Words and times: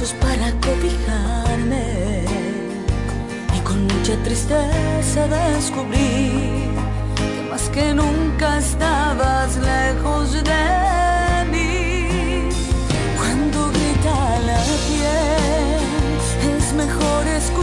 brazos 0.00 0.14
para 0.14 0.50
cobijarme 0.60 2.24
y 3.54 3.60
con 3.60 3.84
mucha 3.84 4.16
tristeza 4.22 5.26
descubrí 5.28 6.68
que 7.16 7.48
más 7.50 7.68
que 7.68 7.94
nunca 7.94 8.58
estabas 8.58 9.56
lejos 9.56 10.32
de 10.32 11.44
mí. 11.50 12.48
Cuando 13.18 13.68
grita 13.68 14.38
la 14.46 14.62
piel 14.88 16.56
es 16.56 16.72
mejor 16.72 17.26
escuchar 17.26 17.59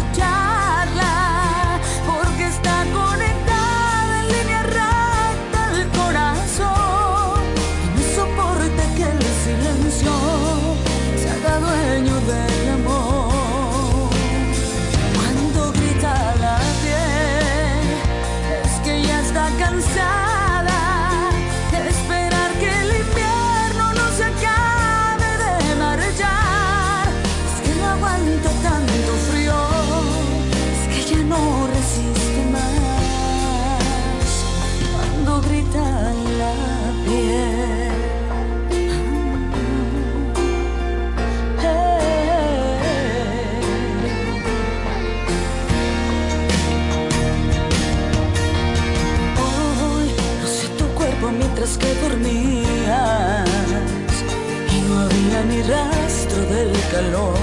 calor 56.98 57.38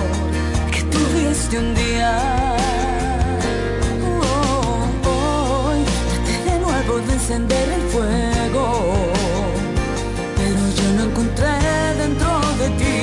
que 0.73 0.83
tuviste 0.95 1.55
un 1.65 1.69
día. 1.75 2.13
Oh, 4.21 4.81
hoy 5.11 5.81
traté 6.11 6.37
de 6.51 6.57
nuevo 6.65 6.93
de 7.07 7.13
encender 7.19 7.67
el 7.79 7.85
fuego, 7.93 8.65
pero 10.39 10.61
yo 10.79 10.87
no 10.97 11.03
encontré 11.09 11.57
dentro 12.03 12.31
de 12.61 12.69
ti 12.81 12.97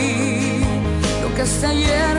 lo 1.21 1.27
que 1.35 1.41
hace 1.41 1.67
ayer. 1.67 2.10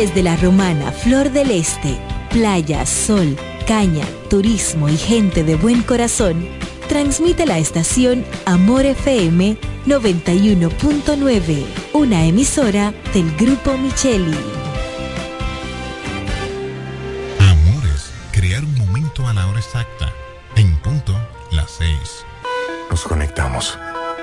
Desde 0.00 0.22
la 0.22 0.34
romana 0.34 0.92
Flor 0.92 1.30
del 1.30 1.50
Este, 1.50 1.94
playa, 2.30 2.86
sol, 2.86 3.36
caña, 3.66 4.06
turismo 4.30 4.88
y 4.88 4.96
gente 4.96 5.44
de 5.44 5.56
buen 5.56 5.82
corazón, 5.82 6.48
transmite 6.88 7.44
la 7.44 7.58
estación 7.58 8.24
Amor 8.46 8.86
FM 8.86 9.58
91.9, 9.84 11.66
una 11.92 12.24
emisora 12.24 12.94
del 13.12 13.30
Grupo 13.36 13.76
Micheli. 13.76 14.34
Amores, 17.38 18.10
crear 18.32 18.64
un 18.64 18.78
momento 18.78 19.28
a 19.28 19.34
la 19.34 19.46
hora 19.48 19.58
exacta, 19.60 20.10
en 20.56 20.78
punto 20.78 21.14
las 21.50 21.72
seis. 21.72 22.24
Nos 22.90 23.02
conectamos 23.02 23.78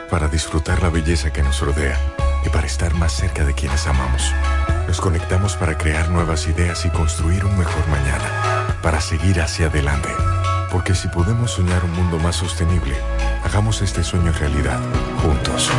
para 0.09 0.27
disfrutar 0.27 0.81
la 0.81 0.89
belleza 0.89 1.31
que 1.31 1.43
nos 1.43 1.61
rodea 1.61 1.99
y 2.43 2.49
para 2.49 2.65
estar 2.65 2.95
más 2.95 3.13
cerca 3.13 3.45
de 3.45 3.53
quienes 3.53 3.85
amamos. 3.85 4.33
Nos 4.87 5.01
conectamos 5.01 5.55
para 5.55 5.77
crear 5.77 6.09
nuevas 6.09 6.47
ideas 6.47 6.85
y 6.85 6.89
construir 6.89 7.45
un 7.45 7.57
mejor 7.57 7.87
mañana, 7.89 8.77
para 8.81 9.01
seguir 9.01 9.41
hacia 9.41 9.67
adelante 9.67 10.09
porque 10.71 10.95
si 10.95 11.07
podemos 11.07 11.51
soñar 11.51 11.83
un 11.83 11.91
mundo 11.93 12.19
más 12.19 12.35
sostenible, 12.35 12.95
hagamos 13.43 13.81
este 13.81 14.03
sueño 14.03 14.31
realidad, 14.33 14.79
juntos. 15.21 15.69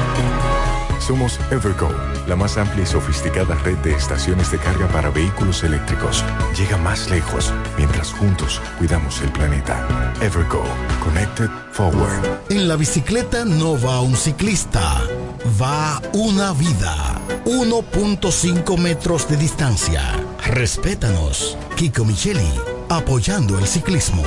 Somos 0.99 1.39
Evergo, 1.51 1.91
la 2.27 2.37
más 2.37 2.57
amplia 2.59 2.83
y 2.83 2.87
sofisticada 2.87 3.55
red 3.65 3.79
de 3.79 3.95
estaciones 3.95 4.51
de 4.51 4.59
carga 4.59 4.89
para 4.89 5.11
vehículos 5.11 5.63
eléctricos. 5.63 6.25
Llega 6.57 6.77
más 6.77 7.09
lejos 7.09 7.53
mientras 7.77 8.13
juntos 8.13 8.61
cuidamos 8.79 9.21
el 9.23 9.31
planeta. 9.31 9.87
Evergo, 10.21 10.65
Connected 11.05 11.51
Forward. 11.73 12.41
En 12.51 12.69
la 12.69 12.77
bicicleta 12.77 13.45
no 13.45 13.81
va 13.81 14.01
un 14.01 14.17
ciclista, 14.17 15.01
va 15.61 16.01
una 16.13 16.53
vida. 16.53 17.08
1.5 17.45 18.79
metros 18.79 19.29
de 19.29 19.37
distancia. 19.37 20.03
Respétanos. 20.45 21.57
Kiko 21.77 22.05
Micheli, 22.05 22.51
apoyando 22.89 23.59
el 23.59 23.67
ciclismo. 23.67 24.23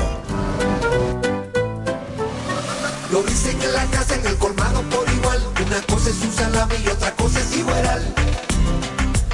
Lo 3.12 3.24
dicen 3.24 3.62
en 3.62 3.74
la 3.74 3.86
casa, 3.86 4.15
en 4.15 4.25
el 4.25 4.38
colmado 4.38 4.81
por 4.83 5.07
igual. 5.09 5.39
Una 5.65 5.81
cosa 5.81 6.09
es 6.09 6.21
un 6.21 6.31
salami 6.31 6.75
y 6.86 6.88
otra 6.88 7.12
cosa 7.12 7.39
es 7.39 7.57
igual. 7.57 8.13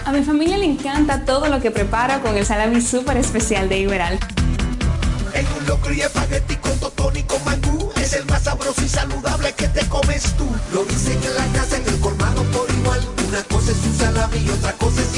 A 0.06 0.12
mi 0.12 0.24
familia 0.24 0.58
le 0.58 0.66
encanta 0.66 1.26
todo 1.26 1.48
lo 1.48 1.60
que 1.60 1.70
prepara 1.70 2.22
con 2.22 2.38
el 2.38 2.46
salami 2.46 2.82
súper 2.82 3.18
especial 3.18 3.70
de 3.70 3.80
Iberal. 3.80 4.20
En 5.34 5.46
un 5.60 5.68
locro 5.68 5.94
y 5.94 6.02
espagueti 6.02 6.56
con 6.56 6.80
totón 6.80 7.16
y 7.18 7.24
con 7.24 7.44
mangú. 7.44 7.92
Es 7.98 8.14
el 8.14 8.26
más 8.26 8.44
sabroso 8.44 8.82
y 8.84 8.90
saludable 8.90 9.54
que 9.54 9.68
te 9.68 9.86
comes 9.88 10.24
tú. 10.38 10.48
Lo 10.74 10.86
dicen 10.86 11.20
en 11.24 11.36
la 11.36 11.46
casa, 11.60 11.78
en 11.78 11.88
el 11.88 12.00
colmado 12.00 12.42
por 12.44 12.62
igual. 12.62 12.67
Una 13.28 13.44
cosa 13.44 13.72
es 13.72 14.42
y 14.42 14.50
otra 14.50 14.72
cosa 14.74 15.02
es. 15.02 15.18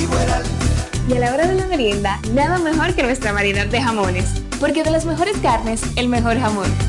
Y 1.07 1.13
a 1.15 1.19
la 1.19 1.33
hora 1.33 1.47
de 1.47 1.55
la 1.55 1.67
merienda, 1.67 2.19
nada 2.33 2.57
mejor 2.57 2.95
que 2.95 3.03
nuestra 3.03 3.31
variedad 3.33 3.67
de 3.67 3.81
jamones. 3.81 4.25
Porque 4.59 4.83
de 4.83 4.89
las 4.89 5.05
mejores 5.05 5.37
carnes, 5.37 5.81
el 5.95 6.09
mejor 6.09 6.39
jamón 6.39 6.88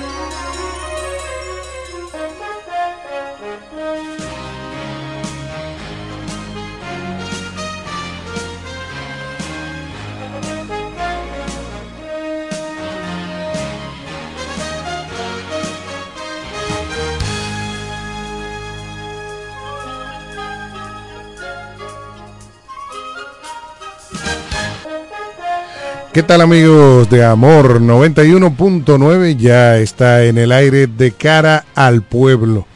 ¿Qué 26.13 26.23
tal 26.23 26.41
amigos 26.41 27.09
de 27.09 27.23
Amor 27.23 27.79
91.9? 27.79 29.37
Ya 29.37 29.77
está 29.77 30.25
en 30.25 30.37
el 30.37 30.51
aire 30.51 30.87
de 30.87 31.13
cara 31.13 31.63
al 31.73 32.01
pueblo. 32.01 32.67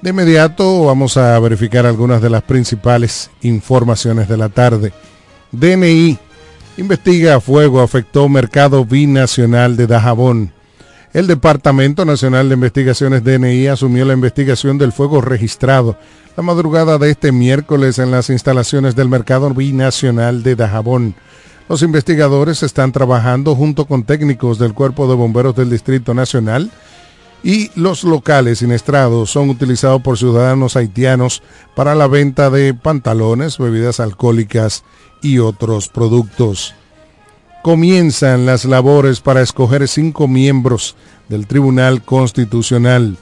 De 0.00 0.10
inmediato 0.10 0.86
vamos 0.86 1.18
a 1.18 1.38
verificar 1.40 1.84
algunas 1.84 2.22
de 2.22 2.30
las 2.30 2.42
principales 2.42 3.30
informaciones 3.42 4.28
de 4.28 4.38
la 4.38 4.48
tarde. 4.48 4.94
DNI 5.52 6.18
investiga 6.78 7.38
fuego 7.42 7.82
afectó 7.82 8.30
mercado 8.30 8.86
binacional 8.86 9.76
de 9.76 9.86
Dajabón. 9.86 10.54
El 11.12 11.26
Departamento 11.26 12.06
Nacional 12.06 12.48
de 12.48 12.54
Investigaciones 12.54 13.22
DNI 13.22 13.66
asumió 13.66 14.06
la 14.06 14.14
investigación 14.14 14.78
del 14.78 14.92
fuego 14.92 15.20
registrado 15.20 15.98
la 16.34 16.42
madrugada 16.42 16.96
de 16.96 17.10
este 17.10 17.30
miércoles 17.30 17.98
en 17.98 18.10
las 18.10 18.30
instalaciones 18.30 18.96
del 18.96 19.10
mercado 19.10 19.50
binacional 19.50 20.42
de 20.42 20.56
Dajabón 20.56 21.14
los 21.70 21.82
investigadores 21.82 22.64
están 22.64 22.90
trabajando 22.90 23.54
junto 23.54 23.84
con 23.84 24.02
técnicos 24.02 24.58
del 24.58 24.74
Cuerpo 24.74 25.06
de 25.06 25.14
Bomberos 25.14 25.54
del 25.54 25.70
Distrito 25.70 26.14
Nacional 26.14 26.68
y 27.44 27.70
los 27.76 28.02
locales 28.02 28.58
siniestrados 28.58 29.30
son 29.30 29.50
utilizados 29.50 30.02
por 30.02 30.18
ciudadanos 30.18 30.74
haitianos 30.74 31.44
para 31.76 31.94
la 31.94 32.08
venta 32.08 32.50
de 32.50 32.74
pantalones, 32.74 33.56
bebidas 33.56 34.00
alcohólicas 34.00 34.82
y 35.22 35.38
otros 35.38 35.88
productos. 35.88 36.74
Comienzan 37.62 38.46
las 38.46 38.64
labores 38.64 39.20
para 39.20 39.40
escoger 39.40 39.86
cinco 39.86 40.26
miembros 40.26 40.96
del 41.28 41.46
Tribunal 41.46 42.02
Constitucional. 42.02 43.16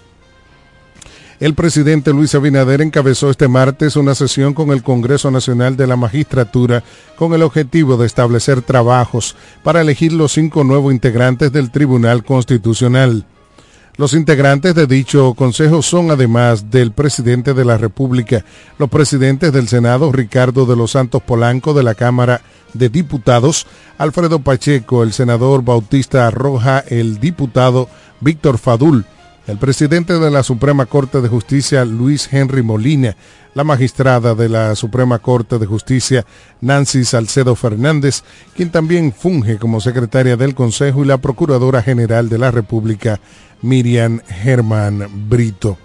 El 1.40 1.54
presidente 1.54 2.12
Luis 2.12 2.34
Abinader 2.34 2.80
encabezó 2.80 3.30
este 3.30 3.46
martes 3.46 3.94
una 3.94 4.16
sesión 4.16 4.54
con 4.54 4.70
el 4.70 4.82
Congreso 4.82 5.30
Nacional 5.30 5.76
de 5.76 5.86
la 5.86 5.94
Magistratura 5.94 6.82
con 7.16 7.32
el 7.32 7.42
objetivo 7.42 7.96
de 7.96 8.06
establecer 8.06 8.60
trabajos 8.60 9.36
para 9.62 9.80
elegir 9.80 10.12
los 10.12 10.32
cinco 10.32 10.64
nuevos 10.64 10.92
integrantes 10.92 11.52
del 11.52 11.70
Tribunal 11.70 12.24
Constitucional. 12.24 13.24
Los 13.96 14.14
integrantes 14.14 14.74
de 14.74 14.88
dicho 14.88 15.34
consejo 15.34 15.80
son, 15.82 16.10
además 16.10 16.70
del 16.70 16.90
presidente 16.90 17.54
de 17.54 17.64
la 17.64 17.78
República, 17.78 18.44
los 18.76 18.88
presidentes 18.88 19.52
del 19.52 19.68
Senado, 19.68 20.10
Ricardo 20.10 20.66
de 20.66 20.74
los 20.74 20.92
Santos 20.92 21.22
Polanco, 21.22 21.72
de 21.72 21.84
la 21.84 21.94
Cámara 21.94 22.40
de 22.74 22.88
Diputados, 22.88 23.66
Alfredo 23.96 24.40
Pacheco, 24.40 25.04
el 25.04 25.12
senador 25.12 25.62
Bautista 25.62 26.28
Roja, 26.30 26.80
el 26.88 27.20
diputado 27.20 27.88
Víctor 28.20 28.58
Fadul, 28.58 29.04
el 29.48 29.56
presidente 29.56 30.18
de 30.18 30.30
la 30.30 30.42
Suprema 30.42 30.84
Corte 30.84 31.22
de 31.22 31.28
Justicia, 31.28 31.86
Luis 31.86 32.28
Henry 32.30 32.62
Molina, 32.62 33.16
la 33.54 33.64
magistrada 33.64 34.34
de 34.34 34.50
la 34.50 34.76
Suprema 34.76 35.20
Corte 35.20 35.58
de 35.58 35.64
Justicia, 35.64 36.26
Nancy 36.60 37.06
Salcedo 37.06 37.56
Fernández, 37.56 38.22
quien 38.54 38.70
también 38.70 39.10
funge 39.10 39.56
como 39.56 39.80
secretaria 39.80 40.36
del 40.36 40.54
Consejo, 40.54 41.02
y 41.02 41.06
la 41.06 41.16
Procuradora 41.16 41.82
General 41.82 42.28
de 42.28 42.36
la 42.36 42.50
República, 42.50 43.20
Miriam 43.62 44.20
Germán 44.28 45.08
Brito. 45.30 45.78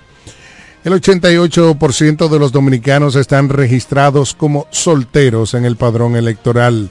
El 0.84 0.92
88% 0.92 2.28
de 2.28 2.40
los 2.40 2.52
dominicanos 2.52 3.16
están 3.16 3.48
registrados 3.48 4.34
como 4.34 4.68
solteros 4.72 5.54
en 5.54 5.64
el 5.64 5.78
padrón 5.78 6.18
electoral. 6.18 6.90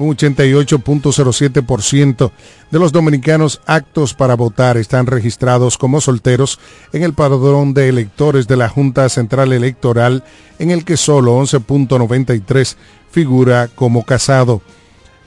Un 0.00 0.16
88.07% 0.16 2.32
de 2.70 2.78
los 2.78 2.90
dominicanos 2.90 3.60
aptos 3.66 4.14
para 4.14 4.34
votar 4.34 4.78
están 4.78 5.04
registrados 5.04 5.76
como 5.76 6.00
solteros 6.00 6.58
en 6.94 7.02
el 7.02 7.12
padrón 7.12 7.74
de 7.74 7.90
electores 7.90 8.48
de 8.48 8.56
la 8.56 8.70
Junta 8.70 9.10
Central 9.10 9.52
Electoral, 9.52 10.24
en 10.58 10.70
el 10.70 10.86
que 10.86 10.96
solo 10.96 11.38
11.93 11.38 12.76
figura 13.10 13.68
como 13.68 14.06
casado. 14.06 14.62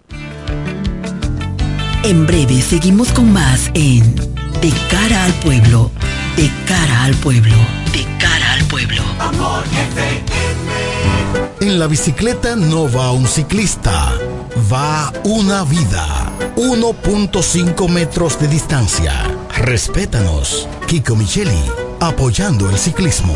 En 2.04 2.26
breve 2.26 2.62
seguimos 2.62 3.10
con 3.12 3.32
más 3.32 3.70
en 3.76 4.16
De 4.60 4.74
cara 4.90 5.26
al 5.26 5.34
pueblo, 5.36 5.92
de 6.36 6.50
cara 6.68 7.04
al 7.04 7.14
pueblo, 7.16 7.56
de 7.94 8.06
cara 8.20 8.54
al 8.54 8.64
pueblo. 8.66 9.04
Amor 9.20 9.64
En 11.60 11.78
la 11.78 11.86
bicicleta 11.86 12.56
no 12.56 12.92
va 12.92 13.12
un 13.12 13.28
ciclista, 13.28 14.14
va 14.72 15.14
una 15.24 15.64
vida. 15.64 16.32
1.5 16.56 17.88
metros 17.88 18.40
de 18.40 18.48
distancia. 18.48 19.14
Respétanos. 19.58 20.68
Kiko 20.88 21.16
Micheli, 21.16 21.64
apoyando 22.00 22.68
el 22.70 22.78
ciclismo. 22.78 23.36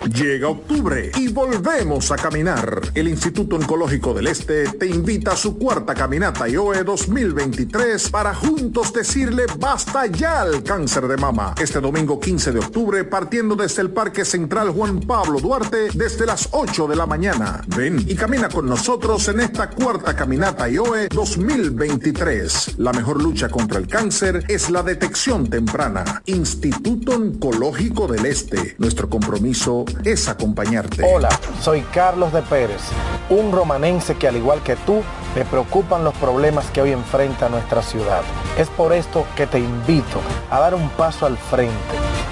Llega 0.13 0.49
octubre 0.49 1.09
y 1.15 1.29
volvemos 1.29 2.11
a 2.11 2.17
caminar. 2.17 2.81
El 2.95 3.07
Instituto 3.07 3.55
Oncológico 3.55 4.13
del 4.13 4.27
Este 4.27 4.67
te 4.67 4.85
invita 4.85 5.31
a 5.31 5.35
su 5.37 5.57
cuarta 5.57 5.93
caminata 5.93 6.49
IOE 6.49 6.83
2023 6.83 8.09
para 8.09 8.33
juntos 8.33 8.91
decirle 8.91 9.45
basta 9.57 10.07
ya 10.07 10.41
al 10.41 10.63
cáncer 10.63 11.07
de 11.07 11.15
mama. 11.15 11.55
Este 11.61 11.79
domingo 11.79 12.19
15 12.19 12.51
de 12.51 12.59
octubre, 12.59 13.03
partiendo 13.05 13.55
desde 13.55 13.83
el 13.83 13.91
Parque 13.91 14.25
Central 14.25 14.71
Juan 14.71 14.99
Pablo 14.99 15.39
Duarte 15.39 15.89
desde 15.93 16.25
las 16.25 16.49
8 16.51 16.87
de 16.87 16.95
la 16.97 17.05
mañana. 17.05 17.61
Ven 17.67 18.03
y 18.05 18.15
camina 18.15 18.49
con 18.49 18.65
nosotros 18.65 19.29
en 19.29 19.39
esta 19.39 19.69
cuarta 19.69 20.13
caminata 20.13 20.67
IOE 20.67 21.07
2023. 21.07 22.79
La 22.79 22.91
mejor 22.91 23.23
lucha 23.23 23.47
contra 23.47 23.79
el 23.79 23.87
cáncer 23.87 24.43
es 24.49 24.69
la 24.69 24.83
detección 24.83 25.49
temprana. 25.49 26.21
Instituto 26.25 27.13
Oncológico 27.13 28.07
del 28.07 28.25
Este. 28.25 28.75
Nuestro 28.77 29.09
compromiso 29.09 29.85
es 30.05 30.27
acompañarte. 30.27 31.03
Hola, 31.03 31.29
soy 31.61 31.81
Carlos 31.93 32.33
de 32.33 32.41
Pérez, 32.41 32.81
un 33.29 33.51
romanense 33.51 34.15
que 34.15 34.27
al 34.27 34.35
igual 34.35 34.61
que 34.63 34.75
tú, 34.75 35.01
me 35.35 35.45
preocupan 35.45 36.03
los 36.03 36.13
problemas 36.15 36.65
que 36.71 36.81
hoy 36.81 36.91
enfrenta 36.91 37.49
nuestra 37.49 37.81
ciudad. 37.81 38.21
Es 38.57 38.67
por 38.69 38.93
esto 38.93 39.25
que 39.35 39.47
te 39.47 39.59
invito 39.59 40.19
a 40.49 40.59
dar 40.59 40.75
un 40.75 40.89
paso 40.89 41.25
al 41.25 41.37
frente. 41.37 41.73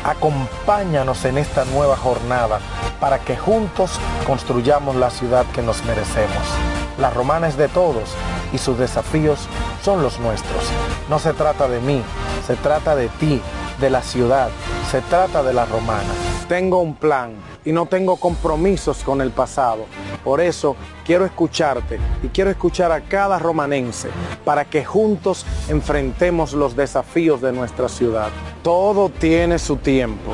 Acompáñanos 0.03 1.23
en 1.25 1.37
esta 1.37 1.65
nueva 1.65 1.95
jornada 1.95 2.59
para 2.99 3.19
que 3.19 3.37
juntos 3.37 3.91
construyamos 4.25 4.95
la 4.95 5.09
ciudad 5.09 5.45
que 5.53 5.61
nos 5.61 5.83
merecemos. 5.85 6.43
La 6.99 7.09
romana 7.09 7.47
es 7.47 7.55
de 7.55 7.69
todos 7.69 8.09
y 8.51 8.57
sus 8.57 8.77
desafíos 8.77 9.39
son 9.83 10.01
los 10.01 10.19
nuestros. 10.19 10.63
No 11.09 11.19
se 11.19 11.33
trata 11.33 11.67
de 11.67 11.79
mí, 11.79 12.01
se 12.45 12.55
trata 12.55 12.95
de 12.95 13.07
ti, 13.07 13.41
de 13.79 13.89
la 13.89 14.01
ciudad, 14.01 14.49
se 14.91 15.01
trata 15.01 15.43
de 15.43 15.53
la 15.53 15.65
romana. 15.65 16.09
Tengo 16.49 16.81
un 16.81 16.95
plan 16.95 17.33
y 17.65 17.71
no 17.71 17.85
tengo 17.85 18.17
compromisos 18.17 19.03
con 19.03 19.21
el 19.21 19.31
pasado. 19.31 19.85
Por 20.23 20.41
eso 20.41 20.75
quiero 21.05 21.25
escucharte 21.25 21.99
y 22.23 22.27
quiero 22.27 22.49
escuchar 22.49 22.91
a 22.91 23.01
cada 23.01 23.39
romanense 23.39 24.09
para 24.45 24.65
que 24.65 24.85
juntos 24.85 25.45
enfrentemos 25.67 26.53
los 26.53 26.75
desafíos 26.75 27.41
de 27.41 27.51
nuestra 27.51 27.89
ciudad. 27.89 28.29
Todo 28.63 29.09
tiene 29.09 29.59
su 29.59 29.77
tiempo. 29.77 30.33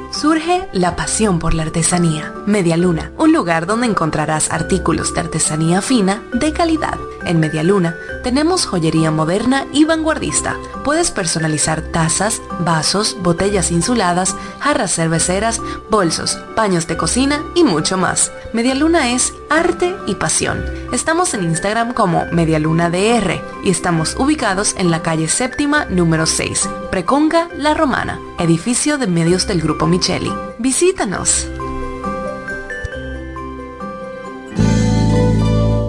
Surge 0.11 0.67
la 0.73 0.97
pasión 0.97 1.39
por 1.39 1.53
la 1.53 1.63
artesanía. 1.63 2.33
Media 2.45 2.75
Luna, 2.75 3.11
un 3.17 3.31
lugar 3.31 3.65
donde 3.65 3.87
encontrarás 3.87 4.51
artículos 4.51 5.13
de 5.13 5.21
artesanía 5.21 5.81
fina 5.81 6.21
de 6.33 6.51
calidad. 6.51 6.99
En 7.23 7.39
Media 7.39 7.63
Luna 7.63 7.95
tenemos 8.21 8.65
joyería 8.65 9.09
moderna 9.09 9.67
y 9.71 9.85
vanguardista. 9.85 10.57
Puedes 10.83 11.11
personalizar 11.11 11.81
tazas, 11.81 12.41
vasos, 12.59 13.15
botellas 13.21 13.71
insuladas, 13.71 14.35
jarras 14.59 14.93
cerveceras, 14.93 15.61
bolsos, 15.89 16.37
paños 16.55 16.87
de 16.87 16.97
cocina 16.97 17.43
y 17.55 17.63
mucho 17.63 17.97
más. 17.97 18.33
Media 18.51 18.75
Luna 18.75 19.11
es 19.11 19.33
arte 19.49 19.95
y 20.07 20.15
pasión. 20.15 20.63
Estamos 20.91 21.33
en 21.33 21.43
Instagram 21.43 21.93
como 21.93 22.25
MedialunaDR 22.33 23.41
y 23.63 23.69
estamos 23.69 24.15
ubicados 24.17 24.75
en 24.77 24.91
la 24.91 25.01
calle 25.01 25.27
séptima 25.27 25.85
número 25.85 26.25
6, 26.25 26.69
Preconga 26.89 27.49
La 27.57 27.73
Romana, 27.73 28.19
edificio 28.39 28.97
de 28.97 29.07
medios 29.07 29.47
del 29.47 29.61
Grupo 29.61 29.87
Micheli. 29.87 30.31
Visítanos. 30.59 31.47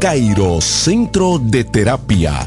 Cairo 0.01 0.61
Centro 0.61 1.39
de 1.39 1.65
Terapia. 1.65 2.47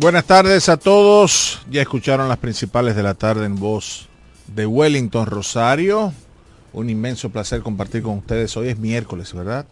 Buenas 0.00 0.24
tardes 0.24 0.70
a 0.70 0.78
todos. 0.78 1.60
Ya 1.70 1.82
escucharon 1.82 2.26
las 2.26 2.38
principales 2.38 2.96
de 2.96 3.02
la 3.02 3.12
tarde 3.12 3.44
en 3.44 3.56
voz 3.56 4.08
de 4.46 4.64
Wellington 4.64 5.26
Rosario. 5.26 6.14
Un 6.72 6.88
inmenso 6.88 7.28
placer 7.28 7.60
compartir 7.60 8.02
con 8.02 8.16
ustedes. 8.16 8.56
Hoy 8.56 8.68
es 8.68 8.78
miércoles, 8.78 9.34
¿verdad? 9.34 9.66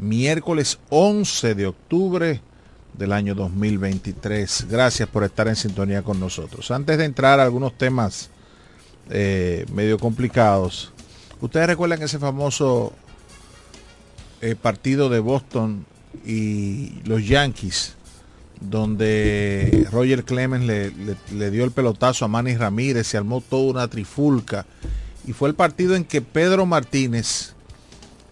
Miércoles 0.00 0.80
11 0.88 1.54
de 1.54 1.68
octubre 1.68 2.40
del 2.94 3.12
año 3.12 3.36
2023. 3.36 4.66
Gracias 4.68 5.08
por 5.08 5.22
estar 5.22 5.46
en 5.46 5.54
sintonía 5.54 6.02
con 6.02 6.18
nosotros. 6.18 6.72
Antes 6.72 6.98
de 6.98 7.04
entrar 7.04 7.38
a 7.38 7.44
algunos 7.44 7.78
temas 7.78 8.28
eh, 9.08 9.66
medio 9.72 10.00
complicados, 10.00 10.92
ustedes 11.40 11.68
recuerdan 11.68 12.02
ese 12.02 12.18
famoso 12.18 12.92
eh, 14.40 14.56
partido 14.60 15.08
de 15.08 15.20
Boston 15.20 15.86
y 16.26 17.00
los 17.04 17.24
Yankees 17.24 17.94
donde 18.60 19.88
Roger 19.90 20.24
Clemens 20.24 20.64
le, 20.64 20.90
le, 20.90 21.16
le, 21.32 21.50
dio 21.50 21.64
el 21.64 21.70
pelotazo 21.70 22.24
a 22.24 22.28
Manny 22.28 22.56
Ramírez, 22.56 23.06
se 23.06 23.16
armó 23.16 23.40
toda 23.40 23.70
una 23.70 23.88
trifulca. 23.88 24.66
Y 25.26 25.32
fue 25.32 25.48
el 25.48 25.54
partido 25.54 25.94
en 25.96 26.04
que 26.04 26.20
Pedro 26.20 26.66
Martínez 26.66 27.54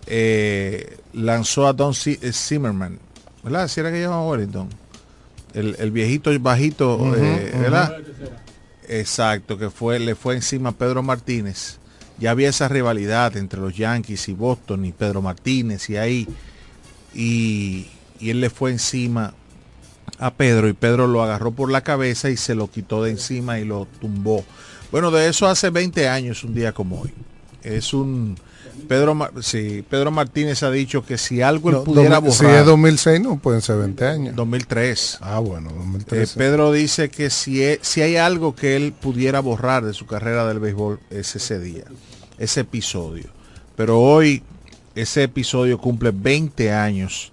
eh, 0.06 0.98
lanzó 1.12 1.66
a 1.66 1.72
Don 1.72 1.94
Zimmerman, 1.94 2.98
¿verdad? 3.42 3.68
Si 3.68 3.80
era 3.80 3.90
que 3.90 4.00
llamaba 4.00 4.28
Wellington. 4.28 4.68
El, 5.54 5.76
el, 5.78 5.90
viejito 5.90 6.30
bajito, 6.40 6.96
uh 6.96 7.12
-huh, 7.12 7.16
eh, 7.18 7.52
¿verdad? 7.58 7.98
Uh 7.98 8.02
-huh. 8.02 8.30
Exacto, 8.88 9.58
que 9.58 9.70
fue, 9.70 9.98
le 9.98 10.14
fue 10.14 10.34
encima 10.34 10.70
a 10.70 10.72
Pedro 10.72 11.02
Martínez. 11.02 11.78
Ya 12.18 12.32
había 12.32 12.48
esa 12.48 12.68
rivalidad 12.68 13.36
entre 13.36 13.60
los 13.60 13.76
Yankees 13.76 14.28
y 14.28 14.32
Boston 14.32 14.84
y 14.84 14.92
Pedro 14.92 15.22
Martínez 15.22 15.88
y 15.88 15.96
ahí. 15.96 16.26
Y, 17.14 17.86
y 18.18 18.30
él 18.30 18.40
le 18.40 18.50
fue 18.50 18.70
encima 18.70 19.34
a 20.18 20.32
Pedro 20.32 20.68
y 20.68 20.72
Pedro 20.72 21.06
lo 21.06 21.22
agarró 21.22 21.52
por 21.52 21.70
la 21.70 21.82
cabeza 21.82 22.30
y 22.30 22.36
se 22.36 22.54
lo 22.54 22.70
quitó 22.70 23.02
de 23.02 23.10
encima 23.10 23.58
y 23.58 23.64
lo 23.64 23.86
tumbó. 24.00 24.44
Bueno, 24.90 25.10
de 25.10 25.28
eso 25.28 25.46
hace 25.46 25.70
20 25.70 26.08
años, 26.08 26.44
un 26.44 26.54
día 26.54 26.72
como 26.72 27.00
hoy. 27.00 27.12
Es 27.62 27.92
un... 27.92 28.36
Pedro, 28.86 29.16
sí, 29.42 29.84
Pedro 29.90 30.12
Martínez 30.12 30.62
ha 30.62 30.70
dicho 30.70 31.04
que 31.04 31.18
si 31.18 31.42
algo 31.42 31.70
no, 31.70 31.78
él 31.78 31.84
pudiera 31.84 32.18
borrar... 32.18 32.34
Si 32.36 32.46
es 32.46 32.64
2006 32.64 33.20
no 33.20 33.38
pueden 33.38 33.60
ser 33.60 33.76
20 33.78 34.06
años. 34.06 34.36
2003. 34.36 35.18
Ah, 35.20 35.40
bueno, 35.40 35.70
2003. 35.76 36.30
Eh, 36.30 36.34
Pedro 36.38 36.72
dice 36.72 37.08
que 37.08 37.28
si, 37.28 37.62
es, 37.62 37.80
si 37.82 38.02
hay 38.02 38.16
algo 38.16 38.54
que 38.54 38.76
él 38.76 38.92
pudiera 38.92 39.40
borrar 39.40 39.84
de 39.84 39.92
su 39.94 40.06
carrera 40.06 40.46
del 40.46 40.60
béisbol 40.60 41.00
es 41.10 41.34
ese 41.34 41.58
día, 41.58 41.84
ese 42.38 42.60
episodio. 42.60 43.26
Pero 43.76 44.00
hoy 44.00 44.42
ese 44.94 45.24
episodio 45.24 45.78
cumple 45.78 46.12
20 46.12 46.72
años 46.72 47.32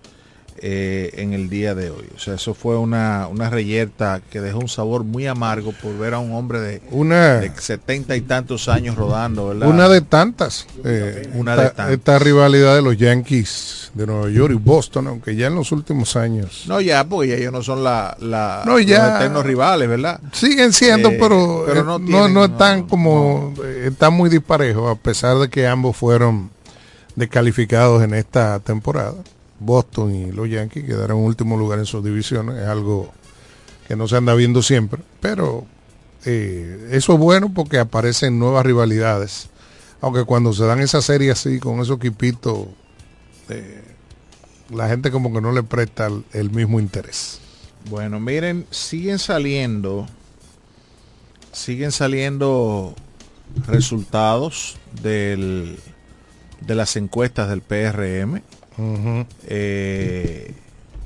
eh, 0.58 1.12
en 1.18 1.34
el 1.34 1.50
día 1.50 1.76
de 1.76 1.90
hoy. 1.90 2.06
O 2.16 2.20
sea, 2.20 2.36
eso 2.36 2.54
fue 2.54 2.78
una, 2.78 3.28
una 3.28 3.50
reyerta 3.50 4.22
que 4.30 4.40
dejó 4.42 4.60
un 4.60 4.70
sabor 4.70 5.04
muy 5.04 5.28
amargo 5.28 5.74
por 5.74 5.98
ver 5.98 6.14
a 6.14 6.20
un 6.20 6.34
hombre 6.34 6.60
de, 6.60 6.82
Una- 6.92 7.40
de 7.40 7.52
70 7.56 8.16
y 8.16 8.22
tantos 8.22 8.70
años 8.70 8.96
rodando, 8.96 9.50
¿verdad? 9.50 9.68
Una 9.68 9.90
de 9.90 10.02
tantas. 10.02 10.66
eh, 10.84 11.30
Una 11.34 11.52
esta, 11.54 11.64
de 11.64 11.70
tantas. 11.72 11.92
esta 11.92 12.20
rivalidad 12.20 12.76
de 12.76 12.82
los 12.82 12.98
Yankees 12.98 13.92
de 13.94 14.08
Nueva 14.08 14.30
York 14.30 14.54
y 14.54 14.58
Boston, 14.58 15.08
aunque 15.08 15.36
ya 15.36 15.48
en 15.48 15.56
los 15.56 15.72
últimos 15.72 16.16
años 16.18 16.64
No, 16.68 16.82
ya, 16.82 17.04
porque 17.08 17.38
ellos 17.38 17.52
no 17.54 17.62
son 17.64 17.84
la, 17.84 18.16
la- 18.20 18.64
No, 18.66 18.80
ya- 18.80 19.08
los 19.08 19.16
eternos 19.22 19.46
rivales, 19.46 19.88
¿verdad? 19.90 20.20
siguen 20.34 20.74
siendo, 20.74 21.10
Eh, 21.10 21.18
pero, 21.20 21.64
pero 21.66 21.84
no 21.84 22.00
no, 22.00 22.28
no 22.28 22.46
están 22.46 22.84
como, 22.88 23.54
están 23.86 24.14
muy 24.14 24.30
disparejos, 24.30 24.90
a 24.92 24.96
pesar 25.02 25.38
de 25.38 25.50
que 25.50 25.68
ambos 25.68 25.96
fueron 25.98 26.50
descalificados 27.16 28.04
en 28.04 28.14
esta 28.14 28.60
temporada. 28.60 29.14
Boston 29.60 30.14
y 30.16 30.32
los 30.32 30.50
Yankees 30.50 30.86
quedaron 30.86 31.20
en 31.20 31.26
último 31.26 31.58
lugar 31.58 31.80
en 31.80 31.86
sus 31.86 32.04
divisiones, 32.04 32.56
es 32.58 32.68
algo 32.68 33.12
que 33.88 33.96
no 33.96 34.08
se 34.08 34.18
anda 34.18 34.34
viendo 34.34 34.62
siempre, 34.62 35.02
pero 35.22 35.66
eh, 36.26 36.90
eso 36.92 37.14
es 37.14 37.20
bueno 37.20 37.52
porque 37.54 37.80
aparecen 37.80 38.40
nuevas 38.40 38.66
rivalidades, 38.66 39.48
aunque 40.02 40.24
cuando 40.24 40.54
se 40.54 40.66
dan 40.66 40.80
esas 40.82 41.06
series 41.06 41.34
así, 41.34 41.60
con 41.60 41.80
esos 41.80 41.98
equipitos, 41.98 42.68
eh, 43.50 43.84
la 44.74 44.88
gente 44.90 45.12
como 45.12 45.32
que 45.32 45.42
no 45.42 45.52
le 45.52 45.62
presta 45.64 46.08
el- 46.08 46.26
el 46.34 46.50
mismo 46.50 46.80
interés. 46.80 47.40
Bueno, 47.90 48.20
miren, 48.20 48.66
siguen 48.72 49.20
saliendo, 49.20 50.08
siguen 51.52 51.92
saliendo 51.92 52.96
resultados 53.68 54.78
del, 55.02 55.78
de 56.62 56.76
las 56.76 56.96
encuestas 56.96 57.48
del 57.50 57.62
PRM. 57.62 58.42
Eh, 59.48 60.54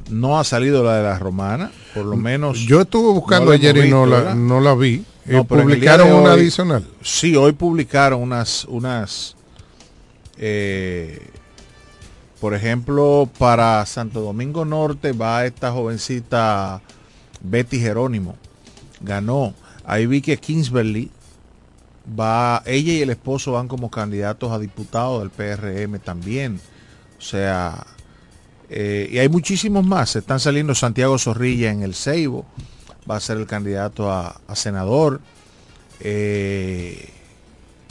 no 0.09 0.39
ha 0.39 0.43
salido 0.43 0.83
la 0.83 0.97
de 0.97 1.03
la 1.03 1.19
romana, 1.19 1.71
por 1.93 2.05
lo 2.05 2.15
menos. 2.15 2.59
Yo 2.59 2.81
estuve 2.81 3.13
buscando 3.13 3.47
no 3.47 3.51
ayer 3.51 3.77
y 3.77 3.89
no 3.89 4.05
la, 4.05 4.33
no 4.33 4.59
la 4.59 4.73
vi. 4.73 5.03
Eh, 5.27 5.33
No, 5.33 5.43
publicaron 5.43 6.11
una 6.11 6.33
hoy- 6.33 6.39
adicional. 6.41 6.85
Sí, 7.03 7.35
hoy 7.35 7.51
publicaron 7.51 8.21
unas, 8.21 8.65
unas, 8.65 9.35
eh, 10.37 11.19
por 12.41 12.55
ejemplo, 12.55 13.29
para 13.37 13.85
Santo 13.85 14.21
Domingo 14.21 14.65
Norte 14.65 15.11
va 15.11 15.45
esta 15.45 15.71
jovencita 15.71 16.81
Betty 17.41 17.79
Jerónimo, 17.79 18.35
ganó. 19.01 19.53
Ahí 19.85 20.07
vi 20.07 20.21
que 20.21 20.37
Kingsbury 20.37 21.11
va, 22.19 22.63
ella 22.65 22.93
y 22.93 23.01
el 23.01 23.11
esposo 23.11 23.51
van 23.51 23.67
como 23.67 23.91
candidatos 23.91 24.51
a 24.51 24.57
diputados 24.57 25.19
del 25.21 25.29
PRM 25.29 25.99
también. 25.99 26.59
O 27.19 27.21
sea, 27.21 27.85
eh, 28.69 29.09
y 29.11 29.17
hay 29.19 29.29
muchísimos 29.29 29.85
más. 29.85 30.15
Están 30.15 30.39
saliendo 30.39 30.73
Santiago 30.73 31.17
Zorrilla 31.19 31.71
en 31.71 31.83
el 31.83 31.93
Ceibo, 31.93 32.45
va 33.09 33.17
a 33.17 33.19
ser 33.19 33.37
el 33.37 33.45
candidato 33.45 34.11
a, 34.11 34.39
senador. 34.55 35.19
Eh, 35.99 37.09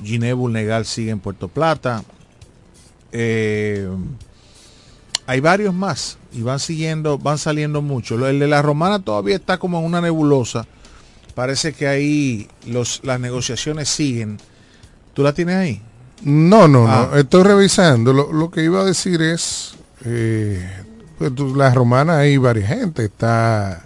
Giné 0.02 0.32
Bulnegal 0.32 0.86
sigue 0.86 1.10
en 1.10 1.20
Puerto 1.20 1.48
Plata. 1.48 2.04
Eh, 3.12 3.88
hay 5.26 5.40
varios 5.40 5.74
más 5.74 6.18
y 6.32 6.40
van 6.40 6.58
siguiendo, 6.58 7.18
van 7.18 7.36
saliendo 7.36 7.82
muchos. 7.82 8.22
El 8.22 8.38
de 8.38 8.46
la 8.46 8.62
romana 8.62 8.98
todavía 8.98 9.36
está 9.36 9.58
como 9.58 9.78
en 9.78 9.84
una 9.84 10.00
nebulosa. 10.00 10.66
Parece 11.34 11.74
que 11.74 11.86
ahí 11.86 12.48
los, 12.66 13.00
las 13.04 13.20
negociaciones 13.20 13.90
siguen. 13.90 14.38
¿Tú 15.12 15.22
la 15.22 15.34
tienes 15.34 15.56
ahí? 15.56 15.82
No, 16.22 16.66
no, 16.68 16.87
Ah. 16.88 17.09
no. 17.12 17.16
Estoy 17.18 17.42
revisando. 17.44 18.12
Lo, 18.12 18.33
lo 18.33 18.50
que 18.50 18.62
iba 18.64 18.81
a 18.81 18.85
decir 18.85 19.22
es, 19.22 19.74
eh, 20.04 20.66
pues, 21.18 21.35
tú- 21.35 21.54
la 21.54 21.72
romana 21.72 22.18
hay 22.18 22.37
varias 22.37 22.68
gente. 22.68 23.04
Está... 23.04 23.85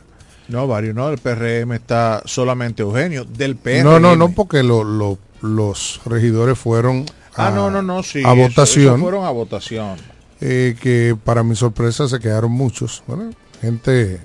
No, 0.49 0.67
varios 0.67 0.95
no. 0.95 1.09
El 1.11 1.19
PRM 1.19 1.73
está 1.75 2.23
solamente 2.25 2.83
Eugenio. 2.83 3.25
Del 3.25 3.57
PRM. 3.57 3.85
No, 3.85 4.01
no, 4.01 4.17
no, 4.17 4.31
porque 4.33 4.63
lo- 4.63 4.85
lo- 4.85 5.19
los 5.41 6.01
regidores 6.07 6.59
fueron 6.59 7.07
Ah, 7.35 7.49
a, 7.49 7.51
no, 7.51 7.71
no, 7.71 7.81
no, 7.83 8.03
sí. 8.03 8.19
a 8.25 8.33
eso- 8.33 8.37
votación. 8.49 8.95
eso 8.95 9.03
fueron 9.03 9.25
a 9.25 9.31
votación. 9.31 9.97
eh, 10.45 10.77
que 10.81 11.17
para 11.23 11.45
mi 11.45 11.55
sorpresa 11.55 12.09
se 12.09 12.19
quedaron 12.19 12.51
muchos. 12.51 13.03
Bueno, 13.07 13.31
gente 13.61 14.21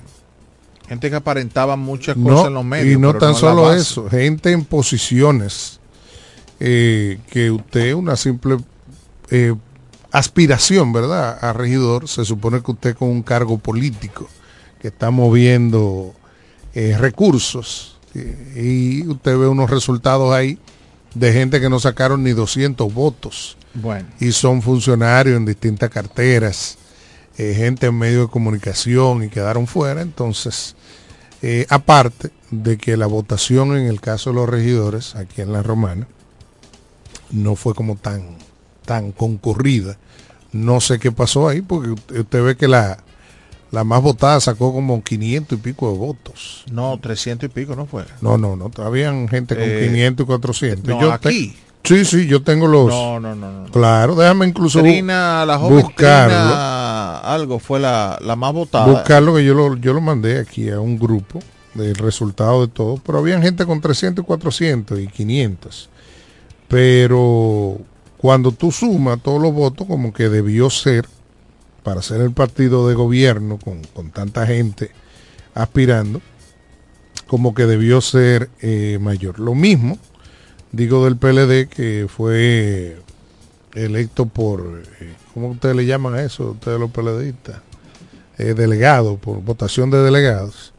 Gente 0.90 1.10
que 1.10 1.16
aparentaba 1.18 1.76
muchas 1.76 2.16
cosas 2.16 2.30
no, 2.44 2.48
en 2.48 2.54
los 2.56 2.66
medios. 2.66 2.96
y 2.96 3.00
no 3.00 3.14
tan 3.14 3.36
solo 3.36 3.72
eso, 3.74 4.10
gente 4.10 4.52
en 4.52 4.64
posiciones 4.66 5.77
eh, 6.60 7.20
que 7.30 7.52
usted, 7.52 7.94
una 7.94 8.16
simple 8.16 8.58
eh, 9.30 9.54
aspiración, 10.12 10.94
¿verdad? 10.94 11.38
A 11.42 11.54
regidor, 11.54 12.08
se 12.08 12.26
supone 12.26 12.62
que 12.62 12.72
usted 12.72 12.96
con 12.96 13.10
un 13.10 13.24
cargo 13.24 13.58
político 13.58 14.28
que 14.82 14.90
está 14.90 15.12
moviendo 15.12 16.14
eh, 16.74 16.96
recursos 16.98 17.98
y 18.56 19.06
usted 19.08 19.38
ve 19.38 19.48
unos 19.48 19.70
resultados 19.70 20.34
ahí 20.34 20.58
de 21.14 21.34
gente 21.34 21.60
que 21.60 21.70
no 21.70 21.80
sacaron 21.80 22.24
ni 22.24 22.32
200 22.32 22.92
votos 22.94 23.58
Bueno. 23.76 24.08
y 24.20 24.32
son 24.32 24.62
funcionarios 24.62 25.38
en 25.38 25.46
distintas 25.46 25.90
carteras, 25.90 26.78
eh, 27.38 27.54
gente 27.56 27.88
en 27.88 27.98
medio 27.98 28.22
de 28.22 28.28
comunicación 28.28 29.24
y 29.24 29.30
quedaron 29.30 29.68
fuera. 29.68 30.02
Entonces, 30.02 30.76
eh, 31.44 31.68
aparte 31.70 32.32
de 32.50 32.78
que 32.78 32.98
la 32.98 33.06
votación 33.06 33.76
en 33.78 33.86
el 33.88 34.02
caso 34.02 34.32
de 34.32 34.38
los 34.38 34.50
regidores 34.50 35.16
aquí 35.16 35.42
en 35.42 35.54
la 35.54 35.62
Romana 35.62 36.08
no 37.32 37.56
fue 37.56 37.74
como 37.74 37.96
tan, 37.96 38.38
tan 38.86 39.12
concurrida. 39.12 39.98
No 40.52 40.80
sé 40.82 41.00
qué 41.00 41.12
pasó 41.12 41.48
ahí, 41.48 41.62
porque 41.62 41.90
usted, 41.90 42.44
ve 42.44 42.56
que 42.56 42.68
la, 42.68 42.98
la 43.72 43.84
más 43.84 44.02
votada 44.02 44.40
sacó 44.40 44.74
como 44.74 45.04
500 45.04 45.58
y 45.60 45.62
pico 45.62 45.92
de 45.92 45.98
votos. 45.98 46.64
No, 46.72 46.98
300 47.00 47.50
y 47.50 47.54
pico 47.54 47.76
no 47.76 47.86
fue. 47.86 48.06
No, 48.22 48.38
no, 48.38 48.56
no, 48.56 48.70
todavía 48.70 49.12
gente 49.30 49.56
con 49.56 49.64
Eh, 49.66 49.88
500 49.92 50.24
y 50.24 50.28
400. 50.28 50.86
no, 50.96 51.02
Yo 51.02 51.08
te- 51.20 51.30
aquí. 51.30 51.56
sí, 51.84 52.06
sí, 52.06 52.28
yo 52.28 52.42
tengo 52.44 52.66
los... 52.68 52.88
No, 52.88 53.20
no, 53.20 53.36
no, 53.36 53.52
no. 53.64 53.72
Claro, 53.72 54.16
déjame 54.16 54.48
incluso 54.48 54.80
Trina, 54.82 55.46
la 55.46 55.58
joven 55.60 55.82
buscarlo. 55.84 56.34
Trina, 56.38 57.20
algo 57.20 57.60
fue 57.60 57.80
la, 57.82 58.18
la 58.22 58.36
más 58.38 58.54
votada. 58.54 58.86
buscarlo 58.86 59.36
que 59.36 59.44
yo 59.44 59.54
lo, 59.54 59.76
yo 59.76 59.94
lo 59.94 60.00
mandé 60.02 60.40
aquí 60.40 60.70
a 60.70 60.80
un 60.80 60.98
grupo 60.98 61.40
del 61.74 61.96
resultado 61.96 62.62
de 62.66 62.70
todo, 62.70 63.00
pero 63.06 63.20
había 63.20 63.40
gente 63.42 63.66
con 63.66 63.82
300 63.82 64.24
y 64.24 64.26
400 64.26 65.00
y 65.00 65.08
500. 65.08 65.90
Pero 66.68 67.78
cuando 68.18 68.52
tú 68.52 68.72
sumas 68.72 69.22
todos 69.22 69.42
los 69.42 69.54
votos, 69.54 69.88
como 69.88 70.14
que 70.14 70.30
debió 70.30 70.70
ser, 70.70 71.06
para 71.84 72.02
ser 72.02 72.22
el 72.22 72.32
partido 72.32 72.88
de 72.88 72.96
gobierno 72.96 73.58
con, 73.58 73.84
con 73.94 74.12
tanta 74.12 74.46
gente 74.46 74.92
aspirando, 75.54 76.22
como 77.28 77.54
que 77.54 77.66
debió 77.66 78.02
ser 78.02 78.50
eh, 78.62 78.98
mayor. 79.02 79.40
Lo 79.40 79.54
mismo, 79.54 79.98
digo 80.72 81.04
del 81.06 81.18
PLD, 81.18 81.68
que 81.68 82.08
fue 82.10 82.98
electo 83.76 84.26
por, 84.26 84.84
eh, 85.00 85.14
¿cómo 85.34 85.50
ustedes 85.50 85.76
le 85.76 85.86
llaman 85.86 86.16
a 86.16 86.24
eso, 86.24 86.52
ustedes 86.52 86.80
los 86.80 86.92
PLDistas? 86.92 87.62
Eh, 88.38 88.54
delegado, 88.54 89.18
por 89.18 89.42
votación 89.42 89.90
de 89.90 89.98
delegados. 90.00 90.74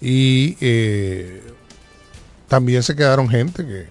Y 0.00 0.56
también 2.48 2.82
se 2.82 2.96
quedaron 2.96 3.28
gente 3.28 3.66
que, 3.66 3.86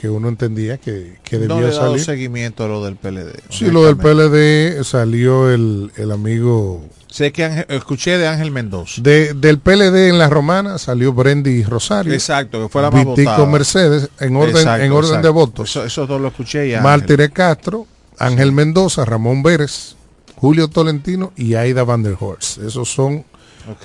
que 0.00 0.08
uno 0.08 0.28
entendía 0.28 0.78
que, 0.78 1.18
que 1.24 1.36
no 1.38 1.56
debía 1.56 1.68
le 1.68 1.72
he 1.72 1.76
dado 1.76 1.90
salir. 1.90 2.04
seguimiento 2.04 2.64
a 2.64 2.68
lo 2.68 2.84
del 2.84 2.96
PLD. 2.96 3.32
Sí, 3.50 3.70
lo 3.70 3.84
del. 3.84 3.96
PLD 3.96 4.84
salió 4.84 5.50
el, 5.50 5.90
el 5.96 6.12
amigo 6.12 6.84
Sé 7.08 7.32
que 7.32 7.44
Ángel- 7.44 7.66
escuché 7.70 8.16
de 8.18 8.28
Ángel 8.28 8.50
Mendoza. 8.50 9.00
de, 9.02 9.32
del 9.34 9.58
PLD 9.58 10.08
en 10.10 10.18
la 10.18 10.28
romana, 10.28 10.78
salió 10.78 11.12
Brendy 11.12 11.64
Rosario. 11.64 12.12
Exacto, 12.12 12.62
que 12.62 12.68
fue 12.68 12.82
la 12.82 12.90
más 12.90 13.04
Vitico 13.04 13.30
votada. 13.30 13.46
Mercedes, 13.46 14.08
en 14.20 14.36
orden, 14.36 14.56
Exacto, 14.56 14.84
en 14.84 14.92
orden 14.92 15.22
de 15.22 15.28
votos. 15.30 15.70
Eso- 15.70 15.84
esos 15.84 16.06
dos 16.06 16.20
lo 16.20 16.28
escuché 16.28 16.68
ya. 16.68 16.80
Mártire 16.82 17.30
Castro, 17.30 17.86
Ángel 18.18 18.52
Mendoza, 18.52 19.04
Ramón 19.04 19.42
Vélez, 19.42 19.96
Julio 20.36 20.68
Tolentino 20.68 21.32
y 21.34 21.54
Aida 21.54 21.82
Van 21.82 22.02
der 22.04 22.16
Horst. 22.20 22.58
Esos 22.58 22.88
son 22.92 23.24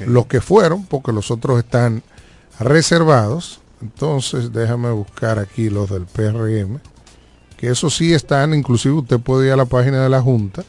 los 0.05 0.27
que 0.27 0.41
fueron, 0.41 0.85
porque 0.85 1.11
los 1.11 1.31
otros 1.31 1.57
están 1.59 2.03
reservados. 2.59 3.59
Entonces, 3.83 4.53
déjame 4.53 4.91
buscar 4.91 5.39
aquí 5.39 5.69
los 5.69 5.89
del 5.89 6.05
PRM, 6.05 6.79
que 7.57 7.67
esos 7.67 7.97
sí 7.97 8.13
están, 8.13 8.53
inclusive 8.53 8.95
usted 8.95 9.19
puede 9.19 9.47
ir 9.47 9.51
a 9.51 9.57
la 9.57 9.65
página 9.65 10.01
de 10.01 10.07
la 10.07 10.21
Junta, 10.21 10.63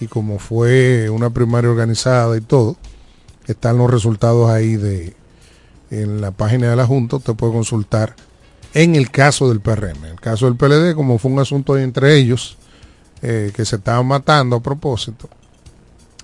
y 0.00 0.06
como 0.06 0.38
fue 0.38 1.08
una 1.08 1.30
primaria 1.30 1.70
organizada 1.70 2.36
y 2.36 2.42
todo, 2.42 2.76
están 3.46 3.78
los 3.78 3.90
resultados 3.90 4.50
ahí 4.50 4.76
de 4.76 5.16
en 5.90 6.20
la 6.20 6.30
página 6.30 6.68
de 6.68 6.76
la 6.76 6.86
Junta, 6.86 7.16
usted 7.16 7.34
puede 7.34 7.54
consultar 7.54 8.16
en 8.74 8.96
el 8.96 9.10
caso 9.10 9.48
del 9.48 9.60
PRM. 9.60 10.04
En 10.04 10.12
el 10.12 10.20
caso 10.20 10.44
del 10.44 10.56
PLD, 10.56 10.94
como 10.94 11.18
fue 11.18 11.30
un 11.30 11.38
asunto 11.38 11.78
entre 11.78 12.16
ellos, 12.16 12.58
eh, 13.22 13.50
que 13.54 13.64
se 13.64 13.76
estaban 13.76 14.06
matando 14.06 14.56
a 14.56 14.62
propósito, 14.62 15.30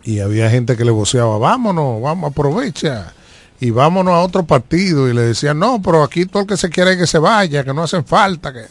y 0.04 0.20
había 0.20 0.50
gente 0.50 0.76
que 0.76 0.84
le 0.84 0.90
voceaba, 0.90 1.38
vámonos, 1.38 2.02
vamos, 2.02 2.32
aprovecha, 2.32 3.14
y 3.60 3.70
vámonos 3.70 4.14
a 4.14 4.20
otro 4.20 4.44
partido, 4.44 5.08
y 5.08 5.14
le 5.14 5.22
decían, 5.22 5.58
no, 5.58 5.82
pero 5.82 6.02
aquí 6.02 6.26
todo 6.26 6.42
el 6.42 6.48
que 6.48 6.56
se 6.56 6.70
quiere 6.70 6.96
que 6.96 7.06
se 7.06 7.18
vaya, 7.18 7.64
que 7.64 7.74
no 7.74 7.82
hacen 7.82 8.04
falta, 8.04 8.52
que 8.52 8.66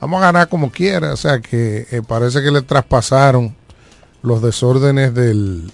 vamos 0.00 0.18
a 0.18 0.26
ganar 0.26 0.48
como 0.48 0.70
quiera, 0.70 1.12
o 1.12 1.16
sea 1.16 1.40
que 1.40 1.86
eh, 1.90 2.02
parece 2.06 2.42
que 2.42 2.50
le 2.50 2.62
traspasaron 2.62 3.54
los 4.22 4.42
desórdenes 4.42 5.14
del, 5.14 5.70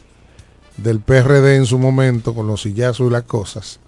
del 0.76 1.00
PRD 1.00 1.56
en 1.56 1.66
su 1.66 1.78
momento 1.78 2.34
con 2.34 2.46
los 2.46 2.62
sillazos 2.62 3.06
y 3.06 3.10
las 3.10 3.22
cosas 3.22 3.80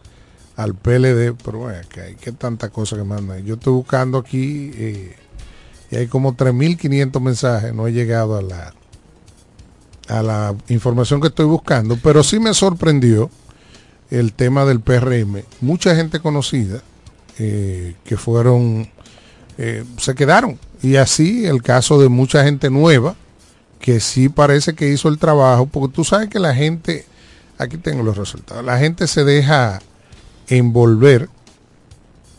al 0.57 0.75
PLD, 0.75 1.35
pero 1.45 1.59
bueno, 1.59 1.79
que 1.89 2.01
hay 2.01 2.15
que 2.15 2.33
tanta 2.33 2.69
cosa 2.69 2.97
que 2.97 3.05
mandan. 3.05 3.45
Yo 3.45 3.55
estoy 3.55 3.73
buscando 3.73 4.19
aquí 4.19 4.71
eh, 4.75 5.17
y 5.91 5.97
hay 5.97 6.07
como 6.07 6.37
3.500 6.37 7.21
mensajes, 7.21 7.75
no 7.75 7.87
he 7.87 7.93
llegado 7.93 8.37
a 8.37 8.43
la 8.43 8.75
a 10.09 10.23
la 10.23 10.55
información 10.69 11.21
que 11.21 11.29
estoy 11.29 11.47
buscando, 11.47 11.97
pero 12.03 12.23
sí 12.23 12.39
me 12.39 12.53
sorprendió 12.55 13.31
el 14.13 14.33
tema 14.33 14.65
del 14.65 14.81
PRM. 14.81 15.43
Mucha 15.61 15.97
gente 15.97 16.21
conocida 16.21 16.83
eh, 17.39 17.95
que 18.05 18.17
fueron, 18.17 18.89
eh, 19.59 19.85
se 19.97 20.15
quedaron. 20.15 20.59
Y 20.83 20.97
así 20.97 21.47
el 21.47 21.63
caso 21.63 22.01
de 22.01 22.09
mucha 22.09 22.45
gente 22.45 22.71
nueva 22.71 23.17
que 23.81 24.01
sí 24.01 24.29
parece 24.29 24.75
que 24.75 24.89
hizo 24.89 25.09
el 25.09 25.19
trabajo, 25.19 25.67
porque 25.67 25.93
tú 25.95 26.05
sabes 26.05 26.29
que 26.29 26.39
la 26.39 26.55
gente, 26.55 27.05
aquí 27.59 27.79
tengo 27.79 28.03
los 28.05 28.17
resultados, 28.17 28.65
la 28.65 28.79
gente 28.79 29.09
se 29.09 29.25
deja 29.25 29.81
envolver 30.47 31.29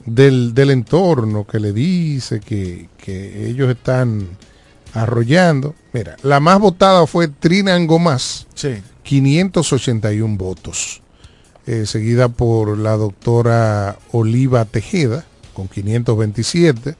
del, 0.05 0.53
del 0.53 0.71
entorno 0.71 1.45
que 1.45 1.59
le 1.59 1.73
dice 1.73 2.39
que, 2.39 2.87
que 2.97 3.49
ellos 3.49 3.69
están 3.69 4.27
arrollando. 4.93 5.75
Mira, 5.91 6.15
la 6.23 6.39
más 6.39 6.59
votada 6.59 7.05
fue 7.07 7.27
Trina 7.27 7.75
Angomás, 7.75 8.47
Sí. 8.55 8.81
581 9.03 10.37
votos, 10.37 11.02
eh, 11.65 11.85
seguida 11.85 12.29
por 12.29 12.77
la 12.77 12.97
doctora 12.97 13.97
Oliva 14.11 14.65
Tejeda, 14.65 15.25
con 15.53 15.67
527, 15.67 16.95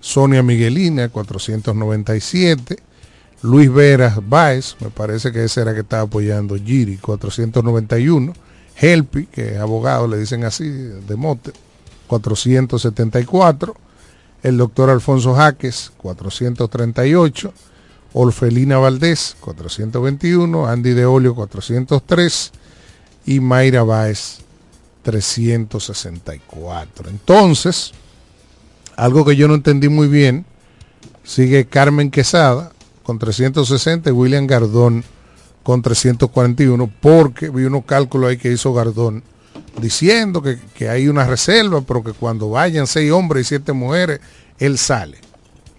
Sonia 0.00 0.42
Miguelina, 0.42 1.08
497, 1.08 2.76
Luis 3.42 3.72
Veras 3.72 4.18
Báez, 4.28 4.76
me 4.80 4.90
parece 4.90 5.32
que 5.32 5.44
ese 5.44 5.62
era 5.62 5.74
que 5.74 5.80
estaba 5.80 6.02
apoyando 6.02 6.56
Giri, 6.56 6.98
491, 6.98 8.32
Helpi, 8.76 9.26
que 9.26 9.54
es 9.54 9.58
abogado, 9.58 10.06
le 10.06 10.18
dicen 10.18 10.44
así, 10.44 10.68
de 10.68 11.16
mote, 11.16 11.52
474, 12.06 13.74
el 14.42 14.56
doctor 14.56 14.90
Alfonso 14.90 15.34
Jaques, 15.34 15.92
438, 15.96 17.52
Orfelina 18.12 18.78
Valdés, 18.78 19.36
421, 19.40 20.66
Andy 20.66 20.92
de 20.92 21.06
Olio, 21.06 21.34
403 21.34 22.52
y 23.26 23.40
Mayra 23.40 23.82
Báez, 23.82 24.38
364. 25.02 27.08
Entonces, 27.08 27.92
algo 28.96 29.24
que 29.24 29.36
yo 29.36 29.48
no 29.48 29.54
entendí 29.54 29.88
muy 29.88 30.08
bien, 30.08 30.44
sigue 31.24 31.66
Carmen 31.66 32.10
Quesada 32.10 32.72
con 33.02 33.18
360 33.18 34.10
y 34.10 34.12
William 34.12 34.46
Gardón 34.46 35.04
con 35.62 35.82
341, 35.82 36.90
porque 37.00 37.50
vi 37.50 37.64
unos 37.64 37.84
cálculos 37.84 38.30
ahí 38.30 38.36
que 38.36 38.52
hizo 38.52 38.72
Gardón 38.72 39.22
diciendo 39.80 40.42
que, 40.42 40.58
que 40.74 40.88
hay 40.88 41.08
una 41.08 41.26
reserva, 41.26 41.80
pero 41.82 42.02
que 42.02 42.12
cuando 42.12 42.50
vayan 42.50 42.86
seis 42.86 43.12
hombres 43.12 43.46
y 43.46 43.48
siete 43.48 43.72
mujeres, 43.72 44.20
él 44.58 44.78
sale. 44.78 45.18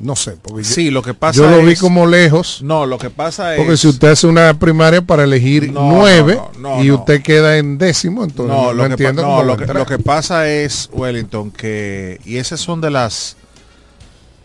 No 0.01 0.15
sé, 0.15 0.31
porque 0.41 0.63
yo- 0.63 0.69
Sí, 0.73 0.89
lo 0.89 1.01
que 1.03 1.13
pasa 1.13 1.37
yo 1.37 1.49
lo 1.49 1.63
vi 1.63 1.75
como 1.75 2.05
lejos. 2.07 2.61
No, 2.63 2.85
lo 2.85 2.97
que 2.97 3.09
pasa 3.09 3.53
es... 3.55 3.61
Porque 3.61 3.77
si 3.77 3.87
usted 3.87 4.09
hace 4.09 4.25
una 4.27 4.57
primaria 4.57 5.01
para 5.01 5.23
elegir 5.23 5.71
No, 5.71 5.91
nueve 5.91 6.39
no, 6.57 6.77
no, 6.77 6.83
y 6.83 6.89
usted 6.91 7.21
queda 7.21 7.57
en 7.57 7.77
décimo, 7.77 8.23
entonces 8.23 8.55
no, 8.55 8.73
lo, 8.73 8.83
que, 8.85 8.89
entiendo 8.91 9.21
cómo 9.23 9.43
lo, 9.43 9.55
que, 9.57 9.63
entrar. 9.63 9.79
lo 9.79 9.85
que 9.85 9.99
pasa 9.99 10.49
es, 10.49 10.89
Wellington, 10.91 11.51
que, 11.51 12.19
y 12.25 12.37
esas 12.37 12.59
son 12.59 12.81
de 12.81 12.89
las 12.91 13.37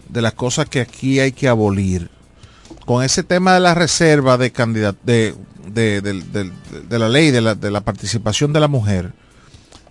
de 0.09 0.23
las 0.23 0.35
cosas 0.35 0.69
que 0.69 0.81
aquí 0.81 1.19
hay 1.21 1.33
que 1.33 1.49
abolir. 1.49 2.11
Con 2.85 3.03
ese 3.03 3.23
tema 3.25 3.55
de 3.55 3.61
la 3.61 3.75
reserva 3.75 4.37
de 4.39 4.53
candidat 4.53 4.95
de, 5.03 5.35
de, 5.73 6.01
del- 6.03 6.53
de 6.89 6.99
la 6.99 7.09
ley 7.09 7.31
de 7.31 7.41
la, 7.41 7.55
de 7.55 7.71
la 7.71 7.81
participación 7.81 8.53
de 8.53 8.61
la 8.61 8.69
mujer, 8.69 9.13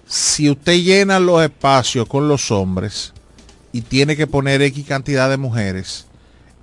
si 0.08 0.50
usted 0.50 0.74
llena 0.76 1.20
los 1.20 1.42
espacios 1.44 2.08
con 2.08 2.28
los 2.30 2.52
hombres 2.52 3.12
y 3.76 3.82
tiene 3.82 4.16
que 4.16 4.26
poner 4.28 4.62
X 4.62 4.86
cantidad 4.88 5.30
de 5.30 5.38
mujeres, 5.38 6.06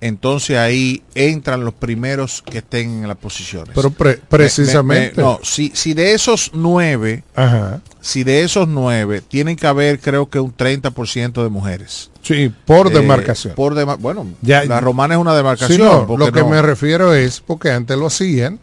entonces 0.01 0.57
ahí 0.57 1.01
entran 1.15 1.63
los 1.63 1.73
primeros 1.73 2.41
que 2.41 2.57
estén 2.57 3.03
en 3.03 3.07
las 3.07 3.17
posiciones. 3.17 3.71
Pero 3.73 3.89
pre- 3.91 4.09
Me- 4.09 4.15
me- 4.17 4.21
precisamente. 4.27 5.13
me- 5.15 5.23
no, 5.23 5.39
si, 5.43 5.71
si 5.75 5.93
de 5.93 6.13
esos 6.13 6.51
nueve, 6.53 7.23
Ajá. 7.35 7.81
si 8.01 8.23
de 8.23 8.41
esos 8.43 8.67
nueve, 8.67 9.21
tienen 9.21 9.55
que 9.55 9.67
haber 9.67 9.99
creo 9.99 10.29
que 10.29 10.39
un 10.39 10.51
30% 10.55 11.43
de 11.43 11.49
mujeres. 11.49 12.09
Sí, 12.21 12.51
por 12.65 12.87
Eh, 12.87 12.89
demarcación. 12.89 13.53
Por 13.55 13.75
dema- 13.75 13.97
bueno, 13.97 14.25
Ya- 14.41 14.65
la 14.65 14.81
romana 14.81 15.13
es 15.13 15.21
una 15.21 15.31
Sí, 15.31 15.37
demarcación. 15.37 15.79
no, 15.87 16.07
porque 16.07 16.25
lo 16.25 16.31
que 16.31 16.39
no- 16.41 16.49
me 16.49 16.61
refiero 16.61 17.13
es 17.13 17.39
porque 17.39 17.69
antes 17.71 17.95
lo 17.97 18.07
hacían 18.07 18.59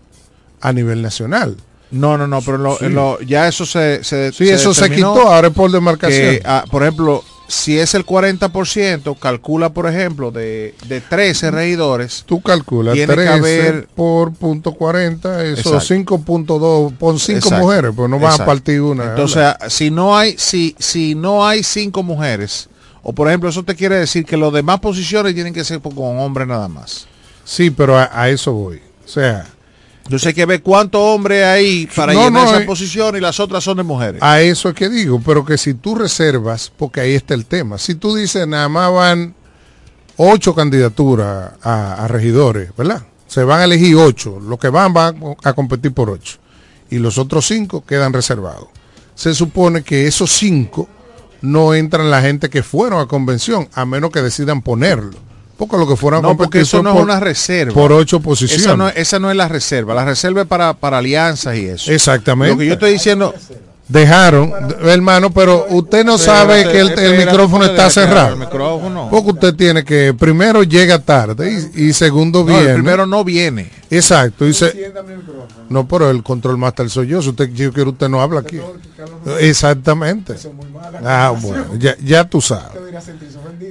a 0.60 0.72
nivel 0.72 1.00
nacional. 1.02 1.56
No, 1.90 2.16
no, 2.18 2.26
no, 2.26 2.40
pero 2.42 2.56
en 2.56 2.62
lo- 2.64 2.78
Sí. 2.78 2.84
en 2.84 2.94
lo- 2.94 3.20
ya 3.22 3.48
eso 3.48 3.64
se, 3.64 4.04
se 4.04 4.30
Sí, 4.32 4.48
eso 4.48 4.74
se 4.74 4.90
quitó, 4.90 5.28
ahora 5.28 5.48
es 5.48 5.54
por 5.54 5.70
demarcación. 5.72 6.20
que, 6.36 6.42
ah, 6.44 6.64
por 6.70 6.82
ejemplo, 6.82 7.24
si 7.50 7.78
es 7.80 7.94
el 7.94 8.06
40%, 8.06 9.18
calcula, 9.18 9.70
por 9.72 9.86
ejemplo, 9.88 10.30
de, 10.30 10.74
de 10.86 11.00
13 11.00 11.50
regidores. 11.50 12.22
Tú 12.24 12.40
calculas 12.40 12.94
tiene 12.94 13.08
que 13.14 13.22
13 13.22 13.32
haber- 13.32 13.88
por 13.88 14.32
punto 14.32 14.72
40, 14.72 15.44
eso 15.44 15.74
Exacto. 15.74 16.14
5.2, 16.16 16.96
pon 16.96 17.18
5 17.18 17.38
Exacto. 17.38 17.64
mujeres, 17.64 17.92
pues 17.96 18.08
no 18.08 18.18
van 18.20 18.40
a 18.40 18.44
partir 18.44 18.80
una. 18.80 19.04
Entonces, 19.10 19.38
ah, 19.42 19.58
si 19.68 19.90
no 19.90 20.16
hay, 20.16 20.36
si, 20.38 20.76
si 20.78 21.14
no 21.14 21.44
hay 21.46 21.62
cinco 21.64 22.02
mujeres, 22.02 22.68
o 23.02 23.12
por 23.12 23.26
ejemplo, 23.28 23.48
eso 23.48 23.62
te 23.64 23.74
quiere 23.74 23.96
decir 23.96 24.24
que 24.24 24.36
las 24.36 24.52
demás 24.52 24.78
posiciones 24.80 25.34
tienen 25.34 25.52
que 25.52 25.64
ser 25.64 25.80
con 25.80 26.18
hombres 26.18 26.46
nada 26.46 26.68
más. 26.68 27.06
Sí, 27.44 27.70
pero 27.70 27.98
a, 27.98 28.10
a 28.12 28.28
eso 28.28 28.52
voy. 28.52 28.80
O 29.04 29.08
sea, 29.08 29.44
Entonces 30.10 30.26
hay 30.26 30.34
que 30.34 30.44
ver 30.44 30.60
cuántos 30.60 31.00
hombres 31.00 31.44
hay 31.44 31.86
para 31.94 32.12
No, 32.12 32.24
llenar 32.24 32.42
no, 32.42 32.50
esa 32.50 32.62
eh. 32.62 32.66
posición 32.66 33.14
y 33.16 33.20
las 33.20 33.38
otras 33.38 33.62
son 33.62 33.76
de 33.76 33.84
mujeres. 33.84 34.20
a 34.20 34.40
eso 34.40 34.68
es 34.70 34.74
que 34.74 34.88
digo, 34.88 35.22
pero 35.24 35.44
que 35.44 35.56
si 35.56 35.74
tú 35.74 35.94
reservas, 35.94 36.72
porque 36.76 37.00
ahí 37.00 37.14
está 37.14 37.34
el 37.34 37.46
tema. 37.46 37.78
Si 37.78 37.94
tú 37.94 38.16
dices 38.16 38.44
nada 38.48 38.68
más 38.68 38.92
van 38.92 39.36
ocho 40.16 40.52
candidaturas 40.52 41.52
a, 41.62 42.04
a 42.04 42.08
regidores, 42.08 42.72
¿verdad? 42.76 43.04
Se 43.28 43.44
van 43.44 43.60
a 43.60 43.64
elegir 43.66 43.94
ocho. 43.94 44.40
Los 44.40 44.58
que 44.58 44.68
van 44.68 44.92
van 44.92 45.22
a 45.44 45.52
competir 45.52 45.92
por 45.94 46.10
ocho. 46.10 46.38
Y 46.90 46.98
los 46.98 47.16
otros 47.16 47.46
cinco 47.46 47.84
quedan 47.86 48.12
reservados. 48.12 48.66
Se 49.14 49.32
supone 49.32 49.84
que 49.84 50.08
esos 50.08 50.32
cinco 50.32 50.88
no 51.40 51.72
entran 51.72 52.10
la 52.10 52.20
gente 52.20 52.50
que 52.50 52.64
fueron 52.64 53.00
a 53.00 53.06
convención, 53.06 53.68
a 53.74 53.84
menos 53.86 54.10
que 54.10 54.22
decidan 54.22 54.60
ponerlo. 54.60 55.16
Porque 55.66 55.76
lo 55.76 55.86
que 55.86 55.94
fueron 55.96 56.22
No, 56.22 56.36
porque 56.38 56.60
eso 56.60 56.82
no 56.82 56.92
por- 56.92 57.00
es 57.00 57.04
una 57.04 57.20
reserva. 57.20 57.74
Por 57.74 57.92
ocho 57.92 58.18
posiciones. 58.20 58.64
Esa 58.66 58.76
no, 58.76 58.88
esa 58.88 59.18
no 59.18 59.30
es 59.30 59.36
la 59.36 59.46
reserva. 59.46 59.94
La 59.94 60.06
reserva 60.06 60.40
es 60.42 60.48
para, 60.48 60.72
para 60.72 60.98
alianzas 60.98 61.54
y 61.58 61.66
eso. 61.66 61.92
Exactamente. 61.92 62.54
Lo 62.54 62.58
que 62.58 62.66
yo 62.66 62.72
estoy 62.72 62.92
diciendo, 62.94 63.34
Dejaron, 63.90 64.52
hermano, 64.82 65.32
pero 65.32 65.66
usted 65.70 66.04
no 66.04 66.16
sabe 66.16 66.62
que 66.70 66.78
el, 66.78 67.18
micrófono 67.18 67.64
está 67.64 67.90
cerrado. 67.90 68.34
el 68.34 68.38
micrófono. 68.38 69.08
Porque 69.10 69.30
usted 69.32 69.54
tiene 69.56 69.84
que, 69.84 70.14
primero 70.14 70.62
llega 70.62 71.00
tarde 71.00 71.70
y, 71.74 71.86
y 71.88 71.92
segundo 71.92 72.44
No, 72.44 72.50
el 72.56 72.58
viene. 72.62 72.74
primero 72.74 73.04
no 73.04 73.24
viene. 73.24 73.68
Exacto. 73.90 74.46
Y 74.46 74.54
se- 74.54 74.92
no, 75.68 75.88
pero 75.88 76.08
el 76.08 76.22
control 76.22 76.56
master 76.56 76.88
soy 76.88 77.08
yo. 77.08 77.20
Si 77.20 77.30
usted 77.30 77.50
yo 77.52 77.72
quiero, 77.72 77.90
usted 77.90 78.08
no 78.08 78.20
habla 78.22 78.40
aquí. 78.40 78.58
Exactamente. 79.40 80.36
Ah, 81.04 81.34
bueno, 81.40 81.66
ya, 81.78 81.96
ya 82.04 82.24
tú 82.28 82.40
sabes. 82.40 82.66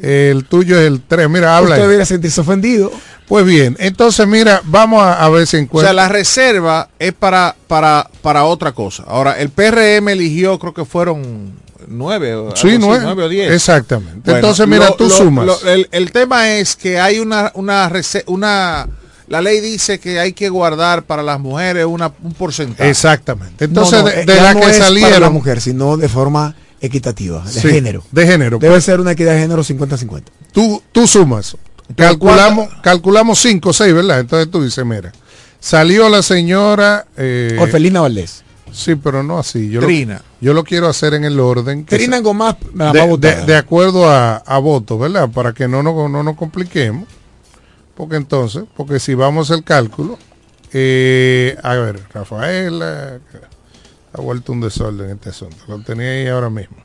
El 0.02 0.46
tuyo 0.46 0.78
es 0.80 0.88
el 0.88 1.02
3. 1.02 1.30
Mira, 1.30 1.56
habla. 1.58 1.72
Usted 1.72 1.82
debería 1.84 2.06
sentirse 2.06 2.42
ofendido. 2.42 2.92
Pues 3.30 3.46
bien, 3.46 3.78
entonces 3.80 4.28
mira, 4.28 4.62
vamos 4.66 5.02
a, 5.04 5.24
a 5.24 5.30
ver 5.30 5.46
si 5.48 5.56
O 5.58 5.60
encuentra. 5.60 5.90
sea, 5.90 5.94
la 5.94 6.10
reserva 6.10 6.90
es 7.00 7.14
para, 7.14 7.56
para, 7.68 8.10
para 8.22 8.44
otra 8.46 8.72
cosa. 8.74 9.04
Ahora, 9.08 9.40
el 9.40 9.50
PRM 9.50 10.10
eligió, 10.12 10.58
creo 10.60 10.74
que 10.74 10.84
fueron 10.84 11.54
nueve, 11.88 12.34
o, 12.34 12.56
Sí, 12.56 12.70
así, 12.70 12.78
nueve. 12.80 13.04
nueve 13.06 13.24
o 13.26 13.30
diez. 13.30 13.52
Exactamente. 13.52 14.22
Bueno, 14.26 14.38
Entonces, 14.40 14.68
mira, 14.68 14.88
lo- 14.88 14.96
tú 14.96 15.04
lo- 15.06 15.10
sumas. 15.12 15.46
lo- 15.46 15.62
el, 15.70 15.88
el 15.92 16.12
tema 16.12 16.50
es 16.50 16.76
que 16.76 17.00
hay 17.00 17.20
una, 17.20 17.52
una, 17.54 17.92
una, 18.26 18.88
la 19.28 19.42
ley 19.42 19.60
dice 19.60 20.00
que 20.00 20.20
hay 20.20 20.34
que 20.34 20.50
guardar 20.50 21.04
para 21.04 21.22
las 21.22 21.40
mujeres 21.40 21.86
una, 21.86 22.12
un 22.24 22.34
porcentaje. 22.34 22.90
Exactamente. 22.90 23.66
Entonces, 23.66 24.00
No, 24.00 24.06
no, 24.06 24.10
de, 24.10 24.22
eh, 24.22 24.26
de 24.26 24.36
la 24.42 24.54
no 24.56 24.60
que 24.62 24.66
es 24.66 24.78
para 24.80 24.90
la 24.90 25.02
salieron. 25.02 25.34
mujer, 25.34 25.62
sino 25.62 25.98
de 25.98 26.10
forma 26.10 26.56
equitativa, 26.82 27.44
de 27.44 27.52
Sí, 27.62 27.70
género. 27.70 28.04
De 28.12 28.26
género. 28.26 28.58
Debe 28.58 28.82
ser 28.82 29.00
una 29.00 29.12
equidad 29.12 29.34
de 29.34 29.42
género 29.42 29.64
50-50. 29.64 30.24
tú, 30.52 30.82
tú 30.92 31.06
sumas. 31.06 31.56
Calculamos, 31.96 32.70
calculamos 32.82 33.40
5 33.40 33.70
o 33.70 33.74
6, 33.74 33.94
¿verdad? 33.94 34.20
Entonces 34.20 34.50
tú 34.52 34.64
dices, 34.64 34.86
mira, 34.86 35.12
salió 35.60 36.10
la 36.10 36.22
señora... 36.22 37.06
Eh, 37.18 37.58
Orfelina 37.60 38.02
Valdés. 38.02 38.44
Sí, 38.72 38.96
pero 38.96 39.24
no 39.24 39.40
así. 39.40 39.70
Yo 39.70 39.82
Trina. 39.82 40.16
Lo, 40.16 40.48
yo 40.48 40.54
lo 40.54 40.64
quiero 40.64 40.88
hacer 40.88 41.14
en 41.14 41.26
el 41.26 41.40
orden. 41.40 41.86
que 41.86 41.96
Trina 41.96 42.20
Gomás, 42.20 42.56
la 42.76 42.92
de, 42.94 43.56
acuerdo 43.56 44.10
a, 44.10 44.38
a 44.38 44.60
votos, 44.60 45.00
¿verdad? 45.00 45.30
Para 45.30 45.54
que 45.54 45.68
no 45.68 45.82
nos, 45.82 46.10
no 46.10 46.24
nos 46.24 46.36
compliquemos. 46.36 47.08
Porque 47.96 48.16
entonces, 48.16 48.64
porque 48.78 49.00
si 49.00 49.14
vamos 49.14 49.52
al 49.52 49.64
cálculo, 49.64 50.18
eh, 50.72 51.58
a 51.64 51.76
ver, 51.76 52.00
Rafaela, 52.14 53.20
ha 54.14 54.22
vuelto 54.22 54.54
un 54.54 54.62
desorden 54.62 55.10
este 55.10 55.30
asunto. 55.30 55.58
Lo 55.68 55.82
tenía 55.82 56.10
ahí 56.10 56.28
ahora 56.28 56.50
mismo. 56.50 56.78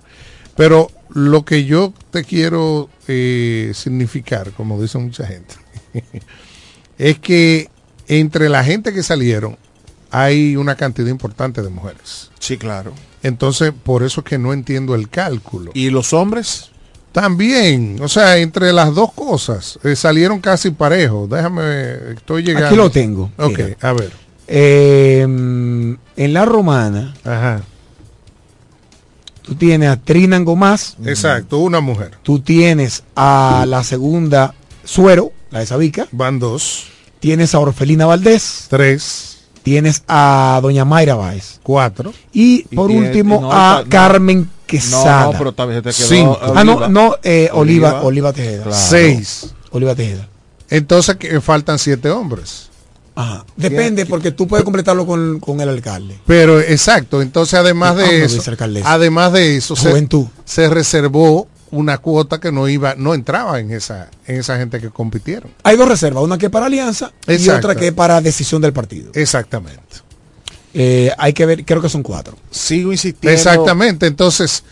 Pero 0.57 0.91
lo 1.11 1.45
que 1.45 1.65
yo 1.65 1.93
te 2.11 2.25
quiero 2.25 2.89
eh, 3.09 3.73
significar, 3.75 4.53
como 4.53 4.81
dice 4.81 4.99
mucha 4.99 5.27
gente, 5.27 5.55
es 6.99 7.19
que 7.19 7.71
entre 8.09 8.49
la 8.49 8.65
gente 8.65 8.93
que 8.93 9.03
salieron, 9.03 9.57
hay 10.11 10.57
una 10.57 10.77
cantidad 10.77 11.09
importante 11.09 11.63
de 11.63 11.71
mujeres. 11.71 12.31
Sí, 12.39 12.57
claro. 12.57 12.93
Entonces, 13.23 13.73
por 13.73 14.03
eso 14.03 14.21
es 14.21 14.27
que 14.27 14.39
no 14.39 14.53
entiendo 14.53 14.95
el 14.95 15.09
cálculo. 15.09 15.73
¿Y 15.75 15.91
los 15.91 16.13
hombres? 16.13 16.71
También, 17.11 17.99
o 18.03 18.09
sea, 18.09 18.39
entre 18.39 18.73
las 18.73 18.95
dos 18.95 19.13
cosas, 19.13 19.79
eh, 19.85 19.97
salieron 19.97 20.41
casi 20.41 20.71
parejos. 20.71 21.31
Déjame, 21.31 22.13
estoy 22.15 22.43
llegando. 22.43 22.67
Aquí 22.69 22.77
lo 22.77 22.91
tengo. 22.91 23.31
Ok, 23.39 23.59
Mira. 23.59 23.77
a 23.81 23.93
ver. 23.93 24.13
Eh, 24.47 25.23
en 25.23 25.99
la 26.35 26.45
romana, 26.45 27.15
Ajá. 27.25 27.63
Tú 29.45 29.55
tienes 29.55 29.91
a 29.91 29.97
Trinan 29.97 30.45
Gomás. 30.45 30.97
Exacto, 31.05 31.59
una 31.59 31.81
mujer. 31.81 32.13
Tú 32.23 32.41
tienes 32.41 33.05
a 33.15 33.65
la 33.69 33.85
segunda 33.85 34.55
Suero, 34.85 35.33
la 35.51 35.61
de 35.61 35.67
Sabica. 35.67 36.07
Van 36.13 36.39
dos. 36.39 36.87
Tienes 37.21 37.55
a 37.55 37.59
Orfelina 37.61 38.07
Valdés. 38.07 38.67
Tres. 38.69 39.31
Tienes 39.63 40.03
a 40.09 40.59
Doña 40.63 40.85
Mayra 40.85 41.15
Báez. 41.15 41.59
Cuatro. 41.63 42.13
Y 42.33 42.67
Y 42.71 42.77
por 42.77 42.89
tiene- 42.89 43.07
último 43.07 43.41
no, 43.41 43.53
a 43.53 43.83
no. 43.83 43.89
Carmen 43.89 44.51
Quesada. 44.67 45.27
No, 45.27 45.33
no, 45.33 45.39
pero 45.39 45.53
también 45.53 45.83
se 45.83 45.91
te 45.91 45.97
quedó 45.97 46.09
Cinco. 46.09 46.39
Ah, 46.55 46.65
no, 46.65 46.73
Oliva. 46.73 46.89
no, 46.89 47.17
eh, 47.23 47.49
Oliva, 47.53 47.89
Oliva. 47.95 48.03
Oliva 48.03 48.33
Tejeda. 48.33 48.63
Claro. 48.65 48.79
Seis. 48.79 49.55
Oliva 49.71 49.95
Tejeda. 49.95 50.29
Entonces 50.71 51.17
que 51.17 51.41
faltan 51.41 51.79
siete 51.79 52.11
hombres. 52.11 52.71
Ajá. 53.17 53.45
Depende, 53.57 54.07
porque 54.07 54.33
tú 54.33 54.49
puedes 54.49 54.65
completarlo 54.65 55.07
con, 55.07 55.39
con 55.41 55.61
el 55.61 55.69
alcalde. 55.69 56.19
Pero 56.27 56.61
exacto, 56.61 57.23
entonces 57.23 57.55
además 57.55 57.93
Ah, 57.97 58.03
de 58.03 58.25
eso, 58.25 58.43
además 58.85 59.33
de 59.33 59.57
eso, 59.57 59.77
se, 59.77 60.09
se 60.45 60.69
reservó 60.69 61.49
una 61.71 61.99
cuota 61.99 62.39
que 62.41 62.53
no 62.53 62.69
iba, 62.69 62.95
no 62.97 63.15
entraba 63.15 63.59
en 63.61 63.71
esa, 63.73 64.09
en 64.27 64.37
esa 64.37 64.57
gente 64.57 64.81
que 64.81 64.91
compitieron. 64.91 65.51
Hay 65.63 65.77
dos 65.77 65.89
reservas, 65.89 66.23
una 66.25 66.39
que 66.39 66.47
es 66.47 66.53
para 66.53 66.67
alianza 66.67 67.13
y 67.27 67.33
Exacto. 67.33 67.69
otra 67.69 67.75
que 67.81 67.89
es 67.89 67.93
para 67.93 68.21
decisión 68.21 68.63
del 68.63 68.73
partido. 68.73 69.11
Exactamente. 69.15 69.83
Eh, 70.73 71.13
hay 71.19 71.33
que 71.33 71.47
ver, 71.47 71.65
creo 71.65 71.81
que 71.81 71.89
son 71.89 72.03
cuatro. 72.03 72.37
Sigo 72.51 72.93
insistiendo. 72.93 73.37
Exactamente. 73.37 74.07
Entonces, 74.07 74.65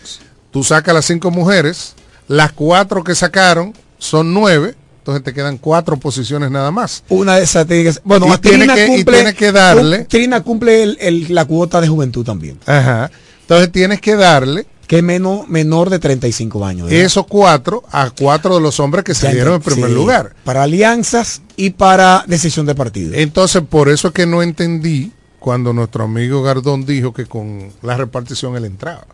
tú 0.50 0.64
sacas 0.64 0.94
las 0.94 1.04
cinco 1.04 1.30
mujeres, 1.30 1.94
las 2.28 2.52
cuatro 2.52 3.04
que 3.04 3.14
sacaron 3.14 3.72
son 3.98 4.34
nueve, 4.34 4.74
entonces 5.02 5.24
te 5.24 5.34
quedan 5.34 5.58
cuatro 5.58 5.96
posiciones 5.96 6.48
nada 6.52 6.70
más. 6.70 7.02
Una 7.08 7.36
de 7.36 7.42
esas 7.42 7.66
tiene 7.66 7.82
que 7.82 7.92
ser- 7.94 8.02
Bueno, 8.04 8.28
Y 8.28 8.30
a 8.30 8.38
Trina 8.38 8.56
tiene 8.58 8.74
que- 8.74 8.84
y 8.84 8.96
cumple, 8.96 9.16
tiene 9.16 9.34
que 9.34 9.50
darle- 9.52 10.04
Trina 10.04 10.40
cumple 10.42 10.82
el- 10.84 10.96
el- 11.00 11.34
la 11.34 11.44
cuota 11.44 11.80
de 11.80 11.88
juventud 11.88 12.24
también. 12.24 12.58
Ajá. 12.66 13.10
Entonces 13.40 13.72
tienes 13.72 14.00
que 14.00 14.14
darle 14.14 14.64
Que 14.86 14.98
es 14.98 15.02
menos, 15.02 15.48
menor 15.48 15.88
de 15.90 15.98
35 15.98 16.64
años. 16.64 16.88
¿verdad? 16.88 17.04
esos 17.04 17.26
cuatro 17.26 17.82
a 17.90 18.10
cuatro 18.10 18.54
de 18.56 18.60
los 18.60 18.78
hombres 18.78 19.04
que 19.04 19.14
salieron 19.14 19.54
en 19.54 19.60
primer 19.62 19.88
sí, 19.88 19.94
lugar. 19.94 20.34
Para 20.44 20.62
alianzas 20.64 21.42
y 21.56 21.70
para 21.70 22.24
decisión 22.28 22.66
de 22.66 22.74
partido. 22.74 23.12
Entonces, 23.14 23.62
por 23.68 23.88
eso 23.88 24.08
es 24.08 24.14
que 24.14 24.26
no 24.26 24.42
entendí 24.42 25.10
cuando 25.40 25.72
nuestro 25.72 26.04
amigo 26.04 26.42
Gardón 26.42 26.84
dijo 26.86 27.12
que 27.12 27.26
con 27.26 27.70
la 27.82 27.96
repartición 27.96 28.54
él 28.56 28.66
entraba. 28.66 29.06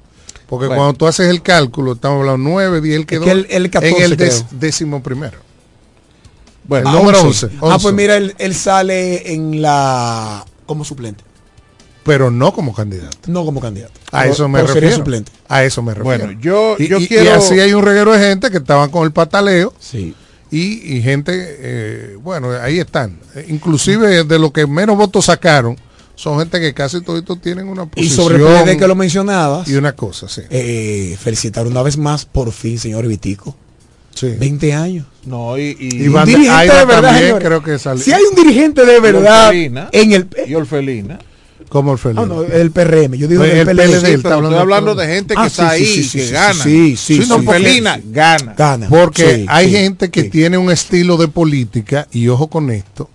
Porque 0.48 0.66
Bueno. 0.66 0.80
cuando 0.82 0.98
tú 0.98 1.06
haces 1.06 1.28
el 1.28 1.42
cálculo, 1.42 1.92
estamos 1.92 2.20
hablando 2.20 2.48
9, 2.50 2.80
10, 2.80 2.96
él 2.96 3.06
quedó 3.06 3.24
que 3.24 3.30
él- 3.30 3.46
él 3.50 3.70
14 3.70 3.96
en 3.98 4.02
el 4.02 4.16
des- 4.16 4.44
décimo 4.50 5.02
primero. 5.02 5.38
Bueno, 6.68 6.90
el 6.90 6.96
Ah, 6.96 6.98
número 7.00 7.20
11. 7.22 7.46
11. 7.46 7.58
Ah, 7.62 7.78
pues 7.82 7.94
mira, 7.94 8.16
él, 8.16 8.34
él 8.38 8.54
sale 8.54 9.32
en 9.32 9.60
la 9.62 10.44
como 10.66 10.84
suplente, 10.84 11.24
Pero 12.04 12.30
no 12.30 12.52
como 12.52 12.72
candidato. 12.74 13.16
no 13.26 13.44
como 13.44 13.60
candidato. 13.60 13.92
A 14.12 14.20
Pero- 14.22 14.32
eso 14.34 14.48
me 14.48 14.58
pero 14.60 14.68
sería 14.68 14.80
refiero. 14.90 14.96
suplente. 15.04 15.32
A 15.48 15.64
eso 15.64 15.82
me 15.82 15.94
refiero. 15.94 16.24
Bueno, 16.26 16.40
yo, 16.40 16.76
y, 16.78 16.88
yo 16.88 16.98
y- 16.98 17.04
y 17.04 17.08
quiero. 17.08 17.34
así 17.34 17.58
hay 17.58 17.72
un 17.72 17.82
reguero 17.84 18.12
de 18.12 18.18
gente 18.18 18.50
que 18.50 18.58
estaban 18.58 18.90
con 18.90 19.04
el 19.04 19.12
pataleo 19.12 19.72
Sí. 19.80 20.14
y, 20.50 20.96
y 20.96 21.02
gente, 21.02 21.32
eh, 21.34 22.16
bueno, 22.22 22.50
ahí 22.62 22.78
están. 22.78 23.18
Eh, 23.34 23.46
Inclusive 23.48 24.24
de 24.24 24.38
lo 24.38 24.52
que 24.52 24.66
menos 24.66 24.96
votos 24.96 25.24
sacaron, 25.24 25.76
son 26.16 26.38
gente 26.38 26.60
que 26.60 26.74
casi 26.74 27.00
toditos 27.00 27.40
tienen 27.40 27.68
una 27.68 27.84
Y 27.84 27.86
posición. 27.86 28.16
sobre 28.16 28.36
el 28.36 28.42
PLD 28.42 28.76
que 28.76 28.88
lo 28.88 28.94
mencionabas, 28.94 29.68
y 29.68 29.74
una 29.76 29.92
cosa, 29.92 30.28
sí. 30.28 30.42
eh, 30.50 31.16
felicitar 31.18 31.66
una 31.66 31.80
vez 31.82 31.96
más, 31.96 32.24
por 32.26 32.52
fin, 32.52 32.78
señor 32.78 33.06
Vitico. 33.06 33.56
Sí. 34.18 34.28
20 34.38 34.72
años. 34.72 35.06
No, 35.24 35.58
y, 35.58 35.76
y, 35.78 36.04
Y 36.04 36.08
un 36.08 36.24
dirigente 36.24 36.50
Aida 36.50 36.78
de 36.80 36.84
verdad, 36.86 37.18
señores. 37.18 37.44
creo 37.48 37.62
que 37.62 37.78
salió. 37.78 38.02
Si 38.02 38.12
hay 38.12 38.22
un 38.22 38.34
dirigente 38.34 38.84
de 38.86 39.00
verdad 39.00 39.48
Orfelina. 39.48 39.88
en 39.92 40.12
el 40.12 40.28
y 40.46 40.54
Orfelina. 40.54 41.18
Como 41.68 41.92
el 41.92 41.98
Felipe. 41.98 42.22
Ah, 42.22 42.26
no, 42.26 42.42
el 42.44 42.70
PRM, 42.70 43.12
yo 43.18 43.28
digo 43.28 43.42
Pues 43.42 43.52
del 43.52 43.68
el 43.68 43.76
PLD. 43.76 44.22
Pero- 44.22 44.34
hablando 44.36 44.48
Estoy 44.48 44.60
hablando 44.62 44.94
de 44.94 45.06
gente 45.06 45.34
Ah, 45.36 45.42
que 45.42 45.46
está 45.48 45.68
sí, 45.70 45.74
ahí, 45.74 45.84
sí, 45.84 46.04
sí, 46.04 46.18
que 46.18 46.24
sí, 46.26 46.32
gana. 46.32 46.54
sí, 46.64 46.96
sí, 46.96 47.14
Si 47.22 47.28
no, 47.28 47.40
sí. 47.40 47.46
Orfelina 47.46 48.00
gana. 48.06 48.54
Gana. 48.56 48.88
Porque 48.88 49.34
Sí, 49.40 49.46
hay 49.48 49.66
sí, 49.66 49.72
gente 49.72 50.10
que 50.10 50.22
sí. 50.22 50.30
tiene 50.30 50.56
un 50.56 50.70
estilo 50.70 51.18
de 51.18 51.28
política, 51.28 52.08
y 52.10 52.26
ojo 52.28 52.46
con 52.46 52.70
esto, 52.70 53.10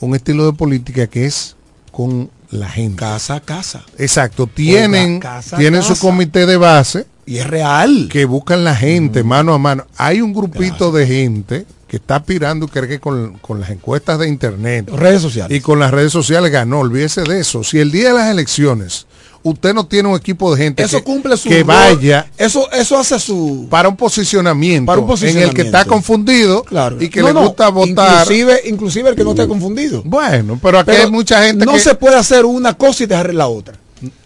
un 0.00 0.16
estilo 0.16 0.46
de 0.46 0.52
política 0.52 1.06
que 1.06 1.26
es 1.26 1.54
con 1.92 2.28
la 2.50 2.68
gente. 2.68 2.96
Casa 2.96 3.36
a 3.36 3.40
casa. 3.40 3.84
Exacto, 3.98 4.48
tienen, 4.48 5.20
casa 5.20 5.56
tienen 5.56 5.84
su 5.84 5.96
comité 5.96 6.46
de 6.46 6.56
base 6.56 7.06
Y 7.30 7.38
es 7.38 7.46
real. 7.46 8.08
que 8.10 8.24
buscan 8.24 8.64
la 8.64 8.74
gente 8.74 9.22
mano 9.22 9.54
a 9.54 9.58
mano. 9.58 9.86
Hay 9.96 10.20
un 10.20 10.32
grupito 10.32 10.90
de 10.90 11.06
gente 11.06 11.64
que 11.86 11.96
está 11.96 12.16
aspirando 12.16 12.66
y 12.66 12.68
cree 12.68 12.88
que 12.88 12.98
con, 12.98 13.38
con 13.38 13.60
las 13.60 13.70
encuestas 13.70 14.18
de 14.18 14.28
internet 14.28 14.88
Redes 14.92 15.22
sociales. 15.22 15.56
y 15.56 15.60
con 15.60 15.78
las 15.78 15.90
redes 15.92 16.12
sociales 16.12 16.50
ganó, 16.50 16.80
olvídese 16.80 17.22
de 17.22 17.40
eso. 17.40 17.62
Si 17.62 17.78
el 17.78 17.90
día 17.92 18.08
de 18.08 18.14
las 18.14 18.30
elecciones 18.30 19.06
usted 19.42 19.72
no 19.72 19.86
tiene 19.86 20.08
un 20.08 20.16
equipo 20.16 20.54
de 20.54 20.62
gente 20.64 20.82
eso 20.82 20.98
que, 20.98 21.04
cumple 21.04 21.36
su 21.36 21.48
que 21.48 21.62
vaya 21.62 22.26
Eso, 22.36 22.70
eso 22.72 22.98
hace 22.98 23.18
su. 23.18 23.66
para 23.70 23.88
un 23.88 23.96
posicionamiento, 23.96 24.86
Para 24.86 25.00
un 25.00 25.04
en 25.06 25.10
el 25.12 25.16
que 25.16 25.22
posicionamiento. 25.22 25.62
está 25.62 25.84
confundido 25.84 26.62
Claro. 26.64 26.96
y 27.00 27.08
que 27.08 27.20
No, 27.20 27.28
le 27.28 27.34
no, 27.34 27.42
gusta 27.46 27.68
votar. 27.68 28.22
Inclusive, 28.22 28.60
inclusive 28.66 29.08
el 29.10 29.14
que 29.16 29.24
no 29.24 29.30
esté 29.30 29.46
confundido. 29.48 30.02
Bueno, 30.04 30.58
pero 30.62 30.80
aquí 30.80 30.90
Pero 30.90 31.04
hay 31.04 31.10
mucha 31.10 31.44
gente 31.44 31.64
no 31.64 31.72
que 31.74 31.80
se 31.80 31.94
puede 31.94 32.16
hacer 32.16 32.44
una 32.44 32.74
cosa 32.74 33.04
y 33.04 33.06
dejar 33.06 33.32
la 33.34 33.46
otra. 33.48 33.74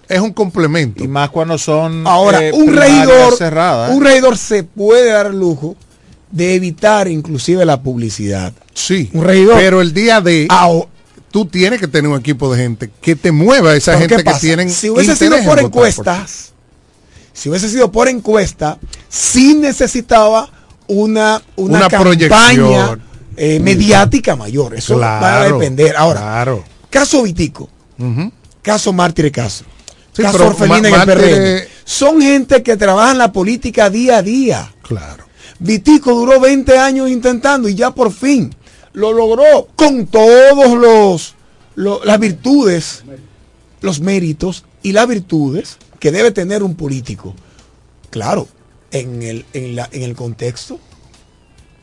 Es 0.09 0.21
un 0.21 0.33
complemento. 0.33 1.03
Y 1.03 1.09
más 1.09 1.31
cuando 1.31 1.57
son 1.59 2.07
Ahora, 2.07 2.43
eh, 2.45 2.53
un 2.53 2.75
regidor, 2.75 3.37
cerradas. 3.37 3.91
¿eh? 3.91 3.95
un 3.95 4.05
regidor 4.05 4.37
se 4.39 4.63
puede 4.65 5.11
dar 5.11 5.27
el 5.27 5.39
lujo 5.39 5.77
de 6.31 6.55
evitar 6.55 7.09
inclusive 7.09 7.65
la 7.65 7.81
publicidad. 7.83 8.53
Sí, 8.73 9.11
Un 9.13 9.25
regidor. 9.25 9.57
pero 9.57 9.81
el 9.81 9.93
día 9.95 10.21
de 10.21 10.47
Ah, 10.51 10.69
tú 11.31 11.47
tienes 11.47 11.81
que 11.81 11.89
tener 11.89 12.11
un 12.11 12.19
equipo 12.19 12.53
de 12.53 12.63
gente 12.63 12.91
que 13.01 13.15
te 13.17 13.31
mueva 13.33 13.75
esa 13.75 13.99
gente 13.99 14.17
¿qué 14.17 14.25
que 14.25 14.35
tienen 14.35 14.71
si 14.71 14.91
hubiese 14.91 15.15
sido 15.17 15.37
por 15.45 15.59
en 15.59 15.67
encuestas, 15.67 16.53
si 17.33 17.49
hubiese 17.49 17.69
sido 17.69 17.91
por 17.93 18.09
encuesta, 18.09 18.79
sí 19.09 19.55
necesitaba 19.55 20.49
una, 20.87 21.41
una, 21.57 21.79
Una 21.79 21.89
campaña 21.89 22.99
eh, 23.37 23.59
mediática 23.61 24.37
mayor. 24.37 24.75
Eso 24.77 24.99
va 24.99 25.41
a 25.41 25.45
depender. 25.45 25.97
Ahora, 25.97 26.21
claro. 26.21 26.65
caso 26.91 27.23
Vitico, 27.23 27.69
Ujú. 27.99 28.31
caso 28.63 28.93
Mártir 28.93 29.31
Caso, 29.33 29.65
Sí, 30.15 30.23
en 30.23 30.85
el 30.87 30.93
PRM. 30.93 31.69
Son 31.85 32.21
gente 32.21 32.63
que 32.63 32.77
trabaja 32.77 33.13
en 33.13 33.19
la 33.19 33.33
política 33.33 33.91
día 33.91 34.19
a 34.19 34.23
día. 34.23 34.73
Claro. 34.83 35.25
Vitico 35.59 36.13
duró 36.15 36.41
20 36.41 36.79
años 36.79 37.11
intentando 37.11 37.69
y 37.69 37.75
ya 37.75 37.91
por 37.93 38.13
fin 38.13 38.55
lo 38.93 39.13
logró 39.13 39.69
con 39.77 40.07
todos 40.07 40.77
los, 40.79 41.35
lo- 41.75 42.05
las 42.05 42.19
virtudes, 42.21 43.03
los 43.81 44.01
méritos 44.01 44.65
y 44.83 44.93
las 44.93 45.07
virtudes 45.09 45.79
que 45.99 46.13
debe 46.13 46.31
tener 46.31 46.63
un 46.63 46.75
político. 46.77 47.35
Claro, 48.11 48.47
en 48.93 49.23
el, 49.23 49.45
en 49.53 49.75
la, 49.75 49.89
en 49.91 50.03
el 50.03 50.15
contexto 50.15 50.79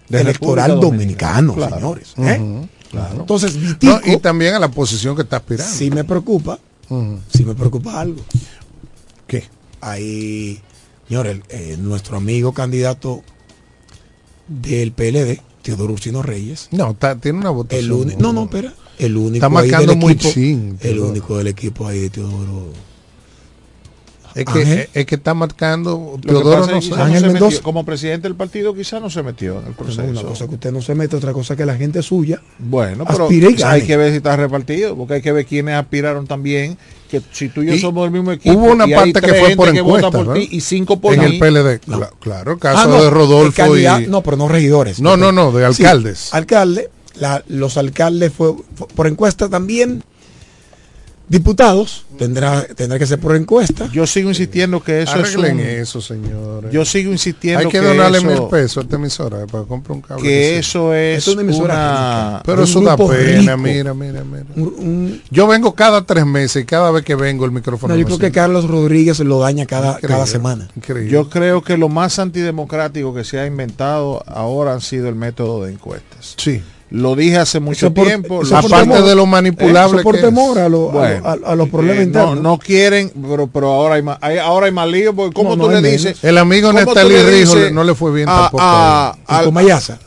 De 0.08 0.22
electoral 0.22 0.80
dominicano, 0.80 1.56
señores. 1.56 2.14
¿eh? 2.18 2.68
Claro. 2.92 3.16
Entonces, 3.22 3.56
Vitico, 3.60 4.00
No, 4.06 4.14
y 4.14 4.18
también 4.18 4.54
a 4.54 4.60
la 4.60 4.70
posición 4.70 5.16
que 5.16 5.22
está 5.24 5.38
aspirando. 5.38 5.74
sí 5.74 5.90
me 5.92 6.04
preocupa, 6.04 6.60
Sí 7.34 7.46
me 7.46 7.56
preocupa 7.56 8.00
algo. 8.02 8.22
¿Qué? 9.28 9.44
Ahí, 9.80 10.60
señores, 11.08 11.40
eh, 11.50 11.78
nuestro 11.80 12.18
amigo 12.18 12.54
candidato 12.54 13.24
del 14.48 14.92
PLD, 14.92 15.42
Teodoro 15.62 15.94
Ursino 15.94 16.22
Reyes, 16.22 16.68
No, 16.72 16.92
está- 16.92 17.16
tiene 17.16 17.40
una 17.40 17.50
votación. 17.52 18.10
El 18.12 18.18
no, 18.18 18.34
no, 18.34 18.44
espera. 18.44 18.74
El 19.00 19.16
único 19.18 19.36
Está 19.36 19.50
marcando 19.50 19.96
muy 19.96 20.14
equipo, 20.14 20.32
chin, 20.34 20.78
El 20.82 21.00
único 21.00 21.38
del 21.38 21.48
equipo 21.48 21.88
ahí 21.88 22.00
de 22.02 22.10
Teodoro. 22.10 22.74
Es 24.36 24.46
que, 24.46 24.60
Ángel. 24.60 24.90
es, 24.94 25.06
que 25.06 25.16
está 25.16 25.34
marcando. 25.34 26.18
Teodoro 26.26 26.62
pasa 26.62 26.72
no 26.72 26.78
es 26.78 27.22
que 27.22 27.30
metió- 27.30 27.62
como 27.62 27.84
presidente 27.86 28.28
del 28.28 28.36
partido 28.36 28.74
quizá 28.74 29.00
no 29.00 29.10
se 29.10 29.24
metió 29.24 29.60
en 29.60 29.68
el 29.68 29.74
proceso. 29.74 30.04
Una 30.04 30.22
cosa 30.24 30.48
que 30.48 30.56
usted 30.56 30.72
no 30.72 30.82
se 30.82 30.96
mete, 30.96 31.16
otra 31.16 31.34
cosa 31.34 31.56
que 31.56 31.66
la 31.66 31.76
gente 31.76 32.02
suya. 32.02 32.42
Bueno, 32.60 33.04
pero 33.06 33.24
Aspire 33.26 33.50
y 33.52 33.56
quizá 33.56 33.72
hay 33.72 33.82
que 33.84 33.98
ver 33.98 34.12
si 34.12 34.18
está 34.18 34.36
repartido, 34.38 34.96
porque 34.96 35.16
hay 35.16 35.22
que 35.22 35.32
ver 35.32 35.46
quiénes 35.46 35.76
aspiraron 35.76 36.28
también. 36.28 36.78
Que 37.10 37.22
si 37.34 37.50
tú 37.50 37.62
y 37.62 37.66
yo 37.68 37.74
Y 37.74 37.80
somos 37.80 38.04
del 38.06 38.12
mismo 38.12 38.32
equipo. 38.32 38.56
Hubo 38.58 38.72
una 38.72 38.88
y 38.88 38.94
hay 38.94 39.12
parte 39.12 39.28
que 39.28 39.34
fue 39.40 39.56
por 39.58 39.68
encuesta. 39.68 40.12
por 40.12 40.22
ti 40.34 40.40
¿verdad? 40.40 40.44
y 40.50 40.62
cinco 40.62 41.00
por 41.02 41.14
En 41.14 41.20
mí. 41.20 41.26
el 41.26 41.40
PLD. 41.40 41.80
Claro, 42.22 42.54
el 42.54 42.60
caso 42.60 42.80
Ah, 42.84 42.88
no, 42.88 43.04
de 43.04 43.10
Rodolfo 43.10 43.78
y. 43.78 43.86
No, 44.08 44.22
pero 44.24 44.38
no 44.38 44.48
regidores. 44.48 45.02
No, 45.02 45.18
no, 45.18 45.32
no, 45.34 45.52
de 45.52 45.74
Sí, 45.74 45.84
alcaldes. 45.84 46.34
alcalde. 46.34 46.90
la- 47.20 47.44
los 47.50 47.76
alcaldes 47.76 48.32
fue, 48.32 48.54
fue 48.76 48.88
por 48.88 49.08
encuesta 49.08 49.50
también. 49.50 50.02
Diputados, 51.32 52.04
tendrá, 52.18 52.64
tendrá 52.76 53.00
que 53.00 53.08
ser 53.08 53.18
por 53.20 53.36
encuesta. 53.36 53.88
Yo 53.94 54.06
sigo 54.06 54.30
insistiendo 54.30 54.84
que 54.84 55.02
eso 55.04 55.14
Arreglen 55.14 55.60
es 55.62 55.66
un- 55.66 55.82
eso, 55.82 56.02
señores. 56.02 56.72
Yo 56.72 56.84
sigo 56.84 57.12
insistiendo 57.12 57.60
Hay 57.60 57.66
que, 57.68 57.80
que 57.80 57.86
donarle 57.86 58.18
eso- 58.18 58.28
mil 58.28 58.42
pesos 58.50 58.78
a 58.78 58.82
esta 58.82 58.96
emisora 58.98 59.48
para 59.48 59.64
comprar 59.64 59.96
un 59.96 60.02
cable. 60.02 60.22
que 60.24 60.58
eso 60.60 60.94
es 60.94 61.20
Es 61.20 61.28
una 61.34 61.42
emisora 61.44 61.74
una-. 61.74 62.42
Pero 62.46 62.58
Un 62.60 62.64
eso 62.68 62.82
da 62.82 62.98
pena, 62.98 63.56
rico. 63.56 63.58
mira, 63.58 63.94
mira, 63.94 64.24
mira. 64.26 65.20
Yo 65.30 65.48
vengo 65.48 65.74
cada 65.74 66.06
tres 66.06 66.26
meses 66.26 66.64
y 66.64 66.66
cada 66.66 66.92
vez 66.92 67.04
que 67.06 67.16
vengo 67.16 67.46
el 67.46 67.52
micrófono. 67.52 67.94
No, 67.94 68.00
yo 68.00 68.06
creo 68.06 68.20
que 68.20 68.32
Carlos 68.32 68.68
Rodríguez 68.68 69.20
lo 69.22 69.40
daña 69.40 69.66
cada, 69.66 69.92
Increíble. 69.94 70.08
cada 70.10 70.28
semana. 70.28 70.68
Increíble. 70.76 71.10
Yo 71.12 71.30
creo 71.30 71.62
que 71.64 71.78
lo 71.78 71.88
más 71.90 72.20
antidemocrático 72.20 73.14
que 73.14 73.24
se 73.24 73.40
ha 73.40 73.46
inventado 73.46 74.22
ahora 74.28 74.74
han 74.74 74.82
sido 74.82 75.08
el 75.08 75.16
método 75.16 75.64
de 75.64 75.72
encuestas. 75.72 76.36
Sí. 76.38 76.62
Lo 76.92 77.16
dije 77.16 77.38
hace 77.38 77.62
mucho 77.62 77.94
por- 77.94 78.06
tiempo. 78.06 78.42
Aparte 78.52 78.68
temor- 78.70 79.04
de 79.06 79.16
lo 79.16 79.26
manipulable 79.26 80.04
por 80.04 80.16
que 80.16 80.22
temor 80.24 80.60
a, 80.60 80.68
lo- 80.68 80.90
Bueno, 80.92 81.26
a- 81.26 81.52
a 81.52 81.56
los 81.56 81.70
problemas 81.70 82.02
Eh, 82.02 82.04
internos. 82.08 82.36
No, 82.36 82.42
no 82.42 82.58
quieren, 82.60 83.12
pero, 83.30 83.48
pero 83.48 83.72
ahora 83.72 83.96
hay 83.96 84.02
más, 84.02 84.18
hay- 84.20 84.38
ahora 84.40 84.66
hay 84.66 84.74
más 84.74 84.90
lío, 84.90 85.16
porque 85.16 85.34
¿cómo 85.34 85.56
No, 85.56 85.64
tú 85.64 85.72
no 85.72 85.80
le 85.80 85.90
dices? 85.90 86.22
El 86.22 86.38
amigo 86.38 86.68
¿cómo 86.68 86.80
tú 86.80 86.86
Nestalí 86.86 87.16
Rijo 87.16 87.56
no 87.72 87.84
le 87.86 87.96
fue 87.96 88.12
bien 88.12 88.28
a- 88.28 88.42
tampoco. 88.42 88.62
a- 88.64 89.18
al- 89.26 89.46
Comayasa. 89.46 90.00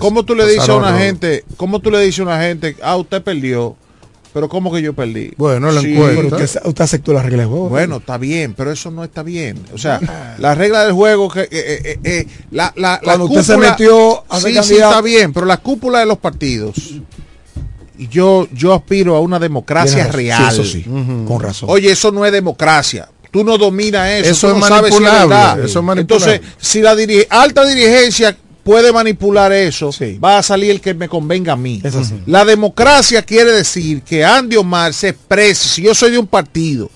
¿Cómo 0.00 0.24
tú 0.24 0.34
le 0.34 0.46
dices 0.48 0.68
a 0.68 0.74
una 0.74 0.98
gente, 0.98 1.44
cómo 1.56 1.78
tú 1.78 1.92
le 1.92 2.00
dices 2.00 2.18
a 2.20 2.22
una 2.24 2.40
gente, 2.40 2.76
ah, 2.82 2.96
usted 2.96 3.22
perdió, 3.22 3.76
pero 4.36 4.50
¿cómo 4.50 4.70
que 4.70 4.82
yo 4.82 4.92
perdí? 4.92 5.30
Bueno, 5.38 5.72
la 5.72 5.80
Sí, 5.80 5.94
encuesta. 5.94 6.36
Usted, 6.36 6.60
usted 6.66 6.84
aceptó 6.84 7.14
las 7.14 7.24
reglas 7.24 7.40
de 7.46 7.46
juego. 7.46 7.68
Bueno, 7.70 7.96
está 7.96 8.18
bien, 8.18 8.52
pero 8.52 8.70
eso 8.70 8.90
no 8.90 9.02
está 9.02 9.22
bien. 9.22 9.58
O 9.72 9.78
sea, 9.78 9.98
la 10.38 10.54
regla 10.54 10.84
del 10.84 10.92
juego, 10.92 11.30
que, 11.30 11.40
eh, 11.40 11.48
eh, 11.50 11.98
eh, 12.04 12.26
la, 12.50 12.70
la, 12.76 12.90
la 12.92 12.98
Cuando 13.02 13.24
usted 13.24 13.42
se 13.42 13.54
cúpula- 13.54 13.70
metió 13.70 14.24
a 14.28 14.38
sí, 14.38 14.54
sí, 14.62 14.74
está 14.74 15.00
bien, 15.00 15.32
pero 15.32 15.46
la 15.46 15.56
cúpula 15.56 16.00
de 16.00 16.04
los 16.06 16.18
partidos, 16.18 16.74
yo, 18.10 18.46
yo 18.52 18.74
aspiro 18.74 19.16
a 19.16 19.20
una 19.20 19.38
democracia 19.38 20.06
real. 20.08 20.52
Sí, 20.52 20.60
eso 20.60 20.64
sí, 20.70 20.82
con 21.26 21.40
razón. 21.40 21.70
Oye, 21.72 21.90
eso 21.92 22.12
no 22.12 22.26
es 22.26 22.30
democracia. 22.32 23.08
Tú 23.30 23.42
no 23.42 23.56
dominas 23.56 24.10
eso. 24.10 24.30
Eso 24.32 24.48
tú 24.50 24.54
es 24.56 24.60
no 24.60 24.66
sabes 24.68 24.94
si 24.94 25.00
manipulable, 25.00 25.34
verdad. 25.34 25.64
eso 25.64 25.78
es 25.78 25.84
manipulable. 25.84 26.34
Entonces, 26.34 26.54
si 26.60 26.82
la 26.82 26.94
diri- 26.94 27.26
alta 27.30 27.64
dirigencia 27.64 28.36
puede 28.66 28.92
manipular 28.92 29.52
eso, 29.52 29.90
va 30.22 30.38
a 30.38 30.42
salir 30.42 30.72
el 30.72 30.80
que 30.80 30.92
me 30.92 31.08
convenga 31.08 31.52
a 31.52 31.56
mí. 31.56 31.80
La 32.26 32.44
democracia 32.44 33.22
quiere 33.22 33.52
decir 33.52 34.02
que 34.02 34.24
Andy 34.24 34.56
Omar 34.56 34.92
se 34.92 35.10
exprese. 35.10 35.68
Si 35.68 35.82
yo 35.82 35.94
soy 35.94 36.10
de 36.10 36.18
un 36.18 36.26
partido, 36.26 36.90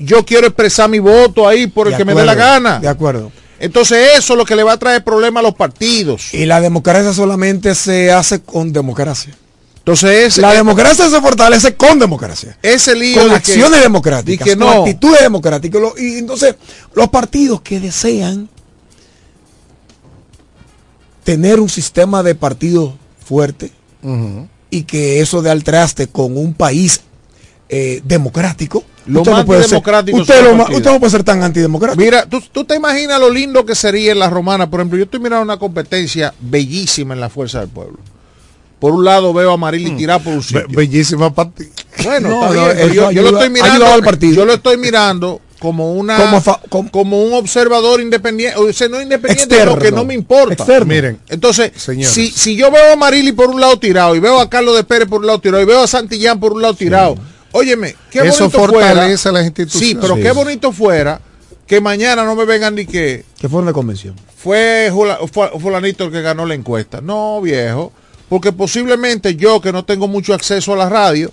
yo 0.00 0.24
quiero 0.24 0.48
expresar 0.48 0.90
mi 0.90 0.98
voto 0.98 1.46
ahí 1.46 1.68
por 1.68 1.86
el 1.86 1.92
De 1.92 1.98
que 1.98 2.04
me 2.04 2.12
dé 2.12 2.24
la 2.24 2.34
gana. 2.34 2.80
De 2.80 2.88
acuerdo. 2.88 3.30
Entonces 3.60 4.18
eso 4.18 4.32
es 4.32 4.36
lo 4.36 4.44
que 4.44 4.56
le 4.56 4.64
va 4.64 4.72
a 4.72 4.76
traer 4.76 5.04
problemas 5.04 5.42
a 5.42 5.46
los 5.46 5.54
partidos. 5.54 6.34
Y 6.34 6.44
la 6.44 6.60
democracia 6.60 7.12
solamente 7.12 7.76
se 7.76 8.10
hace 8.10 8.42
con 8.42 8.72
democracia. 8.72 9.32
Entonces 9.78 10.38
La 10.38 10.54
democracia 10.54 11.08
se 11.08 11.20
fortalece 11.20 11.76
con 11.76 12.00
democracia. 12.00 12.58
ese 12.62 12.96
lío 12.96 13.20
Con 13.20 13.28
de 13.28 13.36
acciones 13.36 13.78
que, 13.78 13.84
democráticas, 13.84 14.44
de 14.46 14.52
que 14.54 14.58
con 14.58 14.66
no. 14.68 14.80
actitudes 14.80 15.20
democráticas. 15.20 15.80
Y 15.98 16.18
entonces, 16.18 16.56
los 16.94 17.08
partidos 17.10 17.60
que 17.60 17.78
desean 17.78 18.48
tener 21.24 21.60
un 21.60 21.68
sistema 21.68 22.22
de 22.22 22.34
partidos 22.34 22.92
fuerte 23.24 23.70
y 24.70 24.82
que 24.84 25.20
eso 25.20 25.42
de 25.42 25.50
al 25.50 25.62
traste 25.64 26.06
con 26.08 26.36
un 26.36 26.54
país 26.54 27.02
eh, 27.68 28.00
democrático, 28.04 28.84
Lo 29.06 29.20
usted, 29.22 29.32
no 29.32 29.44
puede 29.46 29.62
ser, 29.64 29.78
usted, 29.78 30.44
lo 30.44 30.56
no 30.56 30.98
puede 31.00 31.10
ser 31.10 31.24
tan 31.24 31.42
antidemocrático. 31.42 32.02
Mira, 32.02 32.26
¿tú, 32.26 32.40
tú 32.52 32.64
te 32.64 32.74
imaginas 32.76 33.18
lo 33.20 33.30
lindo 33.30 33.64
que 33.64 33.74
sería 33.74 34.12
en 34.12 34.18
la 34.18 34.28
romana. 34.28 34.68
Por 34.68 34.80
ejemplo, 34.80 34.98
yo 34.98 35.04
estoy 35.04 35.20
mirando 35.20 35.42
una 35.44 35.58
competencia 35.58 36.34
bellísima 36.40 37.14
en 37.14 37.20
la 37.20 37.30
Fuerza 37.30 37.60
del 37.60 37.68
Pueblo. 37.68 37.98
Por 38.78 38.92
un 38.92 39.04
lado 39.04 39.32
veo 39.32 39.52
a 39.52 39.56
Marily 39.56 39.92
tirar 39.96 40.20
por 40.22 40.32
un 40.32 40.40
Be- 40.40 40.44
sitio. 40.44 40.66
bellísima 40.70 41.32
para 41.32 41.50
ti. 41.50 41.64
Bueno, 42.02 42.28
No, 42.28 42.52
está 42.52 42.74
bien, 42.82 42.92
yo, 42.94 43.10
yo 43.12 43.22
lo 43.22 43.28
estoy 43.28 43.48
mirando. 43.50 43.74
ayuda 43.74 43.94
al 43.94 44.02
partido. 44.02 44.34
Yo 44.34 44.44
lo 44.44 44.54
estoy 44.54 44.76
mirando 44.76 45.40
como 45.62 45.92
una 45.94 46.16
Como 46.16 46.28
como, 46.28 46.40
fa- 46.42 46.60
como- 46.90 47.22
un 47.22 47.34
observador 47.34 48.00
independiente, 48.00 48.58
o 48.58 48.72
sea, 48.72 48.88
no 48.88 49.00
independiente, 49.00 49.54
Externo. 49.54 49.76
no, 49.76 49.80
que 49.80 49.92
no 49.92 50.04
me 50.04 50.12
importa. 50.12 50.54
Externo. 50.54 50.86
Miren, 50.86 51.20
Entonces, 51.28 51.70
Señores. 51.76 52.10
si, 52.12 52.30
si 52.32 52.56
yo 52.56 52.68
veo 52.72 52.92
a 52.92 52.96
Marily 52.96 53.30
por 53.30 53.48
un 53.48 53.60
lado 53.60 53.78
tirado 53.78 54.16
y 54.16 54.18
veo 54.18 54.40
a 54.40 54.50
Carlos 54.50 54.74
de 54.74 54.82
Pérez 54.82 55.06
por 55.08 55.20
un 55.20 55.28
lado 55.28 55.38
tirado 55.38 55.62
y 55.62 55.66
veo 55.66 55.80
a 55.80 55.86
Santillán 55.86 56.40
por 56.40 56.52
un 56.52 56.62
lado 56.62 56.74
tirado, 56.74 57.16
óyeme, 57.52 57.94
qué 58.10 58.18
Eso 58.26 58.40
bonito 58.50 58.58
fortalece 58.58 59.18
fuera. 59.18 59.38
las 59.38 59.44
instituciones. 59.46 59.88
Sí, 59.88 59.94
pero 60.00 60.16
Sí. 60.16 60.22
qué 60.22 60.32
bonito 60.32 60.72
fuera 60.72 61.20
que 61.64 61.80
mañana 61.80 62.24
no 62.24 62.34
me 62.34 62.44
vengan 62.44 62.74
ni 62.74 62.84
que 62.84 63.24
Que 63.40 63.48
fue 63.48 63.62
una 63.62 63.72
convención. 63.72 64.16
fue 64.36 64.90
fulanito 65.60 66.04
el 66.04 66.10
que 66.10 66.22
ganó 66.22 66.44
la 66.44 66.54
encuesta. 66.54 67.00
No, 67.00 67.40
viejo, 67.40 67.92
porque 68.28 68.50
posiblemente 68.52 69.36
yo 69.36 69.60
que 69.60 69.70
no 69.72 69.84
tengo 69.84 70.08
mucho 70.08 70.34
acceso 70.34 70.72
a 70.72 70.76
la 70.76 70.88
radio, 70.88 71.30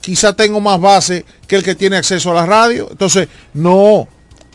quizá 0.00 0.34
tengo 0.34 0.60
más 0.60 0.80
base 0.80 1.24
que 1.46 1.56
el 1.56 1.62
que 1.62 1.74
tiene 1.74 1.96
acceso 1.96 2.30
a 2.30 2.34
la 2.34 2.46
radio. 2.46 2.88
Entonces, 2.90 3.28
no, 3.54 4.08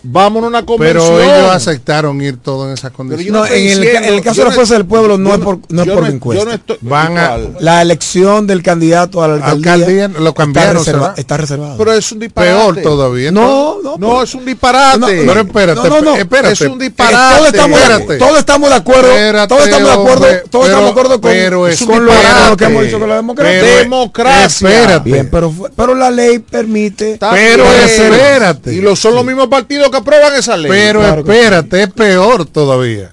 vámonos 0.03 0.45
a 0.45 0.49
una 0.49 0.65
convención. 0.65 1.03
Pero 1.17 1.21
ellos 1.21 1.51
aceptaron 1.51 2.21
ir 2.21 2.37
todos 2.37 2.67
en 2.67 2.73
esas 2.73 2.91
condiciones. 2.91 3.31
No, 3.31 3.45
en 3.45 3.53
el, 3.53 3.79
diciendo- 3.81 4.07
en 4.07 4.13
el 4.15 4.21
caso 4.21 4.37
de 4.41 4.43
la 4.45 4.49
no- 4.49 4.55
fuerza 4.55 4.73
del 4.75 4.85
pueblo 4.85 5.17
no 5.17 5.29
yo 5.29 5.35
es 5.35 5.41
por, 5.41 5.59
no 5.69 5.81
es 5.83 5.89
por 5.89 6.01
no- 6.03 6.07
encuesta. 6.09 6.43
yo 6.43 6.49
no 6.49 6.55
estoy- 6.55 6.77
Van 6.81 7.17
a-. 7.17 7.37
La 7.59 7.81
elección 7.81 8.47
del 8.47 8.63
candidato 8.63 9.23
a 9.23 9.27
la 9.27 9.33
alcaldía, 9.35 9.73
Alcaldía 10.05 10.07
lo 10.19 10.33
cambiaron, 10.33 10.77
está, 10.77 11.13
está 11.17 11.37
reservado. 11.37 11.77
Pero 11.77 11.93
es 11.93 12.11
un 12.11 12.19
disparate. 12.19 12.51
Peor 12.53 12.81
todavía. 12.81 13.31
no, 13.31 13.77
no, 13.83 13.97
No, 13.97 14.23
es 14.23 14.33
un 14.33 14.45
disparate. 14.45 14.99
No, 14.99 15.07
no, 15.07 15.13
Pero 15.27 15.41
espérate, 15.41 15.75
No, 15.75 15.89
no, 15.89 16.01
no. 16.01 16.15
espérate. 16.15 16.53
Es 16.53 16.61
un 16.61 16.81
Eh, 16.81 16.85
disparate. 16.85 17.35
todos, 17.37 17.47
estamos, 17.53 17.79
Espérate. 17.79 18.17
todos 18.17 18.39
estamos 18.39 18.69
de 18.69 18.75
acuerdo. 18.75 19.11
Espérate, 19.11 19.47
todos 19.47 19.63
estamos 19.65 19.87
de 19.87 19.93
acuerdo. 19.93 20.25
hombre, 20.25 20.43
todos 20.49 20.49
pero- 20.49 20.63
estamos 20.65 20.83
de 20.85 20.89
acuerdo 20.91 21.21
con, 21.21 21.31
pero 21.31 21.67
es 21.67 21.79
con 21.83 21.95
un 21.95 22.05
lo, 22.05 22.57
que 22.57 22.65
hemos 22.65 22.83
dicho 22.85 22.99
con 22.99 23.09
la 23.09 23.15
democracia. 23.17 23.59
Pero- 23.61 23.77
Democracia. 23.81 24.69
Espérate. 24.69 25.09
Bien, 25.11 25.29
pero, 25.31 25.53
pero 25.75 25.95
la 25.95 26.09
ley 26.09 26.39
permite. 26.39 27.17
Pero 27.19 27.65
espérate. 27.65 28.73
Y 28.73 28.81
lo, 28.81 28.95
son 28.95 29.15
los 29.15 29.23
mismos 29.25 29.47
partidos 29.47 29.90
que 29.91 29.97
aprueban 29.97 30.33
esa 30.35 30.57
ley. 30.57 30.71
Pero 30.71 31.01
Claro 31.01 31.21
espérate, 31.21 31.83
es 31.83 31.89
peor 31.91 32.45
todavía. 32.45 33.11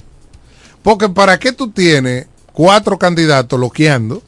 Porque 0.82 1.08
para 1.08 1.38
qué 1.38 1.52
tú 1.52 1.70
tienes 1.70 2.26
cuatro 2.52 2.98
candidatos 2.98 3.58
loqueando, 3.58 4.22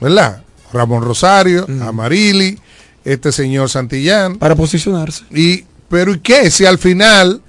¿verdad? 0.00 0.42
Ramón 0.72 1.02
Rosario, 1.02 1.66
Amarili, 1.82 2.58
este 3.04 3.32
señor 3.32 3.70
Santillán. 3.70 4.36
Para 4.36 4.54
posicionarse. 4.54 5.24
Y, 5.30 5.64
pero 5.88 6.12
¿y 6.12 6.20
qué? 6.20 6.50
Si 6.50 6.66
al 6.66 6.78
final 6.78 7.40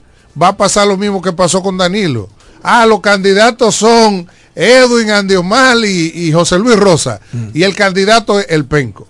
va 0.42 0.50
a 0.50 0.58
pasar 0.58 0.88
lo 0.88 0.98
mismo 0.98 1.22
que 1.22 1.34
pasó 1.34 1.62
con 1.62 1.78
Danilo. 1.78 2.30
Ah, 2.64 2.86
los 2.86 3.02
candidatos 3.02 3.76
son 3.76 4.28
Edwin 4.56 5.12
Andiomal 5.12 5.84
y, 5.86 6.12
y 6.16 6.32
José 6.32 6.58
Luis 6.58 6.78
Rosa. 6.78 7.20
Y 7.54 7.64
el 7.64 7.76
candidato 7.76 8.40
es 8.40 8.48
el 8.50 8.66
Penco. 8.66 9.08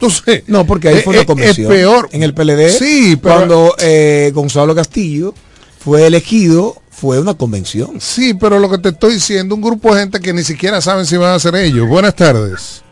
Entonces, 0.00 0.44
No, 0.46 0.64
porque 0.64 0.88
ahí 0.88 0.96
es- 0.98 1.04
fue 1.04 1.12
una 1.14 1.20
es- 1.22 1.26
convención. 1.26 1.72
Es 1.72 1.78
peor. 1.78 2.08
En 2.12 2.22
el 2.22 2.32
PLD, 2.34 2.70
Sí, 2.70 3.16
pero- 3.20 3.34
cuando 3.34 3.74
eh, 3.78 4.30
Gonzalo 4.32 4.74
Castillo 4.74 5.34
fue 5.80 6.06
elegido, 6.06 6.76
fue 6.90 7.18
una 7.18 7.34
convención. 7.34 8.00
Sí, 8.00 8.34
pero 8.34 8.58
lo 8.60 8.70
que 8.70 8.78
te 8.78 8.90
estoy 8.90 9.14
diciendo, 9.14 9.54
un 9.56 9.60
grupo 9.60 9.92
de 9.94 10.00
gente 10.02 10.20
que 10.20 10.32
ni 10.32 10.42
siquiera 10.44 10.80
saben 10.80 11.04
si 11.04 11.16
van 11.16 11.34
a 11.34 11.38
ser 11.40 11.56
ellos. 11.56 11.88
Buenas 11.88 12.14
tardes. 12.14 12.82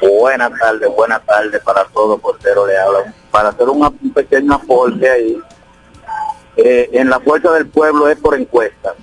Buenas 0.00 0.52
tardes, 0.60 0.88
buenas 0.94 1.24
tardes 1.26 1.60
para 1.62 1.84
todos, 1.86 2.20
portero 2.20 2.66
le 2.66 2.76
habla. 2.78 3.12
Para 3.30 3.48
hacer 3.48 3.68
una- 3.68 3.88
un 3.88 4.12
pequeño 4.12 4.54
aporte 4.54 5.08
ahí, 5.10 5.38
eh, 6.56 6.90
en 6.92 7.10
la 7.10 7.18
fuerza 7.20 7.50
del 7.52 7.66
pueblo 7.66 8.08
es 8.08 8.18
por 8.18 8.38
encuesta. 8.38 8.94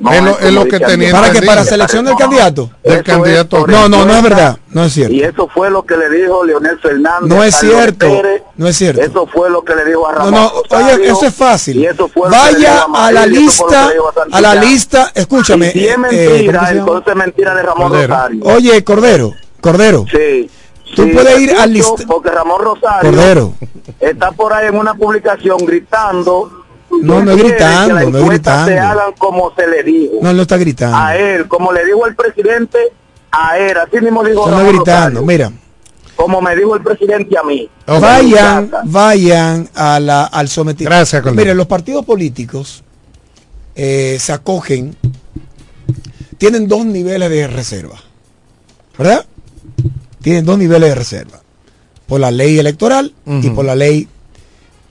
No 0.00 0.12
Es 0.12 0.22
lo- 0.22 0.38
es 0.38 0.52
lo 0.52 0.64
que 0.66 0.78
tenía 0.78 1.10
¿Para 1.12 1.32
que. 1.32 1.42
¿Para 1.42 1.64
selección 1.64 2.04
del 2.04 2.14
candidato? 2.16 2.70
Del 2.84 3.02
candidato. 3.02 3.66
No, 3.66 3.88
no, 3.88 4.04
no 4.04 4.14
es 4.16 4.22
verdad. 4.22 4.56
No 4.70 4.84
es 4.84 4.92
cierto. 4.92 5.12
Y 5.14 5.22
eso 5.22 5.48
fue 5.52 5.70
lo 5.70 5.84
que 5.84 5.96
le 5.96 6.08
dijo 6.10 6.44
Leonel 6.44 6.78
Fernández. 6.78 7.28
No 7.28 7.42
es 7.42 7.54
a 7.56 7.58
cierto. 7.60 8.06
Pérez. 8.06 8.42
No 8.56 8.68
es 8.68 8.76
cierto. 8.76 9.00
Eso 9.02 9.26
fue 9.26 9.50
lo 9.50 9.62
que 9.64 9.74
le 9.74 9.84
dijo 9.86 10.06
a 10.06 10.12
No, 10.12 10.18
Ramón 10.18 10.32
no, 10.34 10.52
Rosario, 10.70 10.94
oye, 10.96 11.08
eso 11.10 11.26
es 11.26 11.34
fácil. 11.34 11.76
y 11.78 11.86
eso 11.86 12.08
fue 12.08 12.28
Vaya 12.30 12.84
a 12.94 13.10
la 13.12 13.22
fue 13.22 13.28
lo 13.30 13.34
que 13.34 13.40
lista, 13.40 13.90
dijo 13.90 14.12
a 14.32 14.40
la 14.40 14.54
lista, 14.54 15.12
escúchame. 15.14 15.68
Y 15.68 15.70
si 15.72 15.78
es 15.86 15.90
eh, 15.90 15.94
eh, 15.94 15.98
mentira, 15.98 16.58
¿cómo 16.60 16.68
se 16.68 16.74
llama? 16.74 16.80
entonces 16.80 17.08
es 17.08 17.16
mentira 17.16 17.54
de 17.54 17.62
Ramón 17.62 17.88
Cordero. 17.88 18.14
Rosario. 18.14 18.40
Oye, 18.44 18.84
Cordero, 18.84 19.34
Cordero, 19.60 20.04
Sí. 20.10 20.50
Tú 20.96 21.02
Sí, 21.04 21.10
puedes 21.10 21.38
ir 21.40 21.52
al 21.54 21.70
list- 21.72 22.06
Porque 22.06 22.30
Ramón 22.30 22.62
Rosario 22.62 23.10
Cordero. 23.10 23.54
está 24.00 24.32
por 24.32 24.52
ahí 24.54 24.68
en 24.68 24.76
una 24.76 24.94
publicación 24.94 25.58
gritando. 25.66 26.50
No, 26.90 27.22
no 27.22 27.30
es 27.32 27.36
gritando, 27.36 27.98
que 27.98 28.06
no 28.10 28.18
es 28.18 28.24
se 28.24 28.30
gritando. 28.30 28.80
hagan 28.80 29.12
como 29.18 29.54
se 29.54 29.66
le 29.66 29.82
dijo. 29.82 30.14
no 30.22 30.32
lo 30.32 30.42
está 30.42 30.56
gritando. 30.56 30.96
A 30.96 31.16
él, 31.16 31.46
como 31.48 31.72
le 31.72 31.84
dijo 31.84 32.06
el 32.06 32.14
presidente, 32.14 32.78
a 33.30 33.58
él, 33.58 33.76
así 33.76 34.00
mismo 34.00 34.24
dijo 34.24 34.40
Eso 34.42 34.50
no 34.50 34.56
es 34.56 34.62
Ramón 34.66 34.76
gritando. 34.76 35.20
Rosario, 35.20 35.26
Mira, 35.26 35.52
como 36.16 36.40
me 36.40 36.56
dijo 36.56 36.74
el 36.74 36.82
presidente 36.82 37.38
a 37.38 37.42
mí. 37.44 37.68
vayan, 37.86 38.70
vayan 38.84 39.68
a 39.74 40.00
la, 40.00 40.24
al 40.24 40.48
sometido. 40.48 40.88
Gracias, 40.90 41.22
Cordero. 41.22 41.40
Mire, 41.42 41.54
los 41.54 41.66
partidos 41.66 42.04
políticos 42.04 42.82
eh, 43.76 44.16
se 44.18 44.32
acogen, 44.32 44.96
tienen 46.38 46.66
dos 46.66 46.84
niveles 46.84 47.30
de 47.30 47.46
reserva, 47.46 47.96
¿verdad? 48.98 49.24
Tienen 50.20 50.44
dos 50.44 50.58
niveles 50.58 50.88
de 50.88 50.94
reserva, 50.96 51.40
por 52.06 52.18
la 52.18 52.30
ley 52.30 52.58
electoral 52.58 53.14
y 53.26 53.50
por 53.50 53.64
la 53.64 53.76
ley 53.76 54.08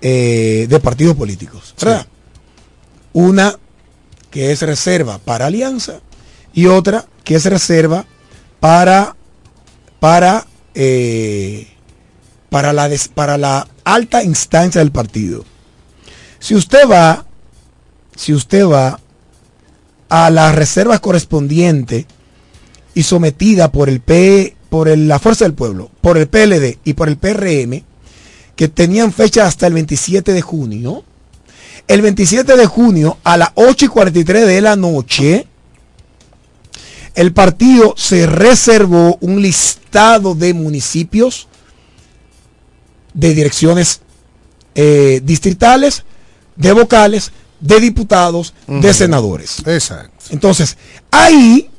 eh, 0.01 0.67
de 0.69 0.79
partidos 0.79 1.15
políticos, 1.15 1.73
¿verdad? 1.81 2.07
Una 3.13 3.57
que 4.31 4.51
es 4.51 4.61
reserva 4.61 5.17
para 5.19 5.45
alianza 5.47 6.01
y 6.53 6.67
otra 6.67 7.05
que 7.23 7.35
es 7.35 7.45
reserva 7.45 8.05
para 8.59 9.15
para 9.99 10.45
eh, 10.75 11.67
para 12.49 12.71
la, 12.73 12.87
des- 12.87 13.07
para 13.09 13.37
la 13.37 13.67
alta 13.83 14.23
instancia 14.23 14.79
del 14.79 14.91
partido. 14.91 15.43
Si 16.39 16.55
usted 16.55 16.87
va, 16.89 17.25
si 18.15 18.33
usted 18.33 18.65
va 18.65 18.99
a 20.09 20.29
las 20.29 20.55
reservas 20.55 20.99
correspondientes 20.99 22.05
y 22.93 23.03
sometida 23.03 23.71
por 23.71 23.89
el 23.89 23.99
P, 24.01 24.55
por 24.69 24.87
el- 24.87 25.07
la 25.07 25.19
Fuerza 25.19 25.45
del 25.45 25.53
Pueblo, 25.55 25.89
por 26.01 26.17
el 26.17 26.27
PLD 26.27 26.77
y 26.85 26.93
por 26.93 27.09
el 27.09 27.17
PRM, 27.17 27.83
que 28.57 28.67
tenían 28.67 29.13
fecha 29.13 29.45
hasta 29.45 29.67
el 29.67 29.73
27 29.73 30.33
de 30.33 30.41
junio, 30.41 31.05
el 31.87 32.01
27 32.01 32.57
de 32.57 32.65
junio 32.65 33.17
a 33.23 33.37
las 33.37 33.51
8 33.53 33.85
y 33.85 33.87
43 33.87 34.47
de 34.47 34.61
la 34.61 34.75
noche, 34.75 35.47
el 37.15 37.33
partido 37.33 37.93
se 37.95 38.25
reservó 38.25 39.17
un 39.21 39.41
listado 39.41 40.35
de 40.35 40.53
municipios, 40.53 41.47
de 43.13 43.33
direcciones 43.33 44.01
eh, 44.75 45.21
distritales, 45.23 46.03
de 46.55 46.73
vocales, 46.73 47.31
de 47.59 47.79
diputados, 47.79 48.53
de 48.67 48.93
senadores. 48.93 49.59
Exacto. 49.65 50.25
Entonces, 50.31 50.77
ahí 51.11 51.69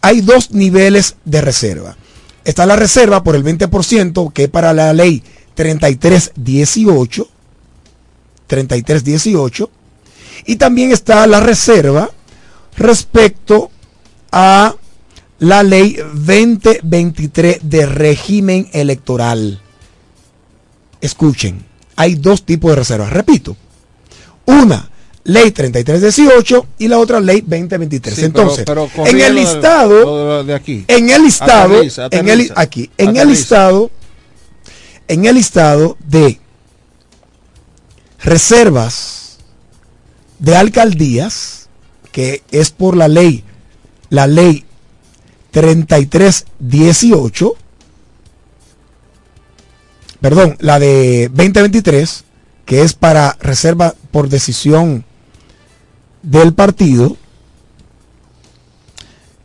hay 0.00 0.22
dos 0.22 0.50
niveles 0.50 1.16
de 1.26 1.42
reserva. 1.42 1.96
Está 2.44 2.66
la 2.66 2.76
reserva 2.76 3.22
por 3.22 3.36
el 3.36 3.44
20%, 3.44 4.32
que 4.32 4.44
es 4.44 4.48
para 4.50 4.72
la 4.72 4.92
ley 4.92 5.22
3318, 5.54 7.28
3318, 8.46 9.70
y 10.46 10.56
también 10.56 10.92
está 10.92 11.26
la 11.26 11.40
reserva 11.40 12.10
respecto 12.76 13.70
a 14.30 14.74
la 15.38 15.62
ley 15.62 15.96
2023 16.14 17.58
de 17.62 17.86
régimen 17.86 18.68
electoral. 18.72 19.60
Escuchen, 21.00 21.64
hay 21.96 22.14
dos 22.14 22.44
tipos 22.44 22.70
de 22.70 22.76
reservas. 22.76 23.10
Repito, 23.12 23.56
una, 24.46 24.88
ley 25.24 25.50
3318 25.50 26.66
y 26.78 26.88
la 26.88 26.98
otra 26.98 27.20
ley 27.20 27.40
2023. 27.40 28.14
Sí, 28.14 28.20
pero- 28.20 28.26
Entonces, 28.42 28.64
pero 28.64 28.88
en 29.06 29.20
el 29.20 29.34
listado, 29.34 30.00
lo 30.04 30.38
de- 30.38 30.44
de 30.44 30.54
aquí. 30.54 30.84
en 30.88 31.10
el 31.10 31.22
listado, 31.22 31.74
Aterriza, 31.76 32.08
en 32.10 32.28
el, 32.28 32.52
aquí, 32.56 32.90
en 32.98 33.16
el 33.16 33.28
listado, 33.28 33.90
en 35.08 35.26
el 35.26 35.36
listado 35.36 35.96
de 36.06 36.40
reservas 38.22 39.38
de 40.38 40.56
alcaldías, 40.56 41.68
que 42.10 42.42
es 42.50 42.70
por 42.70 42.96
la 42.96 43.08
ley, 43.08 43.44
la 44.10 44.26
ley 44.26 44.64
3318, 45.52 47.54
perdón, 50.20 50.56
la 50.60 50.78
de 50.78 51.28
2023, 51.28 52.24
que 52.64 52.82
es 52.82 52.94
para 52.94 53.36
reserva 53.40 53.94
por 54.10 54.28
decisión 54.28 55.04
del 56.22 56.54
partido, 56.54 57.16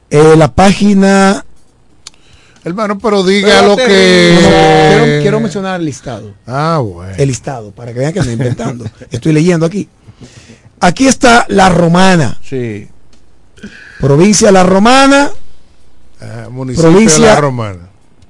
eh, 0.09 0.35
la 0.37 0.53
página... 0.53 1.43
Hermano, 2.67 2.99
pero 2.99 3.23
diga 3.23 3.61
lo 3.61 3.69
no, 3.69 3.75
que... 3.77 4.37
quiero, 4.89 5.21
quiero 5.21 5.39
mencionar 5.39 5.79
el 5.79 5.85
listado. 5.85 6.33
Ah, 6.45 6.79
bueno. 6.83 7.13
El 7.17 7.27
listado, 7.29 7.71
para 7.71 7.93
que 7.93 7.99
vean 7.99 8.11
que 8.13 8.19
estoy 8.19 8.33
inventando. 8.33 8.85
Estoy 9.09 9.31
leyendo 9.33 9.65
aquí. 9.65 9.87
Aquí 10.81 11.07
está 11.07 11.45
La 11.47 11.69
Romana. 11.69 12.37
Sí. 12.43 12.87
Provincia 13.99 14.51
La 14.51 14.63
Romana. 14.63 15.31
Ah, 16.21 16.47
municipio 16.49 16.89
provincia 16.91 17.25
de 17.25 17.33
La 17.35 17.41
Romana. 17.41 17.79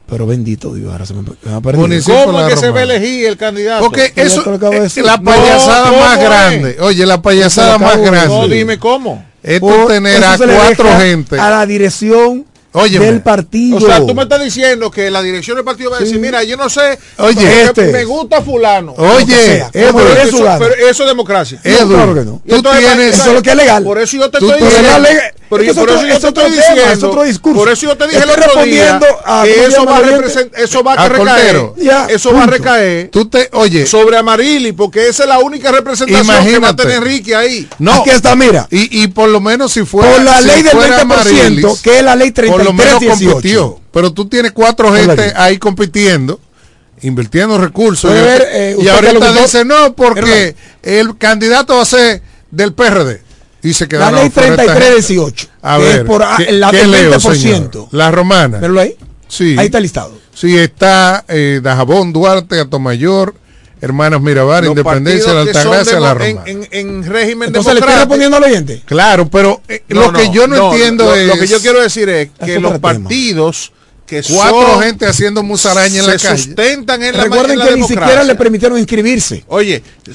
Pero 0.09 0.25
bendito 0.25 0.73
Dios, 0.73 0.89
ahora 0.91 1.05
se 1.05 1.13
me, 1.13 1.21
me 1.23 1.53
ha 1.53 1.59
perdido. 1.59 1.81
Municipio 1.87 2.23
¿Cómo 2.25 2.39
es 2.39 2.43
La 2.45 2.49
que 2.51 2.55
se 2.57 2.69
va 2.69 2.79
a 2.79 2.81
Romana. 2.83 2.93
elegir 2.95 3.25
el 3.27 3.37
candidato? 3.37 3.83
Porque 3.83 4.13
eso 4.15 4.43
te 4.43 4.49
lo 4.51 4.55
acabo 4.55 4.71
de 4.71 4.77
es 4.77 4.83
decir. 4.83 5.03
la 5.03 5.17
payasada 5.19 5.89
¿cómo 5.89 5.99
más 5.99 6.17
es? 6.17 6.23
grande. 6.23 6.77
Oye, 6.79 7.05
la 7.05 7.21
payasada 7.21 7.77
más 7.77 7.97
grande. 7.99 8.27
No, 8.27 8.47
dime 8.47 8.77
cómo. 8.79 9.25
Es 9.43 9.59
Por- 9.59 9.87
tener 9.87 10.23
a 10.23 10.37
se 10.37 10.45
cuatro 10.47 10.87
gente. 10.99 11.39
A 11.39 11.49
la 11.49 11.65
dirección 11.65 12.45
Óyeme. 12.77 13.05
del 13.05 13.21
partido. 13.21 13.77
O 13.77 13.81
sea, 13.81 14.05
tú 14.05 14.13
me 14.13 14.23
estás 14.23 14.43
diciendo 14.43 14.91
que 14.91 15.09
la 15.09 15.21
dirección 15.21 15.55
del 15.55 15.65
partido 15.65 15.91
va 15.91 15.97
a 15.97 15.99
decir, 15.99 16.15
Sí. 16.15 16.21
mira, 16.21 16.43
yo 16.43 16.57
no 16.57 16.69
sé, 16.69 16.97
Oye, 17.17 17.63
este. 17.63 17.91
me 17.91 18.03
gusta 18.05 18.41
fulano. 18.41 18.93
Oye, 18.97 19.65
pero, 19.71 19.99
eso, 20.21 20.45
pero 20.59 20.75
es 20.75 20.97
democracia. 20.97 21.59
Edu, 21.63 21.89
claro 21.89 22.13
que 22.13 22.21
no. 22.21 22.41
Tú 22.47 22.55
entonces, 22.55 22.85
tienes... 22.85 23.15
Eso 23.15 23.29
es 23.29 23.33
lo 23.33 23.41
que 23.41 23.49
es 23.49 23.55
legal. 23.55 23.83
Por 23.83 23.97
eso 23.99 24.17
yo 24.17 24.29
te 24.29 24.37
estoy 24.37 24.61
diciendo. 24.61 25.07
Pero 25.49 25.63
yo- 25.63 25.73
por 25.75 25.83
otro- 25.83 25.95
eso 25.95 26.07
yo 26.07 26.13
es 26.15 26.21
te 26.21 26.27
estoy 26.27 26.43
tema, 26.51 26.55
es 26.55 26.75
diciendo. 26.75 27.09
otro 27.09 27.23
discurso. 27.23 27.59
Por 27.59 27.69
eso 27.69 27.85
yo 27.85 27.97
te 27.97 28.07
dije 28.07 28.23
el 28.23 28.29
otro 28.29 28.63
día 28.63 28.99
que 28.99 29.05
¿cómo 29.07 29.45
eso 29.45 30.29
se 30.29 30.43
va, 30.45 30.49
eso 30.57 30.83
va 30.83 30.93
A 30.93 31.05
a 31.05 31.09
recaer. 31.09 31.61
Eso 32.09 32.33
va 32.33 32.43
a 32.43 32.47
recaer 32.47 33.09
Tú 33.09 33.29
te... 33.29 33.49
Oye, 33.53 33.85
sobre 33.85 34.17
Amarili, 34.17 34.73
porque 34.73 35.07
esa 35.07 35.23
es 35.23 35.29
la 35.29 35.39
única 35.39 35.71
representación 35.71 36.45
que 36.45 36.59
va 36.59 36.69
a 36.69 36.75
tener 36.75 36.97
Enrique 36.97 37.35
ahí. 37.35 37.67
no. 37.79 38.01
Aquí 38.01 38.09
está, 38.09 38.35
mira. 38.35 38.67
Y, 38.71 39.03
y 39.03 39.07
por 39.07 39.29
lo 39.29 39.39
menos 39.39 39.71
si 39.71 39.83
fuera... 39.85 40.11
Por 40.11 40.23
la 40.23 40.39
si 40.41 40.47
ley 40.47 40.61
del 40.63 40.71
fuera 40.71 40.97
20%, 40.97 41.01
Amarilis, 41.01 41.81
que 41.81 41.97
es 41.97 42.03
la 42.03 42.15
ley 42.15 42.31
por 42.31 42.63
lo 42.63 42.73
menos 42.73 42.99
3318. 42.99 43.31
compitió. 43.31 43.79
Pero 43.91 44.11
tú 44.13 44.27
tienes 44.27 44.51
cuatro 44.51 44.93
gente 44.93 45.33
ahí 45.35 45.57
compitiendo, 45.57 46.39
invirtiendo 47.01 47.57
recursos. 47.57 48.11
Ver, 48.11 48.47
eh, 48.51 48.75
y 48.77 48.81
usted 48.81 48.91
ahorita 48.91 49.31
dice 49.33 49.65
no, 49.65 49.93
porque 49.93 50.55
el 50.83 51.17
candidato 51.17 51.75
va 51.77 51.83
a 51.83 51.85
ser 51.85 52.21
del 52.51 52.73
PRD. 52.73 53.21
Y 53.67 53.73
se 53.73 53.87
La 53.91 54.11
ley 54.11 54.27
afuera 54.27 54.49
esta 54.49 54.63
gente. 54.63 54.79
3318. 54.79 55.47
A 55.61 55.77
que 55.77 55.83
ver, 55.83 55.95
es 55.97 56.03
por 56.05 56.23
a- 56.23 56.35
¿qué- 56.37 56.51
la 56.53 56.71
qué 56.71 56.77
del 56.77 56.91
leo, 56.91 57.11
20%. 57.11 57.35
señor? 57.35 57.87
La 57.91 58.11
romana. 58.11 58.57
Míralo 58.57 58.79
ahí. 58.79 58.95
Sí. 59.27 59.55
Ahí 59.57 59.65
está 59.65 59.79
listado. 59.79 60.17
Sí, 60.33 60.55
está 60.57 61.25
eh, 61.27 61.59
Dajabón, 61.63 62.13
Duarte, 62.13 62.59
Atomayor, 62.59 63.33
Hermanos 63.81 64.21
Mirabal, 64.21 64.61
Los 64.65 64.69
Independencia, 64.71 65.33
La 65.33 65.41
Altagracia, 65.41 65.99
La 65.99 66.13
demo- 66.15 66.23
en, 66.23 66.35
Romana. 66.37 66.67
en, 66.71 66.87
en 66.87 67.03
régimen 67.05 67.47
Entonces 67.47 67.73
le 67.73 67.79
democrático. 67.79 67.99
respondiendo 67.99 68.37
al 68.37 68.43
oyente. 68.43 68.81
Claro, 68.85 69.27
pero 69.29 69.61
eh, 69.67 69.83
No, 69.89 70.01
lo 70.11 70.13
que 70.13 70.29
yo 70.31 70.47
no, 70.47 70.71
entiendo 70.71 71.05
lo, 71.05 71.15
es... 71.15 71.27
lo 71.27 71.33
que 71.37 71.47
yo 71.47 71.59
quiero 71.59 71.81
decir 71.81 72.07
es 72.09 72.29
que 72.43 72.59
los 72.59 72.73
tema. 72.73 72.81
partidos 72.81 73.71
que 74.07 74.23
Cuatro 74.23 74.61
son- 74.75 74.83
gente 74.83 75.05
haciendo 75.05 75.43
musaraña 75.43 75.97
en 75.99 76.05
se 76.05 76.11
la 76.13 76.17
calle. 76.17 76.41
sustentan 76.43 77.03
en 77.03 77.17
la, 77.17 77.23
Recuerden 77.25 77.51
en 77.51 77.59
la 77.59 77.65
que 77.65 77.71
ni 77.71 77.75
democracia. 77.75 78.03
siquiera 78.05 78.23
le 78.23 78.35
permitieron 78.35 78.77
inscribirse. 78.79 79.43
Oye, 79.49 79.83
se 80.05 80.13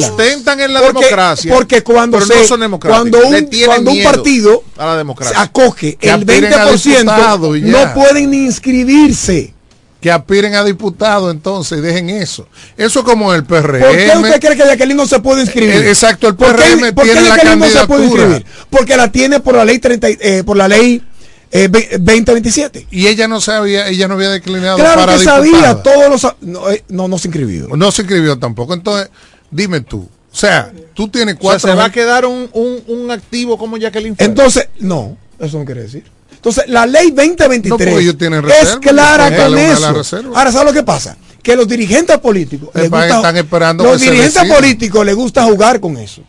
sustentan 0.00 0.58
en 0.60 0.72
la 0.72 0.80
Porque- 0.80 1.00
democracia. 1.04 1.52
porque 1.54 1.82
cuando 1.82 2.16
pero 2.18 2.26
se- 2.32 2.40
no 2.40 2.46
son 2.46 2.60
democráticos. 2.60 3.10
cuando 3.20 3.28
un- 3.28 3.48
cuando 3.66 3.90
un 3.92 4.02
partido 4.02 4.64
a 4.78 4.86
la 4.86 4.92
Se 4.92 4.98
democracia. 4.98 5.40
acoge 5.42 5.96
Que 5.96 6.08
el 6.08 6.14
aspiren 6.14 6.54
a 6.54 6.64
20%, 6.64 6.98
diputado 7.12 7.56
y 7.56 7.60
ya. 7.60 7.66
no 7.86 7.94
pueden 7.94 8.30
ni 8.30 8.46
inscribirse. 8.46 9.52
que 9.98 10.12
aspiren 10.12 10.54
a 10.54 10.62
diputado 10.62 11.32
entonces, 11.32 11.82
dejen 11.82 12.10
eso. 12.10 12.46
Eso 12.76 13.02
como 13.02 13.34
el 13.34 13.42
PRM. 13.44 13.80
¿Por 13.80 13.96
qué 13.96 14.12
usted 14.16 14.40
cree 14.40 14.56
que 14.56 14.62
Jacqueline 14.64 14.96
no 14.96 15.06
se 15.06 15.18
puede 15.18 15.40
inscribir? 15.42 15.74
Eh, 15.84 15.88
exacto, 15.88 16.28
el 16.28 16.36
¿Por 16.36 16.54
qué- 16.54 16.62
PRM 16.62 16.92
por 16.92 17.04
qué 17.04 17.10
tiene 17.12 17.28
la 17.28 17.34
Jacqueline 17.34 17.58
no 17.58 17.66
se 17.66 17.72
puede 17.72 17.86
candidatura. 18.02 18.22
inscribir? 18.36 18.46
Porque 18.70 18.96
la 18.96 19.10
tiene 19.10 19.40
por 19.40 19.56
la 19.56 19.64
ley 19.64 19.78
30, 19.80 20.08
y- 20.10 20.16
eh, 20.20 20.42
por 20.44 20.56
la 20.56 20.68
ley 20.68 21.02
eh, 21.50 21.68
ve- 21.68 21.88
2027. 21.98 22.86
Y 22.90 23.06
ella 23.06 23.28
no 23.28 23.40
sabía, 23.40 23.88
ella 23.88 24.08
no 24.08 24.14
había 24.14 24.30
declinado 24.30 24.76
Claro 24.78 25.00
para 25.02 25.16
que 25.18 25.24
sabía, 25.24 25.82
todos 25.82 26.08
los 26.10 26.34
no, 26.40 26.70
eh, 26.70 26.84
no, 26.88 27.08
no 27.08 27.18
se 27.18 27.28
inscribió. 27.28 27.68
No 27.76 27.90
se 27.92 28.02
inscribió 28.02 28.38
tampoco. 28.38 28.74
Entonces, 28.74 29.10
dime 29.50 29.80
tú. 29.80 29.98
O 30.32 30.38
sea, 30.38 30.70
tú 30.92 31.08
tienes 31.08 31.36
O 31.36 31.38
sea, 31.38 31.42
cuatro. 31.42 31.70
se 31.70 31.74
va 31.76 31.84
a 31.86 31.92
quedar 31.92 32.26
un, 32.26 32.48
un, 32.52 32.82
un 32.88 33.10
activo 33.10 33.56
como 33.56 33.76
Jacqueline 33.78 34.14
Fuentes. 34.16 34.26
Entonces, 34.28 34.68
no, 34.80 35.16
eso 35.38 35.58
no 35.58 35.64
quiere 35.64 35.82
decir. 35.82 36.04
Entonces, 36.34 36.64
la 36.68 36.84
ley 36.86 37.08
No, 37.10 37.22
2023 37.22 37.70
porque 37.70 38.02
ellos 38.02 38.18
tienen 38.18 38.40
es 38.40 38.44
reserva, 38.44 38.80
clara 38.80 39.36
con 39.36 39.56
eso. 39.58 39.92
reserva. 39.94 40.38
Ahora, 40.38 40.52
¿sabes 40.52 40.66
lo 40.66 40.72
que 40.74 40.82
pasa? 40.84 41.16
Que 41.42 41.56
los 41.56 41.66
dirigentes 41.66 42.18
políticos 42.18 42.68
les 42.74 42.86
Epa, 42.86 43.02
gusta- 43.02 43.16
están 43.16 43.36
esperando 43.36 43.84
los 43.84 44.00
dirigentes 44.00 44.44
políticos 44.44 45.06
les 45.06 45.14
gusta 45.14 45.44
jugar 45.44 45.80
con 45.80 45.96
eso. 45.96 46.22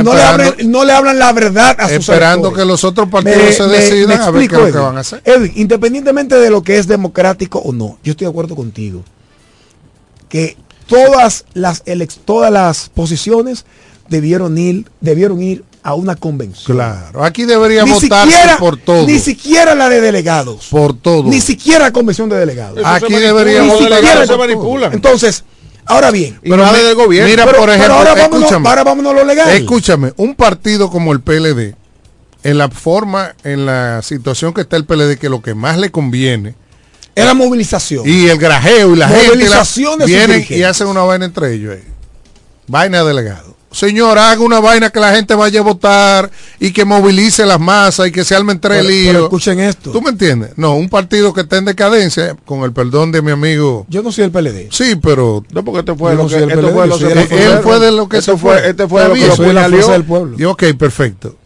Y 0.00 0.02
no 0.02 0.14
le, 0.14 0.22
hablan, 0.22 0.54
no 0.64 0.84
le 0.84 0.92
hablan 0.92 1.18
la 1.18 1.32
verdad 1.32 1.76
a 1.78 1.88
sus 1.88 1.98
esperando 1.98 2.48
electores. 2.48 2.58
que 2.58 2.64
los 2.64 2.84
otros 2.84 3.08
partidos 3.08 3.54
se 3.54 3.64
decidan 3.64 4.20
a 4.20 4.30
ver 4.30 4.48
qué 4.48 4.54
es 4.54 4.60
lo 4.60 4.72
que 4.72 4.78
van 4.78 4.96
a 4.96 5.00
hacer. 5.00 5.22
Edwin, 5.24 5.52
independientemente 5.56 6.36
de 6.36 6.50
lo 6.50 6.62
que 6.62 6.78
es 6.78 6.86
democrático 6.86 7.58
o 7.58 7.72
no, 7.72 7.98
yo 8.02 8.12
estoy 8.12 8.26
de 8.26 8.30
acuerdo 8.30 8.56
contigo. 8.56 9.02
Que 10.28 10.56
todas 10.86 11.44
las 11.54 11.82
todas 12.24 12.52
las 12.52 12.88
posiciones 12.88 13.64
debieron 14.08 14.56
ir, 14.58 14.86
debieron 15.00 15.42
ir 15.42 15.64
a 15.82 15.94
una 15.94 16.14
convención. 16.14 16.76
Claro, 16.76 17.24
aquí 17.24 17.44
debería 17.44 17.84
Ni 17.84 17.90
votarse 17.92 18.30
siquiera, 18.30 18.56
por 18.58 18.76
todo. 18.76 19.06
Ni 19.06 19.18
siquiera 19.18 19.74
la 19.74 19.88
de 19.88 20.00
delegados. 20.00 20.68
por 20.70 20.94
todo. 20.94 21.24
Ni 21.24 21.40
siquiera 21.40 21.90
convención 21.92 22.28
de 22.28 22.36
delegados. 22.36 22.78
Eso 22.78 22.86
aquí 22.86 23.12
los 23.12 23.80
votar 23.80 23.80
delegados 23.80 24.28
se 24.28 24.36
manipulan. 24.36 24.92
Entonces, 24.92 25.44
ahora 25.86 26.10
bien. 26.10 26.38
No 26.42 26.72
del 26.72 26.94
gobierno. 26.94 27.28
Mira, 27.30 27.44
pero, 27.44 27.58
por 27.58 27.66
pero 27.68 27.72
ejemplo, 27.74 27.94
ahora, 27.94 28.14
vámonos, 28.14 28.40
escúchame. 28.42 28.68
ahora 28.68 28.84
vámonos 28.84 29.12
a 29.12 29.16
lo 29.16 29.24
legal. 29.24 29.50
Escúchame, 29.50 30.12
un 30.16 30.34
partido 30.34 30.90
como 30.90 31.12
el 31.12 31.20
PLD, 31.20 31.74
en 32.44 32.58
la 32.58 32.68
forma, 32.68 33.34
en 33.44 33.66
la 33.66 34.00
situación 34.02 34.52
que 34.54 34.62
está 34.62 34.76
el 34.76 34.84
PLD, 34.84 35.16
que 35.18 35.28
lo 35.28 35.42
que 35.42 35.54
más 35.54 35.78
le 35.78 35.90
conviene, 35.90 36.54
es 37.14 37.24
la 37.24 37.34
movilización. 37.34 38.08
y 38.08 38.28
el 38.28 38.38
grajeo 38.38 38.94
y 38.94 38.96
la 38.98 39.08
gente 39.08 39.26
Movilización 39.28 39.98
la- 39.98 40.06
de 40.06 40.12
vienen 40.12 40.46
y 40.48 40.62
hacen 40.62 40.86
una 40.86 41.02
vaina 41.02 41.24
entre 41.26 41.52
ellos. 41.52 41.74
eh. 41.74 41.84
Vaina 42.68 43.00
de 43.02 43.08
delegado. 43.08 43.54
Señor, 43.72 44.18
haga 44.18 44.40
una 44.40 44.60
vaina 44.60 44.90
que 44.90 45.00
la 45.00 45.14
gente 45.14 45.34
vaya 45.34 45.60
a 45.60 45.62
votar 45.62 46.30
y 46.60 46.72
que 46.72 46.84
movilice 46.84 47.44
las 47.46 47.58
masas 47.58 48.08
y 48.08 48.12
que 48.12 48.24
se 48.24 48.34
armen 48.34 48.60
tres 48.60 48.84
líos. 48.84 49.12
pero 49.14 49.24
escuchen 49.24 49.60
esto. 49.60 49.90
¿Tú 49.90 50.00
me 50.02 50.10
entiendes? 50.10 50.50
No, 50.56 50.74
un 50.76 50.88
partido 50.88 51.32
que 51.32 51.40
está 51.42 51.56
en 51.58 51.64
decadencia, 51.64 52.36
con 52.44 52.62
el 52.62 52.72
perdón 52.72 53.12
de 53.12 53.22
mi 53.22 53.30
amigo. 53.32 53.86
Yo 53.88 54.02
no 54.02 54.12
soy 54.12 54.24
el 54.24 54.30
PLD. 54.30 54.68
Sí, 54.70 54.96
pero. 54.96 55.44
No, 55.50 55.64
porque 55.64 55.80
este 55.80 55.94
fue 55.94 56.12
Yo 56.12 56.16
lo 56.18 56.22
no 56.24 56.28
que 56.28 56.36
esto 56.36 56.46
PLD, 56.48 56.72
fue 56.72 56.86
lo 56.86 56.98
que 56.98 57.44
Él 57.46 57.58
fue 57.62 57.78
de 57.80 57.92
lo 57.92 58.08
que 58.08 58.18
Este 58.18 58.32
se 58.32 58.38
fue, 58.38 58.58
fue. 58.58 58.68
este 58.70 58.88
fue 58.88 59.08
lo 59.08 59.14
que 59.14 59.52
lo 59.52 59.88
del 59.88 60.04
pueblo. 60.04 60.36
Y 60.38 60.44
ok, 60.44 60.64
perfecto. 60.78 61.36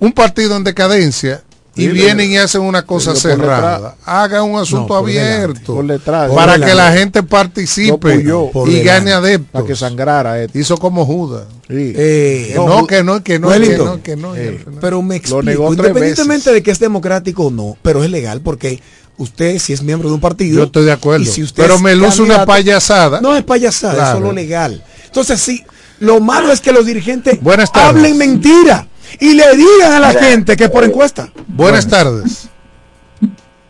Un 0.00 0.12
partido 0.12 0.56
en 0.56 0.64
decadencia 0.64 1.42
y 1.78 1.88
vienen 1.88 2.30
y 2.30 2.36
hacen 2.36 2.60
una 2.62 2.82
cosa 2.82 3.14
cerrada. 3.14 3.74
detrás. 3.76 3.94
Haga 4.04 4.42
un 4.42 4.58
asunto 4.58 4.94
abierto 4.96 5.74
Por 5.76 5.86
detrás. 5.86 6.30
para 6.32 6.52
delante. 6.54 6.66
que 6.72 6.74
la 6.76 6.92
gente 6.92 7.22
participe. 7.22 8.18
Por 8.52 8.68
y 8.68 8.72
delante. 8.72 8.82
gane 8.82 9.12
adeptos. 9.12 9.50
Para 9.52 9.66
que 9.66 9.76
sangrara 9.76 10.42
esto. 10.42 10.58
Hizo 10.58 10.76
como 10.76 11.06
Judas. 11.06 11.44
Sí. 11.68 11.92
Eh, 11.96 12.50
Que 12.52 12.54
no, 12.56 12.86
que 12.86 13.02
no, 13.04 13.22
que 13.22 13.38
no, 13.38 13.48
que 13.48 13.54
Wellington. 13.54 13.86
no, 13.86 14.02
que 14.02 14.16
no. 14.16 14.36
y 14.36 14.40
al 14.40 14.58
final- 14.58 14.78
Pero 14.80 15.02
me 15.02 15.16
explico, 15.16 15.72
independientemente 15.72 16.52
de 16.52 16.62
que 16.62 16.70
es 16.70 16.78
democrático 16.78 17.46
o 17.46 17.50
no, 17.50 17.76
pero 17.82 18.02
es 18.04 18.10
legal 18.10 18.40
porque 18.40 18.80
usted 19.18 19.58
si 19.58 19.72
es 19.72 19.82
miembro 19.82 20.08
de 20.08 20.14
un 20.14 20.20
partido. 20.20 20.58
Yo 20.58 20.64
estoy 20.64 20.84
de 20.84 20.92
acuerdo. 20.92 21.22
y 21.24 21.26
si 21.26 21.42
usted 21.42 21.62
pero 21.62 21.78
me 21.78 21.94
luce 21.94 22.22
una 22.22 22.44
payasada. 22.46 23.20
No 23.20 23.36
es 23.36 23.42
payasada, 23.44 23.94
Claro. 23.94 24.08
es 24.10 24.14
solo 24.22 24.32
legal. 24.32 24.82
Entonces 25.06 25.40
sí, 25.40 25.64
lo 26.00 26.20
malo 26.20 26.52
es 26.52 26.60
que 26.60 26.72
los 26.72 26.86
dirigentes 26.86 27.38
hablen 27.74 28.16
mentira 28.16 28.86
y 29.20 29.34
le 29.34 29.56
digan 29.56 29.92
a 29.92 30.00
la 30.00 30.12
gente 30.12 30.56
que 30.56 30.64
es 30.64 30.70
por 30.70 30.84
encuesta. 30.84 31.28
Buenas 31.46 31.86
tardes. 31.88 32.48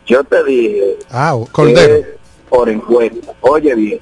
Yo 0.07 0.24
te 0.24 0.43
dije 0.45 0.99
Ah, 1.11 1.36
Cordero. 1.53 1.95
que 1.95 2.01
es 2.01 2.07
por 2.49 2.68
encuesta. 2.68 3.32
Oye 3.43 3.74
bien. 3.74 4.01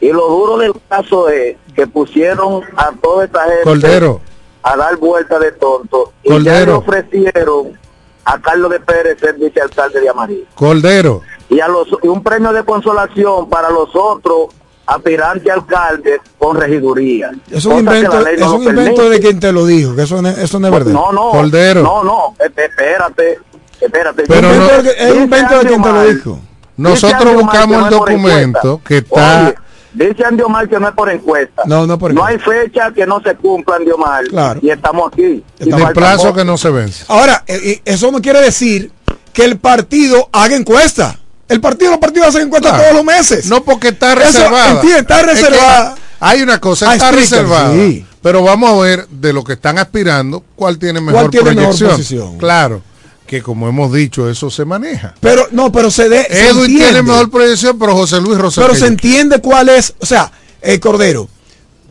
Y 0.00 0.12
lo 0.12 0.28
duro 0.28 0.58
del 0.58 0.72
caso 0.88 1.28
es 1.28 1.56
que 1.74 1.86
pusieron 1.86 2.62
a 2.76 2.90
toda 3.02 3.24
esta 3.24 3.42
gente 3.44 3.62
Cordero. 3.64 4.20
a 4.62 4.76
dar 4.76 4.96
vuelta 4.96 5.38
de 5.38 5.52
tonto 5.52 6.12
y 6.22 6.42
ya 6.42 6.64
le 6.64 6.72
ofrecieron 6.72 7.78
a 8.24 8.40
Carlos 8.40 8.70
de 8.70 8.80
Pérez 8.80 9.18
ser 9.18 9.34
vicealcalde 9.34 10.00
de 10.00 10.08
Amarillo. 10.08 10.44
Cordero. 10.54 11.22
Y, 11.48 11.60
a 11.60 11.68
los, 11.68 11.88
y 12.02 12.08
un 12.08 12.22
premio 12.22 12.52
de 12.52 12.62
consolación 12.64 13.48
para 13.48 13.70
los 13.70 13.88
otros 13.94 14.48
aspirantes 14.88 15.52
alcaldes 15.52 16.20
con 16.38 16.56
regiduría. 16.56 17.30
Es 17.50 17.64
un 17.66 17.78
invento, 17.78 18.26
es 18.26 18.42
un 18.42 18.62
invento 18.62 19.08
de 19.10 19.20
quien 19.20 19.38
te 19.38 19.52
lo 19.52 19.66
dijo, 19.66 19.94
que 19.94 20.02
eso 20.02 20.20
no, 20.22 20.28
eso 20.30 20.58
no 20.58 20.66
es 20.68 20.72
verdad. 20.72 20.92
No, 20.92 21.12
no. 21.12 21.30
Cordero. 21.30 21.82
No, 21.82 22.02
no. 22.04 22.34
esp- 22.38 22.58
Espérate. 22.68 23.38
Espérate. 23.80 24.24
Pero 24.26 24.50
Es 24.50 24.56
un 24.56 24.58
no- 24.58 24.64
invento 24.64 24.82
de- 24.82 25.08
es 25.08 25.12
un 25.14 25.22
invento 25.22 25.58
de 25.58 25.66
quien 25.66 25.82
te 25.82 25.92
lo 25.92 26.02
dijo. 26.04 26.38
Nosotros 26.76 27.34
buscamos 27.34 27.84
el 27.84 27.90
documento 27.90 28.80
que 28.84 28.98
está. 28.98 29.54
dice 29.92 30.24
Andy 30.24 30.42
Omar 30.42 30.68
que 30.68 30.78
no 30.78 30.88
es 30.88 30.94
por 30.94 31.10
encuesta. 31.10 31.62
No, 31.66 31.86
no 31.86 31.98
por 31.98 32.14
No 32.14 32.24
hay 32.24 32.38
fecha 32.38 32.90
que 32.92 33.04
no 33.06 33.20
se 33.20 33.34
cumpla, 33.36 33.76
Andy 33.76 33.90
Omar. 33.90 34.24
Claro. 34.28 34.60
Y 34.62 34.70
estamos 34.70 35.12
aquí. 35.12 35.42
Y 35.60 35.70
falta 35.70 35.92
plazo 35.92 36.32
que 36.34 36.44
no 36.44 36.56
se 36.56 36.70
vence. 36.70 37.04
Ahora, 37.08 37.42
eh, 37.46 37.60
eh, 37.64 37.82
eso 37.84 38.10
no 38.12 38.20
quiere 38.20 38.40
decir 38.40 38.90
que 39.32 39.44
el 39.44 39.58
partido 39.58 40.28
haga 40.32 40.56
encuesta. 40.56 41.18
El 41.48 41.60
partido, 41.60 41.90
los 41.92 42.00
partidos 42.00 42.28
hacen 42.28 42.42
encuesta 42.42 42.68
Claro. 42.70 42.82
todos 42.84 42.96
los 42.96 43.04
meses. 43.04 43.46
No 43.46 43.62
porque 43.64 43.88
está 43.88 44.12
Eso, 44.12 44.20
reservada. 44.20 44.70
entiende, 44.72 44.98
está 45.00 45.20
Es 45.20 45.26
que 45.26 45.32
reservada. 45.32 45.94
hay 46.20 46.42
una 46.42 46.60
cosa, 46.60 46.90
Ah, 46.90 46.94
está 46.94 47.10
reservada. 47.10 47.72
sí. 47.72 48.04
Pero 48.20 48.42
vamos 48.42 48.70
a 48.70 48.82
ver 48.82 49.06
de 49.08 49.32
lo 49.32 49.44
que 49.44 49.52
están 49.54 49.78
aspirando, 49.78 50.44
cuál 50.56 50.76
tiene 50.78 51.00
mejor 51.00 51.30
tiene 51.30 51.50
mejor 51.50 51.62
proyección. 51.64 51.90
posición? 51.92 52.38
Claro, 52.38 52.82
que 53.26 53.42
como 53.42 53.68
hemos 53.68 53.92
dicho, 53.92 54.28
eso 54.28 54.50
se 54.50 54.64
maneja. 54.64 55.14
Pero 55.20 55.46
no, 55.52 55.70
pero 55.70 55.90
se 55.90 56.08
de, 56.08 56.26
Edwin 56.28 56.76
tiene 56.78 57.02
mejor 57.02 57.30
proyección, 57.30 57.78
pero 57.78 57.94
José 57.94 58.20
Luis 58.20 58.36
Rosario. 58.38 58.68
Pero 58.68 58.78
se 58.80 58.86
entiende 58.86 59.38
cuál 59.40 59.68
es, 59.68 59.94
o 60.00 60.04
sea, 60.06 60.30
el 60.60 60.80
Cordero. 60.80 61.28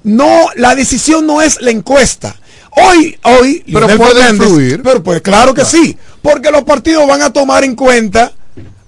No, 0.03 0.47
la 0.55 0.75
decisión 0.75 1.25
no 1.25 1.41
es 1.41 1.61
la 1.61 1.71
encuesta. 1.71 2.35
Hoy, 2.71 3.17
hoy, 3.23 3.63
Pero 3.65 3.87
Leonel 3.87 3.97
puede 3.97 4.29
influir. 4.29 4.81
Pero 4.83 5.01
pues 5.01 5.21
claro 5.21 5.53
que 5.53 5.65
sí, 5.65 5.97
porque 6.21 6.51
los 6.51 6.63
partidos 6.63 7.07
van 7.07 7.21
a 7.21 7.31
tomar 7.33 7.63
en 7.63 7.75
cuenta, 7.75 8.33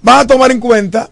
van 0.02 0.20
a 0.20 0.26
tomar 0.26 0.50
en 0.50 0.60
cuenta 0.60 1.10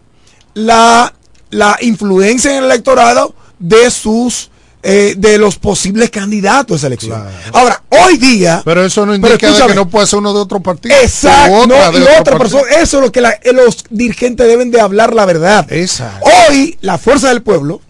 la, 0.54 1.12
la 1.50 1.76
influencia 1.82 2.50
en 2.52 2.58
el 2.58 2.64
electorado 2.64 3.34
de 3.58 3.90
sus 3.90 4.50
eh, 4.82 5.14
de 5.18 5.38
los 5.38 5.56
posibles 5.56 6.08
candidatos 6.08 6.74
a 6.74 6.76
esa 6.78 6.86
elección. 6.86 7.22
Ahora, 7.52 7.82
hoy 7.88 8.16
día, 8.16 8.62
Pero 8.64 8.84
eso 8.84 9.04
no 9.04 9.14
indica 9.14 9.36
que 9.36 9.74
no 9.74 9.88
puede 9.88 10.06
ser 10.06 10.20
uno 10.20 10.32
de 10.32 10.38
otro 10.40 10.60
partido. 10.60 10.94
Exacto, 11.02 11.52
otra 11.64 11.90
no, 11.90 11.98
y 11.98 12.02
otra 12.02 12.14
partido. 12.16 12.38
persona, 12.38 12.70
eso 12.82 12.98
es 12.98 13.04
lo 13.04 13.12
que 13.12 13.20
la- 13.20 13.38
los 13.52 13.84
dirigentes 13.90 14.46
deben 14.46 14.70
de 14.70 14.80
hablar 14.80 15.14
la 15.14 15.24
verdad. 15.26 15.66
Exacto. 15.72 16.28
Hoy 16.48 16.78
la 16.80 16.96
fuerza 16.96 17.28
del 17.28 17.42
pueblo 17.42 17.80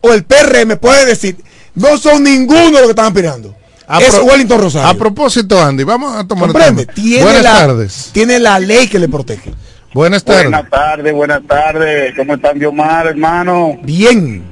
o 0.00 0.12
el 0.14 0.24
PRM 0.24 0.78
puede 0.78 1.04
decir, 1.04 1.36
no 1.74 1.98
son 1.98 2.24
ninguno 2.24 2.64
de 2.64 2.72
los 2.72 2.82
que 2.84 2.90
están 2.90 3.06
aspirando. 3.06 3.54
A 3.86 3.98
es 4.00 4.14
pro- 4.14 4.24
Wellington 4.24 4.60
Rosario. 4.62 4.88
A 4.88 4.94
propósito, 4.94 5.60
Andy, 5.62 5.84
vamos 5.84 6.16
a 6.16 6.24
tomar. 6.26 6.50
Tiene 6.94 7.22
Buenas 7.22 7.42
la, 7.42 7.52
tardes. 7.58 8.10
Tiene 8.12 8.38
la 8.38 8.58
ley 8.58 8.88
que 8.88 8.98
le 8.98 9.08
protege. 9.08 9.52
Buenas 9.92 10.24
tardes. 10.24 10.44
Buenas 10.44 10.70
tardes, 10.70 11.12
buenas 11.12 11.42
tardes. 11.46 12.14
¿Cómo 12.16 12.34
están, 12.34 12.58
Diomar, 12.58 13.06
hermano? 13.08 13.76
Bien. 13.82 14.42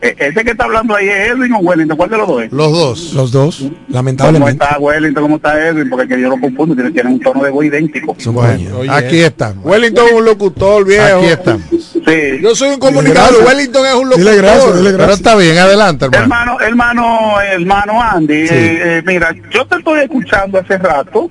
E- 0.00 0.16
Ese 0.18 0.44
que 0.44 0.50
está 0.52 0.64
hablando 0.64 0.94
ahí 0.96 1.08
es 1.08 1.30
Edwin 1.30 1.52
o 1.52 1.58
Wellington. 1.58 1.96
¿Cuál 1.96 2.10
de 2.10 2.16
los 2.18 2.28
dos 2.28 2.42
es? 2.42 2.52
Los 2.52 2.72
dos. 2.72 3.12
Los 3.14 3.32
dos, 3.32 3.58
¿Cómo 3.58 3.74
lamentablemente. 3.88 4.64
está 4.64 4.78
Wellington? 4.78 5.22
¿Cómo 5.22 5.36
está 5.36 5.66
Edwin? 5.68 5.90
Porque 5.90 6.08
que 6.08 6.20
yo 6.20 6.28
lo 6.28 6.38
confundo. 6.40 6.74
Tiene, 6.76 6.90
tiene 6.92 7.10
un 7.10 7.20
tono 7.20 7.42
de 7.42 7.50
voz 7.50 7.64
idéntico. 7.64 8.16
Bueno, 8.26 8.78
Oye, 8.78 8.90
aquí 8.90 9.20
estamos. 9.20 9.64
Wellington 9.64 10.06
es 10.06 10.12
un 10.12 10.24
locutor 10.24 10.84
viejo. 10.84 11.18
Aquí 11.18 11.26
estamos. 11.26 11.62
Sí. 11.70 12.38
Yo 12.40 12.54
soy 12.54 12.70
un 12.70 12.78
comunicador. 12.80 13.30
gracias. 13.30 13.48
Wellington 13.48 13.86
es 13.86 13.94
un 13.94 14.08
locutor. 14.10 14.18
Dile 14.32 14.36
gracias, 14.42 14.74
dile 14.76 14.84
Pero 14.90 14.96
gracias. 14.98 15.18
está 15.18 15.36
bien, 15.36 15.58
adelante, 15.58 16.04
hermano. 16.04 16.22
Hermano, 16.24 16.60
hermano, 16.60 17.40
hermano 17.40 18.02
Andy, 18.02 18.34
eh, 18.34 18.48
eh, 18.50 19.02
mira, 19.06 19.34
yo 19.50 19.64
te 19.66 19.76
estoy 19.76 20.00
escuchando 20.00 20.58
hace 20.58 20.78
rato. 20.78 21.30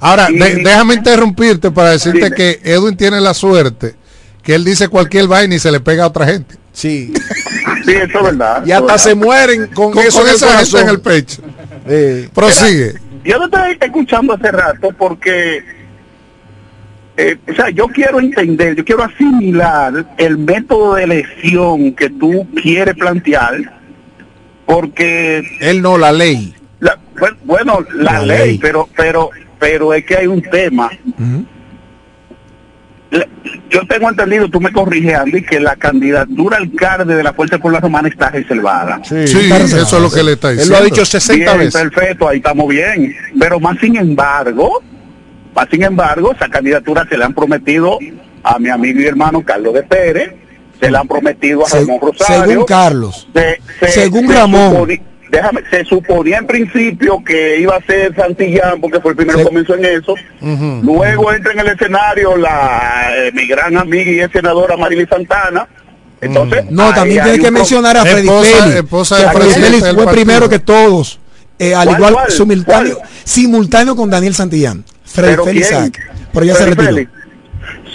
Ahora, 0.00 0.28
Y- 0.30 0.38
de- 0.38 0.56
déjame 0.56 0.94
interrumpirte 0.94 1.70
para 1.70 1.90
decirte 1.90 2.24
Dime. 2.24 2.36
que 2.36 2.60
Edwin 2.64 2.96
tiene 2.96 3.20
la 3.20 3.34
suerte 3.34 3.94
que 4.42 4.54
él 4.54 4.64
dice 4.64 4.88
cualquier 4.88 5.26
vaina 5.26 5.54
y 5.54 5.58
se 5.58 5.72
le 5.72 5.80
pega 5.80 6.04
a 6.04 6.08
otra 6.08 6.26
gente. 6.26 6.54
Sí. 6.72 7.12
Sí, 7.84 7.92
eso 7.92 8.18
es 8.18 8.22
verdad. 8.24 8.64
Y 8.66 8.72
hasta 8.72 8.98
se 8.98 9.14
mueren 9.14 9.68
con, 9.68 9.92
Con, 9.92 10.04
eso 10.04 10.18
con 10.18 10.26
en 10.26 10.30
el 10.30 10.36
esa 10.36 10.46
gente 10.58 10.70
corazón. 10.70 10.80
en 10.82 10.88
el 10.88 11.00
pecho. 11.00 11.42
Eh, 11.88 12.28
Prosigue. 12.34 12.94
Yo 13.24 13.38
te 13.48 13.56
estoy 13.72 13.78
escuchando 13.88 14.34
hace 14.34 14.50
rato 14.52 14.88
porque, 14.96 15.64
eh, 17.16 17.36
o 17.50 17.54
sea, 17.54 17.70
yo 17.70 17.86
quiero 17.88 18.20
entender, 18.20 18.76
yo 18.76 18.84
quiero 18.84 19.02
asimilar 19.04 20.14
el 20.18 20.36
método 20.38 20.94
de 20.96 21.04
elección 21.04 21.92
que 21.94 22.10
tú 22.10 22.46
quieres 22.62 22.94
plantear, 22.94 23.54
porque, 24.66 25.42
él 25.60 25.80
no, 25.82 25.96
la 25.98 26.12
ley. 26.12 26.54
la- 26.80 26.98
bueno, 27.44 27.80
la, 27.94 28.12
La 28.14 28.22
ley, 28.22 28.38
ley. 28.50 28.58
pero, 28.58 28.88
pero, 28.96 29.30
pero 29.58 29.92
es 29.94 30.04
que 30.04 30.16
hay 30.16 30.26
un 30.26 30.42
tema. 30.42 30.90
Yo 33.70 33.86
tengo 33.88 34.08
entendido, 34.10 34.48
tú 34.48 34.60
me 34.60 34.72
corriges, 34.72 35.14
Andy, 35.14 35.42
que 35.42 35.60
la 35.60 35.76
candidatura 35.76 36.56
al 36.56 36.64
alcalde 36.64 37.14
de 37.14 37.22
la 37.22 37.32
Fuerza 37.32 37.56
Popular 37.56 37.82
Romana 37.82 38.08
está 38.08 38.30
reservada. 38.30 39.00
Sí, 39.04 39.26
Sí, 39.26 39.48
eso 39.50 39.96
es 39.96 40.02
lo 40.02 40.10
que 40.10 40.22
le 40.22 40.32
está 40.32 40.50
Él 40.50 40.56
diciendo. 40.58 40.78
lo 40.78 40.82
ha 40.82 40.84
dicho 40.84 41.04
60 41.04 41.54
Bien, 41.54 41.58
veces. 41.66 41.80
perfecto, 41.82 42.28
ahí 42.28 42.38
estamos 42.38 42.68
bien. 42.68 43.14
Pero 43.38 43.60
más 43.60 43.78
sin 43.78 43.96
embargo, 43.96 44.82
más 45.54 45.68
sin 45.70 45.82
embargo, 45.84 46.32
esa 46.32 46.48
candidatura 46.48 47.06
se 47.08 47.16
le 47.16 47.24
han 47.24 47.32
prometido 47.34 47.98
a 48.42 48.58
mi 48.58 48.68
amigo 48.70 49.00
y 49.00 49.06
hermano 49.06 49.42
Carlos 49.44 49.74
de 49.74 49.82
Pérez, 49.84 50.34
se 50.80 50.90
le 50.90 50.98
han 50.98 51.08
prometido 51.08 51.64
a 51.64 51.68
Se- 51.68 51.80
Ramón 51.80 51.98
Rosario. 52.02 52.44
según 52.46 52.64
Carlos. 52.66 53.28
se- 53.34 53.60
se- 53.80 53.88
según 53.92 54.26
se 54.28 54.34
Ramón. 54.34 55.00
Déjame, 55.30 55.60
se 55.70 55.84
suponía 55.84 56.38
en 56.38 56.46
principio 56.46 57.22
que 57.24 57.58
iba 57.60 57.76
a 57.76 57.82
ser 57.82 58.14
Santillán 58.14 58.80
porque 58.80 59.00
fue 59.00 59.10
el 59.12 59.16
primero 59.16 59.38
que 59.38 59.44
comenzó 59.44 59.74
en 59.74 59.84
eso. 59.84 60.14
Luego 60.82 61.32
entra 61.32 61.52
en 61.52 61.60
el 61.60 61.68
escenario 61.68 62.36
la 62.36 63.08
eh, 63.16 63.30
mi 63.32 63.46
gran 63.46 63.76
amiga 63.76 64.10
y 64.10 64.20
ex 64.20 64.32
senadora 64.32 64.76
Marily 64.76 65.06
Santana. 65.06 65.66
Entonces, 66.20 66.64
No, 66.70 66.88
ahí 66.88 66.94
también 66.94 67.22
tiene 67.24 67.38
que 67.38 67.50
mencionar 67.50 67.96
a 67.96 68.02
Freddy 68.04 68.26
Félix. 68.28 68.88
fue 68.88 69.04
partido. 69.94 70.10
primero 70.10 70.48
que 70.48 70.58
todos. 70.58 71.18
eh, 71.58 71.74
al 71.74 71.86
¿Cuál, 71.88 71.98
igual, 71.98 72.12
cuál? 72.14 72.30
simultáneo, 72.30 72.96
¿Cuál? 72.98 73.08
simultáneo 73.24 73.96
con 73.96 74.10
Daniel 74.10 74.34
Santillán. 74.34 74.84
Freddy 75.04 75.30
¿Pero 75.32 75.44
Félix. 75.44 75.70
Pero 76.32 76.44
ya 76.46 76.54
se 76.54 76.66
retiró. 76.66 76.88
Félix. 76.88 77.10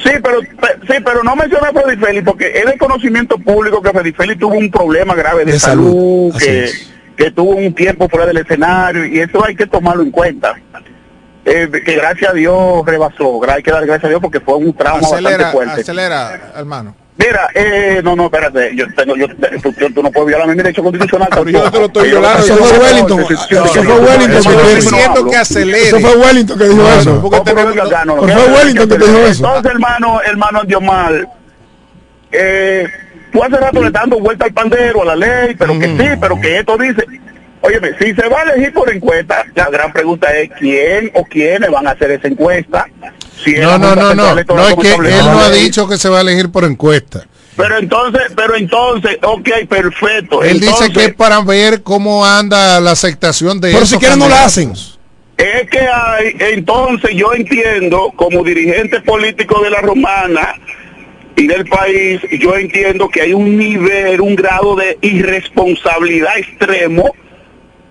Sí, 0.03 0.09
pero 0.23 0.39
pe- 0.41 0.77
sí, 0.93 0.99
pero 1.05 1.23
no 1.23 1.35
menciona 1.35 1.67
a 1.69 1.71
Freddy 1.71 1.97
Félix 2.03 2.25
porque 2.25 2.51
es 2.59 2.65
de 2.65 2.77
conocimiento 2.77 3.37
público 3.37 3.81
que 3.81 3.89
Freddy 3.91 4.11
Félix 4.13 4.39
tuvo 4.39 4.55
un 4.55 4.71
problema 4.71 5.13
grave 5.15 5.45
de, 5.45 5.51
De 5.53 5.59
salud, 5.59 6.31
salud, 6.31 6.35
así 6.35 6.45
que, 6.45 6.63
es. 6.65 6.90
Que 7.23 7.31
tuvo 7.31 7.51
un 7.51 7.73
tiempo 7.75 8.09
fuera 8.09 8.25
del 8.25 8.37
escenario 8.37 9.05
y 9.05 9.19
eso 9.19 9.45
hay 9.45 9.55
que 9.55 9.67
tomarlo 9.67 10.01
en 10.01 10.09
cuenta. 10.11 10.55
Eh, 11.45 11.69
que 11.85 11.95
gracias 11.95 12.31
a 12.31 12.33
Dios 12.33 12.85
rebasó, 12.85 13.41
hay 13.49 13.61
que 13.63 13.71
dar 13.71 13.85
gracias 13.85 14.05
a 14.05 14.09
Dios 14.09 14.21
porque 14.21 14.39
fue 14.39 14.55
un 14.55 14.73
trauma 14.75 14.99
Acelera, 15.07 15.29
bastante 15.37 15.51
fuerte. 15.51 15.81
acelera, 15.81 16.51
hermano. 16.55 16.95
Mira, 17.17 17.49
eh, 17.53 18.01
no, 18.03 18.15
no, 18.15 18.25
espérate, 18.25 18.75
yo 18.75 18.85
tengo, 18.95 19.15
yo, 19.15 19.27
tú, 19.61 19.71
tú- 19.73 19.93
tú 19.93 20.01
no 20.03 20.11
puedes 20.11 20.29
violar 20.29 20.47
mi 20.47 20.55
derecho 20.55 20.81
constitucional. 20.81 21.27
Pero 21.29 21.49
yo 21.49 21.63
no 21.63 21.71
te 21.71 21.79
lo 21.79 21.85
estoy 21.85 22.09
violando, 22.09 22.43
Eso 22.43 22.55
fue 22.57 22.79
Wellington. 22.79 23.19
Eso 23.21 23.83
fue 23.83 23.99
Wellington 23.99 25.29
que 25.29 25.35
acelere. 25.37 25.87
Eso 25.87 25.99
fue 25.99 26.15
Wellington 26.17 26.57
que 26.57 26.69
dijo 26.69 26.87
eso. 26.87 27.21
fue 27.21 27.29
Wellington 28.55 28.89
que 28.89 28.97
dijo 28.97 29.17
eso. 29.27 29.45
Entonces, 29.45 29.71
hermano, 29.71 30.21
hermano 30.23 30.63
Diomar, 30.63 31.27
eh, 32.31 32.87
tú 33.31 33.43
hace 33.43 33.57
rato 33.57 33.81
le 33.81 33.87
estás 33.87 34.03
dando 34.03 34.19
vuelta 34.19 34.45
al 34.45 34.53
pandero, 34.53 35.01
a 35.03 35.05
la 35.05 35.15
ley, 35.15 35.55
pero 35.57 35.77
que 35.79 35.87
sí, 35.87 36.09
pero 36.19 36.39
que 36.39 36.59
esto 36.59 36.77
dice. 36.77 37.05
Óyeme, 37.63 37.89
si 37.99 38.15
se 38.15 38.27
va 38.27 38.39
a 38.39 38.43
elegir 38.43 38.73
por 38.73 38.91
encuesta, 38.91 39.45
la 39.53 39.69
gran 39.69 39.93
pregunta 39.93 40.35
es 40.35 40.49
quién 40.57 41.11
o 41.13 41.23
quiénes 41.23 41.69
van 41.69 41.87
a 41.87 41.91
hacer 41.91 42.09
esa 42.09 42.27
encuesta. 42.27 42.87
Si 43.43 43.53
No, 43.53 43.77
no, 43.77 43.95
no, 43.95 44.15
no. 44.15 44.33
No 44.33 44.67
es 44.67 44.75
que 44.75 44.93
él 44.93 45.25
no 45.25 45.39
ha 45.39 45.51
dicho 45.51 45.87
que 45.87 45.97
se 45.97 46.09
va 46.09 46.19
a 46.19 46.21
elegir 46.21 46.51
por 46.51 46.63
encuesta. 46.63 47.27
Pero 47.55 47.77
entonces, 47.77 48.23
pero 48.35 48.55
entonces, 48.55 49.17
ok, 49.21 49.49
perfecto. 49.69 50.41
Él 50.41 50.59
dice 50.59 50.91
que 50.91 51.05
es 51.05 51.13
para 51.13 51.41
ver 51.41 51.83
cómo 51.83 52.25
anda 52.25 52.79
la 52.79 52.91
aceptación 52.91 53.59
de 53.59 53.69
Pero 53.69 53.83
esos 53.83 53.89
si 53.89 53.97
quieren 53.97 54.19
no 54.19 54.27
la 54.27 54.37
candidatos. 54.37 54.99
Es 55.37 55.69
que 55.69 55.79
hay, 55.79 56.35
entonces 56.53 57.11
yo 57.13 57.33
entiendo, 57.33 58.11
como 58.15 58.43
dirigente 58.43 59.01
político 59.01 59.61
de 59.63 59.71
la 59.71 59.81
Romana 59.81 60.55
y 61.35 61.47
del 61.47 61.65
país, 61.65 62.19
yo 62.39 62.55
entiendo 62.55 63.09
que 63.09 63.21
hay 63.21 63.33
un 63.33 63.57
nivel, 63.57 64.21
un 64.21 64.35
grado 64.35 64.75
de 64.75 64.97
irresponsabilidad 65.01 66.37
extremo 66.37 67.13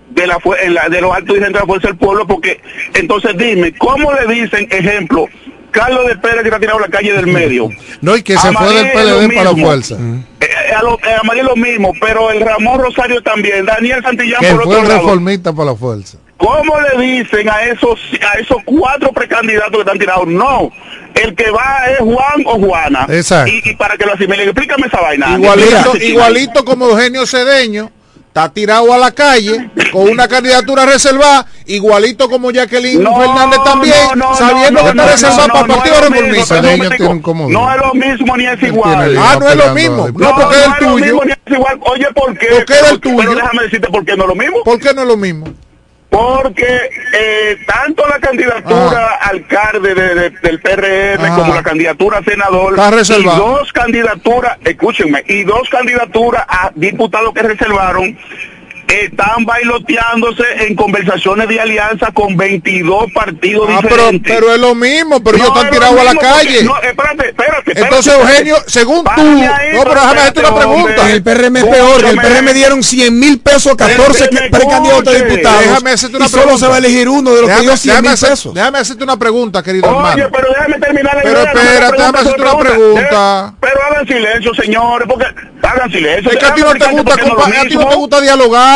de 0.09 0.27
la, 0.27 0.37
en 0.63 0.73
la- 0.73 0.89
de 0.89 1.01
los 1.01 1.11
altos 1.13 1.29
dirigentes 1.35 1.53
de 1.53 1.59
la 1.59 1.65
Fuerza 1.65 1.87
del 1.87 1.97
Pueblo, 1.97 2.27
porque 2.27 2.59
entonces 2.93 3.35
dime, 3.37 3.73
¿cómo 3.77 4.11
le 4.13 4.33
dicen, 4.33 4.67
ejemplo, 4.69 5.25
Carlos 5.71 6.05
de 6.07 6.17
Pérez 6.17 6.41
que 6.41 6.47
está 6.49 6.59
tirado 6.59 6.79
a 6.79 6.81
la 6.81 6.87
calle 6.89 7.13
del 7.13 7.27
medio? 7.27 7.69
No, 8.01 8.17
y 8.17 8.23
que 8.23 8.35
se 8.35 8.51
fue 8.51 8.73
del 8.73 8.91
PLD 8.91 9.35
para 9.35 9.51
la 9.51 9.55
fuerza. 9.55 9.95
Eh, 10.39 10.73
a, 10.75 10.81
lo, 10.81 10.95
eh, 10.95 11.15
a 11.19 11.23
María 11.23 11.43
lo 11.43 11.55
mismo, 11.55 11.93
pero 12.01 12.31
el 12.31 12.41
Ramón 12.41 12.79
Rosario 12.79 13.21
también, 13.21 13.63
Daniel 13.65 14.01
Santillán 14.01 14.39
Que 14.41 14.51
por 14.55 14.63
fue 14.63 14.77
otro 14.77 14.89
reformista 14.97 15.53
para 15.53 15.71
la 15.71 15.75
fuerza. 15.75 16.17
¿Cómo 16.37 16.73
le 16.81 16.99
dicen 17.05 17.47
a 17.47 17.61
esos 17.65 17.99
a 18.27 18.39
esos 18.39 18.57
cuatro 18.65 19.11
precandidatos 19.11 19.71
que 19.73 19.79
están 19.81 19.99
tirados? 19.99 20.25
No, 20.27 20.71
el 21.21 21.35
que 21.35 21.49
va 21.51 21.85
es 21.91 21.99
Juan 21.99 22.43
o 22.45 22.59
Juana. 22.59 23.05
Exacto. 23.09 23.51
Y, 23.51 23.61
y 23.71 23.75
para 23.75 23.97
que 23.97 24.05
lo 24.05 24.13
asimilen, 24.13 24.49
explícame 24.49 24.87
esa 24.87 25.01
vaina. 25.01 25.33
Igualito, 25.37 25.97
igualito 25.97 26.65
como 26.65 26.87
Eugenio 26.89 27.25
Cedeño, 27.25 27.91
está 28.27 28.49
tirado 28.49 28.93
a 28.93 28.97
la 28.97 29.11
calle 29.11 29.69
con 29.91 30.09
una 30.09 30.27
candidatura 30.27 30.85
reservada, 30.85 31.45
igualito 31.65 32.29
como 32.29 32.49
Jacqueline 32.51 33.03
No, 33.03 33.19
Fernández 33.19 33.59
también, 33.65 33.93
no, 34.15 34.29
no, 34.29 34.35
sabiendo 34.35 34.81
no, 34.81 34.87
que 34.87 34.93
no, 34.95 35.03
está 35.03 35.03
no, 35.03 35.11
reservada 35.11 35.47
no, 35.47 35.53
para 35.53 35.65
el 35.65 35.71
Partido 35.71 35.95
es 35.95 36.01
lo 36.01 36.09
mismo, 36.11 36.21
Reformista. 36.31 36.61
No 37.49 37.71
es 37.73 37.81
lo 37.81 37.93
mismo 37.93 38.37
ni 38.37 38.45
es 38.45 38.63
igual. 38.63 39.17
Ah, 39.17 39.37
no 39.39 39.49
es 39.49 39.55
lo 39.57 39.73
mismo. 39.73 40.07
No, 40.15 40.35
porque 40.35 40.55
es 40.55 40.63
el 40.63 40.69
no 40.69 40.75
es 40.75 40.81
lo 40.81 40.91
tuyo. 40.93 41.05
mismo 41.05 41.23
ni 41.25 41.31
es 41.31 41.37
igual. 41.47 41.79
Oye, 41.81 42.07
¿por 42.15 42.37
qué? 42.37 42.47
¿Por 42.47 42.65
qué 42.65 42.73
es 42.73 42.91
el 42.91 42.99
tuyo? 43.01 43.17
Pero 43.17 43.35
déjame 43.35 43.63
decirte 43.63 43.87
por 43.89 44.05
qué 44.05 44.15
no 44.15 44.23
es 44.23 44.29
lo 44.29 44.35
mismo. 44.35 44.63
¿Por 44.63 44.79
qué 44.79 44.93
no 44.93 45.01
es 45.01 45.07
lo 45.07 45.17
mismo? 45.17 45.45
Porque 46.11 46.89
eh, 47.17 47.57
tanto 47.65 48.05
la 48.05 48.19
candidatura 48.19 49.15
alcalde 49.21 49.95
de- 49.95 50.13
de- 50.15 50.29
del 50.29 50.59
PRM 50.59 51.23
Ah. 51.25 51.35
como 51.37 51.55
la 51.55 51.63
candidatura 51.63 52.17
a 52.17 52.23
senador 52.23 52.75
y 53.17 53.23
dos 53.37 53.71
candidaturas, 53.71 54.57
escúchenme, 54.65 55.23
y 55.25 55.43
dos 55.43 55.69
candidaturas 55.69 56.43
a 56.49 56.69
diputados 56.75 57.33
que 57.33 57.43
reservaron 57.43 58.17
están 58.91 59.45
bailoteándose 59.45 60.43
en 60.67 60.75
conversaciones 60.75 61.47
de 61.47 61.59
alianza 61.59 62.11
con 62.13 62.35
22 62.37 63.11
partidos 63.13 63.67
Ah, 63.69 63.79
pero, 63.81 63.95
diferentes. 63.95 64.33
pero 64.35 64.53
es 64.53 64.59
lo 64.59 64.75
mismo, 64.75 65.23
pero 65.23 65.37
No, 65.37 65.43
ellos 65.45 65.55
están 65.57 65.71
tirados 65.71 65.99
a 65.99 66.03
la 66.03 66.11
mismo 66.13 66.21
porque- 66.29 66.45
calle. 66.47 66.63
No, 66.63 66.77
espérate, 66.81 67.27
espérate. 67.29 67.71
Entonces, 67.81 68.13
espérate. 68.13 68.31
Eugenio, 68.31 68.55
según 68.67 69.03
tú, 69.03 69.09
ahí, 69.21 69.73
no, 69.73 69.83
pero 69.83 69.93
déjame 69.95 70.19
hacerte 70.21 70.39
una 70.41 70.55
pregunta. 70.55 71.01
hombre. 71.01 71.13
El 71.13 71.23
PRM 71.23 71.55
es 71.59 71.65
peor, 71.65 72.01
que 72.03 72.09
el. 72.09 72.17
PRM 72.17 72.53
dieron 72.53 72.83
100 72.83 73.19
mil 73.19 73.39
pesos 73.39 73.71
a 73.73 73.77
14 73.77 74.27
Déjame 74.31 74.49
precandidatos 74.49 75.07
a 75.15 75.17
diputados. 75.17 75.59
Déjame 75.61 75.91
hacerte 75.91 76.17
una 76.17 76.25
y 76.25 76.29
solo 76.29 76.43
pregunta. 76.43 76.65
se 76.65 76.69
va 76.69 76.75
a 76.75 76.77
elegir 76.79 77.09
uno 77.09 77.29
de 77.31 77.35
los 77.41 77.41
que 77.41 77.47
Déjame, 77.47 77.61
dio 77.67 77.77
100 77.77 77.91
déjame 77.91 78.07
mil 78.07 78.13
hacer- 78.13 78.29
pesos. 78.29 78.53
déjame 78.53 78.77
hacerte 78.79 79.03
una 79.03 79.17
pregunta, 79.17 79.63
querido 79.63 79.87
Oye, 79.89 79.97
hermano. 79.97 80.29
pero 80.31 80.47
déjame 80.49 80.79
terminar 80.79 81.15
la 81.15 81.21
Pero 81.21 81.39
espérate, 81.43 81.97
déjame 81.97 82.19
hacerte 82.19 82.41
una 82.41 82.57
pregunta. 82.59 83.53
Eh, 83.53 83.57
Pero 83.61 83.83
hagan 83.89 84.07
silencio, 84.07 84.53
señores, 84.55 85.07
porque 85.07 85.25
hagan 85.61 85.91
silencio. 85.91 86.31
Es 86.31 86.37
que 86.37 86.45
a 86.45 86.53
ti 86.53 86.61
no 86.61 86.73
te 86.73 86.85
gusta, 86.87 87.13
explicarte 87.13 87.69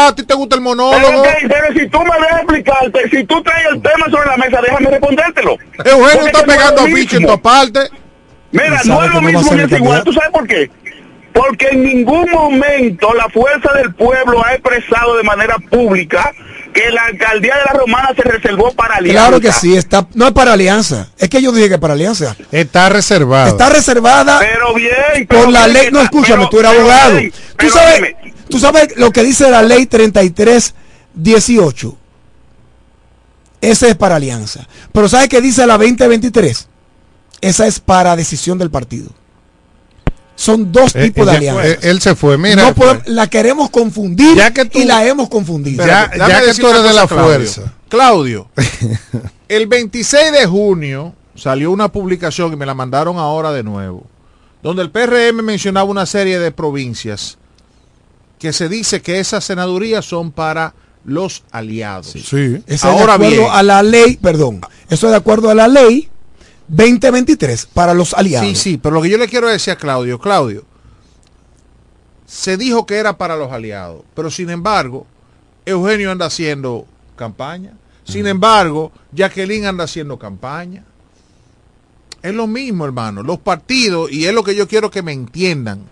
por 0.06 0.12
a 0.12 0.16
ti 0.16 0.24
te 0.24 0.34
gusta 0.34 0.56
a 0.56 0.58
el 0.58 0.64
Pero, 0.64 0.76
monólogo. 0.76 1.22
ok, 1.22 1.28
pero 1.47 1.80
si 1.80 1.88
tú 1.89 1.99
me 1.99 2.16
dejas 2.20 2.38
explicarte, 2.41 3.10
si 3.10 3.24
tú 3.26 3.41
traes 3.43 3.68
el 3.72 3.82
tema 3.82 4.06
sobre 4.10 4.28
la 4.30 4.38
mesa, 4.38 4.62
déjame 4.62 4.89
respondértelo. 4.89 5.58
Eugenio 5.84 6.10
Porque 6.14 6.26
está 6.28 6.43
pegando 6.45 6.82
lo 6.88 6.88
afiche 6.93 7.18
en 7.18 7.24
todas 7.24 7.39
partes. 7.41 7.89
Mira, 8.51 8.82
no 8.86 9.03
es 9.03 9.12
lo 9.12 9.18
a 9.18 9.22
mismo 9.22 9.53
ni 9.53 9.62
el 9.62 9.74
es 9.74 9.80
igual. 9.80 10.03
¿Tú 10.03 10.14
sabes 10.14 10.30
por 10.32 10.47
qué? 10.47 10.70
Porque 11.34 11.68
en 11.72 11.84
ningún 11.84 12.32
momento 12.32 13.14
la 13.14 13.28
fuerza 13.28 13.74
del 13.74 13.93
pueblo 13.93 14.41
ha 14.45 14.53
expresado 14.53 15.18
de 15.18 15.24
manera 15.24 15.58
pública 15.70 16.32
que 16.74 16.89
la 16.91 17.03
alcaldía 17.06 17.56
de 17.58 17.62
la 17.74 17.80
Romana 17.80 18.10
se 18.16 18.22
reservó 18.22 18.72
para 18.74 18.95
alianza. 18.95 19.22
Claro 19.28 19.41
que 19.41 19.51
sí, 19.51 19.76
está, 19.76 20.08
no 20.14 20.28
es 20.28 20.32
para 20.34 20.53
alianza. 20.53 21.10
Es 21.18 21.28
que 21.30 21.41
yo 21.41 21.51
dije 21.51 21.68
que 21.68 21.74
es 21.76 21.80
para 21.82 21.93
alianza. 21.93 22.36
Está 22.53 22.88
reservado. 22.88 23.49
Está 23.49 23.70
reservada 23.70 24.39
Pero 24.39 24.74
bien, 24.74 25.28
por 25.28 25.38
pero 25.39 25.51
la 25.51 25.66
bien 25.68 25.74
ley. 25.74 25.89
No, 25.91 26.01
escúchame, 26.01 26.38
pero- 26.38 26.49
tú 26.49 26.60
eres 26.60 26.72
pero 26.72 26.82
abogado. 26.82 27.20
Tú 27.20 27.32
pero 27.58 27.70
sabes, 27.74 27.95
dime, 27.95 28.16
tú 28.50 28.60
sabes 28.60 28.96
lo 28.98 29.12
que 29.12 29.24
dice 29.24 29.50
la 29.50 29.62
ley 29.62 29.86
3318. 29.86 31.98
Ese 33.62 33.89
es 33.89 33.96
para 33.96 34.18
alianza. 34.18 34.68
Pero 34.91 35.10
¿sabes 35.10 35.30
qué 35.30 35.41
dice 35.41 35.66
la 35.66 35.78
2023? 35.78 36.68
Esa 37.41 37.68
es 37.68 37.80
para 37.80 38.16
decisión 38.16 38.58
del 38.58 38.70
partido. 38.70 39.10
Son 40.36 40.72
dos 40.72 40.96
Eh, 40.96 41.04
tipos 41.04 41.26
de 41.26 41.38
alianzas. 41.38 41.66
eh, 41.66 41.80
él 41.84 42.02
se 42.02 42.16
fue. 42.16 42.38
Mira, 42.38 42.62
no 42.64 42.76
podemos- 42.76 43.08
la 43.08 43.28
queremos 43.28 43.70
confundir 43.70 44.36
Ya 44.36 44.52
que 44.52 44.66
tú- 44.66 44.80
y 44.80 44.86
la 44.86 45.06
hemos 45.06 45.30
confundido. 45.30 45.86
Ya- 45.86 46.10
que 46.10 46.18
tú 46.60 46.68
eres 46.68 46.84
de 46.84 46.93
la 46.93 47.08
Claudio. 47.08 47.24
fuerza. 47.24 47.74
Claudio, 47.88 48.50
el 49.48 49.68
26 49.68 50.32
de 50.34 50.46
junio 50.46 51.14
salió 51.36 51.72
una 51.72 51.89
publicación 51.91 52.52
y 52.52 52.56
me 52.58 52.66
la 52.66 52.74
mandaron 52.74 53.18
ahora 53.18 53.54
de 53.54 53.64
nuevo, 53.64 54.06
donde 54.62 54.82
el 54.82 54.91
PRM 54.91 55.41
mencionaba 55.41 55.89
una 55.89 56.06
serie 56.06 56.39
de 56.39 56.52
provincias 56.52 57.38
que 58.40 58.54
se 58.54 58.70
dice 58.70 59.02
que 59.02 59.20
esas 59.20 59.44
senadurías 59.44 60.06
son 60.06 60.32
para 60.32 60.74
los 61.06 61.44
aliados. 61.52 62.08
Sí. 62.12 62.64
Eso 62.68 62.88
Ahora 62.88 63.14
es 63.16 63.20
de 63.20 63.26
acuerdo 63.28 63.42
bien. 63.42 63.52
a 63.52 63.64
la 63.64 63.84
ley, 63.84 64.18
perdón, 64.18 64.62
eso 64.90 65.08
es 65.08 65.12
de 65.12 65.18
acuerdo 65.18 65.50
a 65.50 65.56
la 65.56 65.68
ley 65.68 66.10
2023 66.68 67.68
para 67.68 67.94
los 67.94 68.14
aliados. 68.14 68.48
Sí, 68.50 68.56
sí, 68.56 68.78
pero 68.78 68.96
lo 68.96 69.02
que 69.02 69.10
yo 69.10 69.18
le 69.18 69.28
quiero 69.28 69.48
decir 69.48 69.74
a 69.74 69.78
Claudio, 69.78 70.20
Claudio, 70.20 70.66
se 72.26 72.58
dijo 72.58 72.86
que 72.86 72.96
era 72.96 73.18
para 73.18 73.36
los 73.36 73.52
aliados, 73.52 74.02
pero 74.16 74.32
sin 74.32 74.50
embargo, 74.50 75.06
Eugenio 75.66 76.12
anda 76.12 76.26
haciendo 76.26 76.86
campaña, 77.16 77.74
sin 78.04 78.28
embargo, 78.28 78.92
Jacqueline 79.14 79.66
anda 79.66 79.84
haciendo 79.86 80.20
campaña. 80.20 80.84
Es 82.22 82.34
lo 82.34 82.48
mismo, 82.48 82.86
hermano, 82.86 83.22
los 83.22 83.40
partidos, 83.40 84.12
y 84.12 84.26
es 84.26 84.34
lo 84.34 84.44
que 84.44 84.56
yo 84.56 84.68
quiero 84.68 84.90
que 84.90 85.04
me 85.04 85.12
entiendan, 85.12 85.88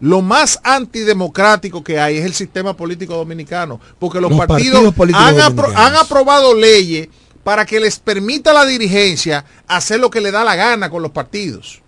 lo 0.00 0.22
más 0.22 0.60
antidemocrático 0.62 1.82
que 1.82 1.98
hay 1.98 2.18
es 2.18 2.24
el 2.24 2.34
sistema 2.34 2.76
político 2.76 3.14
dominicano, 3.16 3.80
porque 3.98 4.20
los, 4.20 4.30
Los 4.30 4.46
partidos, 4.46 4.78
han, 4.78 4.86
apro- 4.92 4.94
dominicanos. 4.94 5.74
han 5.76 5.96
aprobado 5.96 6.54
leyes 6.54 7.08
para 7.42 7.64
que 7.66 7.80
les 7.80 7.98
permita 7.98 8.50
a 8.50 8.54
la 8.54 8.66
dirigencia 8.66 9.44
hacer 9.66 9.98
lo 10.00 10.10
que 10.10 10.20
le 10.20 10.30
da 10.30 10.44
la 10.44 10.54
gana 10.54 10.90
con 10.90 11.02
los 11.02 11.12
partidos. 11.12 11.80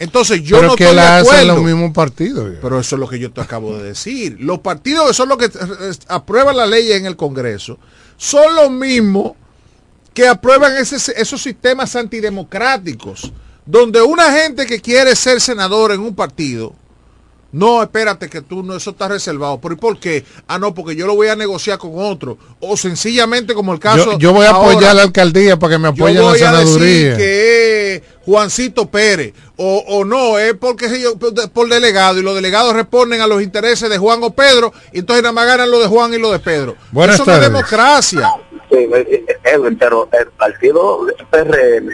Entonces 0.00 0.42
yo 0.42 0.56
pero 0.58 0.68
no 0.68 0.76
que 0.76 0.84
estoy 0.84 0.96
de 0.96 1.02
la 1.02 1.16
hacen 1.18 1.34
acuerdo. 1.34 1.54
los 1.54 1.64
mismos 1.64 1.92
partidos. 1.92 2.52
Pero 2.62 2.78
eso 2.78 2.96
es 2.96 3.00
lo 3.00 3.08
que 3.08 3.18
yo 3.18 3.32
te 3.32 3.40
acabo 3.40 3.76
de 3.76 3.82
decir. 3.82 4.36
Los 4.38 4.60
partidos 4.60 5.08
que 5.08 5.14
son 5.14 5.28
los 5.28 5.38
que 5.38 5.50
aprueban 6.08 6.56
la 6.56 6.66
ley 6.66 6.92
en 6.92 7.06
el 7.06 7.16
Congreso 7.16 7.78
son 8.16 8.54
los 8.54 8.70
mismos 8.70 9.32
que 10.14 10.28
aprueban 10.28 10.76
ese- 10.76 11.20
esos 11.20 11.42
sistemas 11.42 11.96
antidemocráticos, 11.96 13.32
donde 13.66 14.00
una 14.02 14.32
gente 14.32 14.66
que 14.66 14.80
quiere 14.80 15.14
ser 15.16 15.40
senador 15.40 15.92
en 15.92 16.00
un 16.00 16.14
partido, 16.14 16.74
no, 17.50 17.82
espérate 17.82 18.28
que 18.28 18.42
tú 18.42 18.62
no, 18.62 18.76
eso 18.76 18.90
está 18.90 19.08
reservado. 19.08 19.58
¿Pero 19.58 19.74
y 19.74 19.78
por 19.78 19.98
qué? 19.98 20.24
Ah, 20.46 20.58
no, 20.58 20.74
porque 20.74 20.94
yo 20.94 21.06
lo 21.06 21.14
voy 21.14 21.28
a 21.28 21.36
negociar 21.36 21.78
con 21.78 21.92
otro. 21.94 22.36
O 22.60 22.76
sencillamente 22.76 23.54
como 23.54 23.72
el 23.72 23.80
caso... 23.80 24.12
Yo, 24.12 24.18
yo 24.18 24.32
voy 24.34 24.44
a 24.44 24.50
ahora, 24.50 24.70
apoyar 24.72 24.90
a 24.90 24.94
la 24.94 25.02
alcaldía 25.02 25.58
para 25.58 25.72
que 25.72 25.78
me 25.78 25.84
yo 25.84 25.90
apoyen 25.90 26.16
la 26.16 26.22
voy 26.22 26.28
a 26.28 26.32
decir 26.32 26.46
senaduría. 26.46 27.16
que 27.16 27.94
es 27.94 28.02
Juancito 28.26 28.90
Pérez 28.90 29.32
o, 29.56 29.82
o 29.88 30.04
no, 30.04 30.38
es 30.38 30.52
porque 30.54 31.00
yo, 31.00 31.18
por 31.18 31.68
delegado 31.68 32.18
y 32.18 32.22
los 32.22 32.34
delegados 32.34 32.74
responden 32.74 33.22
a 33.22 33.26
los 33.26 33.42
intereses 33.42 33.88
de 33.88 33.96
Juan 33.96 34.20
o 34.22 34.30
Pedro 34.30 34.72
y 34.92 34.98
entonces 34.98 35.22
nada 35.22 35.32
más 35.32 35.46
ganan 35.46 35.70
lo 35.70 35.80
de 35.80 35.86
Juan 35.86 36.12
y 36.12 36.18
lo 36.18 36.30
de 36.30 36.38
Pedro. 36.38 36.76
Buenas 36.92 37.16
Eso 37.16 37.24
no 37.24 37.34
es 37.34 37.40
democracia. 37.40 38.30
Sí, 38.70 38.76
eh, 38.76 39.26
Edwin, 39.44 39.78
pero 39.78 40.06
el 40.12 40.26
partido 40.32 41.06
PRM 41.30 41.88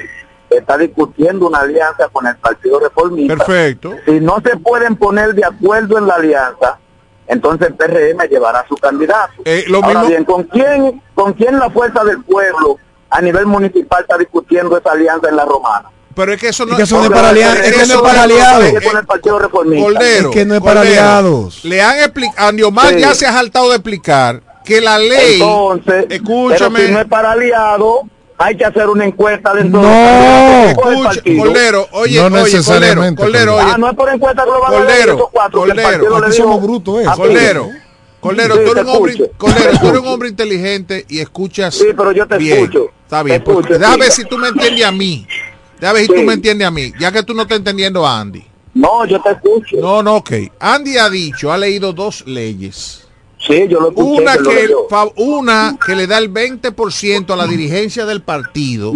está 0.59 0.77
discutiendo 0.79 1.47
una 1.49 1.61
alianza 1.61 2.09
con 2.13 2.27
el 2.27 2.37
Partido 2.37 2.81
Reformista. 2.81 3.37
Perfecto. 3.37 3.95
Si 4.07 4.21
no 4.21 4.37
se 4.45 4.57
pueden 4.57 4.97
poner 4.97 5.35
de 5.35 5.45
acuerdo 5.45 5.99
en 5.99 6.07
la 6.07 6.15
alianza, 6.15 6.79
entonces 7.27 7.69
el 7.69 7.75
PRM 7.75 8.29
llevará 8.29 8.65
su 8.69 8.77
candidato. 8.77 9.33
Eh, 9.45 9.65
lo 9.69 9.79
Ahora 9.79 10.01
mismo- 10.01 10.09
bien, 10.09 10.25
¿con 10.25 10.43
quién, 10.45 11.03
¿con 11.15 11.33
quién 11.33 11.59
la 11.59 11.71
fuerza 11.71 12.05
del 12.05 12.23
pueblo 12.23 12.79
a 13.11 13.21
nivel 13.21 13.47
municipal 13.47 14.03
está 14.03 14.19
discutiendo 14.19 14.77
esa 14.77 14.93
alianza 14.93 15.29
en 15.29 15.37
la 15.37 15.45
romana? 15.45 15.89
Pero 16.15 16.33
es 16.33 16.41
que 16.41 16.49
eso 16.49 16.65
no 16.65 16.73
Es 16.73 16.77
que 16.77 16.83
eso 16.85 16.97
no 16.99 17.05
es 17.05 17.11
para 17.11 17.31
aliados, 17.31 17.59
es 17.59 17.73
que 17.73 17.87
no 17.87 17.95
es 17.95 18.01
para 18.03 18.23
aliados. 18.23 18.65
es 18.65 18.73
que 20.31 20.45
no 20.45 20.55
es 20.55 20.61
para 20.61 20.81
aliados. 20.83 21.65
Le 21.65 21.83
han 21.83 21.99
explicado, 21.99 22.49
Andiomar 22.49 22.91
Sí. 22.95 23.01
ya 23.01 23.15
se 23.15 23.27
ha 23.27 23.33
saltado 23.33 23.69
de 23.71 23.77
explicar 23.77 24.41
que 24.65 24.81
la 24.81 24.97
ley, 24.99 25.35
Entonces, 25.41 26.07
escúchame, 26.11 26.77
pero 26.77 26.87
si 26.89 26.93
no 26.95 27.01
es 27.01 27.07
para 27.07 27.33
aliado, 27.33 28.03
hay 28.45 28.57
que 28.59 28.65
hacer 28.67 28.89
una 28.89 29.07
encuesta 29.07 29.55
dentro 29.55 29.81
No. 29.81 31.03
partido. 31.03 31.45
Cordero, 31.45 31.89
oye, 31.93 32.17
No 32.19 32.27
oye, 32.27 32.31
Cordero, 32.31 32.45
necesariamente, 32.45 33.23
Cordero, 33.23 33.57
oye, 33.57 33.65
Ah, 33.73 33.77
no 33.79 33.89
es 33.91 33.97
por 33.97 34.09
encuesta 34.11 34.43
a 34.43 34.45
Cordero, 34.45 35.15
esos 35.15 35.29
cuatro, 35.33 35.63
que 35.65 35.71
el 35.71 35.77
dijo- 35.79 36.33
somos 36.33 36.63
brutos, 36.63 37.01
¿eh? 37.01 37.07
Cordero, 37.17 37.71
Cordero, 38.21 38.55
Sí, 38.57 38.61
tú 38.65 38.71
eres 38.73 38.85
un 38.85 38.91
hombre. 38.91 39.31
Cordero, 39.39 39.79
tú 39.81 39.87
eres 39.89 40.01
un 40.01 40.09
hombre 40.09 40.29
inteligente 40.29 41.07
y 41.09 41.21
escuchas 41.21 41.75
Sí, 41.75 41.87
pero 41.97 42.13
yo 42.13 42.27
te 42.27 42.37
bien. 42.37 42.59
escucho. 42.59 42.91
Está 43.05 43.23
bien, 43.23 43.43
pues, 43.43 43.57
escucho, 43.59 43.79
déjame 43.79 43.99
ver 44.05 44.13
si 44.13 44.25
tú 44.27 44.37
me 44.39 44.49
entiendes 44.49 44.85
a 44.85 44.93
mí. 44.93 45.27
Déjame 45.81 45.99
ver 46.01 46.07
si 46.09 46.13
Sí. 46.15 46.21
tú 46.21 46.27
me 46.27 46.33
entiendes 46.35 46.67
a 46.67 46.71
mí, 46.71 46.93
ya 47.01 47.13
que 47.13 47.23
tú 47.23 47.33
no 47.35 47.43
estás 47.43 47.59
entendiendo 47.59 48.07
a 48.07 48.21
Andy. 48.21 48.45
No, 48.75 49.07
yo 49.07 49.21
te 49.23 49.31
escucho. 49.31 49.77
No, 49.79 50.03
no, 50.03 50.17
ok. 50.17 50.33
Andy 50.61 50.99
ha 50.99 51.09
dicho, 51.09 51.51
ha 51.53 51.57
leído 51.57 51.93
dos 51.95 52.25
leyes. 52.27 53.04
Sí, 53.47 53.67
yo 53.69 53.81
lo 53.81 53.89
escuché. 53.91 54.23
Una 54.23 54.37
que 54.39 54.69
lo 54.69 55.13
una 55.17 55.77
que 55.85 55.95
le 55.95 56.07
da 56.07 56.19
el 56.19 56.33
20% 56.33 57.31
a 57.33 57.37
la 57.37 57.47
dirigencia 57.47 58.07
del 58.07 58.23
partido 58.23 58.93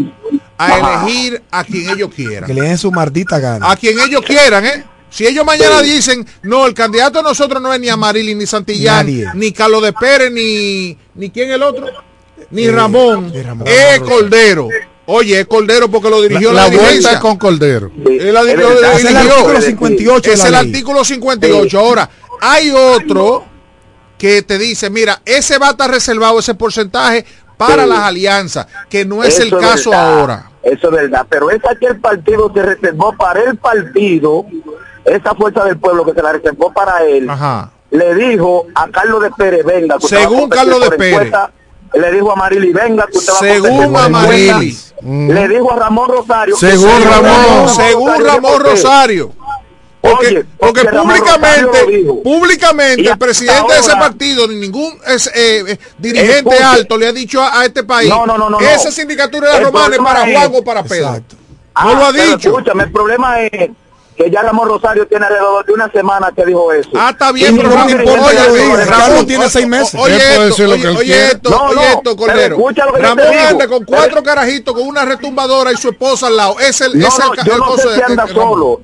a 0.57 1.03
elegir 1.05 1.43
a 1.51 1.65
quien 1.65 1.91
ellos 1.91 2.11
quieran. 2.15 2.47
Que 2.47 2.55
le 2.55 2.63
den 2.63 2.79
su 2.79 2.91
maldita 2.91 3.39
gana. 3.39 3.71
A 3.71 3.77
quien 3.77 3.99
ellos 4.01 4.23
quieran, 4.23 4.65
¿eh? 4.65 4.85
Si 5.11 5.27
ellos 5.27 5.45
mañana 5.45 5.81
dicen, 5.83 6.27
no, 6.43 6.67
el 6.67 6.75
candidato 6.75 7.19
de 7.19 7.25
nosotros 7.25 7.63
no 7.63 7.73
es 7.73 7.81
ni 7.81 7.89
Amarili, 7.89 8.35
ni 8.35 8.47
Santillán, 8.47 9.07
Nadie. 9.07 9.27
ni 9.35 9.53
Carlos 9.53 9.83
de 9.83 9.93
Pérez, 9.95 10.31
ni, 10.33 10.97
ni 11.15 11.31
quién 11.31 11.51
el 11.51 11.63
otro, 11.63 11.87
ni 12.51 12.65
Eh, 12.65 12.73
Ramón, 12.73 13.31
eh, 13.35 13.43
Ramón. 13.43 13.67
es 13.69 14.01
Cordero. 14.01 14.69
Oye, 15.07 15.41
es 15.41 15.47
Cordero 15.47 15.91
porque 15.91 16.11
lo 16.11 16.21
dirigió 16.21 16.53
la, 16.53 16.63
La 16.63 16.67
vuelta 16.69 16.83
dirigencia. 16.85 17.13
es 17.13 17.21
con 17.21 17.39
Cordero. 17.39 17.91
Él 18.07 18.35
la- 18.35 18.43
Es 18.43 18.59
lo 18.59 18.69
verdad. 18.69 18.93
Es 18.95 19.05
el 19.05 19.09
dirigió. 19.15 19.33
artículo 19.35 19.61
58 19.63 20.29
de 20.31 20.35
Es 20.35 20.41
la 20.41 20.47
el 20.47 20.53
ley. 20.53 20.73
artículo 20.75 21.05
58. 21.05 21.79
Ahora, 21.79 22.11
hay 22.43 22.71
otro 22.71 23.47
que 24.19 24.43
te 24.43 24.59
dice, 24.59 24.91
mira, 24.91 25.21
ese 25.25 25.59
va 25.59 25.69
a 25.69 25.71
estar 25.71 25.91
reservado, 25.91 26.39
ese 26.41 26.55
porcentaje, 26.55 27.25
para 27.57 27.85
Sí. 27.85 27.89
las 27.89 27.99
alianzas, 28.01 28.67
que 28.89 29.05
no 29.05 29.25
es 29.25 29.39
el 29.41 29.51
caso 29.51 29.91
verdad, 29.91 30.19
ahora. 30.21 30.51
Eso 30.63 30.89
es 30.89 30.93
verdad, 30.93 31.27
pero 31.29 31.51
esa 31.51 31.75
que 31.79 31.87
el 31.87 31.99
partido 32.01 32.51
se 32.55 32.63
reservó 32.63 33.15
para 33.17 33.41
el 33.43 33.57
partido, 33.57 34.45
esa 35.05 35.35
fuerza 35.35 35.65
del 35.65 35.79
pueblo 35.79 36.05
que 36.05 36.13
se 36.13 36.23
la 36.23 36.33
reservó 36.33 36.73
para 36.73 37.03
él, 37.05 37.29
Ajá. 37.31 37.71
le 37.91 38.15
dijo 38.15 38.67
a 38.75 38.89
Carlos 38.89 39.23
de 39.23 39.31
Pérez, 39.31 39.65
venga, 39.65 39.97
que 39.99 40.07
va 40.15 40.21
a 40.21 40.23
Según 40.23 40.49
Carlos 40.49 40.81
de 40.83 40.91
Pérez. 40.91 41.13
encuesta. 41.15 41.51
Le 41.95 42.13
dijo 42.13 42.31
a 42.31 42.37
Marili, 42.37 42.71
venga, 42.71 43.07
que 43.11 43.17
usted 43.17 43.33
va 43.33 43.37
a 43.37 43.41
Según 43.41 43.69
competir 43.71 43.93
por 43.93 44.01
Amarili. 44.03 44.51
encuesta. 44.51 44.95
Le 45.03 45.49
dijo 45.49 45.73
a 45.73 45.77
Ramón 45.77 46.09
Rosario. 46.11 46.55
que 46.55 46.67
Según 46.71 47.03
Ramón. 47.05 47.69
Según 47.75 48.25
Ramón 48.27 48.61
Rosario. 48.61 49.33
Porque, 50.01 50.27
Oye, 50.29 50.47
porque 50.59 50.85
públicamente, 50.85 51.87
públicamente 52.23 53.03
el 53.11 53.19
presidente 53.19 53.73
de 53.75 53.81
ese 53.81 53.91
partido, 53.93 54.47
ni 54.47 54.55
ningún 54.57 54.97
es, 55.07 55.27
eh, 55.29 55.65
eh, 55.67 55.79
dirigente 55.99 56.37
Escuche. 56.39 56.63
alto 56.63 56.97
le 56.97 57.09
ha 57.09 57.13
dicho 57.13 57.43
a, 57.43 57.61
a 57.61 57.65
este 57.65 57.83
país, 57.83 58.09
No, 58.09 58.25
no, 58.25 58.39
no, 58.39 58.49
no, 58.49 58.61
esa 58.61 58.85
no. 58.87 58.91
sindicatura 58.93 59.51
de 59.53 59.59
El 59.59 59.65
Román 59.65 59.93
es 59.93 59.99
para 59.99 60.21
Juan 60.21 60.53
o 60.55 60.63
para 60.63 60.83
Pedro. 60.85 61.09
Exacto. 61.09 61.37
No 61.83 61.95
lo 61.95 62.05
ha 62.05 62.09
Ah, 62.09 62.13
dicho. 62.13 62.49
Escúchame, 62.51 62.85
el 62.85 62.93
problema 62.93 63.41
es 63.41 63.71
que 64.17 64.31
ya 64.31 64.43
Ramón 64.43 64.69
Rosario 64.69 65.07
tiene 65.07 65.27
alrededor 65.27 65.65
de 65.67 65.73
una 65.73 65.91
semana 65.93 66.33
que 66.35 66.45
dijo 66.45 66.73
eso. 66.73 66.91
Ah, 66.97 67.11
está 67.13 67.31
bien, 67.33 67.57
pero 67.57 67.69
no 67.69 67.89
importa 67.91 68.53
de- 68.53 68.85
Ramón 68.85 69.27
tiene 69.27 69.49
seis 69.51 69.67
meses. 69.67 69.95
Oye, 70.01 70.17
esto, 70.17 70.65
oye, 70.65 70.89
oye 70.89 71.27
esto, 71.27 71.51
No, 71.51 71.63
oye 71.67 71.75
no, 71.75 71.83
esto, 71.83 72.01
pero 72.03 72.17
Cordero. 72.17 72.57
Ramón 73.01 73.27
anda 73.49 73.69
con 73.69 73.85
cuatro 73.85 74.23
carajitos 74.23 74.75
con 74.75 74.87
una 74.87 75.05
retumbadora 75.05 75.73
y 75.73 75.77
su 75.77 75.89
esposa 75.91 76.29
al 76.29 76.37
lado. 76.37 76.57
Es 76.61 76.81
el, 76.81 76.99
No, 76.99 77.07
es 77.09 77.15
el, 77.19 77.25
no, 77.27 77.31
ca- 77.33 77.45
yo 77.45 77.53
el 77.53 77.59
no 77.59 77.67
coso 77.67 77.83
sé 77.89 77.95
si 77.95 77.99
de- 78.01 78.05
anda 78.05 78.25
de- 78.27 78.33
Ramón. 78.33 78.79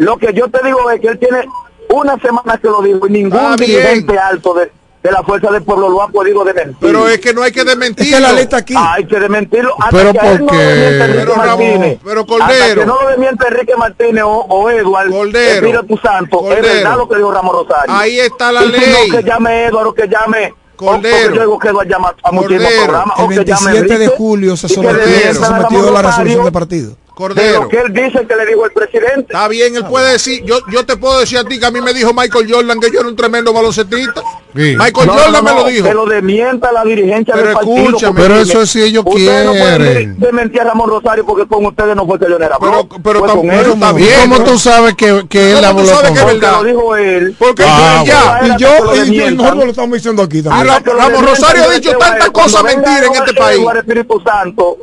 Lo 0.00 0.16
que 0.18 0.32
yo 0.34 0.48
te 0.48 0.60
digo 0.64 0.90
es 0.90 1.00
que 1.00 1.08
él 1.08 1.18
tiene 1.18 1.44
una 1.90 2.18
semana 2.20 2.58
que 2.58 2.68
lo 2.68 2.82
dijo 2.82 3.06
y 3.06 3.10
ningún 3.10 3.56
bien. 3.56 3.70
dirigente 3.70 4.18
alto 4.18 4.54
de, 4.54 4.70
de 5.02 5.10
la 5.10 5.22
fuerza 5.22 5.50
del 5.50 5.62
pueblo 5.62 5.88
lo 5.88 6.02
ha 6.02 6.08
podido 6.08 6.44
desmentir. 6.44 6.76
Pero 6.80 7.08
es 7.08 7.18
que 7.20 7.32
no 7.34 7.42
hay 7.42 7.52
que 7.52 7.64
desmentirlo. 7.64 8.10
Es 8.10 8.14
que 8.16 8.20
la 8.20 8.32
ley 8.32 8.42
está 8.44 8.56
aquí. 8.58 8.74
Hay 8.76 9.06
que 9.06 9.18
desmentirlo. 9.20 9.74
Hasta 9.78 9.90
Pero 9.90 10.12
que 10.12 10.18
a 10.20 10.32
él 10.32 10.38
no 10.40 10.46
porque- 10.46 10.56
lo 10.56 10.70
desmiente 10.70 11.04
Enrique 11.04 11.18
Pero, 11.20 11.34
Ramón, 11.34 11.46
Martínez. 11.48 11.98
pero, 12.04 12.20
Hasta 12.20 12.32
Cordero. 12.38 12.80
que 12.80 12.86
no 12.86 13.02
lo 13.02 13.08
desmiente 13.08 13.46
Enrique 13.48 13.76
Martínez 13.76 14.24
o, 14.24 14.30
o 14.30 14.70
Edward, 14.70 15.10
Cordero. 15.10 15.66
Espíritu 15.66 15.96
Santo, 16.02 16.38
Cordero. 16.38 16.66
es 16.66 16.74
verdad 16.74 16.96
lo 16.96 17.08
que 17.08 17.16
dijo 17.16 17.32
Ramón 17.32 17.56
Rosario. 17.56 17.94
Ahí 17.94 18.20
está 18.20 18.52
la 18.52 18.64
Y 18.64 18.72
si 18.72 18.80
ley. 18.80 19.08
No, 19.10 19.16
que 19.18 19.22
llame 19.24 19.64
Edward 19.66 19.86
o 19.88 19.94
que 19.94 20.08
llame... 20.08 20.54
Cordero. 20.76 21.16
o- 21.16 21.20
Porque 21.24 21.34
yo 21.36 21.40
digo 21.42 21.58
que 21.58 21.68
Edward 21.68 21.88
llama 21.88 22.14
a 22.22 22.30
Cordero. 22.30 22.64
programas. 22.84 23.18
El 23.18 23.24
o 23.24 23.28
que 23.28 23.34
llame 23.44 23.72
27 23.72 23.98
de 23.98 24.08
julio 24.08 24.56
se 24.56 24.66
sometió, 24.68 25.88
a 25.88 25.90
la 25.92 26.02
resolución 26.02 26.44
del 26.44 26.52
partido. 26.54 26.96
De 27.28 27.34
Cordero. 27.34 27.62
lo 27.62 27.68
que 27.68 27.78
él 27.80 27.92
dice 27.92 28.26
que 28.26 28.36
le 28.36 28.46
dijo 28.46 28.64
el 28.64 28.72
presidente. 28.72 29.20
Está 29.32 29.48
bien, 29.48 29.76
él 29.76 29.84
puede 29.86 30.12
decir, 30.12 30.42
yo, 30.44 30.58
yo 30.72 30.84
te 30.84 30.96
puedo 30.96 31.20
decir 31.20 31.38
a 31.38 31.44
ti 31.44 31.58
que 31.58 31.66
a 31.66 31.70
mí 31.70 31.80
me 31.80 31.92
dijo 31.94 32.12
Michael 32.12 32.52
Jordan 32.52 32.80
que 32.80 32.90
yo 32.90 33.00
era 33.00 33.08
un 33.08 33.16
tremendo 33.16 33.52
baloncetista. 33.52 34.22
Sí. 34.54 34.74
Michael 34.76 35.06
No, 35.06 35.12
Jordan 35.12 35.32
no, 35.32 35.42
me 35.42 35.50
no, 35.52 35.56
lo 35.58 35.64
dijo. 35.68 35.86
Que 35.86 35.94
lo 35.94 36.06
desmienta 36.06 36.72
la 36.72 36.82
dirigencia 36.84 37.34
Pero 37.34 37.46
del 37.46 37.54
partido. 37.54 37.76
escúchame. 37.84 38.20
Pero 38.20 38.36
eso 38.36 38.62
es 38.62 38.70
si 38.70 38.82
ellos 38.82 39.04
ustedes 39.06 39.46
no 39.46 39.52
quieren. 39.52 40.18
desmentir 40.18 40.60
a 40.60 40.64
Ramón 40.64 40.90
Rosario 40.90 41.24
porque 41.24 41.46
con 41.46 41.64
ustedes 41.66 41.94
no 41.94 42.04
fue 42.06 42.18
que 42.18 42.26
yo 42.28 42.38
no 42.38 42.44
era 42.44 42.58
Pero, 42.58 42.88
pero 43.02 43.18
fue 43.20 43.28
tam- 43.28 43.34
con 43.36 43.48
pero 43.48 43.60
él. 43.60 43.70
está 43.72 43.90
¿Y 43.90 43.94
bien. 43.94 44.20
cómo 44.22 44.44
tú 44.44 44.58
sabes 44.58 44.94
que, 44.96 45.24
que 45.28 45.52
él 45.52 45.64
¿Cómo 45.64 45.70
tú 45.72 45.78
habló 45.80 45.86
sabes 45.86 46.10
con 46.10 46.18
que 46.18 46.24
verdad? 46.34 46.52
lo 46.52 46.64
dijo 46.64 46.96
él. 46.96 47.36
Porque 47.38 47.64
Ah, 47.66 48.02
ya. 48.04 48.38
bueno. 48.40 48.54
Y 48.56 48.60
yo, 48.60 48.68
y 49.04 49.14
yo, 49.16 49.28
y 49.28 49.34
nosotros 49.36 49.64
lo 49.64 49.70
estamos 49.70 49.94
diciendo 49.94 50.22
aquí 50.22 50.42
también. 50.42 50.74
Ramón 50.84 51.26
Rosario 51.26 51.64
ha 51.64 51.70
dicho 51.74 51.96
tantas 51.96 52.30
cosas 52.30 52.64
mentiras 52.64 53.04
en 53.04 53.14
este 53.14 53.34
país. 53.34 53.60
Espíritu 53.78 54.20
Santo 54.24 54.78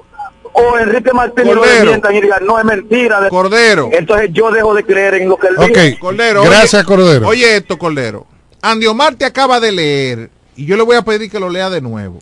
o 0.59 0.77
Enrique 0.79 1.13
Martínez 1.13 1.53
lo 1.55 1.61
desmientan 1.63 2.15
y 2.15 2.21
digan, 2.21 2.45
no 2.45 2.57
es 2.57 2.65
mentira. 2.65 3.21
de- 3.21 3.29
Cordero. 3.29 3.89
Entonces 3.93 4.29
yo 4.33 4.51
dejo 4.51 4.73
de 4.73 4.83
creer 4.83 5.15
en 5.15 5.29
lo 5.29 5.37
que 5.37 5.47
él 5.47 5.55
dijo. 5.59 5.69
Ok, 5.71 5.99
Cordero. 5.99 6.43
gracias 6.43 6.73
oye, 6.81 6.85
Cordero. 6.85 7.27
Oye 7.27 7.55
esto, 7.57 7.77
Cordero. 7.77 8.25
Andy 8.61 8.87
Omar 8.87 9.15
te 9.15 9.25
acaba 9.25 9.59
de 9.59 9.71
leer 9.71 10.29
y 10.55 10.65
yo 10.65 10.75
le 10.77 10.83
voy 10.83 10.95
a 10.95 11.03
pedir 11.03 11.29
que 11.29 11.39
lo 11.39 11.49
lea 11.49 11.69
de 11.69 11.81
nuevo. 11.81 12.19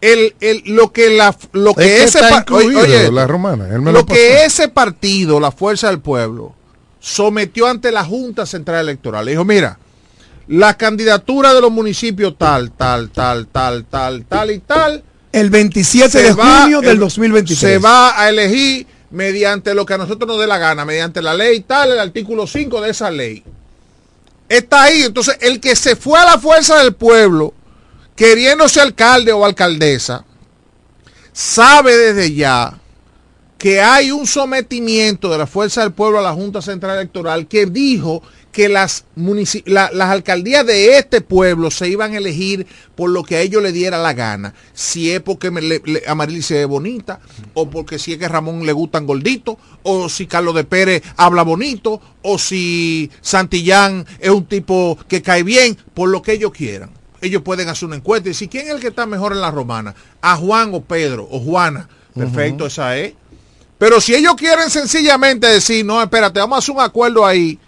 El, 0.00 0.34
el, 0.40 0.62
lo 0.66 0.92
que 0.92 1.10
la 1.10 1.34
lo 1.52 1.74
que 1.74 2.04
es 2.04 2.12
que 2.12 2.18
ese 2.18 2.44
oye, 2.52 3.12
la 3.12 3.26
romana. 3.26 3.66
Él 3.68 3.80
me 3.80 3.92
lo 3.92 4.00
lo 4.00 4.06
que 4.06 4.44
ese 4.44 4.68
partido, 4.68 5.40
la 5.40 5.50
Fuerza 5.50 5.88
del 5.88 6.00
Pueblo, 6.00 6.54
sometió 7.00 7.66
ante 7.66 7.92
la 7.92 8.04
Junta 8.04 8.46
Central 8.46 8.80
Electoral. 8.80 9.24
Le 9.26 9.32
dijo, 9.32 9.44
mira, 9.44 9.78
la 10.48 10.76
candidatura 10.76 11.52
de 11.54 11.60
los 11.60 11.70
municipios 11.70 12.36
tal, 12.38 12.72
tal, 12.72 13.10
tal, 13.10 13.46
tal, 13.48 13.84
tal, 13.86 14.24
tal 14.24 14.50
y 14.50 14.58
tal, 14.60 15.04
El 15.32 15.50
27 15.50 16.10
se 16.10 16.22
de 16.22 16.32
va- 16.32 16.62
junio 16.62 16.80
del 16.80 16.90
el- 16.90 16.98
2023. 16.98 17.58
Se 17.58 17.78
va 17.78 18.20
a 18.20 18.28
elegir 18.28 18.86
mediante 19.10 19.74
lo 19.74 19.86
que 19.86 19.94
a 19.94 19.98
nosotros 19.98 20.26
nos 20.28 20.40
dé 20.40 20.46
la 20.46 20.58
gana, 20.58 20.84
mediante 20.84 21.22
la 21.22 21.34
ley 21.34 21.60
tal, 21.60 21.92
el 21.92 22.00
artículo 22.00 22.46
5 22.46 22.80
de 22.80 22.90
esa 22.90 23.10
ley. 23.10 23.42
Está 24.48 24.82
ahí. 24.84 25.02
Entonces, 25.02 25.36
el 25.40 25.60
que 25.60 25.76
se 25.76 25.94
fue 25.94 26.18
a 26.18 26.24
la 26.24 26.38
fuerza 26.38 26.78
del 26.82 26.94
pueblo, 26.94 27.54
queriéndose 28.16 28.80
alcalde 28.80 29.32
o 29.32 29.44
alcaldesa, 29.44 30.24
sabe 31.32 31.96
desde 31.96 32.34
ya 32.34 32.79
que 33.60 33.78
hay 33.82 34.10
un 34.10 34.26
sometimiento 34.26 35.28
de 35.28 35.36
la 35.36 35.46
fuerza 35.46 35.82
del 35.82 35.92
pueblo 35.92 36.18
a 36.18 36.22
la 36.22 36.32
Junta 36.32 36.62
Central 36.62 36.96
Electoral 36.96 37.46
que 37.46 37.66
dijo 37.66 38.22
que 38.52 38.70
las, 38.70 39.04
la- 39.66 39.90
las 39.92 40.08
alcaldías 40.08 40.64
de 40.64 40.96
este 40.96 41.20
pueblo 41.20 41.70
se 41.70 41.86
iban 41.86 42.14
a 42.14 42.16
elegir 42.16 42.66
por 42.96 43.10
lo 43.10 43.22
que 43.22 43.36
a 43.36 43.42
ellos 43.42 43.62
le 43.62 43.70
diera 43.72 43.98
la 43.98 44.14
gana. 44.14 44.54
Si 44.72 45.10
es 45.10 45.20
porque 45.20 45.50
me, 45.50 45.60
le, 45.60 45.82
se 46.42 46.54
ve 46.54 46.64
bonita, 46.64 47.20
o 47.52 47.68
porque 47.68 47.98
si 47.98 48.14
es 48.14 48.18
que 48.18 48.28
Ramón 48.28 48.64
le 48.64 48.72
gustan 48.72 49.06
gorditos, 49.06 49.56
o 49.82 50.08
si 50.08 50.26
Carlos 50.26 50.54
de 50.54 50.64
Pérez 50.64 51.02
habla 51.18 51.42
bonito, 51.42 52.00
o 52.22 52.38
si 52.38 53.10
Santillán 53.20 54.06
es 54.20 54.30
un 54.30 54.46
tipo 54.46 54.96
que 55.06 55.20
cae 55.20 55.42
bien, 55.42 55.76
por 55.92 56.08
lo 56.08 56.22
que 56.22 56.32
ellos 56.32 56.52
quieran. 56.52 56.92
Ellos 57.20 57.42
pueden 57.42 57.68
hacer 57.68 57.88
una 57.88 57.96
encuesta 57.96 58.30
y 58.30 58.32
decir, 58.32 58.48
¿quién 58.48 58.68
es 58.68 58.72
el 58.72 58.80
que 58.80 58.88
está 58.88 59.04
mejor 59.04 59.32
en 59.32 59.42
la 59.42 59.50
romana? 59.50 59.94
¿A 60.22 60.34
Juan 60.36 60.70
o 60.72 60.80
Pedro 60.80 61.28
o 61.30 61.38
Juana? 61.40 61.90
Perfecto, 62.14 62.64
esa 62.66 62.96
es. 62.96 63.12
Pero 63.80 63.98
si 64.00 64.14
ellos 64.14 64.34
quieren 64.36 64.68
sencillamente 64.70 65.46
decir, 65.46 65.84
no, 65.86 66.00
espérate, 66.02 66.38
vamos 66.38 66.56
a 66.56 66.58
hacer 66.58 66.74
un 66.76 66.82
acuerdo 66.82 67.24
ahí, 67.26 67.58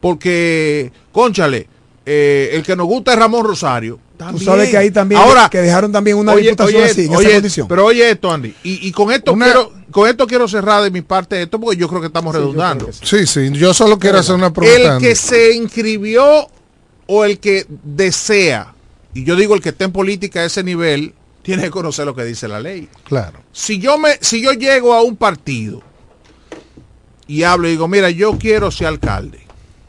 porque, 0.00 0.90
conchale, 1.12 1.68
eh, 2.06 2.50
el 2.54 2.62
que 2.62 2.74
nos 2.74 2.86
gusta 2.86 3.12
es 3.12 3.18
Ramón 3.18 3.44
Rosario. 3.44 4.00
Tú 4.32 4.38
sabes 4.40 4.70
que 4.70 4.76
ahí 4.76 4.90
también 4.90 5.20
Ahora, 5.20 5.48
que 5.48 5.58
dejaron 5.58 5.92
también 5.92 6.16
una 6.16 6.32
oye, 6.32 6.44
diputación 6.50 6.82
oye, 6.82 6.90
así, 6.90 7.04
en 7.04 7.14
oye, 7.14 7.26
esa 7.26 7.34
condición. 7.36 7.68
Pero 7.68 7.84
oye 7.84 8.10
esto, 8.10 8.32
Andy, 8.32 8.52
y, 8.64 8.88
y 8.88 8.92
con 8.92 9.12
esto 9.12 9.32
Una- 9.34 9.44
quiero, 9.44 9.72
con 9.92 10.08
esto 10.08 10.26
quiero 10.26 10.48
cerrar 10.48 10.82
de 10.82 10.90
mi 10.90 11.02
parte 11.02 11.40
esto, 11.42 11.60
porque 11.60 11.76
yo 11.76 11.86
creo 11.86 12.00
que 12.00 12.08
estamos 12.08 12.34
redundando. 12.34 12.88
Sí, 13.02 13.26
sí, 13.26 13.50
yo 13.52 13.72
solo 13.74 13.98
quiero 13.98 14.18
hacer 14.18 14.34
una 14.34 14.46
El 14.48 14.52
pregunta. 14.54 14.98
que 14.98 15.14
se 15.14 15.52
inscribió 15.54 16.48
o 17.06 17.24
el 17.24 17.38
que 17.38 17.66
desea, 17.84 18.74
y 19.14 19.22
yo 19.24 19.36
digo 19.36 19.54
el 19.54 19.60
que 19.60 19.68
esté 19.68 19.84
en 19.84 19.92
política 19.92 20.40
a 20.40 20.44
ese 20.46 20.64
nivel, 20.64 21.14
tiene 21.48 21.62
que 21.62 21.70
conocer 21.70 22.04
lo 22.04 22.14
que 22.14 22.26
dice 22.26 22.46
la 22.46 22.60
ley. 22.60 22.90
Claro. 23.04 23.42
Si 23.52 23.78
yo 23.78 23.96
me, 23.96 24.18
si 24.20 24.42
yo 24.42 24.52
llego 24.52 24.92
a 24.92 25.00
un 25.00 25.16
partido 25.16 25.82
y 27.26 27.42
hablo 27.42 27.66
y 27.66 27.70
digo, 27.70 27.88
mira, 27.88 28.10
yo 28.10 28.36
quiero 28.36 28.70
ser 28.70 28.88
alcalde, 28.88 29.40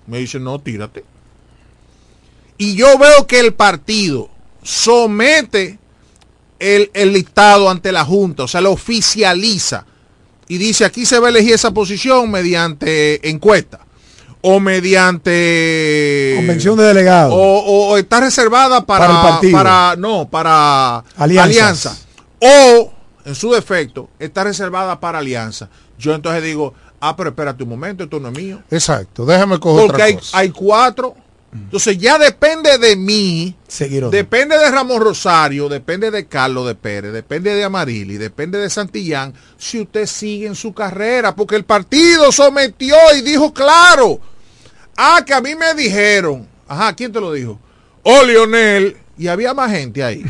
me 0.08 0.20
dicen, 0.20 0.46
no, 0.46 0.62
tírate. 0.62 1.04
Y 2.58 2.76
yo 2.76 2.98
veo 2.98 3.28
que 3.28 3.42
el 3.42 3.54
partido 3.54 4.30
somete 4.64 5.80
el, 6.60 6.92
el 6.94 7.12
listado 7.12 7.70
ante 7.70 7.92
la 7.92 8.06
Junta, 8.06 8.44
o 8.44 8.48
sea, 8.48 8.62
lo 8.62 8.72
oficializa 8.72 9.86
y 10.48 10.60
dice, 10.60 10.86
aquí 10.86 11.06
se 11.06 11.20
va 11.20 11.28
a 11.28 11.32
elegir 11.32 11.56
esa 11.56 11.72
posición 11.72 12.32
mediante 12.32 13.30
encuesta 13.30 13.82
o 14.42 14.60
mediante 14.60 16.34
Convención 16.38 16.78
de 16.78 16.84
delegados. 16.86 17.34
o, 17.34 17.38
o- 17.38 17.88
o 17.90 17.98
está 17.98 18.20
reservada 18.22 18.86
para, 18.86 19.08
Para 19.08 19.20
el 19.22 19.28
partido. 19.34 19.54
para- 19.58 19.96
no 19.98 20.30
para 20.30 21.04
alianza 21.18 21.96
o 22.42 22.94
en 23.26 23.36
su 23.36 23.52
defecto, 23.52 24.10
está 24.18 24.44
reservada 24.46 25.00
para 25.00 25.20
alianza. 25.20 25.70
Yo 25.98 26.16
entonces 26.16 26.42
digo, 26.42 26.74
ah, 27.02 27.16
pero 27.16 27.30
espérate 27.30 27.64
un 27.64 27.70
momento, 27.70 28.04
esto 28.06 28.20
no 28.20 28.30
es 28.30 28.38
mío. 28.38 28.62
Exacto, 28.72 29.26
déjame 29.26 29.60
coger 29.60 29.88
Porque 29.88 29.94
otra 29.96 30.06
hay, 30.06 30.16
cosa. 30.16 30.38
hay 30.38 30.50
cuatro. 30.50 31.16
Entonces 31.52 31.98
ya 31.98 32.20
depende 32.20 32.78
de 32.78 32.96
mí, 32.96 33.56
Seguir 33.68 34.04
otro. 34.04 34.16
depende 34.16 34.56
de 34.56 34.70
Ramón 34.70 35.02
Rosario, 35.02 35.68
depende 35.68 36.12
de 36.12 36.28
Carlos 36.28 36.68
de 36.68 36.76
Pérez, 36.76 37.12
depende 37.12 37.56
de 37.56 37.64
Amarili, 37.64 38.18
depende 38.18 38.60
de 38.60 38.70
Santillán, 38.70 39.34
si 39.58 39.82
usted 39.82 40.06
sigue 40.06 40.46
en 40.46 40.54
su 40.54 40.74
carrera, 40.74 41.36
porque 41.36 41.56
el 41.56 41.64
partido 41.66 42.32
sometió 42.32 42.96
y 43.18 43.22
dijo 43.24 43.52
claro. 43.52 44.20
Ah, 45.02 45.24
que 45.26 45.34
a 45.34 45.40
mí 45.40 45.56
me 45.56 45.74
dijeron. 45.76 46.46
Ajá, 46.68 46.94
¿quién 46.94 47.14
te 47.14 47.22
lo 47.22 47.32
dijo? 47.32 47.58
Oh, 48.04 48.22
Lionel. 48.22 48.98
Y 49.18 49.28
había 49.28 49.54
más 49.54 49.72
gente 49.72 50.04
ahí. 50.04 50.26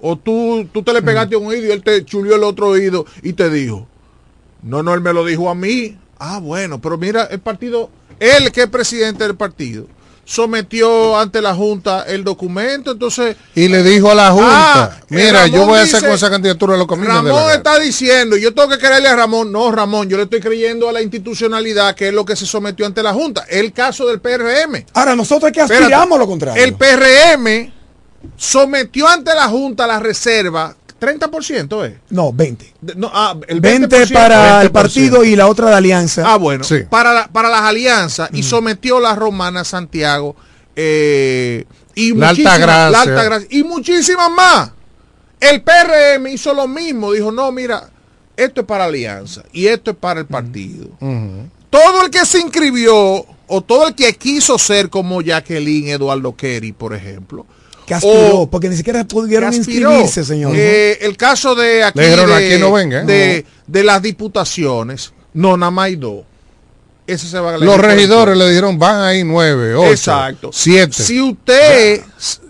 o 0.00 0.16
tú, 0.16 0.68
tú 0.72 0.82
te 0.82 0.92
le 0.92 1.00
pegaste 1.00 1.36
un 1.36 1.46
oído 1.46 1.68
y 1.68 1.70
él 1.70 1.84
te 1.84 2.04
chulió 2.04 2.34
el 2.34 2.42
otro 2.42 2.70
oído 2.70 3.06
y 3.22 3.34
te 3.34 3.48
dijo. 3.50 3.86
No, 4.64 4.82
no, 4.82 4.94
él 4.94 5.00
me 5.00 5.12
lo 5.12 5.24
dijo 5.24 5.48
a 5.48 5.54
mí. 5.54 5.96
Ah, 6.18 6.40
bueno, 6.40 6.80
pero 6.80 6.98
mira, 6.98 7.22
el 7.26 7.38
partido, 7.38 7.88
él 8.18 8.50
que 8.50 8.62
es 8.62 8.68
presidente 8.68 9.22
del 9.22 9.36
partido, 9.36 9.86
sometió 10.24 11.18
ante 11.18 11.40
la 11.42 11.54
Junta 11.54 12.04
el 12.08 12.24
documento, 12.24 12.92
entonces... 12.92 13.36
Y 13.54 13.68
le 13.68 13.82
dijo 13.82 14.10
a 14.10 14.14
la 14.14 14.30
Junta, 14.30 14.84
Ah, 14.84 15.00
mira, 15.08 15.44
eh, 15.46 15.50
yo 15.50 15.54
Ramón 15.58 15.68
voy 15.68 15.78
a 15.78 15.82
hacer 15.82 15.94
dice- 15.96 16.06
con 16.06 16.14
esa 16.14 16.30
candidatura 16.30 16.76
lo 16.76 16.86
que 16.86 16.94
a 16.94 16.96
mí 16.96 17.02
me 17.02 17.08
dé 17.08 17.14
la 17.14 17.22
Ramón 17.22 17.42
gana". 17.42 17.54
está 17.54 17.78
diciendo, 17.78 18.36
yo 18.36 18.54
tengo 18.54 18.68
que 18.68 18.78
creerle 18.78 19.08
a 19.08 19.16
Ramón, 19.16 19.52
no 19.52 19.70
Ramón, 19.70 20.08
yo 20.08 20.16
le 20.16 20.24
estoy 20.24 20.40
creyendo 20.40 20.88
a 20.88 20.92
la 20.92 21.02
institucionalidad 21.02 21.94
que 21.94 22.08
es 22.08 22.14
lo 22.14 22.24
que 22.24 22.36
se 22.36 22.46
sometió 22.46 22.86
ante 22.86 23.02
la 23.02 23.12
Junta, 23.12 23.44
el 23.48 23.72
caso 23.72 24.06
del 24.06 24.20
PRM. 24.20 24.86
Ahora, 24.94 25.14
nosotros 25.14 25.52
que 25.52 25.60
aspiramos 25.60 26.18
lo 26.18 26.26
contrario. 26.26 26.62
El 26.62 26.74
PRM 26.74 27.72
sometió 28.36 29.06
ante 29.08 29.34
la 29.34 29.48
Junta 29.48 29.86
la 29.86 30.00
reserva, 30.00 30.74
30% 31.04 31.84
es. 31.86 31.94
No, 32.10 32.32
20. 32.32 32.74
De- 32.80 32.94
no, 32.94 33.10
ah, 33.12 33.36
el 33.48 33.60
20 33.60 33.88
20%. 34.06 34.12
para 34.12 34.62
el 34.62 34.68
20%. 34.68 34.72
partido 34.72 35.24
y 35.24 35.36
la 35.36 35.46
otra 35.48 35.68
de 35.70 35.74
alianza. 35.76 36.22
Ah, 36.26 36.36
bueno, 36.36 36.64
para, 36.90 37.12
la- 37.12 37.28
para 37.28 37.48
las 37.48 37.60
alianzas 37.62 38.30
y 38.32 38.42
sometió 38.42 38.98
la 39.00 39.14
Romana 39.14 39.64
Santiago 39.64 40.34
eh, 40.76 41.64
y 41.94 42.14
La 42.14 42.28
muchísimas- 42.30 42.58
la 42.60 43.00
Altagracia, 43.02 43.46
y 43.50 43.62
muchísimas 43.64 44.30
más. 44.30 44.70
El 45.40 45.62
PRM 45.62 46.26
hizo 46.32 46.54
lo 46.54 46.66
mismo, 46.66 47.12
dijo, 47.12 47.30
no, 47.30 47.52
mira, 47.52 47.90
esto 48.36 48.62
es 48.62 48.66
para 48.66 48.84
alianza 48.86 49.42
y 49.52 49.66
esto 49.66 49.90
es 49.92 49.96
para 49.96 50.20
el 50.20 50.26
partido. 50.26 50.88
Todo 51.70 52.02
el 52.04 52.10
que 52.10 52.24
se 52.24 52.40
inscribió 52.40 53.24
o 53.46 53.60
todo 53.60 53.88
el 53.88 53.94
que 53.94 54.12
quiso 54.14 54.58
ser 54.58 54.88
como 54.88 55.20
Jacqueline 55.20 55.88
Eduardo 55.88 56.34
Kerry, 56.34 56.72
por 56.72 56.94
ejemplo, 56.94 57.46
Que 57.86 57.94
aspiró, 57.94 58.40
o- 58.40 58.50
porque 58.50 58.68
ni 58.68 58.76
siquiera 58.76 59.04
pudieron 59.04 59.50
aspiró. 59.50 59.90
inscribirse, 59.92 60.24
señor. 60.24 60.52
Eh, 60.56 60.98
el 61.02 61.16
caso 61.16 61.54
de 61.54 61.84
aquí, 61.84 61.98
de, 62.00 62.34
"Aquí 62.34 62.58
no 62.58 62.72
venga, 62.72 63.02
¿eh?" 63.02 63.04
de, 63.04 63.46
de 63.66 63.84
las 63.84 64.00
diputaciones, 64.00 65.12
no, 65.34 65.56
nada 65.56 65.70
más 65.70 65.86
hay 65.86 65.96
dos. 65.96 66.24
Ese 67.06 67.28
se 67.28 67.38
va 67.38 67.54
a 67.54 67.58
Los 67.58 67.78
regidores 67.78 68.36
le 68.36 68.48
dijeron, 68.48 68.78
van 68.78 69.02
ahí 69.02 69.24
nueve, 69.24 69.74
ocho, 69.74 69.90
Exacto. 69.90 70.50
siete. 70.52 70.94
Si 71.02 71.20
usted 71.20 72.00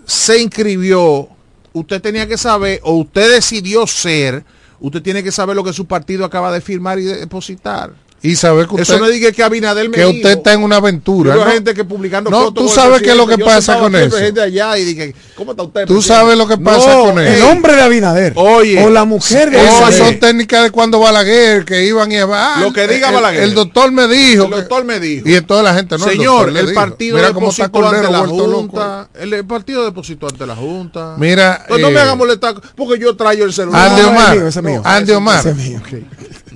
se 0.05 0.39
inscribió, 0.41 1.27
usted 1.73 2.01
tenía 2.01 2.25
que 2.25 2.37
saber, 2.37 2.79
o 2.83 2.93
usted 2.93 3.29
decidió 3.33 3.85
ser, 3.85 4.45
usted 4.79 5.01
tiene 5.01 5.21
que 5.23 5.33
saber 5.33 5.57
lo 5.57 5.63
que 5.65 5.73
su 5.73 5.85
partido 5.85 6.23
acaba 6.23 6.53
de 6.53 6.61
firmar 6.61 6.99
y 6.99 7.03
de 7.03 7.17
depositar. 7.17 7.91
Y 8.21 8.35
sabe 8.35 8.65
que 8.67 8.81
Eso 8.81 8.93
usted, 8.93 8.99
no 8.99 9.07
diga 9.07 9.31
que 9.31 9.43
Abinadel 9.43 9.89
me 9.89 9.97
que 9.97 10.05
dijo. 10.05 10.15
usted 10.17 10.31
está 10.37 10.53
en 10.53 10.63
una 10.63 10.77
aventura. 10.77 11.35
¿no? 11.35 11.45
gente 11.45 11.75
que 11.75 11.83
publicando 11.83 12.31
No, 12.31 12.45
fotos 12.45 12.63
tú 12.63 12.69
el 12.69 12.75
sabes 12.75 13.01
qué 13.03 13.11
es 13.11 13.17
lo 13.17 13.27
que 13.27 13.37
pasa 13.37 13.77
con 13.77 13.95
eso. 13.95 14.17
gente 14.17 14.41
allá 14.41 14.75
y 14.79 14.83
dije, 14.85 15.13
¿cómo 15.35 15.51
está 15.51 15.61
usted? 15.61 15.85
Tú 15.85 16.01
sabes 16.01 16.35
lo 16.35 16.47
que 16.47 16.57
pasa 16.57 16.91
No, 16.95 17.01
con 17.05 17.19
el 17.19 17.27
eso. 17.27 17.49
hombre 17.49 17.75
de 17.75 17.81
Abinader. 17.83 18.33
Oye. 18.35 18.83
o 18.83 18.89
la 18.89 19.05
mujer 19.05 19.51
de 19.51 19.57
Esas 19.63 19.75
Abinader. 19.81 19.97
son 20.05 20.19
técnicas 20.19 20.63
de 20.63 20.71
cuando 20.71 20.99
Balaguer, 20.99 21.65
que 21.65 21.85
iban 21.85 22.11
y 22.11 22.17
ah, 22.17 22.57
Lo 22.61 22.73
que 22.73 22.87
diga 22.87 23.09
el- 23.09 23.13
Balaguer. 23.15 23.43
El, 23.43 23.53
doctor 23.53 23.91
me 23.91 24.07
dijo. 24.07 24.45
El 24.45 24.49
que- 24.49 24.55
doctor 24.55 24.83
me 24.85 24.99
dijo. 24.99 25.29
y 25.29 25.35
entonces 25.35 25.63
la 25.63 25.73
gente 25.75 25.97
no. 25.99 26.05
Señor, 26.05 26.57
el 26.57 26.73
partido 26.73 27.17
Mira 27.17 27.31
cómo 27.31 27.49
está 27.51 27.63
depositó 27.65 27.87
ante 27.87 28.07
Cordero 28.07 28.11
la. 28.11 28.27
Junta. 28.55 29.09
El, 29.13 29.33
el 29.33 29.45
partido 29.45 29.85
depositó 29.85 30.27
ante 30.27 30.47
la 30.47 30.55
Junta. 30.55 31.15
Mira, 31.19 31.59
Entonces, 31.61 31.81
no 31.85 31.91
me 31.91 31.97
eh, 31.99 32.01
haga 32.01 32.15
molestar 32.15 32.55
porque 32.75 32.99
yo 32.99 33.15
traigo 33.15 33.45
el 33.45 33.53
celular. 33.53 33.87
Andy 33.91 34.01
Omar. 34.01 34.83
Andy 34.83 35.11
Omar. 35.11 35.43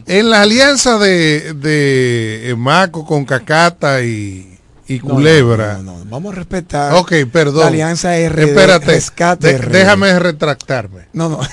En 0.10 0.30
la 0.30 0.42
alianza 0.42 0.98
de, 0.98 1.54
de 1.54 2.50
eh, 2.50 2.56
Maco 2.56 3.06
con 3.06 3.26
Cacata 3.26 4.02
y, 4.02 4.58
y 4.88 5.00
Culebra. 5.00 5.76
no, 5.78 5.84
no, 5.84 6.06
no, 6.06 6.10
Vamos 6.12 6.34
a 6.34 6.38
respetar. 6.38 6.94
Ok, 6.96 7.14
perdón. 7.32 7.62
La 7.62 7.68
alianza 7.68 8.10
RD, 8.18 8.40
Espérate, 8.40 8.86
rescate 8.88 9.48
de- 9.54 9.58
RD. 9.60 9.72
déjame 9.72 10.20
retractarme. 10.20 11.08
No, 11.14 11.30
no. 11.30 11.40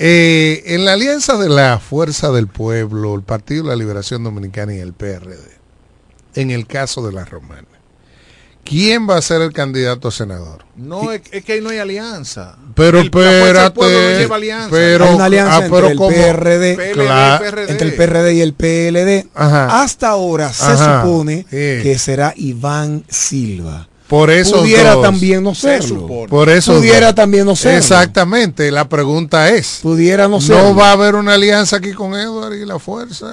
Eh, 0.00 0.62
en 0.74 0.84
la 0.84 0.92
alianza 0.92 1.36
de 1.38 1.48
la 1.48 1.80
Fuerza 1.80 2.30
del 2.30 2.46
Pueblo, 2.46 3.16
el 3.16 3.22
Partido 3.22 3.64
de 3.64 3.70
la 3.70 3.76
Liberación 3.76 4.22
Dominicana 4.22 4.72
y 4.72 4.78
el 4.78 4.92
PRD, 4.92 5.36
en 6.36 6.52
el 6.52 6.68
caso 6.68 7.04
de 7.04 7.12
la 7.12 7.24
Romana, 7.24 7.66
¿quién 8.68 9.08
va 9.08 9.16
a 9.16 9.22
ser 9.22 9.40
el 9.42 9.52
candidato 9.52 10.08
a 10.08 10.10
senador? 10.10 10.64
No, 10.76 11.10
es, 11.12 11.22
es 11.32 11.44
que 11.44 11.54
ahí 11.54 11.60
no 11.60 11.70
hay 11.70 11.78
alianza. 11.78 12.56
Pero 12.74 12.98
El- 13.00 13.06
la 13.06 13.10
Fuerza 13.10 13.62
del 13.64 13.72
Pueblo 13.72 13.92
no 13.94 13.98
espérate, 14.00 14.18
lleva 14.22 14.36
alianza. 14.36 14.68
pero- 14.70 15.04
Hay 15.06 15.14
una 15.14 15.24
alianza 15.24 15.56
ah, 15.56 15.66
pero 15.70 15.88
entre 15.88 15.90
el 15.90 15.98
PRD, 16.14 16.74
PLD, 16.76 16.92
Claro. 16.92 17.44
PRD. 17.44 17.70
entre 17.72 17.88
el 17.88 17.94
PRD 17.94 18.34
y 18.34 18.40
el 18.40 18.52
PLD. 18.54 19.26
Ajá. 19.34 19.82
Hasta 19.82 20.08
ahora 20.08 20.52
se 20.52 20.64
Ajá. 20.66 21.02
supone 21.02 21.42
Sí. 21.50 21.82
que 21.82 21.96
será 21.98 22.32
Iván 22.36 23.04
Silva. 23.08 23.88
Por 24.06 24.30
eso 24.30 24.60
Pudiera 24.60 24.98
también 25.02 25.42
no 25.42 25.54
serlo. 25.54 25.86
supone. 26.00 26.28
Por 26.28 26.48
eso 26.48 26.74
Pudiera 26.76 27.14
también 27.14 27.44
no 27.44 27.54
serlo. 27.54 27.76
Exactamente, 27.78 28.70
la 28.70 28.88
pregunta 28.88 29.50
es, 29.50 29.80
Pudiera 29.82 30.24
no 30.28 30.36
¿no 30.36 30.40
serlo. 30.40 30.74
va 30.74 30.88
a 30.88 30.92
haber 30.92 31.14
una 31.14 31.34
alianza 31.34 31.76
aquí 31.76 31.92
con 31.92 32.14
Edward 32.14 32.54
y 32.54 32.64
la 32.64 32.78
Fuerza? 32.78 33.26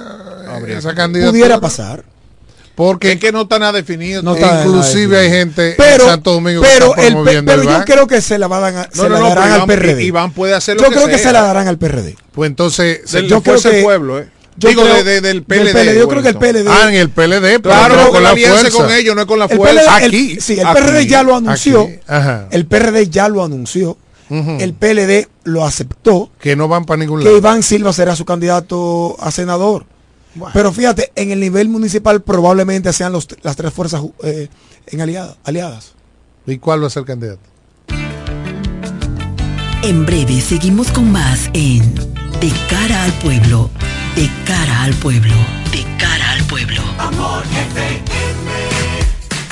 Habría 0.54 0.76
esa 0.78 0.90
que- 0.90 0.96
candidatura? 0.96 1.30
Pudiera 1.32 1.60
pasar. 1.60 2.04
Porque 2.76 3.12
Es 3.12 3.18
que 3.18 3.32
no 3.32 3.42
está 3.42 3.58
nada 3.58 3.72
definido. 3.72 4.22
No 4.22 4.34
todavía. 4.36 4.58
está- 4.58 4.68
inclusive 4.68 5.18
hay 5.18 5.30
gente 5.30 5.74
Pero, 5.78 6.04
en 6.04 6.10
Santo 6.10 6.32
Domingo 6.34 6.60
que 6.62 6.68
pero, 6.68 6.90
está 6.94 7.06
el, 7.06 7.14
pero 7.44 7.62
el 7.62 7.68
yo 7.68 7.84
creo 7.84 8.06
que 8.06 8.20
se 8.20 8.38
la, 8.38 8.46
van 8.46 8.76
a, 8.76 8.82
se 8.92 9.02
No, 9.02 9.08
la 9.08 9.18
no, 9.18 9.28
darán 9.30 9.52
al 9.52 9.66
PRD. 9.66 10.04
Iván 10.04 10.30
puede 10.32 10.54
hacer 10.54 10.76
lo 10.76 10.82
yo 10.82 10.88
que 10.90 10.94
creo 10.96 11.08
que 11.08 11.18
se 11.18 11.32
la 11.32 11.40
darán 11.42 11.66
al 11.68 11.78
PRD. 11.78 12.14
Pues 12.32 12.48
entonces, 12.50 13.10
Del, 13.10 13.26
yo 13.28 13.42
creo 13.42 13.60
que- 13.60 13.78
el 13.78 13.82
pueblo, 13.82 14.18
¿eh? 14.20 14.28
yo 14.58 14.68
Digo, 14.68 14.82
creo- 14.82 14.94
de- 14.96 15.04
de- 15.04 15.20
del 15.22 15.42
PLD. 15.42 15.64
del 15.64 15.72
PLD, 15.74 15.98
yo 15.98 16.08
creo 16.08 16.22
que 16.22 16.28
el. 16.28 16.36
PLD 16.36 16.68
ah, 16.68 16.88
en 16.90 16.94
el 16.96 17.08
PLD, 17.10 17.60
Claro, 17.62 17.96
no 17.96 18.08
con 18.10 18.22
la 18.22 18.30
fuerza. 18.36 18.70
con 18.70 18.90
ellos, 18.92 19.14
no 19.14 19.22
es 19.22 19.26
con 19.26 19.38
la 19.38 19.46
El 19.46 19.56
fuerza. 19.56 19.80
PLD, 19.80 20.04
el- 20.04 20.08
Aquí, 20.08 20.40
sí, 20.40 20.52
el 20.60 20.66
aquí, 20.66 20.74
PRD 20.80 21.06
ya 21.06 21.22
lo 21.22 21.34
anunció. 21.36 21.80
Aquí, 21.82 21.98
ajá. 22.06 22.48
El 22.50 22.66
PRD 22.66 23.08
ya 23.08 23.28
lo 23.30 23.42
anunció. 23.42 23.96
El 24.28 24.74
PLD 24.74 25.28
lo 25.44 25.64
aceptó. 25.64 26.30
que 26.40 26.56
no 26.56 26.68
van 26.68 26.84
para 26.84 26.98
ningún 26.98 27.20
Que 27.20 27.24
lado. 27.26 27.36
Iván 27.38 27.62
Silva 27.62 27.92
será 27.94 28.14
su 28.16 28.24
candidato 28.26 29.16
a 29.20 29.30
senador. 29.30 29.86
Pero 30.52 30.72
fíjate, 30.72 31.12
en 31.16 31.30
el 31.30 31.40
nivel 31.40 31.68
municipal 31.68 32.22
probablemente 32.22 32.92
sean 32.92 33.12
los, 33.12 33.26
las 33.42 33.56
tres 33.56 33.72
fuerzas 33.72 34.02
eh, 34.22 34.48
en 34.88 35.00
aliada- 35.00 35.36
aliadas. 35.44 35.92
¿Y 36.46 36.58
cuál 36.58 36.82
va 36.82 36.86
a 36.86 36.90
ser 36.90 37.00
el 37.00 37.06
candidato? 37.06 37.40
En 39.82 40.04
breve 40.06 40.40
seguimos 40.40 40.88
con 40.90 41.12
más 41.12 41.48
en 41.52 41.94
De 42.40 42.52
cara 42.68 43.04
al 43.04 43.12
pueblo, 43.14 43.70
de 44.16 44.28
cara 44.44 44.82
al 44.82 44.94
pueblo, 44.94 45.34
de 45.72 45.84
cara 45.98 46.32
al 46.32 46.42
pueblo. 46.44 46.82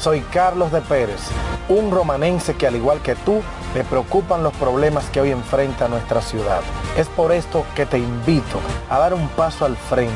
soy 0.00 0.20
Carlos 0.20 0.72
de 0.72 0.80
Pérez, 0.80 1.20
un 1.68 1.90
romanense 1.90 2.54
que 2.54 2.66
al 2.66 2.76
igual 2.76 3.00
que 3.00 3.14
tú, 3.14 3.42
le 3.74 3.84
preocupan 3.84 4.42
los 4.42 4.54
problemas 4.54 5.04
que 5.10 5.20
hoy 5.20 5.30
enfrenta 5.30 5.88
nuestra 5.88 6.22
ciudad. 6.22 6.60
Es 6.96 7.08
por 7.08 7.32
esto 7.32 7.64
que 7.74 7.84
te 7.84 7.98
invito 7.98 8.58
a 8.88 8.98
dar 8.98 9.12
un 9.12 9.28
paso 9.28 9.64
al 9.64 9.76
frente. 9.76 10.12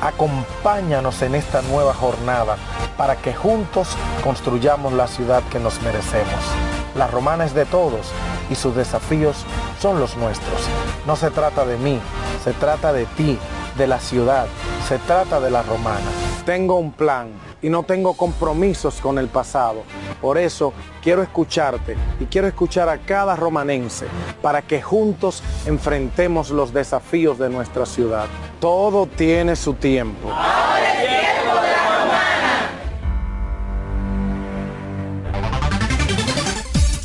Acompáñanos 0.00 1.22
en 1.22 1.34
esta 1.34 1.62
nueva 1.62 1.94
jornada 1.94 2.56
para 2.96 3.16
que 3.16 3.34
juntos 3.34 3.88
construyamos 4.22 4.92
la 4.92 5.08
ciudad 5.08 5.42
que 5.50 5.58
nos 5.58 5.80
merecemos. 5.82 6.44
La 6.94 7.06
romana 7.06 7.44
es 7.44 7.54
de 7.54 7.64
todos 7.64 8.06
y 8.50 8.54
sus 8.54 8.76
desafíos 8.76 9.44
son 9.80 9.98
los 9.98 10.16
nuestros. 10.16 10.60
No 11.06 11.16
se 11.16 11.30
trata 11.30 11.64
de 11.64 11.78
mí, 11.78 11.98
se 12.44 12.52
trata 12.52 12.92
de 12.92 13.06
ti, 13.06 13.38
de 13.76 13.86
la 13.86 13.98
ciudad, 13.98 14.46
se 14.88 14.98
trata 14.98 15.40
de 15.40 15.50
la 15.50 15.62
romana. 15.62 16.10
Tengo 16.44 16.76
un 16.76 16.92
plan 16.92 17.30
y 17.62 17.70
no 17.70 17.84
tengo 17.84 18.14
compromisos 18.14 19.00
con 19.00 19.18
el 19.18 19.28
pasado. 19.28 19.84
Por 20.20 20.36
eso 20.36 20.72
quiero 21.02 21.22
escucharte 21.22 21.96
y 22.20 22.26
quiero 22.26 22.48
escuchar 22.48 22.88
a 22.88 22.98
cada 22.98 23.36
romanense 23.36 24.06
para 24.42 24.60
que 24.62 24.82
juntos 24.82 25.42
enfrentemos 25.64 26.50
los 26.50 26.74
desafíos 26.74 27.38
de 27.38 27.48
nuestra 27.48 27.86
ciudad. 27.86 28.26
Todo 28.60 29.06
tiene 29.06 29.56
su 29.56 29.74
tiempo. 29.74 30.28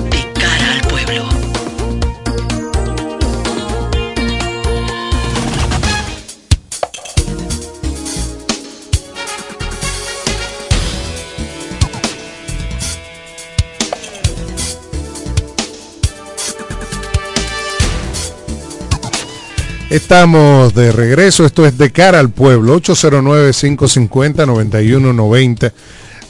Estamos 19.91 20.73
de 20.73 20.91
regreso, 20.93 21.45
esto 21.45 21.65
es 21.65 21.77
de 21.77 21.91
cara 21.91 22.19
al 22.19 22.29
pueblo, 22.29 22.79
809-550-9190, 22.79 25.73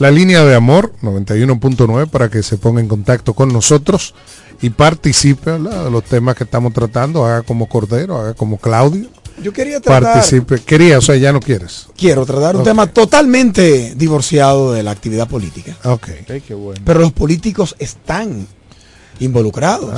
la 0.00 0.10
línea 0.10 0.44
de 0.44 0.56
amor 0.56 0.92
91.9 1.00 2.10
para 2.10 2.28
que 2.28 2.42
se 2.42 2.56
ponga 2.56 2.80
en 2.80 2.88
contacto 2.88 3.34
con 3.34 3.52
nosotros 3.52 4.16
y 4.62 4.70
participe 4.70 5.52
¿verdad? 5.52 5.84
de 5.84 5.92
los 5.92 6.02
temas 6.02 6.34
que 6.34 6.42
estamos 6.42 6.72
tratando, 6.72 7.24
haga 7.24 7.42
como 7.42 7.68
Cordero, 7.68 8.18
haga 8.18 8.34
como 8.34 8.58
Claudio. 8.58 9.06
Yo 9.40 9.52
quería 9.52 9.80
tratar, 9.80 10.14
Participe, 10.14 10.58
quería, 10.58 10.98
o 10.98 11.00
sea, 11.00 11.14
ya 11.14 11.32
no 11.32 11.38
quieres. 11.38 11.86
quiero 11.96 12.26
tratar 12.26 12.56
un 12.56 12.64
tema 12.64 12.88
totalmente 12.88 13.94
divorciado 13.94 14.72
de 14.72 14.82
la 14.82 14.90
actividad 14.90 15.28
política. 15.28 15.76
Ok. 15.84 16.08
Pero 16.84 16.98
los 16.98 17.12
políticos 17.12 17.76
están 17.78 18.48
involucrados. 19.22 19.94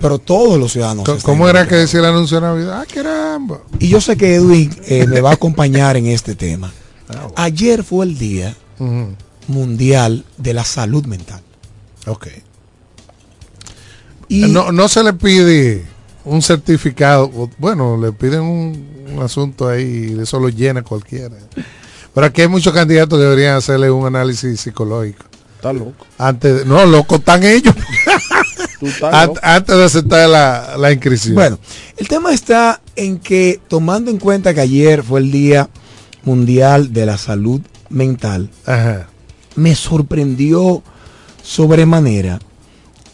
Pero 0.00 0.18
todos 0.18 0.58
los 0.58 0.72
ciudadanos. 0.72 1.08
¿Cómo 1.22 1.48
era 1.48 1.66
que 1.68 1.74
decía 1.76 2.00
el 2.00 2.06
anuncio 2.06 2.40
de 2.40 2.46
Navidad? 2.46 2.80
Ah, 2.80 2.86
caramba. 2.92 3.60
Y 3.78 3.88
yo 3.88 4.00
sé 4.00 4.16
que 4.16 4.34
Edwin 4.34 4.70
eh, 4.86 5.06
me 5.06 5.20
va 5.20 5.30
a 5.30 5.34
acompañar 5.34 5.96
en 5.96 6.06
este 6.06 6.34
tema. 6.34 6.72
Ah, 7.08 7.44
Ayer 7.44 7.82
fue 7.84 8.06
el 8.06 8.16
Día 8.16 8.56
Mundial 9.48 10.24
de 10.38 10.54
la 10.54 10.64
Salud 10.64 11.04
Mental. 11.04 11.42
Ok. 12.06 12.28
no, 14.30 14.72
no 14.72 14.88
se 14.88 15.02
le 15.04 15.12
pide 15.12 15.84
un 16.24 16.40
certificado, 16.40 17.30
bueno, 17.58 17.98
le 18.00 18.12
piden 18.12 18.40
un, 18.42 19.06
un 19.14 19.22
asunto 19.22 19.68
ahí 19.68 20.14
y 20.16 20.20
eso 20.22 20.38
lo 20.40 20.48
llena 20.48 20.82
cualquiera. 20.82 21.34
Pero 22.14 22.26
aquí 22.26 22.42
hay 22.42 22.48
muchos 22.48 22.72
candidatos 22.72 23.18
que 23.18 23.24
deberían 23.24 23.56
hacerle 23.56 23.90
un 23.90 24.06
análisis 24.06 24.60
psicológico. 24.60 25.24
Está 25.56 25.72
loco. 25.72 26.06
Antes, 26.18 26.60
de- 26.60 26.64
no, 26.64 26.84
loco 26.86 27.16
están 27.16 27.42
ellos. 27.44 27.74
Ant- 29.12 29.38
antes 29.42 29.76
de 29.76 29.84
aceptar 29.84 30.28
la, 30.28 30.76
la 30.78 30.92
inscripción. 30.92 31.34
Bueno, 31.34 31.58
el 31.96 32.08
tema 32.08 32.32
está 32.32 32.80
en 32.96 33.18
que 33.18 33.60
tomando 33.68 34.10
en 34.10 34.18
cuenta 34.18 34.52
que 34.54 34.60
ayer 34.60 35.02
fue 35.02 35.20
el 35.20 35.30
Día 35.30 35.68
Mundial 36.24 36.92
de 36.92 37.06
la 37.06 37.18
Salud 37.18 37.60
Mental, 37.88 38.50
me 39.56 39.74
sorprendió 39.74 40.82
sobremanera 41.42 42.38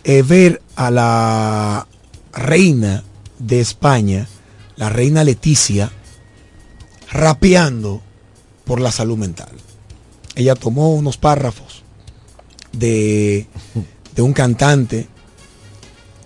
eh, 0.05 0.23
ver 0.23 0.63
a 0.77 0.91
la 0.91 1.87
reina 2.33 3.03
de 3.39 3.61
España, 3.61 4.27
la 4.77 4.89
reina 4.89 5.25
Leticia, 5.25 5.91
rapeando 7.11 8.03
por 8.65 8.81
la 8.81 8.93
salud 8.93 9.17
mental. 9.17 9.49
Ella 10.35 10.55
tomó 10.55 10.95
unos 10.95 11.17
párrafos 11.17 11.83
de, 12.73 13.47
de 14.15 14.23
un 14.23 14.33
cantante 14.33 15.09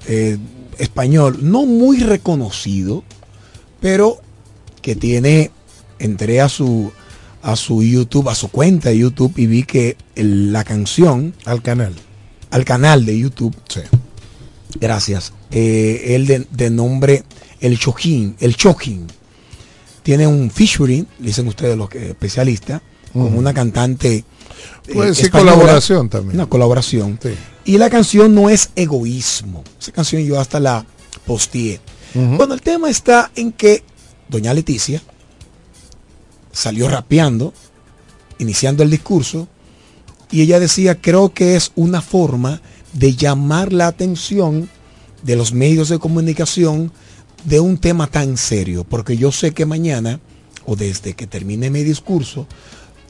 eh, 0.08 0.38
español, 0.78 1.38
no 1.42 1.64
muy 1.66 1.98
reconocido, 2.00 3.04
pero 3.80 4.20
que 4.80 4.94
tiene 4.96 5.50
entré 5.98 6.40
a 6.40 6.48
su 6.48 6.92
a 7.44 7.56
su 7.56 7.82
YouTube, 7.82 8.28
a 8.28 8.36
su 8.36 8.48
cuenta 8.48 8.90
de 8.90 8.98
YouTube 8.98 9.32
y 9.36 9.46
vi 9.46 9.64
que 9.64 9.96
el- 10.14 10.52
la 10.52 10.62
canción 10.62 11.34
al 11.44 11.60
canal, 11.60 11.92
al 12.50 12.64
canal 12.64 13.04
de 13.04 13.18
YouTube, 13.18 13.54
gracias, 14.80 15.32
eh, 15.50 16.14
el 16.14 16.26
de, 16.26 16.46
de 16.50 16.70
nombre 16.70 17.24
el 17.60 17.78
Chojin, 17.78 18.36
el 18.40 18.56
Chojin, 18.56 19.06
tiene 20.04 20.26
un 20.26 20.50
featuring, 20.50 21.06
dicen 21.18 21.46
ustedes 21.48 21.76
los 21.76 21.88
que 21.88 22.10
especialistas, 22.10 22.80
con 23.12 23.36
una 23.36 23.52
cantante 23.52 24.14
eh, 24.16 24.24
Puede 24.94 25.08
decir 25.10 25.26
española, 25.26 25.52
colaboración 25.52 26.08
también. 26.08 26.34
Una 26.36 26.46
colaboración. 26.46 27.18
Y 27.64 27.78
la 27.78 27.90
canción 27.90 28.34
no 28.34 28.51
es 28.51 28.70
egoísmo. 28.74 29.62
Esa 29.80 29.93
canción 29.93 30.22
yo 30.22 30.40
hasta 30.40 30.59
la 30.60 30.84
posteé. 31.26 31.80
Bueno, 32.14 32.52
el 32.52 32.60
tema 32.60 32.90
está 32.90 33.30
en 33.36 33.52
que 33.52 33.84
doña 34.28 34.52
Leticia 34.52 35.02
salió 36.52 36.89
rapeando, 36.89 37.55
iniciando 38.39 38.82
el 38.82 38.90
discurso, 38.90 39.48
y 40.30 40.43
ella 40.43 40.60
decía, 40.60 41.01
creo 41.01 41.32
que 41.32 41.56
es 41.56 41.72
una 41.74 42.02
forma 42.02 42.60
de 42.93 43.14
llamar 43.14 43.72
la 43.72 43.86
atención 43.86 44.68
de 45.22 45.36
los 45.36 45.52
medios 45.52 45.89
de 45.89 45.98
comunicación 45.98 46.93
de 47.44 47.60
un 47.60 47.78
tema 47.78 48.06
tan 48.06 48.36
serio, 48.36 48.84
porque 48.84 49.16
yo 49.16 49.32
sé 49.32 49.52
que 49.52 49.66
mañana, 49.66 50.20
o 50.66 50.76
desde 50.76 51.14
que 51.14 51.26
termine 51.26 51.70
mi 51.70 51.82
discurso, 51.82 52.47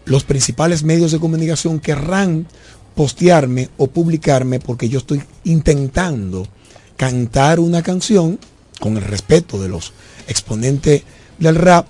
los 0.05 0.25
principales 0.25 0.83
medios 0.83 1.13
de 1.13 1.21
comunicación 1.21 1.81
querrán 1.81 2.47
postearme 2.95 3.69
o 3.77 3.87
publicarme 3.87 4.61
porque 4.61 4.89
yo 4.89 4.99
estoy 4.99 5.23
intentando 5.45 6.47
cantar 6.97 7.61
una 7.61 7.83
canción 7.83 8.39
con 8.81 8.97
el 8.97 9.03
respeto 9.03 9.61
de 9.61 9.69
los 9.69 9.93
exponentes 10.29 11.03
del 11.39 11.57
rap 11.57 11.87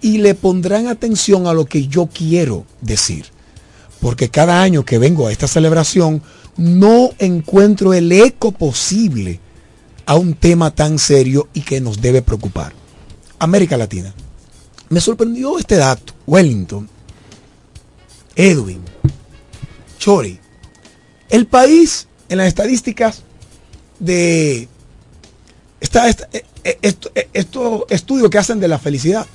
y 0.00 0.18
le 0.18 0.34
pondrán 0.34 0.88
atención 0.88 1.46
a 1.46 1.52
lo 1.52 1.64
que 1.64 1.86
yo 1.86 2.08
quiero 2.12 2.66
decir. 2.80 3.26
Porque 4.00 4.28
cada 4.28 4.62
año 4.62 4.84
que 4.84 4.98
vengo 4.98 5.26
a 5.26 5.32
esta 5.32 5.46
celebración 5.46 6.22
no 6.56 7.10
encuentro 7.18 7.94
el 7.94 8.10
eco 8.10 8.52
posible 8.52 9.40
a 10.06 10.16
un 10.16 10.34
tema 10.34 10.74
tan 10.74 10.98
serio 10.98 11.48
y 11.54 11.60
que 11.62 11.80
nos 11.80 12.00
debe 12.00 12.22
preocupar. 12.22 12.72
América 13.38 13.76
Latina. 13.76 14.12
Me 14.88 15.00
sorprendió 15.00 15.58
este 15.58 15.76
dato. 15.76 16.12
Wellington, 16.26 16.88
Edwin, 18.36 18.82
Chori. 19.98 20.41
El 21.32 21.46
país 21.46 22.06
en 22.28 22.38
las 22.38 22.46
estadísticas 22.46 23.22
de 23.98 24.68
esta, 25.80 26.08
esta- 26.08 26.28
eh, 26.32 26.44
eh, 26.62 26.78
esto- 26.82 27.10
eh, 27.14 27.28
estos 27.32 27.82
estudios 27.90 28.30
que 28.30 28.38
hacen 28.38 28.60
de 28.60 28.68
la 28.68 28.78
felicidad. 28.78 29.26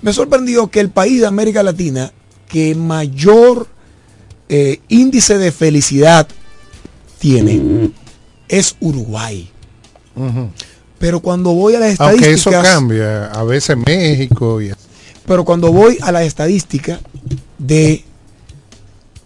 Me 0.00 0.12
sorprendió 0.12 0.68
que 0.68 0.80
el 0.80 0.88
país 0.90 1.20
de 1.20 1.26
América 1.26 1.62
Latina 1.62 2.10
que 2.48 2.74
mayor 2.74 3.66
eh, 4.48 4.80
índice 4.88 5.36
de 5.38 5.50
felicidad 5.50 6.28
tiene 7.18 7.90
es 8.48 8.76
Uruguay. 8.80 9.50
Pero 10.98 11.20
cuando 11.20 11.52
voy 11.52 11.74
a 11.74 11.80
las 11.80 11.98
Aunque 12.00 12.16
estadísticas... 12.30 12.64
eso 12.64 12.74
cambia, 12.74 13.26
a 13.26 13.42
veces 13.42 13.76
México 13.76 14.62
y 14.62 14.72
Pero 15.26 15.44
cuando 15.44 15.72
voy 15.72 15.98
a 16.00 16.12
la 16.12 16.22
estadística 16.24 17.00
de 17.58 18.04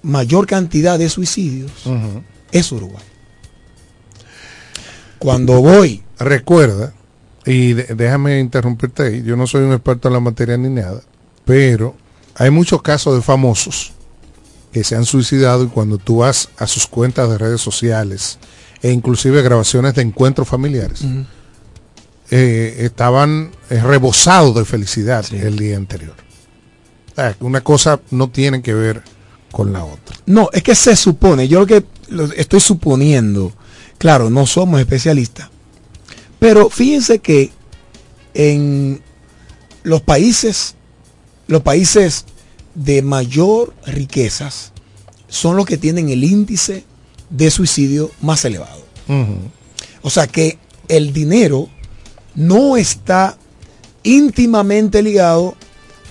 mayor 0.03 0.47
cantidad 0.47 0.99
de 0.99 1.09
suicidios, 1.09 1.73
es 2.53 2.73
Uruguay. 2.73 3.05
Cuando 5.19 5.61
voy... 5.61 6.03
Recuerda, 6.21 6.93
y 7.47 7.73
déjame 7.73 8.41
interrumpirte 8.41 9.05
ahí, 9.05 9.23
yo 9.23 9.37
no 9.37 9.47
soy 9.47 9.65
un 9.65 9.73
experto 9.73 10.09
en 10.09 10.15
la 10.15 10.21
materia 10.21 10.59
ni 10.59 10.69
nada, 10.69 11.01
pero 11.47 11.97
hay 12.35 12.51
muchos 12.51 12.83
casos 12.83 13.15
de 13.15 13.23
famosos 13.23 13.93
que 14.71 14.85
se 14.85 14.97
han 14.97 15.07
suicidado 15.07 15.65
y 15.65 15.69
cuando 15.69 15.97
tú 15.97 16.19
vas 16.19 16.51
a 16.59 16.67
sus 16.67 16.87
cuentas 16.87 17.31
de 17.31 17.39
redes 17.39 17.63
sociales 17.63 18.39
e 18.83 18.93
inclusive 18.93 19.41
grabaciones 19.41 19.95
de 19.95 20.03
encuentros 20.03 20.47
familiares, 20.47 21.03
eh, 22.31 22.77
estaban 22.81 23.51
eh, 23.71 23.81
rebosados 23.81 24.55
de 24.55 24.65
felicidad 24.67 25.25
el 25.33 25.59
día 25.59 25.79
anterior. 25.79 26.15
Una 27.41 27.63
cosa 27.63 28.01
no 28.11 28.29
tiene 28.29 28.61
que 28.61 28.75
ver 28.75 29.03
con 29.51 29.73
la 29.73 29.85
otra. 29.85 30.17
No, 30.27 30.49
es 30.53 30.63
que 30.63 30.75
se 30.75 30.97
supone, 30.97 31.49
yo 31.49 31.61
lo 31.61 31.67
que 31.67 31.85
estoy 32.37 32.61
suponiendo, 32.61 33.53
claro, 33.99 34.31
no 34.31 34.47
somos 34.47 34.81
especialistas, 34.81 35.49
pero 36.39 36.71
fíjense 36.71 37.19
que 37.19 37.51
en 38.35 39.03
los 39.83 40.03
países, 40.03 40.75
los 41.47 41.63
países 41.63 42.25
de 42.75 43.03
mayor 43.03 43.75
riquezas 43.87 44.73
son 45.29 45.57
los 45.57 45.67
que 45.67 45.77
tienen 45.77 46.09
el 46.09 46.25
índice 46.25 46.85
de 47.31 47.51
suicidio 47.51 48.11
más 48.21 48.45
elevado. 48.45 48.85
O 50.03 50.11
sea 50.11 50.27
que 50.27 50.59
el 50.89 51.13
dinero 51.13 51.69
no 52.35 52.77
está 52.77 53.37
íntimamente 54.03 55.03
ligado 55.03 55.57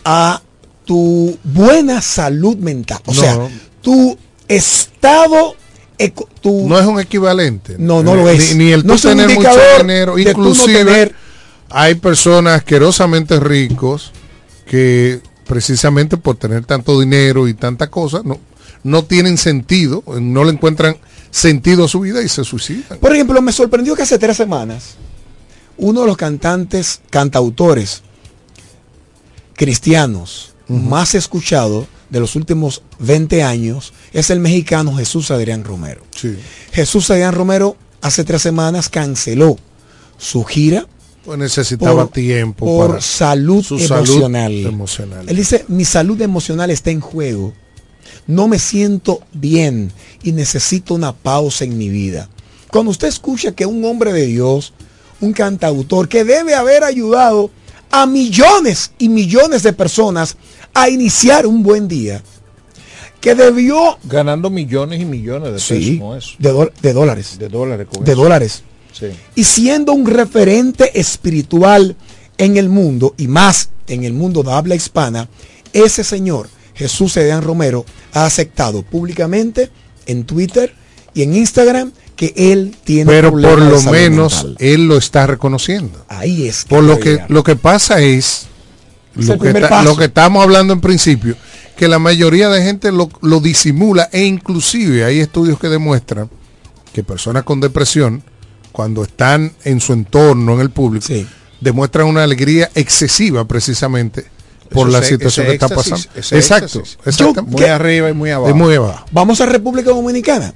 a 0.03 0.41
tu 0.89 1.37
buena 1.43 2.01
salud 2.01 2.57
mental. 2.57 2.97
O 3.05 3.13
No. 3.13 3.21
sea, 3.21 3.37
tu 3.79 4.17
estado 4.47 5.53
eco- 5.99 6.27
tu- 6.41 6.67
No 6.67 6.79
es 6.79 6.85
un 6.87 6.99
equivalente. 6.99 7.75
No, 7.77 8.01
no 8.01 8.15
lo 8.15 8.27
es. 8.27 8.55
Ni, 8.55 8.71
el 8.71 8.87
No 8.87 8.95
tú 8.95 9.01
tener 9.09 9.29
mucho 9.35 9.51
dinero. 9.77 10.13
no 10.13 10.19
Inclusive 10.19 10.83
tener- 10.85 11.15
hay 11.69 11.93
personas 11.93 12.55
asquerosamente 12.57 13.39
ricos 13.39 14.11
que 14.65 15.21
precisamente 15.45 16.17
por 16.17 16.37
tener 16.37 16.65
tanto 16.65 16.99
dinero 16.99 17.47
y 17.47 17.53
tanta 17.53 17.91
cosa 17.91 18.21
no, 18.25 18.39
no 18.83 19.03
tienen 19.05 19.37
sentido, 19.37 20.03
no 20.19 20.43
le 20.43 20.53
encuentran 20.53 20.97
sentido 21.29 21.85
a 21.85 21.87
su 21.87 21.99
vida 21.99 22.23
y 22.23 22.29
se 22.29 22.43
suicidan. 22.43 22.97
Por 22.97 23.13
ejemplo, 23.13 23.39
me 23.43 23.51
sorprendió 23.51 23.95
que 23.95 24.01
hace 24.01 24.17
tres 24.17 24.37
semanas 24.37 24.95
uno 25.77 26.01
de 26.01 26.07
los 26.07 26.17
cantantes, 26.17 26.99
cantautores 27.11 28.01
cristianos 29.55 30.53
más 30.69 31.15
escuchado 31.15 31.87
de 32.09 32.19
los 32.19 32.35
últimos 32.35 32.81
20 32.99 33.43
años 33.43 33.93
es 34.13 34.29
el 34.29 34.39
mexicano 34.39 34.95
Jesús 34.95 35.31
Adrián 35.31 35.63
Romero. 35.63 36.01
Sí. 36.15 36.35
Jesús 36.71 37.09
Adrián 37.11 37.33
Romero 37.33 37.75
hace 38.01 38.23
tres 38.23 38.41
semanas 38.41 38.87
canceló 38.89 39.57
su 40.17 40.43
gira 40.43 40.85
Pues 41.25 41.37
necesitaba 41.39 42.05
por- 42.05 42.13
tiempo 42.13 42.65
por 42.65 42.89
para 42.91 43.01
salud 43.01 43.63
su 43.63 43.79
salud 43.79 44.07
emocional. 44.09 44.53
emocional. 44.53 45.25
Él 45.29 45.35
dice, 45.35 45.65
mi 45.67 45.85
salud 45.85 46.19
emocional 46.21 46.69
está 46.71 46.91
en 46.91 47.01
juego. 47.01 47.53
No 48.27 48.47
me 48.47 48.59
siento 48.59 49.21
bien 49.33 49.91
y 50.23 50.31
necesito 50.31 50.93
una 50.93 51.13
pausa 51.13 51.63
en 51.65 51.77
mi 51.77 51.89
vida. 51.89 52.29
Cuando 52.71 52.91
usted 52.91 53.07
escucha 53.07 53.51
que 53.53 53.65
un 53.65 53.83
hombre 53.85 54.13
de 54.13 54.25
Dios, 54.27 54.73
un 55.21 55.33
cantautor 55.33 56.07
que 56.07 56.23
debe 56.23 56.53
haber 56.53 56.83
ayudado 56.83 57.49
a 57.91 58.05
millones 58.05 58.91
y 58.99 59.09
millones 59.09 59.63
de 59.63 59.73
personas 59.73 60.37
a 60.73 60.89
iniciar 60.89 61.45
un 61.47 61.63
buen 61.63 61.87
día, 61.87 62.21
que 63.21 63.35
debió 63.35 63.97
Ganando 64.05 64.49
millones 64.49 65.01
y 65.01 65.05
millones 65.05 65.49
de 65.49 65.53
pesos 65.55 65.67
Sí, 65.67 66.01
eso. 66.17 66.35
de, 66.39 66.71
de 66.81 66.93
dólares, 66.93 67.37
De 67.37 67.49
dólares 67.49 67.87
con 67.93 68.03
de 68.03 68.11
eso. 68.13 68.21
dólares, 68.21 68.63
Sí. 68.93 69.07
y 69.35 69.43
siendo 69.43 69.93
un 69.93 70.05
referente 70.05 70.97
espiritual 70.99 71.95
en 72.37 72.57
el 72.57 72.69
mundo 72.69 73.13
y 73.17 73.27
más 73.27 73.69
en 73.87 74.03
el 74.03 74.13
mundo 74.13 74.43
de 74.43 74.51
habla 74.53 74.75
hispana, 74.75 75.27
ese 75.73 76.03
señor, 76.03 76.49
Jesús 76.75 77.17
Adrián 77.17 77.41
Romero, 77.41 77.85
ha 78.13 78.25
aceptado 78.25 78.83
públicamente 78.83 79.69
en 80.05 80.23
Twitter 80.23 80.73
y 81.13 81.23
en 81.23 81.35
Instagram 81.35 81.91
que 82.15 82.33
él 82.35 82.75
tiene 82.83 83.11
Pero 83.11 83.31
por 83.31 83.41
lo 83.61 83.81
menos 83.83 84.43
mental. 84.43 84.55
él 84.59 84.87
lo 84.87 84.97
está 84.97 85.27
reconociendo. 85.27 86.05
ahí 86.07 86.47
es 86.47 86.65
Por 86.65 86.83
lo 86.83 86.99
que 86.99 87.11
llegar. 87.11 87.31
lo 87.31 87.43
que 87.43 87.55
pasa 87.55 88.01
Es 88.01 88.47
lo 89.27 89.33
el 89.33 89.39
que, 89.39 89.43
primer 89.45 89.63
está- 89.63 89.69
paso. 89.77 89.89
lo 89.89 89.95
que 89.97 90.05
estamos 90.05 90.43
hablando 90.43 90.73
en 90.73 90.81
principio, 90.81 91.35
que 91.75 91.87
la 91.87 91.99
mayoría 91.99 92.49
de 92.49 92.61
gente 92.63 92.91
lo, 92.91 93.09
lo 93.21 93.39
disimula 93.39 94.09
e 94.11 94.23
inclusive 94.25 95.05
hay 95.05 95.19
estudios 95.19 95.59
que 95.59 95.69
demuestran 95.69 96.29
que 96.93 97.03
personas 97.03 97.43
con 97.43 97.59
depresión, 97.61 98.23
cuando 98.71 99.03
están 99.03 99.53
en 99.63 99.79
su 99.79 99.93
entorno, 99.93 100.53
en 100.55 100.61
el 100.61 100.69
público, 100.71 101.07
demuestran 101.61 102.07
una 102.07 102.23
alegría 102.23 102.69
excesiva 102.75 103.45
precisamente 103.45 104.25
por 104.71 104.87
Eso 104.89 104.97
la 104.99 105.03
situación 105.05 105.45
ese 105.47 105.57
que 105.57 105.65
está 105.65 105.75
pasando. 105.75 106.07
ese 106.15 106.35
Exacto, 106.37 106.83
exacto. 107.05 107.43
Muy 107.43 107.63
arriba 107.63 108.09
y 108.09 108.13
muy 108.13 108.29
abajo. 108.29 108.49
Es 108.49 108.55
muy 108.55 108.75
abajo. 108.75 109.05
Vamos 109.11 109.41
a 109.41 109.45
República 109.47 109.89
Dominicana. 109.89 110.53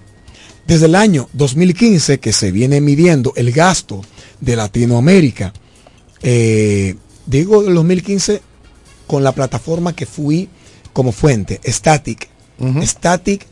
Desde 0.68 0.86
el 0.86 0.96
año 0.96 1.28
2015 1.34 2.20
que 2.20 2.32
se 2.32 2.52
viene 2.52 2.80
midiendo 2.80 3.34
el 3.36 3.52
gasto 3.52 4.02
de 4.40 4.56
Latinoamérica, 4.56 5.52
eh, 6.22 6.96
digo 7.26 7.64
del 7.64 7.74
2015 7.76 8.42
con 9.14 9.24
la 9.24 9.32
plataforma 9.32 9.96
que 9.96 10.08
fui 10.08 10.50
como 10.92 11.12
fuente, 11.12 11.62
Static. 11.68 12.30
Static, 12.82 13.46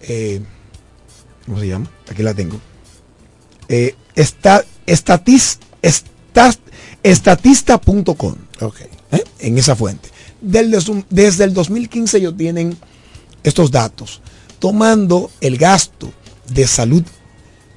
eh, 0.00 0.40
¿cómo 1.44 1.60
se 1.60 1.68
llama? 1.68 1.90
Aquí 2.10 2.22
la 2.22 2.32
tengo. 2.32 2.58
Eh, 3.68 3.94
esta, 4.14 4.64
estatis, 4.86 5.58
esta- 5.82 6.54
estatista.com. 7.02 8.36
¿eh? 9.12 9.24
En 9.40 9.58
esa 9.58 9.76
fuente. 9.76 10.08
Del 10.40 10.70
des- 10.70 10.90
desde 11.10 11.44
el 11.44 11.52
2015 11.52 12.16
ellos 12.16 12.34
tienen 12.38 12.74
estos 13.42 13.70
datos, 13.70 14.22
tomando 14.60 15.30
el 15.42 15.58
gasto 15.58 16.10
de 16.54 16.66
salud 16.66 17.02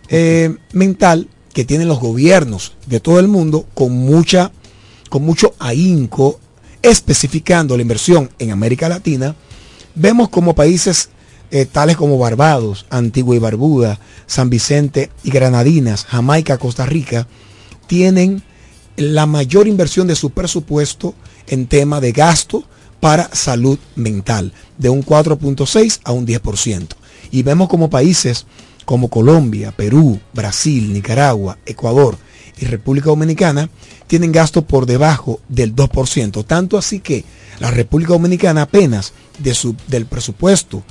eh, 0.07 0.55
mental 0.71 1.27
que 1.53 1.65
tienen 1.65 1.89
los 1.89 1.99
gobiernos 1.99 2.77
de 2.85 3.01
todo 3.01 3.19
el 3.19 3.27
mundo 3.27 3.65
con 3.73 3.91
mucha, 3.91 4.53
con 5.09 5.23
mucho 5.23 5.53
ahínco, 5.59 6.39
especificando 6.83 7.75
la 7.75 7.81
inversión 7.81 8.29
en 8.37 8.51
América 8.51 8.87
Latina, 8.87 9.35
vemos 9.95 10.29
como 10.29 10.53
países 10.53 11.09
eh, 11.49 11.65
tales 11.65 11.97
como 11.97 12.17
Barbados, 12.17 12.85
Antigua 12.89 13.35
y 13.35 13.39
Barbuda, 13.39 13.99
San 14.27 14.49
Vicente 14.49 15.09
y 15.23 15.31
Granadinas, 15.31 16.05
Jamaica, 16.05 16.57
Costa 16.57 16.85
Rica, 16.85 17.27
tienen 17.87 18.43
la 18.97 19.25
mayor 19.25 19.67
inversión 19.67 20.07
de 20.07 20.15
su 20.15 20.31
presupuesto 20.31 21.15
en 21.47 21.67
tema 21.67 21.99
de 21.99 22.11
gasto 22.11 22.63
para 22.99 23.33
salud 23.33 23.79
mental, 23.95 24.53
de 24.77 24.89
un 24.89 25.03
4.6 25.03 26.01
a 26.03 26.11
un 26.11 26.27
10%. 26.27 26.87
Y 27.31 27.43
vemos 27.43 27.69
como 27.69 27.89
países 27.89 28.45
como 28.85 29.09
Colombia, 29.09 29.71
Perú, 29.71 30.19
Brasil, 30.33 30.93
Nicaragua, 30.93 31.57
Ecuador 31.65 32.17
y 32.59 32.65
República 32.65 33.07
Dominicana 33.07 33.69
tienen 34.07 34.31
gasto 34.31 34.63
por 34.63 34.85
debajo 34.85 35.41
del 35.49 35.75
2%. 35.75 36.45
Tanto 36.45 36.77
así 36.77 36.99
que 36.99 37.25
la 37.59 37.71
República 37.71 38.13
Dominicana 38.13 38.61
apenas 38.63 39.13
de 39.39 39.53
su, 39.53 39.75
del 39.87 40.05
presupuesto 40.05 40.83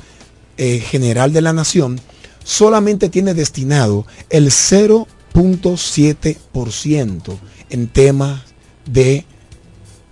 eh, 0.56 0.80
general 0.80 1.32
de 1.32 1.43
la 1.43 1.52
nación 1.52 2.01
solamente 2.44 3.09
tiene 3.09 3.34
destinado 3.34 4.06
el 4.30 4.47
0.7% 4.48 7.39
en 7.70 7.89
temas 7.89 8.43
de 8.84 9.24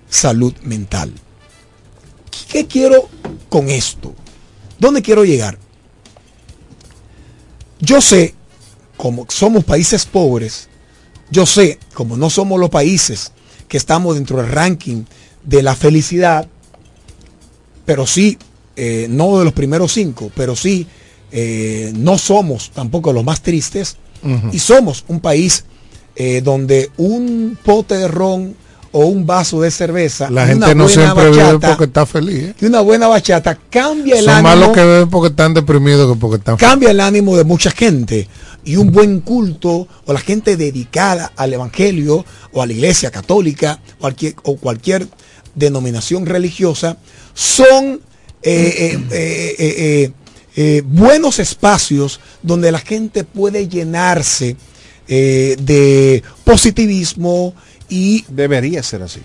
salud 0.09 0.55
mental. 0.62 1.12
¿Qué 2.51 2.66
quiero 2.66 3.09
con 3.48 3.68
esto? 3.68 4.14
¿Dónde 4.78 5.02
quiero 5.02 5.24
llegar? 5.24 5.59
Yo 7.81 8.01
sé, 8.01 8.35
como 8.97 9.27
somos 9.28 9.64
países 9.64 10.06
pobres, 10.06 10.69
yo 11.31 11.47
sé, 11.47 11.78
como 11.94 12.16
no 12.16 12.31
somos 12.31 12.59
los 12.59 12.70
países 12.70 13.32
que 13.69 13.77
estamos 13.77 14.15
dentro 14.16 14.39
del 14.39 14.51
ranking 14.51 15.05
de 15.44 15.62
la 15.62 15.74
felicidad, 15.74 16.48
pero 17.85 18.07
sí, 18.07 18.39
eh, 18.77 19.07
no 19.09 19.39
de 19.39 19.44
los 19.44 19.52
primeros 19.52 19.93
cinco, 19.93 20.31
pero 20.35 20.57
sí, 20.57 20.86
eh, 21.32 21.93
no 21.94 22.19
somos 22.19 22.70
tampoco 22.70 23.12
los 23.12 23.24
más 23.24 23.43
tristes, 23.43 23.97
y 24.52 24.59
somos 24.59 25.05
un 25.09 25.20
país 25.20 25.65
eh, 26.15 26.43
donde 26.43 26.90
un 26.98 27.57
pote 27.65 27.97
de 27.97 28.07
ron 28.07 28.55
o 28.93 29.07
un 29.07 29.24
vaso 29.24 29.61
de 29.61 29.70
cerveza, 29.70 30.28
La 30.31 30.47
gente 30.47 30.74
no 30.74 30.85
buena 30.85 30.89
siempre 30.89 31.24
bebe 31.31 31.36
bachata, 31.43 31.69
porque 31.69 31.85
está 31.85 32.05
feliz. 32.07 32.55
y 32.61 32.66
una 32.66 32.81
buena 32.81 33.07
bachata 33.07 33.59
cambia 33.70 34.19
el 34.19 34.24
Son 34.24 34.35
ánimo 34.35 34.48
más 34.48 34.59
los 34.59 34.70
que 34.73 34.85
beben 34.85 35.09
porque 35.09 35.28
están 35.28 35.55
deprimidos 35.55 36.12
que 36.12 36.19
porque 36.20 36.36
están 36.36 36.57
cambia 36.57 36.90
el 36.90 37.01
ánimo 37.01 37.36
de 37.36 37.44
mucha 37.44 37.70
gente 37.70 38.28
y 38.65 38.77
un 38.77 38.93
buen 38.93 39.20
culto 39.20 39.89
o 40.05 40.12
la 40.12 40.20
gente 40.20 40.57
dedicada 40.57 41.32
al 41.37 41.53
evangelio 41.53 42.24
o 42.53 42.62
a 42.62 42.66
la 42.66 42.73
iglesia 42.73 43.11
católica 43.11 43.81
o 43.97 44.01
cualquier, 44.01 44.35
o 44.43 44.57
cualquier 44.57 45.07
denominación 45.55 46.27
religiosa 46.27 46.99
son 47.35 48.01
eh, 48.43 48.99
eh, 49.11 50.12
eh, 50.57 50.82
buenos 50.85 51.39
espacios 51.39 52.20
donde 52.43 52.73
la 52.73 52.78
gente 52.78 53.24
puede 53.24 53.69
llenarse 53.69 54.57
de 55.07 56.23
positivismo 56.45 57.53
y 57.89 58.24
debería 58.28 58.81
ser 58.85 59.03
así 59.03 59.20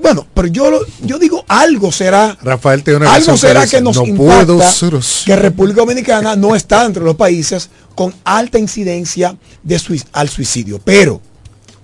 bueno 0.00 0.26
pero 0.34 0.48
yo 0.48 0.80
yo 1.02 1.18
digo 1.18 1.44
algo 1.48 1.90
será 1.92 2.36
Rafael 2.42 2.82
tiene 2.84 2.98
una 3.00 3.14
algo 3.14 3.36
será 3.36 3.66
que 3.66 3.80
nos 3.80 3.96
no 3.96 4.06
impacta 4.06 4.46
puedo 4.46 4.70
ser 4.70 4.94
así". 4.96 5.24
que 5.26 5.36
República 5.36 5.80
Dominicana 5.80 6.36
no 6.36 6.54
está 6.54 6.84
entre 6.84 7.02
los 7.02 7.16
países 7.16 7.68
con 7.94 8.14
alta 8.24 8.58
incidencia 8.58 9.36
de 9.62 9.78
sui- 9.78 10.02
al 10.12 10.28
suicidio. 10.28 10.80
Pero, 10.82 11.20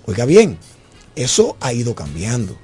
oiga 0.07 0.25
bien, 0.25 0.57
eso 1.17 1.57
ha 1.61 1.73
ido 1.73 1.95
cambiando. 1.95 2.57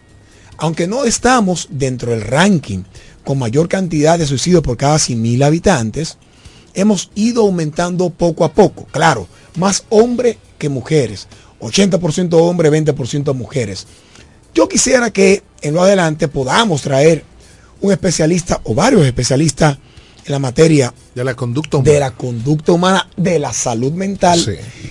Aunque 0.56 0.86
no 0.86 1.05
estamos 1.05 1.66
dentro 1.70 2.12
del 2.12 2.23
ranking 2.23 2.85
con 3.24 3.39
mayor 3.39 3.69
cantidad 3.69 4.19
de 4.19 4.27
suicidios 4.27 4.62
por 4.62 4.77
cada 4.77 4.97
100.000 4.98 5.43
habitantes, 5.44 6.16
hemos 6.74 7.11
ido 7.15 7.43
aumentando 7.43 8.09
poco 8.11 8.44
a 8.44 8.52
poco. 8.52 8.86
Claro, 8.93 9.27
más 9.56 9.85
hombres 9.90 10.36
que 10.59 10.69
mujeres. 10.69 11.27
80% 11.61 12.35
hombres, 12.35 12.70
20% 12.73 13.35
mujeres. 13.35 13.86
Yo 14.55 14.69
quisiera 14.69 15.11
que 15.11 15.43
en 15.63 15.75
lo 15.75 15.83
adelante 15.83 16.29
podamos 16.29 16.83
traer 16.83 17.25
un 17.81 17.93
especialista 17.93 18.61
o 18.65 18.75
varios 18.75 19.05
especialistas 19.05 19.79
en 20.25 20.33
la 20.33 20.39
materia 20.39 20.95
de 21.15 21.25
la 21.25 21.35
conducta 21.35 21.79
de 21.79 22.01
la 22.01 22.13
conducta 22.13 22.73
humana, 22.73 23.09
de 23.17 23.39
la 23.39 23.53
salud 23.53 23.93
mental 23.93 24.41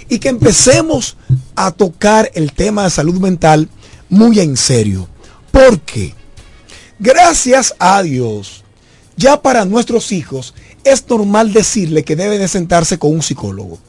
y 0.09 0.19
que 0.19 0.29
empecemos 0.29 1.17
a 1.55 1.71
tocar 1.71 2.29
el 2.35 2.51
tema 2.51 2.83
de 2.83 2.89
salud 2.89 3.19
mental 3.19 3.69
muy 4.09 4.39
en 4.39 4.57
serio. 4.57 5.07
Porque 5.51 6.13
gracias 6.99 7.73
a 7.79 8.03
Dios, 8.03 8.63
ya 9.15 9.41
para 9.41 9.65
nuestros 9.65 10.11
hijos 10.11 10.53
es 10.83 11.07
normal 11.09 11.53
decirle 11.53 12.03
que 12.03 12.15
debe 12.15 12.37
de 12.37 12.47
sentarse 12.47 12.99
con 12.99 13.11
un 13.11 13.21
psicólogo. 13.21 13.79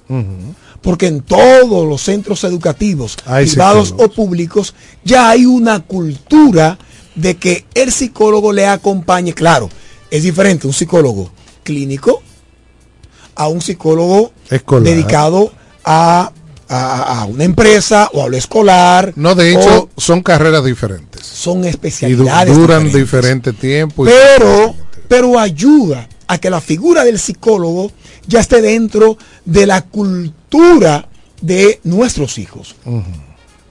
Porque 0.85 1.06
en 1.09 1.23
todos 1.23 1.89
los 1.89 2.02
centros 2.02 2.44
educativos, 2.44 3.16
privados 3.16 3.89
psicólogos. 3.89 3.93
o 3.93 4.09
públicos, 4.15 4.74
ya 5.02 5.31
hay 5.31 5.47
una 5.47 5.81
cultura 5.81 6.78
de 7.16 7.36
que 7.36 7.65
el 7.74 7.90
psicólogo 7.90 8.52
le 8.52 8.66
acompañe. 8.66 9.32
Claro, 9.32 9.69
es 10.11 10.23
diferente 10.23 10.66
un 10.69 10.73
psicólogo 10.74 11.31
clínico 11.62 12.23
a 13.35 13.48
un 13.48 13.61
psicólogo 13.62 14.32
Escolar. 14.51 14.85
dedicado 14.85 15.52
a, 15.85 16.31
a- 16.69 17.20
a 17.20 17.24
una 17.24 17.44
empresa 17.44 18.11
o 18.12 18.23
a 18.23 18.28
lo 18.28 18.36
escolar. 18.36 19.12
No, 19.16 19.35
de 19.35 19.52
hecho, 19.55 19.89
son 19.97 20.23
carreras 20.23 20.65
diferentes. 20.65 21.24
Son 21.27 21.65
Y 21.65 21.69
especialidades. 21.69 22.55
duran 22.55 22.85
diferentes. 22.85 23.01
diferente 23.01 23.52
tiempo. 23.55 24.06
y- 24.06 24.11
pero, 24.11 24.74
pero 25.09 25.39
ayuda 25.39 26.09
a 26.29 26.39
que 26.39 26.51
la 26.51 26.61
figura 26.61 27.05
del 27.05 27.19
psicólogo 27.19 27.91
ya 28.27 28.41
esté 28.41 28.61
dentro 28.63 29.17
de 29.45 29.67
la 29.67 29.83
cultura 29.83 31.09
de 31.41 31.81
nuestros 31.85 32.39
hijos. 32.39 32.75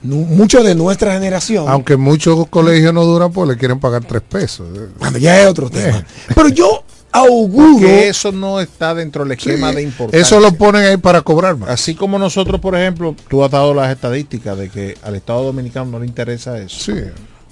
Nu- 0.02 0.16
Mucho 0.26 0.62
de 0.62 0.74
nuestra 0.74 1.14
generación. 1.14 1.64
Aunque 1.68 1.96
muchos 1.96 2.46
colegios 2.48 2.92
no 2.92 3.04
duran, 3.04 3.32
pues 3.32 3.48
le 3.48 3.56
quieren 3.56 3.80
pagar 3.80 4.04
tres 4.04 4.22
pesos. 4.22 4.66
Bueno, 4.98 5.18
ya 5.18 5.40
es 5.42 5.48
otro 5.48 5.70
tema. 5.70 6.04
Pero 6.34 6.48
yo 6.48 6.84
auguro. 7.10 7.72
Porque 7.78 8.08
eso 8.08 8.30
no 8.30 8.60
está 8.60 8.94
dentro 8.94 9.24
del 9.24 9.32
esquema 9.32 9.70
Sí, 9.70 9.76
de 9.76 9.82
importancia. 9.82 10.20
Eso 10.20 10.40
lo 10.40 10.52
ponen 10.52 10.82
ahí 10.84 10.96
para 10.98 11.22
cobrar 11.22 11.56
más. 11.56 11.70
Así 11.70 11.94
como 11.94 12.18
nosotros, 12.18 12.60
por 12.60 12.76
ejemplo, 12.76 13.16
tú 13.28 13.42
has 13.42 13.50
dado 13.50 13.72
las 13.72 13.90
estadísticas 13.90 14.58
de 14.58 14.68
que 14.68 14.96
al 15.02 15.14
Estado 15.14 15.42
Dominicano 15.44 15.86
no 15.92 15.98
le 16.00 16.06
interesa 16.06 16.58
eso. 16.58 16.92
Sí. 16.92 17.00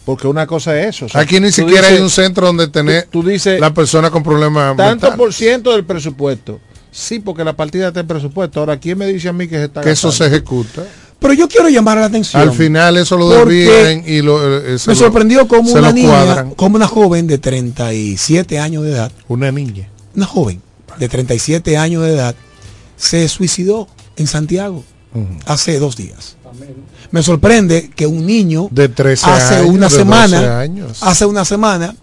Porque 0.05 0.27
una 0.27 0.47
cosa 0.47 0.79
es 0.81 0.97
eso. 0.97 1.07
o 1.07 1.09
sea, 1.09 1.21
Aquí 1.21 1.39
ni 1.39 1.53
siquiera 1.53 1.83
dices- 1.83 1.97
hay 1.99 2.03
un 2.03 2.11
centro 2.11 2.47
donde 2.47 2.69
tener 2.69 3.05
tú, 3.05 3.23
tú 3.23 3.29
dices 3.29 3.61
la 3.61 3.73
persona 3.73 4.11
con 4.11 4.23
problemas 4.23 4.77
tanto 4.77 4.85
mentales. 4.85 5.17
por 5.17 5.33
ciento 5.33 5.73
del 5.73 5.85
presupuesto. 5.85 6.61
Sí, 6.91 7.21
porque 7.21 7.45
la 7.45 7.55
partida 7.55 7.89
está 7.89 8.01
en 8.01 8.07
presupuesto. 8.07 8.61
Ahora, 8.61 8.79
¿quién 8.79 8.99
me 8.99 9.07
dice 9.07 9.29
a 9.29 9.33
mí 9.33 9.47
que 9.49 9.57
se 9.57 9.65
está 9.65 9.81
que 9.81 9.91
eso 9.93 10.11
se 10.13 10.27
ejecuta. 10.27 10.83
Pero 11.21 11.35
yo 11.35 11.47
quiero 11.49 11.69
llamar 11.69 11.99
la 11.99 12.07
atención. 12.07 12.43
Al 12.43 12.51
final 12.53 12.97
eso 12.97 13.17
lo 13.17 13.29
desvían 13.31 14.03
y 14.05 14.23
lo, 14.23 14.59
eh, 14.59 14.77
se 14.79 14.91
Me 14.91 14.95
lo- 14.97 15.01
sorprendió 15.01 15.47
como 15.47 15.71
una 15.71 15.81
lo 15.81 15.93
niña, 15.93 16.09
cuadran. 16.09 16.51
como 16.57 16.75
una 16.77 16.89
joven 16.89 17.29
de 17.29 17.39
37 17.39 18.59
años 18.59 18.83
de 18.83 18.91
edad, 18.91 19.13
Una 19.29 19.53
niña. 19.53 19.89
una 20.17 20.27
joven 20.27 20.61
de 20.99 21.09
37 21.09 21.77
años 21.79 22.03
de 22.03 22.13
edad, 22.15 22.35
se 22.97 23.29
suicidó 23.29 23.87
en 24.17 24.27
Santiago 24.27 24.83
hace 25.47 25.79
dos 25.79 25.97
días. 25.97 26.37
Me 27.13 27.23
sorprende 27.23 27.91
que 27.95 28.07
un 28.07 28.27
niño 28.27 28.69
De 28.71 28.89
13 28.89 29.31
hace 29.31 29.55
años, 29.57 29.67
una 29.69 29.89
de 29.89 29.95
12 29.95 29.97
semana, 29.97 30.59
años. 30.61 30.99
hace 31.03 31.27
una 31.27 31.45
semana, 31.45 31.95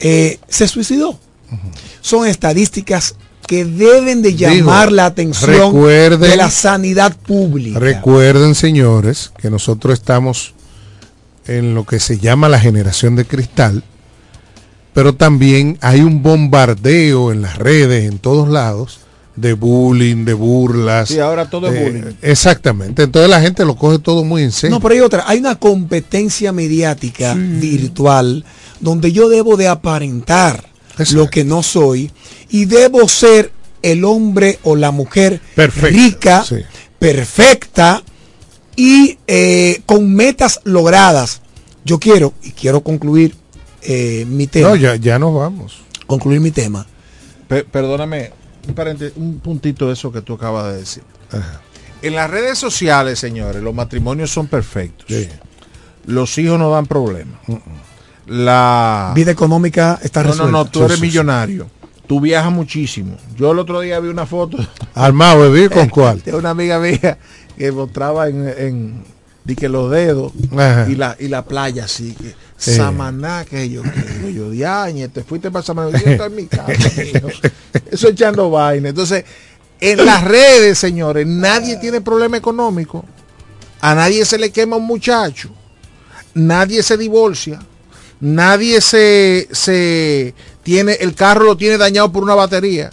eh, 0.00 0.38
se 0.48 0.68
suicidó. 0.68 1.18
Son 2.00 2.26
estadísticas 2.26 3.14
que 3.46 3.64
deben 3.64 4.20
de 4.20 4.32
Digo, 4.32 4.50
llamar 4.50 4.92
la 4.92 5.06
atención 5.06 5.72
de 6.20 6.36
la 6.36 6.50
sanidad 6.50 7.16
pública. 7.16 7.78
Recuerden, 7.78 8.54
señores, 8.54 9.32
que 9.38 9.48
nosotros 9.48 9.94
estamos 9.94 10.54
en 11.46 11.74
lo 11.74 11.86
que 11.86 11.98
se 11.98 12.18
llama 12.18 12.48
la 12.48 12.60
generación 12.60 13.16
de 13.16 13.24
cristal, 13.24 13.82
pero 14.92 15.14
también 15.14 15.78
hay 15.80 16.00
un 16.00 16.22
bombardeo 16.22 17.32
en 17.32 17.42
las 17.42 17.56
redes, 17.56 18.10
en 18.10 18.18
todos 18.18 18.48
lados, 18.48 19.00
de 19.40 19.54
bullying, 19.54 20.24
de 20.24 20.34
burlas. 20.34 21.08
Sí, 21.08 21.18
ahora 21.18 21.48
todo 21.50 21.68
es 21.68 21.74
de- 21.74 21.84
bullying. 21.84 22.14
Exactamente. 22.22 23.02
Entonces 23.04 23.30
la 23.30 23.40
gente 23.40 23.64
lo 23.64 23.76
coge 23.76 23.98
todo 23.98 24.24
muy 24.24 24.42
en 24.42 24.52
serio. 24.52 24.76
No, 24.76 24.80
pero 24.80 24.94
hay 24.94 25.00
otra. 25.00 25.24
Hay 25.26 25.38
una 25.38 25.56
competencia 25.56 26.52
mediática 26.52 27.34
virtual 27.34 28.44
donde 28.80 29.12
yo 29.12 29.28
debo 29.28 29.56
de 29.56 29.68
aparentar 29.68 30.64
lo 31.12 31.28
que 31.28 31.44
no 31.44 31.62
soy 31.62 32.10
y 32.50 32.64
debo 32.64 33.08
ser 33.08 33.52
el 33.82 34.04
hombre 34.04 34.58
o 34.64 34.74
la 34.76 34.90
mujer 34.90 35.40
Perfecta, 35.54 35.88
rica, 35.88 36.44
sí. 36.44 36.56
perfecta 36.98 38.02
y 38.76 39.18
eh, 39.26 39.80
con 39.86 40.12
metas 40.14 40.60
logradas. 40.64 41.40
Yo 41.84 41.98
quiero, 41.98 42.34
y 42.42 42.50
quiero 42.52 42.82
concluir 42.82 43.34
eh, 43.82 44.24
mi 44.28 44.46
tema. 44.46 44.70
No, 44.70 44.76
ya, 44.76 44.96
ya 44.96 45.18
nos 45.18 45.34
vamos. 45.34 45.78
Concluir 46.06 46.40
mi 46.40 46.50
tema. 46.50 46.86
Pe- 47.48 47.64
perdóname, 47.64 48.30
un, 48.68 49.12
un 49.16 49.38
puntito 49.40 49.86
de 49.88 49.94
eso 49.94 50.12
que 50.12 50.20
tú 50.22 50.34
acabas 50.34 50.72
de 50.72 50.78
decir. 50.78 51.02
En 52.02 52.14
las 52.14 52.30
redes 52.30 52.58
sociales, 52.58 53.18
señores, 53.18 53.62
los 53.62 53.74
matrimonios 53.74 54.30
son 54.30 54.46
perfectos. 54.46 55.06
Los 56.06 56.36
hijos 56.38 56.58
no 56.58 56.70
dan 56.70 56.86
problemas. 56.86 57.38
La 58.26 59.12
Vida 59.14 59.30
económica 59.30 59.98
está 60.02 60.22
no, 60.22 60.30
resuelta. 60.30 60.52
no, 60.52 60.64
no, 60.64 60.70
tú 60.70 60.80
Sí, 60.80 60.84
eres 60.86 61.00
millonario. 61.00 61.66
Tú 62.06 62.20
viajas 62.20 62.52
muchísimo. 62.52 63.16
Yo 63.36 63.52
el 63.52 63.58
otro 63.58 63.80
día 63.80 64.00
vi 64.00 64.08
una 64.08 64.24
foto 64.26 64.56
Armado, 64.94 65.50
¿bebí 65.50 65.68
con 65.68 65.88
cuál? 65.90 66.22
de 66.22 66.34
una 66.34 66.50
amiga 66.50 66.78
mía 66.78 67.18
que 67.56 67.72
mostraba 67.72 68.28
en, 68.28 68.48
en 68.48 69.04
di 69.48 69.56
que 69.56 69.68
los 69.68 69.90
dedos 69.90 70.30
Ajá. 70.52 70.86
y 70.88 70.94
la 70.94 71.16
y 71.18 71.26
la 71.28 71.44
playa 71.44 71.84
así 71.84 72.14
que 72.14 72.34
Sí. 72.60 72.74
Samaná 72.74 73.44
que 73.48 73.70
yo 73.70 73.82
que 73.82 74.34
yo 74.34 74.50
diañe 74.50 75.08
te 75.08 75.22
fuiste 75.22 75.48
para 75.50 75.64
Samaná 75.64 75.90
yo 75.96 76.10
estoy 76.10 76.26
en 76.26 76.34
mi 76.36 76.46
casa 76.46 76.72
mijo. 77.14 77.28
eso 77.90 78.08
echando 78.08 78.50
vaina 78.50 78.88
entonces 78.90 79.24
en 79.80 80.04
las 80.04 80.24
redes 80.24 80.76
señores 80.76 81.24
nadie 81.26 81.76
tiene 81.76 82.00
problema 82.00 82.36
económico 82.36 83.04
a 83.80 83.94
nadie 83.94 84.24
se 84.24 84.38
le 84.38 84.50
quema 84.50 84.74
un 84.76 84.86
muchacho 84.86 85.50
nadie 86.34 86.82
se 86.82 86.96
divorcia 86.96 87.60
nadie 88.20 88.80
se, 88.80 89.48
se 89.52 90.34
tiene 90.64 90.94
el 91.00 91.14
carro 91.14 91.44
lo 91.44 91.56
tiene 91.56 91.78
dañado 91.78 92.10
por 92.10 92.24
una 92.24 92.34
batería 92.34 92.90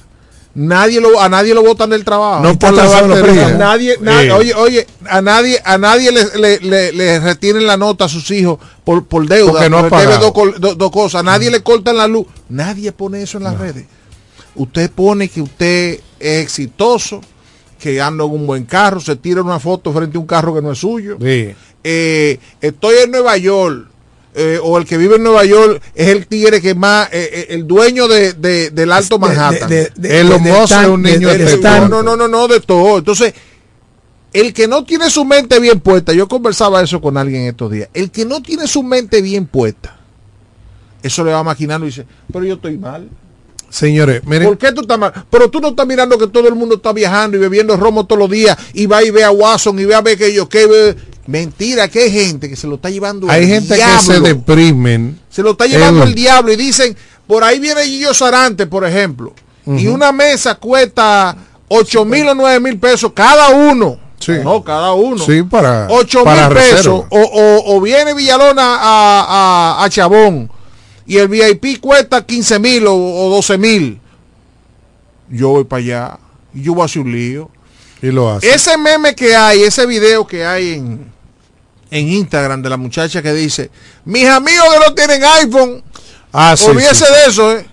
nadie 0.56 0.99
lo 0.99 1.19
a 1.22 1.30
nadie 1.30 1.53
lo 1.53 1.61
botan 1.64 1.90
del 1.91 2.03
trabajo. 2.03 2.41
No 2.44 2.57
por 2.57 2.73
la 2.73 2.84
a 2.84 3.52
nadie, 3.57 3.98
oye 4.32 4.53
oye 4.56 4.88
a 5.07 5.22
nadie 5.22 5.61
a 5.64 5.77
nadie 5.77 6.11
le, 6.11 6.26
le, 6.40 6.60
le- 6.60 6.91
le 6.94 7.19
retienen 7.19 7.68
la 7.68 7.77
nota 7.77 8.06
a 8.06 8.10
sus 8.10 8.32
hijos 8.32 8.57
por, 8.84 9.06
por 9.06 9.27
deuda 9.27 9.52
Porque 9.52 9.69
no 9.69 9.88
porque 9.90 10.07
debe 10.07 10.18
dos, 10.18 10.77
do- 10.77 10.91
cosas 10.91 11.19
a 11.19 11.23
nadie 11.23 11.52
le 11.52 11.61
cortan 11.61 11.98
la 11.98 12.07
luz 12.07 12.26
nadie 12.49 12.91
pone 12.91 13.22
eso 13.22 13.38
en 13.38 13.44
las 13.44 13.57
redes. 13.57 13.86
Usted 14.56 14.90
pone 14.90 15.27
que 15.30 15.41
usted 15.41 15.99
es 16.19 16.44
exitoso 16.44 17.22
que 17.77 18.02
anda 18.02 18.23
en 18.23 18.32
un 18.32 18.48
buen 18.48 18.64
carro 18.64 18.99
se 19.02 19.15
tira 19.18 19.41
una 19.41 19.60
foto 19.60 19.91
frente 19.94 20.18
a 20.18 20.22
un 20.22 20.26
carro 20.26 20.56
que 20.56 20.61
no 20.61 20.72
es 20.72 20.80
suyo. 20.80 21.18
Sí. 21.22 21.53
eh, 21.84 22.40
estoy 22.61 22.95
en 23.03 23.11
Nueva 23.11 23.38
York, 23.38 23.88
eh, 24.35 24.59
o 24.61 24.77
el 24.77 24.85
que 24.85 24.97
vive 24.97 25.15
en 25.15 25.23
Nueva 25.23 25.45
York 25.45 25.81
es 25.95 26.09
el 26.09 26.27
tigre 26.27 26.61
que 26.61 26.75
más, 26.75 27.07
eh, 27.13 27.29
eh, 27.31 27.45
el 27.49 27.65
dueño 27.65 28.07
de, 28.07 28.33
de- 28.33 28.69
del 28.69 28.91
Alto 28.91 29.17
Manhattan. 29.17 29.69
de- 29.69 29.91
de- 29.95 30.19
es 30.55 30.71
un 30.89 31.01
niño 31.01 31.29
Stan. 31.55 31.89
no, 31.89 32.03
no, 32.03 32.15
no, 32.17 32.27
no, 32.27 32.47
de 32.47 32.59
todo. 32.59 32.97
Entonces, 32.97 33.33
el 34.33 34.53
que 34.53 34.67
no 34.67 34.83
tiene 34.83 35.09
su 35.09 35.23
mente 35.23 35.59
bien 35.61 35.79
puesta, 35.79 36.11
yo 36.11 36.27
conversaba 36.27 36.81
eso 36.83 36.99
con 36.99 37.15
alguien 37.17 37.43
estos 37.43 37.71
días, 37.71 37.87
el 37.93 38.11
que 38.11 38.25
no 38.25 38.41
tiene 38.41 38.67
su 38.67 38.83
mente 38.83 39.21
bien 39.21 39.45
puesta, 39.47 39.97
eso 41.01 41.23
le 41.23 41.31
va 41.31 41.41
maquinando 41.43 41.85
y 41.87 41.89
dice, 41.91 42.05
pero 42.33 42.43
yo 42.43 42.55
estoy 42.55 42.77
mal. 42.77 43.07
Señores, 43.69 44.21
miren, 44.25 44.47
¿Por 44.47 44.57
qué 44.57 44.71
tú 44.71 44.81
estás 44.81 44.97
mal? 44.97 45.11
Pero 45.29 45.49
tú 45.49 45.59
no 45.59 45.69
estás 45.69 45.85
mirando 45.85 46.17
que 46.17 46.27
todo 46.27 46.47
el 46.47 46.55
mundo 46.55 46.75
está 46.75 46.93
viajando 46.93 47.35
y 47.37 47.39
bebiendo 47.39 47.75
romo 47.75 48.05
todos 48.05 48.19
los 48.19 48.29
días 48.29 48.57
y 48.73 48.85
va 48.85 49.03
y 49.03 49.11
ve 49.11 49.23
a 49.23 49.31
Watson 49.31 49.77
y 49.79 49.85
ve 49.85 49.95
a 49.95 50.01
ver 50.01 50.17
que 50.17 50.33
yo 50.33 50.47
que 50.47 50.95
Mentira, 51.27 51.87
que 51.87 52.01
hay 52.03 52.11
gente 52.11 52.47
que 52.47 52.55
se 52.55 52.67
lo 52.67 52.75
está 52.75 52.89
llevando 52.91 53.27
hay 53.31 53.43
el 53.43 53.49
gente 53.49 53.75
que 53.75 53.81
se 53.99 54.19
deprimen. 54.19 55.19
Se 55.29 55.41
lo 55.41 55.51
está 55.51 55.65
llevando 55.65 56.03
el 56.03 56.13
diablo 56.13 56.53
y 56.53 56.55
dicen, 56.55 56.95
por 57.25 57.43
ahí 57.43 57.59
viene 57.59 57.83
Gillo 57.83 58.13
Sarante, 58.13 58.67
por 58.67 58.85
ejemplo, 58.85 59.33
y 59.65 59.87
una 59.87 60.11
mesa 60.11 60.53
cuesta 60.55 61.35
8 61.67 62.05
mil 62.05 62.27
o 62.27 62.35
9 62.35 62.59
mil 62.59 62.77
pesos 62.77 63.11
cada 63.15 63.49
uno. 63.49 63.97
No, 64.43 64.63
cada 64.63 64.93
uno. 64.93 65.17
Sí, 65.25 65.41
para, 65.43 65.87
8 65.89 66.23
para 66.23 66.47
mil 66.47 66.57
pesos. 66.57 67.05
O, 67.09 67.19
o- 67.19 67.75
o 67.75 67.81
viene 67.81 68.13
Villalona 68.13 68.75
a, 68.79 69.25
a- 69.79 69.83
a 69.83 69.89
Chabón 69.89 70.49
y 71.06 71.18
el 71.18 71.27
VIP 71.27 71.80
cuesta 71.80 72.26
15 72.26 72.60
mil 72.60 72.88
o, 72.88 72.95
o 72.95 73.30
12 73.36 73.57
mil. 73.57 73.99
Yo 75.30 75.49
voy 75.49 75.64
para 75.64 75.80
allá 75.82 76.19
y 76.53 76.64
yo 76.64 76.73
voy 76.73 76.84
a 76.84 76.86
hacer 76.86 77.02
un 77.02 77.11
lío. 77.11 77.49
Y 78.02 78.07
lo 78.07 78.30
hace. 78.32 78.53
Ese 78.53 78.77
meme 78.77 79.15
que 79.15 79.36
hay, 79.36 79.64
ese 79.64 79.86
video 79.86 80.27
que 80.27 80.45
hay 80.45 80.73
en, 80.73 81.11
en 81.90 82.07
Instagram 82.10 82.61
de 82.61 82.69
la 82.69 82.77
muchacha 82.77 83.22
que 83.22 83.34
dice, 83.34 83.72
mis 84.03 84.27
amigos 84.27 84.65
que 84.73 84.80
no 84.88 84.94
tienen 84.94 85.23
iPhone, 85.23 85.84
Ah, 86.38 86.56
sí, 86.57 86.65
olvídese 86.65 86.95
sí, 86.95 87.03
sí. 87.06 87.11
de 87.14 87.30
eso, 87.32 87.57
¿eh? 87.57 87.65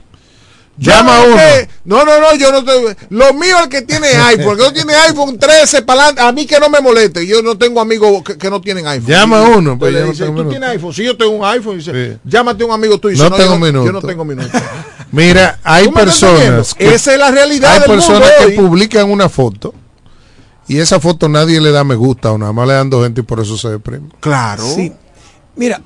Llama 0.78 1.19
Yo 1.20 1.27
no 1.28 1.35
uno. 1.35 1.43
No, 1.85 2.05
no, 2.05 2.20
no, 2.20 2.35
yo 2.36 2.51
no 2.51 2.59
estoy. 2.59 2.97
Lo 3.11 3.35
mío 3.35 3.57
es 3.59 3.65
el 3.65 3.69
que 3.69 3.82
tiene 3.82 4.07
iPhone. 4.27 4.53
El 4.53 4.57
que 4.59 4.62
no 4.65 4.73
tiene 4.73 4.94
iPhone 4.94 5.39
13 5.39 5.82
para 5.82 6.05
adelante. 6.05 6.23
A 6.23 6.32
mí 6.32 6.47
que 6.47 6.59
no 6.59 6.70
me 6.70 6.81
moleste. 6.81 7.27
Yo 7.27 7.43
no 7.43 7.59
tengo 7.59 7.81
amigos 7.81 8.23
que, 8.24 8.39
que 8.39 8.49
no 8.51 8.61
tienen 8.61 8.86
iPhone. 8.86 9.07
Llama 9.11 9.43
Y- 9.49 9.59
uno, 9.59 9.78
pues 9.78 9.93
le 9.93 9.99
yo 10.01 10.07
no 10.07 10.12
dice, 10.12 10.24
tengo 10.24 10.32
¿Tú 10.36 10.39
minuto". 10.44 10.51
tienes 10.59 10.69
iPhone? 10.70 10.94
Sí, 10.94 11.05
yo 11.05 11.16
tengo 11.16 11.32
un 11.32 11.44
iPhone. 11.44 11.77
Dice, 11.78 11.93
Sí. 12.15 12.19
Llámate 12.24 12.62
a 12.62 12.66
un 12.66 12.73
amigo 12.73 12.99
tuyo. 12.99 13.16
No 13.23 13.31
Dice, 13.31 13.43
tengo 13.43 13.55
yo, 13.55 13.61
minuto. 13.61 13.86
Yo 13.86 13.93
no 13.93 14.01
tengo 14.03 14.24
minuto. 14.24 14.49
Mira, 15.12 15.59
hay 15.62 15.89
personas. 15.89 16.74
que- 16.74 16.94
Esa 16.94 17.12
es 17.12 17.19
la 17.19 17.31
realidad 17.31 17.73
Hay 17.74 17.81
del 17.81 17.90
personas 17.90 18.20
mundo 18.20 18.35
que 18.39 18.44
hoy. 18.47 18.66
publican 18.66 19.11
una 19.11 19.28
foto 19.28 19.74
y 20.69 20.78
esa 20.78 20.99
foto 21.01 21.28
nadie 21.28 21.61
le 21.61 21.70
da 21.70 21.85
me 21.85 21.97
gusta 21.97 22.32
o 22.32 22.39
nada 22.39 22.53
más 22.53 22.66
le 22.66 22.73
dan 22.74 22.89
dos 22.89 23.05
gente 23.05 23.20
y 23.20 23.24
por 23.24 23.40
eso 23.40 23.59
se 23.59 23.69
deprime. 23.69 24.09
Claro. 24.20 24.65
Sí. 24.74 24.90
Mira, 25.55 25.82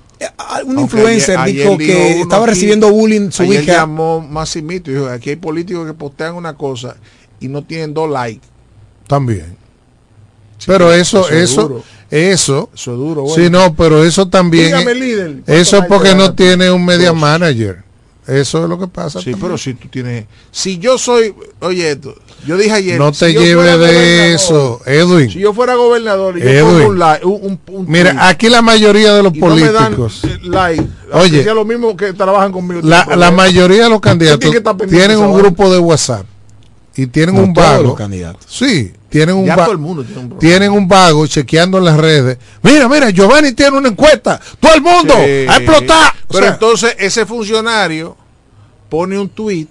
un 0.65 0.79
Aunque 0.79 0.83
influencer 0.83 1.39
ayer- 1.39 1.55
dijo 1.57 1.75
ayer 1.75 1.79
que 1.87 2.21
estaba 2.23 2.45
aquí- 2.45 2.51
recibiendo 2.55 2.91
bullying 2.91 3.31
su 3.31 3.43
ayer 3.43 3.63
hija. 3.63 3.73
llamó 3.75 4.21
Massimito 4.21 4.91
y 4.91 4.95
dijo, 4.95 5.07
aquí 5.09 5.31
hay 5.31 5.37
políticos 5.37 5.87
que 5.87 5.93
postean 5.95 6.35
una 6.35 6.55
cosa 6.55 6.97
y 7.41 7.49
no 7.49 7.63
tienen 7.65 7.93
dos 7.95 8.11
likes. 8.11 8.47
También. 9.07 9.57
pero 10.67 10.93
eso, 10.93 11.21
eso 11.29 11.35
es 11.35 11.51
eso, 11.51 11.63
duro. 11.63 11.83
eso. 12.11 12.71
Eso 12.75 12.93
es 12.93 12.97
duro. 12.99 13.25
Sí, 13.35 13.51
no, 13.51 13.75
pero 13.75 14.03
eso 14.05 14.27
también. 14.29 14.67
Dígame, 14.67 14.95
líder, 14.95 15.33
¿cuántos 15.45 15.55
Eso 15.55 15.85
porque 15.89 16.15
no 16.15 16.35
tiene 16.35 16.71
un 16.71 16.85
media 16.85 17.11
Dos. 17.11 17.19
manager. 17.19 17.85
Eso 18.27 18.63
es 18.65 18.69
lo 18.69 18.79
que 18.79 18.89
pasa. 18.89 19.21
Sí, 19.21 19.27
también. 19.31 19.41
pero 19.41 19.59
si 19.59 19.75
tú 19.75 19.89
tienes... 19.89 20.25
Si 20.51 20.79
yo 20.79 20.99
soy... 20.99 21.35
Oye 21.61 21.93
esto. 21.93 22.15
Yo 22.47 22.57
dije 22.57 22.73
ayer... 22.73 22.99
no 22.99 23.13
si 23.15 23.27
te 23.27 23.35
yo 23.35 23.41
lleves 23.41 23.79
de 23.79 24.35
eso, 24.35 24.81
Edwin. 24.85 25.31
Si 25.31 25.39
yo 25.39 25.53
fuera 25.55 25.75
gobernador 25.77 26.37
y 26.39 26.43
yo 26.43 26.49
Edwin. 26.49 26.73
pongo 26.79 26.89
un 26.89 26.99
like... 26.99 27.25
Un, 27.25 27.61
un- 27.69 27.87
Mira, 27.91 28.29
aquí 28.29 28.49
la 28.49 28.63
mayoría 28.63 29.15
de 29.15 29.23
los 29.23 29.35
y 29.35 29.39
no 29.39 29.55
me 29.55 29.73
dan, 29.73 29.95
políticos, 29.95 30.21
eh, 30.25 30.39
like, 30.43 30.85
Oye. 31.13 31.45
lo 31.55 31.65
mismo 31.65 31.97
que 31.97 32.13
trabajan 32.13 32.51
conmigo. 32.53 32.81
la, 32.83 33.07
la 33.17 33.31
mayoría 33.31 33.85
de 33.85 33.91
los 33.91 34.01
candidatos 34.01 34.51
tienen 34.89 35.19
un 35.19 35.37
grupo 35.39 35.71
de 35.73 35.79
WhatsApp 35.79 36.27
y 36.97 37.07
tienen 37.09 37.35
No 37.35 37.43
un 37.43 37.53
todos 37.55 37.67
vago. 37.69 37.83
los 37.83 37.95
candidatos. 37.97 38.45
Sí, 38.49 38.93
tienen 39.09 39.37
un 39.37 39.45
Ya 39.47 39.57
todo 39.57 39.73
el 39.73 39.79
mundo 39.79 40.03
tiene 40.05 40.21
un 40.21 40.39
tienen 40.39 40.71
un 40.73 40.89
vago 40.89 41.27
chequeando 41.27 41.79
en 41.79 41.85
las 41.85 41.97
redes. 41.97 42.39
Mira, 42.63 42.89
mira, 42.89 43.11
Giovanni 43.11 43.53
tiene 43.53 43.77
una 43.79 43.89
encuesta. 43.89 44.41
Todo 44.61 44.75
el 44.75 44.81
mundo 44.83 45.15
Sí. 45.17 45.47
a 45.49 45.57
explotar. 45.57 46.13
O 46.29 46.33
Pero 46.33 46.45
sea, 46.45 46.53
entonces 46.55 46.97
ese 46.99 47.27
funcionario 47.27 48.17
pone 48.89 49.19
un 49.19 49.29
tweet 49.29 49.67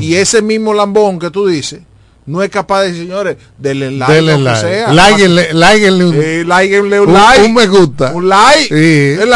y 0.00 0.14
ese 0.14 0.40
mismo 0.42 0.72
lambón 0.72 1.18
que 1.18 1.30
tú 1.30 1.46
dices 1.46 1.80
no 2.24 2.40
es 2.40 2.50
capaz 2.50 2.82
de 2.82 2.88
decir, 2.92 3.02
señores, 3.02 3.36
denle 3.58 3.90
like, 3.90 4.12
denle 4.12 4.38
like. 4.38 4.60
sea. 4.60 4.92
Láiguenle- 4.92 5.52
láiguenle 5.52 6.04
un, 6.04 6.14
Eh, 6.14 6.40
un, 6.44 7.08
un- 7.08 7.12
like. 7.14 7.42
un 7.44 7.54
me 7.54 7.66
gusta. 7.66 8.12
Un 8.14 8.28
like. 8.28 8.68
Sí. 8.68 9.20
El, 9.20 9.32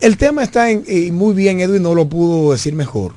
el 0.00 0.16
tema 0.16 0.44
está 0.44 0.70
en, 0.70 0.84
y 0.86 1.10
muy 1.10 1.34
bien, 1.34 1.58
Edwin 1.58 1.82
no 1.82 1.96
lo 1.96 2.06
pudo 2.08 2.52
decir 2.52 2.74
mejor. 2.74 3.12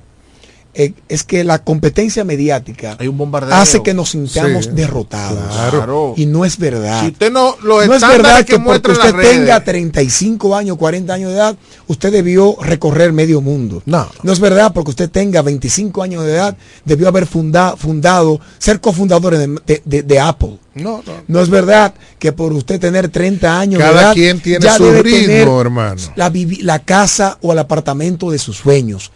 Eh, 0.77 0.91
es 1.07 1.23
que 1.23 1.45
la 1.45 1.59
competencia 1.63 2.25
mediática 2.25 2.97
Hay 2.99 3.07
un 3.07 3.17
bombardeo. 3.17 3.55
hace 3.55 3.81
que 3.81 3.93
nos 3.93 4.09
sintamos 4.09 4.65
Sí. 4.65 4.71
derrotados. 4.73 5.39
Claro. 5.71 6.13
Y 6.17 6.25
no 6.25 6.43
es 6.43 6.57
verdad. 6.57 6.99
Si 6.99 7.07
usted 7.07 7.31
no, 7.31 7.55
los 7.63 7.87
no 7.87 7.93
es 7.93 8.01
verdad 8.01 8.39
que, 8.39 8.57
que 8.57 8.59
porque 8.59 8.91
usted 8.91 9.13
redes, 9.15 9.31
tenga 9.31 9.63
35 9.63 10.53
años, 10.53 10.75
40 10.77 11.13
años 11.13 11.29
de 11.31 11.37
edad, 11.37 11.55
usted 11.87 12.11
debió 12.11 12.57
recorrer 12.61 13.13
medio 13.13 13.39
mundo. 13.39 13.81
No. 13.85 14.09
No 14.23 14.33
es 14.33 14.39
verdad 14.41 14.73
porque 14.73 14.89
usted 14.89 15.09
tenga 15.09 15.41
25 15.41 16.03
años 16.03 16.25
de 16.25 16.33
edad, 16.33 16.57
debió 16.83 17.07
haber 17.07 17.25
funda- 17.25 17.77
fundado, 17.77 18.41
ser 18.57 18.81
cofundador 18.81 19.37
de, 19.37 19.47
de- 19.65 19.81
de- 19.85 20.03
de 20.03 20.19
Apple. 20.19 20.59
no, 20.73 21.01
no. 21.07 21.13
No 21.29 21.39
es 21.39 21.49
verdad 21.49 21.93
que 22.19 22.33
por 22.33 22.51
usted 22.51 22.81
tener 22.81 23.07
30 23.07 23.57
años 23.57 23.79
de 23.79 23.85
Cada 23.85 24.01
edad, 24.01 24.13
quien 24.13 24.41
tiene 24.41 24.65
ya 24.65 24.75
su 24.75 24.83
debe 24.83 25.03
ritmo, 25.03 25.21
tener 25.25 25.47
hermano. 25.47 26.01
La, 26.17 26.29
vivi- 26.29 26.61
la 26.63 26.79
casa 26.79 27.37
o 27.41 27.53
el 27.53 27.59
apartamento 27.59 28.29
de 28.29 28.39
sus 28.39 28.57
sueños. 28.57 29.13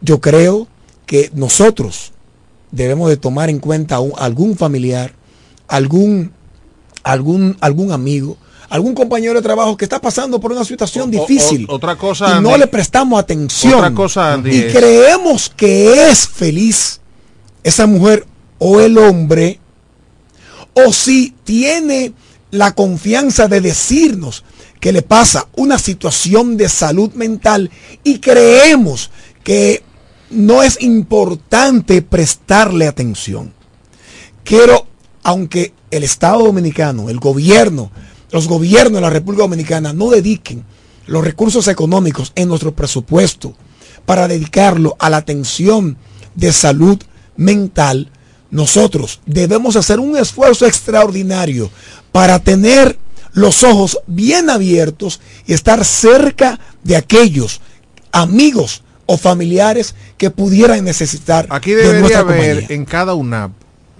Yo 0.00 0.20
creo 0.22 0.68
que 1.06 1.30
nosotros 1.34 2.12
debemos 2.70 3.08
de 3.08 3.16
tomar 3.16 3.48
en 3.48 3.58
cuenta 3.60 3.96
a 3.96 4.24
algún 4.24 4.56
familiar, 4.56 5.12
algún, 5.68 6.32
algún, 7.02 7.56
algún 7.60 7.92
amigo, 7.92 8.36
algún 8.68 8.94
compañero 8.94 9.34
de 9.34 9.42
trabajo 9.42 9.76
que 9.76 9.84
está 9.84 10.00
pasando 10.00 10.40
por 10.40 10.50
una 10.52 10.64
situación 10.64 11.04
O- 11.04 11.06
o- 11.06 11.26
difícil. 11.26 11.66
otra 11.68 11.96
cosa, 11.96 12.38
y 12.38 12.42
no 12.42 12.56
le 12.56 12.66
prestamos 12.66 13.18
atención. 13.20 13.74
Otra 13.74 13.94
cosa, 13.94 14.34
Andy, 14.34 14.50
y 14.50 14.58
es- 14.58 14.72
creemos 14.72 15.48
que 15.56 16.10
es 16.10 16.26
feliz 16.26 17.00
esa 17.62 17.86
mujer 17.86 18.26
o 18.58 18.80
el 18.80 18.98
hombre 18.98 19.60
o 20.74 20.92
si 20.92 21.34
tiene 21.44 22.12
la 22.50 22.74
confianza 22.74 23.48
de 23.48 23.60
decirnos 23.60 24.44
que 24.80 24.92
le 24.92 25.02
pasa 25.02 25.46
una 25.56 25.78
situación 25.78 26.56
de 26.56 26.68
salud 26.68 27.12
mental 27.14 27.70
y 28.04 28.18
creemos 28.18 29.10
que 29.42 29.82
no 30.30 30.62
es 30.62 30.80
importante 30.82 32.02
prestarle 32.02 32.86
atención. 32.86 33.52
Quiero, 34.44 34.86
aunque 35.22 35.72
el 35.90 36.04
Estado 36.04 36.44
Dominicano, 36.44 37.10
el 37.10 37.18
gobierno, 37.18 37.90
los 38.30 38.48
gobiernos 38.48 38.94
de 38.94 39.00
la 39.00 39.10
República 39.10 39.44
Dominicana 39.44 39.92
no 39.92 40.10
dediquen 40.10 40.64
los 41.06 41.24
recursos 41.24 41.68
económicos 41.68 42.32
en 42.34 42.48
nuestro 42.48 42.74
presupuesto 42.74 43.54
para 44.04 44.28
dedicarlo 44.28 44.96
a 44.98 45.10
la 45.10 45.18
atención 45.18 45.96
de 46.34 46.52
salud 46.52 46.98
mental, 47.36 48.10
nosotros 48.50 49.20
debemos 49.26 49.76
hacer 49.76 50.00
un 50.00 50.16
esfuerzo 50.16 50.66
extraordinario 50.66 51.70
para 52.12 52.38
tener 52.38 52.98
los 53.32 53.64
ojos 53.64 53.98
bien 54.06 54.48
abiertos 54.48 55.20
y 55.46 55.52
estar 55.52 55.84
cerca 55.84 56.58
de 56.82 56.96
aquellos 56.96 57.60
amigos 58.12 58.82
o 59.06 59.16
familiares 59.16 59.94
que 60.18 60.30
pudieran 60.30 60.84
necesitar. 60.84 61.46
Aquí 61.50 61.72
debería 61.72 62.20
haber 62.20 62.70
en 62.70 62.84
cada 62.84 63.14
UNAP 63.14 63.52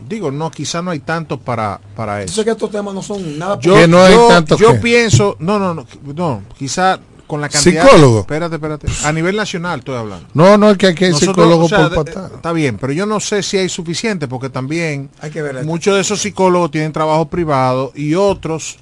digo, 0.08 0.30
no, 0.30 0.50
quizá 0.50 0.82
no 0.82 0.90
hay 0.90 1.00
tanto 1.00 1.38
para, 1.38 1.80
para 1.94 2.22
eso. 2.22 2.28
Yo 2.28 2.34
sé 2.34 2.44
que 2.44 2.50
estos 2.52 2.70
temas 2.70 2.94
no 2.94 3.02
son 3.02 3.38
nada 3.38 3.58
yo, 3.60 3.74
que 3.74 3.88
no 3.88 4.02
hay 4.02 4.14
tanto 4.28 4.56
yo 4.56 4.80
pienso, 4.80 5.36
no, 5.40 5.58
no, 5.58 5.74
no, 5.74 5.86
no, 6.14 6.42
quizá 6.56 7.00
con 7.26 7.40
la 7.40 7.48
cantidad 7.48 7.82
psicólogo 7.84 8.20
espérate 8.20 8.54
espérate 8.54 8.86
a 9.02 9.12
nivel 9.12 9.34
nacional 9.34 9.80
estoy 9.80 9.96
hablando 9.96 10.28
no 10.34 10.56
no 10.56 10.70
es 10.70 10.78
que 10.78 10.86
aquí 10.86 11.06
hay 11.06 11.12
psicólogos 11.12 11.72
por 11.72 11.92
patada. 11.92 12.30
está 12.36 12.52
bien 12.52 12.78
pero 12.78 12.92
yo 12.92 13.04
no 13.04 13.18
sé 13.18 13.42
si 13.42 13.58
hay 13.58 13.68
suficiente 13.68 14.28
porque 14.28 14.48
también 14.48 15.10
hay 15.20 15.32
que 15.32 15.42
ver 15.42 15.64
muchos 15.64 15.96
de 15.96 16.02
esos 16.02 16.20
psicólogos 16.20 16.70
tienen 16.70 16.92
trabajo 16.92 17.26
privado 17.26 17.90
y 17.96 18.14
otros 18.14 18.78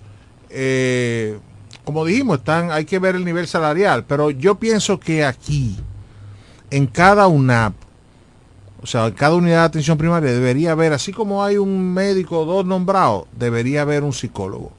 eh, 0.51 1.39
como 1.85 2.05
dijimos 2.05 2.41
están 2.41 2.71
hay 2.71 2.85
que 2.85 2.99
ver 2.99 3.15
el 3.15 3.25
nivel 3.25 3.49
salarial 3.49 4.05
pero 4.05 4.31
yo 4.31 4.57
pienso 4.57 5.01
que 5.01 5.25
aquí 5.25 5.79
en 6.77 6.87
cada 6.87 7.27
UNAP 7.29 7.75
o 8.85 8.87
sea, 8.87 9.07
en 9.07 9.15
cada 9.15 9.35
unidad 9.35 9.61
de 9.61 9.65
atención 9.65 9.97
primaria 9.97 10.31
debería 10.31 10.73
haber, 10.73 10.93
así 10.93 11.11
como 11.11 11.43
hay 11.43 11.57
un 11.57 11.95
médico 11.95 12.45
dos 12.45 12.67
nombrados, 12.67 13.25
debería 13.33 13.81
haber 13.81 14.03
un 14.03 14.13
psicólogo 14.13 14.73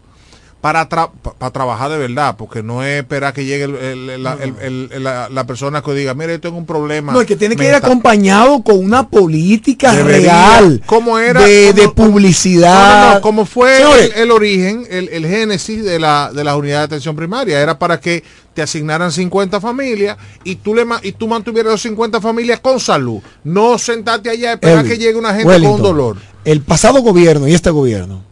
para, 0.66 0.90
para 0.90 1.52
trabajar 1.52 1.92
de 1.92 2.00
verdad, 2.00 2.38
porque 2.40 2.64
no 2.64 2.84
es 2.84 3.02
esperar 3.02 3.36
que 3.36 3.46
llegue 3.46 3.68
la, 3.68 5.44
persona 5.46 5.84
que 5.84 5.94
diga, 5.94 6.16
mire, 6.16 6.34
yo 6.34 6.42
tengo 6.42 6.58
un 6.58 6.66
problema. 6.66 7.14
No, 7.14 7.22
es 7.22 7.28
que 7.28 7.36
tiene 7.36 7.56
que 7.56 7.68
ir 7.68 7.76
acompañado 7.76 8.64
con 8.64 8.80
una 8.80 9.08
política 9.08 9.94
real 9.94 10.82
como 10.88 11.20
era, 11.20 11.40
de, 11.40 11.90
publicidad. 11.96 13.14
No, 13.14 13.22
como 13.22 13.46
fue 13.46 13.78
el, 14.16 14.32
origen, 14.32 14.88
el, 14.90 15.28
génesis 15.28 15.84
de 15.84 16.00
la, 16.00 16.32
de 16.34 16.44
las 16.44 16.56
unidades 16.56 16.90
de 16.90 16.96
atención 16.96 17.16
primaria, 17.16 17.62
era 17.62 17.78
para 17.78 18.00
que 18.00 18.24
te 18.56 18.64
asignaran 18.64 19.12
50 19.12 19.62
familias 19.62 20.18
y 20.44 20.56
tú 20.56 20.74
le 20.74 20.84
y 21.04 21.12
tú 21.12 21.28
mantuvieras 21.28 21.74
los 21.74 21.82
50 21.84 22.20
familias 22.20 22.60
con 22.60 22.80
salud. 22.80 23.22
No 23.44 23.78
sentarte 23.78 24.32
allá 24.32 24.50
a 24.50 24.54
esperar 24.54 24.84
que 24.84 24.98
llegue 24.98 25.14
una 25.14 25.36
gente 25.36 25.62
con 25.62 25.84
dolor. 25.84 26.18
El 26.44 26.62
pasado 26.62 27.04
gobierno 27.04 27.48
y 27.48 27.54
este 27.54 27.70
gobierno 27.70 28.24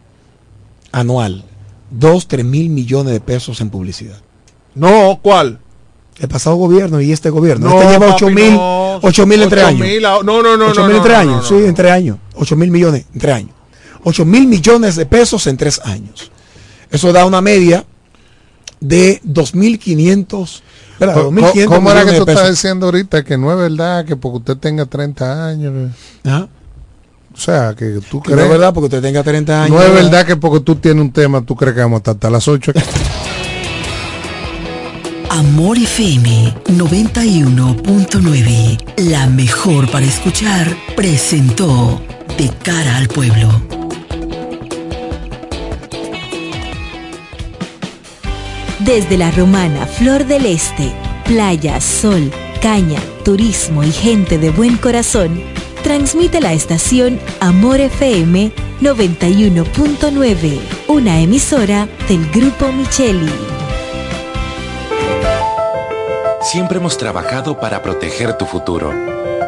anual 0.90 1.44
2, 1.98 2.28
3 2.28 2.44
mil 2.44 2.70
millones 2.70 3.12
de 3.12 3.20
pesos 3.20 3.60
en 3.60 3.70
publicidad. 3.70 4.20
No, 4.74 5.18
¿cuál? 5.22 5.60
El 6.18 6.28
pasado 6.28 6.56
gobierno 6.56 7.00
y 7.00 7.12
este 7.12 7.30
gobierno. 7.30 7.68
este 7.68 7.90
lleva 7.90 8.14
8 8.14 8.30
mil, 8.30 8.56
8 9.02 9.26
mil 9.26 9.42
entre 9.42 9.62
años. 9.62 9.86
no, 10.24 10.42
no, 10.42 10.56
no. 10.56 10.66
8 10.66 10.86
mil 10.86 10.96
entre 10.96 11.16
años, 11.16 11.48
sí, 11.48 11.54
entre 11.54 11.90
años. 11.90 12.18
8 12.34 12.56
mil 12.56 12.70
millones 12.70 13.06
entre 13.12 13.32
años. 13.32 13.50
8 14.04 14.24
mil 14.24 14.46
millones 14.46 14.96
de 14.96 15.06
pesos 15.06 15.46
en 15.46 15.56
tres 15.56 15.80
años. 15.84 16.30
Eso 16.90 17.12
da 17.12 17.24
una 17.24 17.40
media 17.40 17.84
de 18.80 19.20
2.500. 19.22 20.62
¿Cómo 21.66 21.90
era 21.90 22.04
que 22.04 22.12
tú 22.12 22.30
estás 22.30 22.50
diciendo 22.50 22.86
ahorita 22.86 23.24
que 23.24 23.36
no 23.36 23.50
es 23.50 23.58
verdad 23.58 24.04
que 24.04 24.14
porque 24.16 24.38
usted 24.38 24.56
tenga 24.58 24.86
30 24.86 25.46
años? 25.48 25.92
¿Ah? 26.24 26.46
O 27.34 27.38
sea, 27.40 27.74
que 27.76 27.98
tú 28.08 28.20
crees... 28.20 28.38
No 28.38 28.44
es 28.44 28.50
verdad 28.50 28.72
porque 28.72 28.86
usted 28.86 29.02
tenga 29.02 29.22
30 29.22 29.64
años. 29.64 29.76
No 29.76 29.82
es 29.82 29.92
verdad 29.92 30.24
que 30.24 30.36
porque 30.36 30.60
tú 30.60 30.76
tienes 30.76 31.02
un 31.02 31.10
tema, 31.12 31.42
tú 31.42 31.56
crees 31.56 31.74
que 31.74 31.80
vamos 31.80 31.96
a 31.96 31.98
estar 31.98 32.14
hasta 32.14 32.30
las 32.30 32.46
8. 32.46 32.72
Amor 35.30 35.76
FM 35.78 36.54
91.9, 36.68 39.00
la 39.10 39.26
mejor 39.26 39.90
para 39.90 40.06
escuchar, 40.06 40.76
presentó 40.94 42.00
De 42.38 42.50
cara 42.62 42.98
al 42.98 43.08
pueblo. 43.08 43.48
Desde 48.78 49.18
la 49.18 49.32
romana 49.32 49.86
Flor 49.86 50.24
del 50.26 50.46
Este, 50.46 50.92
playa, 51.24 51.80
sol, 51.80 52.30
caña, 52.62 53.00
turismo 53.24 53.82
y 53.82 53.90
gente 53.90 54.38
de 54.38 54.50
buen 54.50 54.76
corazón, 54.76 55.40
transmite 55.84 56.40
la 56.40 56.54
estación 56.54 57.20
Amor 57.40 57.78
FM 57.78 58.50
91.9, 58.80 60.58
una 60.88 61.20
emisora 61.20 61.86
del 62.08 62.28
Grupo 62.30 62.72
Micheli. 62.72 63.30
Siempre 66.40 66.78
hemos 66.78 66.96
trabajado 66.96 67.60
para 67.60 67.82
proteger 67.82 68.32
tu 68.38 68.46
futuro. 68.46 68.94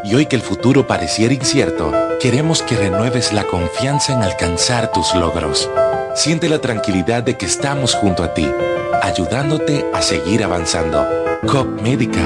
Y 0.05 0.15
hoy 0.15 0.27
que 0.27 0.37
el 0.37 0.43
futuro 0.43 0.87
pareciera 0.87 1.33
incierto, 1.33 1.91
queremos 2.21 2.63
que 2.63 2.77
renueves 2.77 3.33
la 3.33 3.45
confianza 3.45 4.13
en 4.13 4.23
alcanzar 4.23 4.93
tus 4.93 5.15
logros. 5.15 5.71
Siente 6.15 6.51
la 6.51 6.59
tranquilidad 6.59 7.23
de 7.23 7.39
que 7.39 7.47
estamos 7.47 7.95
junto 7.95 8.23
a 8.23 8.35
ti, 8.35 8.47
ayudándote 9.03 9.87
a 9.95 10.03
seguir 10.03 10.45
avanzando. 10.45 11.09
COP 11.47 11.81
Médica, 11.81 12.21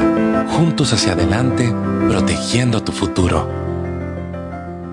juntos 0.56 0.92
hacia 0.92 1.12
adelante, 1.12 1.72
protegiendo 2.08 2.82
tu 2.82 2.90
futuro. 2.90 3.69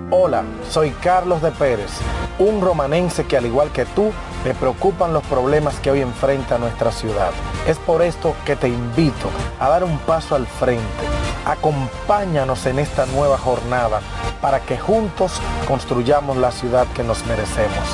Hola, 0.09 0.45
soy 0.69 0.91
Carlos 0.91 1.41
de 1.41 1.51
Pérez, 1.51 1.91
un 2.39 2.61
romanense 2.61 3.25
que 3.25 3.35
al 3.35 3.45
igual 3.45 3.73
que 3.73 3.84
tú, 3.84 4.13
me 4.45 4.53
preocupan 4.53 5.11
los 5.11 5.21
problemas 5.25 5.81
que 5.81 5.91
hoy 5.91 5.99
enfrenta 5.99 6.57
nuestra 6.57 6.93
ciudad. 6.93 7.31
Es 7.67 7.77
por 7.77 8.01
esto 8.01 8.34
que 8.45 8.55
te 8.55 8.69
invito 8.69 9.29
a 9.59 9.67
dar 9.67 9.84
un 9.84 9.97
paso 9.99 10.35
al 10.35 10.47
frente. 10.47 10.85
Acompáñanos 11.45 12.65
en 12.67 12.79
esta 12.79 13.05
nueva 13.07 13.38
jornada 13.38 13.99
para 14.41 14.61
que 14.61 14.77
juntos 14.77 15.41
construyamos 15.67 16.38
la 16.38 16.51
ciudad 16.51 16.88
que 16.95 17.03
nos 17.03 17.25
merecemos. 17.25 17.89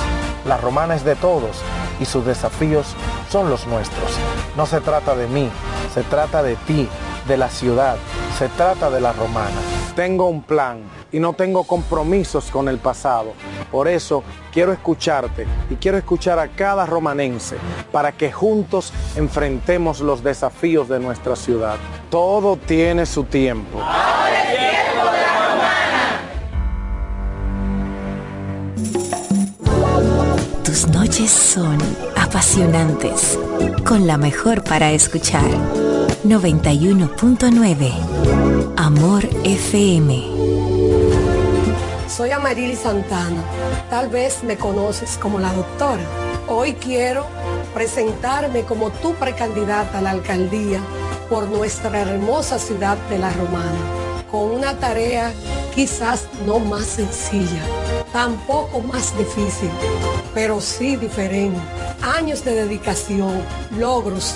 La 0.46 0.58
romana 0.58 0.94
es 0.94 1.04
de 1.04 1.16
todos 1.16 1.64
y 2.00 2.06
sus 2.06 2.28
desafíos 2.28 2.94
son 3.32 3.50
los 3.50 3.66
nuestros. 3.66 4.12
No 4.56 4.68
se 4.68 4.82
trata 4.82 5.16
de 5.16 5.26
mí, 5.26 5.50
se 5.96 6.04
trata 6.04 6.44
de 6.44 6.58
ti, 6.58 6.88
de 7.28 7.38
la 7.38 7.50
ciudad, 7.50 7.98
se 8.38 8.50
trata 8.50 8.90
de 8.90 9.02
la 9.02 9.14
romana. 9.14 9.60
Tengo 9.96 10.28
un 10.28 10.42
plan 10.42 10.82
y 11.12 11.20
no 11.20 11.34
tengo 11.34 11.64
compromisos 11.64 12.50
con 12.52 12.68
el 12.68 12.80
pasado. 12.80 13.34
Por 13.72 13.88
eso 13.88 14.24
quiero 14.52 14.74
escucharte 14.74 15.46
y 15.70 15.76
quiero 15.76 15.98
escuchar 15.98 16.40
a 16.40 16.48
cada 16.48 16.86
romanense 16.86 17.58
para 17.92 18.12
que 18.12 18.32
juntos 18.32 18.92
enfrentemos 19.16 20.00
los 20.00 20.24
desafíos 20.24 20.90
de 20.90 21.00
nuestra 21.00 21.36
ciudad. 21.36 21.78
Todo 22.10 22.58
tiene 22.58 23.06
su 23.06 23.24
tiempo. 23.26 23.80
Ahora 23.80 24.44
es 24.44 24.58
tiempo 24.58 25.12
de 25.12 25.22
la 25.22 25.34
romana. 25.50 25.84
Tus 30.64 30.88
noches 30.88 31.30
son 31.30 31.78
apasionantes, 32.18 33.38
con 33.86 34.08
la 34.08 34.18
mejor 34.18 34.64
para 34.64 34.92
escuchar. 34.92 35.93
91.9 36.24 37.92
Amor 38.78 39.28
FM 39.44 40.34
soy 42.08 42.32
Amarili 42.32 42.76
Santana. 42.76 43.44
Tal 43.90 44.08
vez 44.08 44.44
me 44.44 44.56
conoces 44.56 45.18
como 45.18 45.40
la 45.40 45.52
doctora. 45.52 46.04
Hoy 46.48 46.74
quiero 46.74 47.26
presentarme 47.74 48.66
como 48.66 48.92
tu 48.92 49.16
precandidata 49.16 49.98
a 49.98 50.02
la 50.02 50.12
alcaldía 50.12 50.80
por 51.28 51.50
nuestra 51.50 52.02
hermosa 52.02 52.60
ciudad 52.60 52.98
de 53.10 53.18
La 53.18 53.34
Romana, 53.34 53.80
con 54.30 54.52
una 54.52 54.78
tarea 54.78 55.34
quizás 55.74 56.28
no 56.46 56.60
más 56.60 56.86
sencilla, 56.86 57.64
tampoco 58.12 58.80
más 58.82 59.18
difícil, 59.18 59.72
pero 60.36 60.62
sí 60.62 60.96
diferente. 60.96 61.60
Años 62.04 62.46
de 62.46 62.54
dedicación, 62.54 63.42
logros 63.80 64.36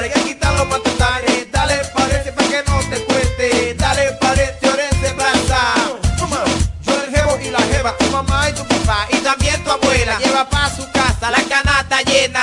Que 0.00 0.38
los 0.56 0.68
matutanes. 0.68 1.52
Dale 1.52 1.84
Porense 1.94 2.32
pa' 2.32 2.44
que 2.44 2.62
no 2.66 2.78
te 2.88 3.04
cueste. 3.04 3.74
Dale 3.74 4.12
Porense, 4.12 4.68
Orense 4.68 5.14
Plaza. 5.14 5.74
Toma, 6.16 6.44
Yo 6.82 6.94
el 6.94 7.14
jevo 7.14 7.38
y 7.40 7.50
la 7.50 7.60
jeva, 7.60 7.96
tu 7.98 8.06
mamá 8.06 8.48
y 8.48 8.52
tu 8.54 8.66
papá, 8.66 9.06
y 9.10 9.16
también 9.18 9.62
tu 9.62 9.70
abuela. 9.70 10.18
Lleva 10.18 10.48
pa' 10.48 10.70
su 10.70 10.90
casa 10.92 11.30
la 11.30 11.42
canasta 11.42 12.00
llena. 12.02 12.40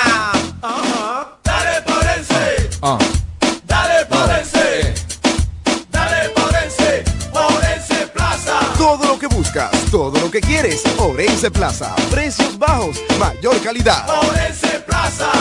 Ajá. 0.61 1.37
Dale 1.43 1.81
Porense, 1.81 2.69
dale 3.65 4.05
Porense, 4.05 4.93
dale 5.89 6.29
Porense, 6.29 7.03
Porense 7.33 8.07
Plaza. 8.13 8.59
Todo 8.77 9.05
lo 9.05 9.17
que 9.17 9.27
buscas, 9.27 9.71
todo 9.89 10.19
lo 10.19 10.29
que 10.29 10.39
quieres. 10.39 10.83
Orense 10.97 11.49
Plaza. 11.49 11.95
Precios 12.11 12.59
bajos, 12.59 13.01
mayor 13.17 13.59
calidad. 13.63 14.07
Orense 14.07 14.79
Plaza. 14.81 15.31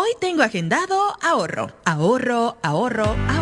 Hoy 0.00 0.10
tengo 0.20 0.44
agendado 0.44 0.94
ahorro, 1.20 1.72
ahorro, 1.84 2.56
ahorro, 2.62 3.16
ahorro. 3.28 3.37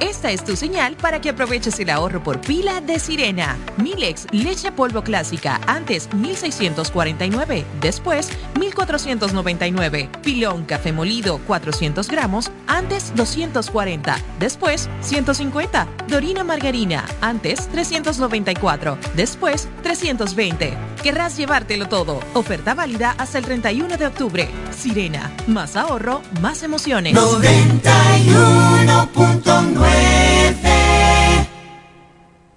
Esta 0.00 0.30
es 0.30 0.44
tu 0.44 0.54
señal 0.54 0.96
para 0.96 1.20
que 1.20 1.30
aproveches 1.30 1.80
el 1.80 1.90
ahorro 1.90 2.22
por 2.22 2.40
pila 2.40 2.80
de 2.80 3.00
Sirena. 3.00 3.56
Milex, 3.78 4.26
leche 4.30 4.70
polvo 4.70 5.02
clásica, 5.02 5.60
antes 5.66 6.08
1649, 6.14 7.64
después 7.80 8.30
1499. 8.58 10.08
Pilón 10.22 10.64
café 10.64 10.92
molido 10.92 11.38
400 11.46 12.08
gramos, 12.08 12.52
antes 12.68 13.12
240, 13.16 14.18
después 14.38 14.88
150. 15.00 15.88
Dorina 16.06 16.44
margarina, 16.44 17.04
antes 17.20 17.66
394, 17.68 18.98
después 19.16 19.68
320. 19.82 20.74
Querrás 21.02 21.36
llevártelo 21.36 21.88
todo. 21.88 22.20
Oferta 22.34 22.74
válida 22.74 23.16
hasta 23.18 23.38
el 23.38 23.44
31 23.44 23.96
de 23.96 24.06
octubre. 24.06 24.48
Sirena, 24.76 25.32
más 25.48 25.74
ahorro, 25.74 26.22
más 26.40 26.62
emociones. 26.62 27.14
91.9 27.14 29.87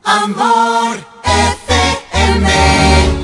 Amor 0.03 0.97
FM. 2.11 2.49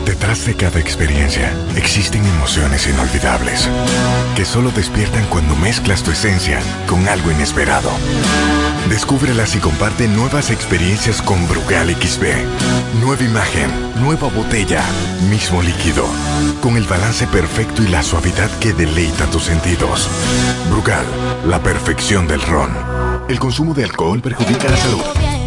Detrás 0.05 0.45
de 0.45 0.55
cada 0.55 0.79
experiencia 0.79 1.53
existen 1.75 2.25
emociones 2.25 2.87
inolvidables 2.87 3.69
que 4.35 4.45
solo 4.45 4.71
despiertan 4.71 5.25
cuando 5.25 5.55
mezclas 5.55 6.03
tu 6.03 6.11
esencia 6.11 6.59
con 6.87 7.07
algo 7.07 7.31
inesperado. 7.31 7.89
Descúbrelas 8.89 9.55
y 9.55 9.59
comparte 9.59 10.07
nuevas 10.07 10.49
experiencias 10.49 11.21
con 11.21 11.45
Brugal 11.47 11.89
XB. 11.89 12.23
Nueva 13.01 13.23
imagen, 13.23 13.69
nueva 14.01 14.29
botella, 14.29 14.83
mismo 15.29 15.61
líquido, 15.61 16.05
con 16.61 16.77
el 16.77 16.85
balance 16.85 17.27
perfecto 17.27 17.83
y 17.83 17.87
la 17.87 18.01
suavidad 18.01 18.49
que 18.59 18.73
deleita 18.73 19.25
tus 19.25 19.43
sentidos. 19.43 20.09
Brugal, 20.69 21.05
la 21.47 21.61
perfección 21.61 22.27
del 22.27 22.41
ron. 22.41 22.71
El 23.27 23.39
consumo 23.39 23.73
de 23.73 23.83
alcohol 23.83 24.21
perjudica 24.21 24.69
la 24.69 24.77
salud. 24.77 25.46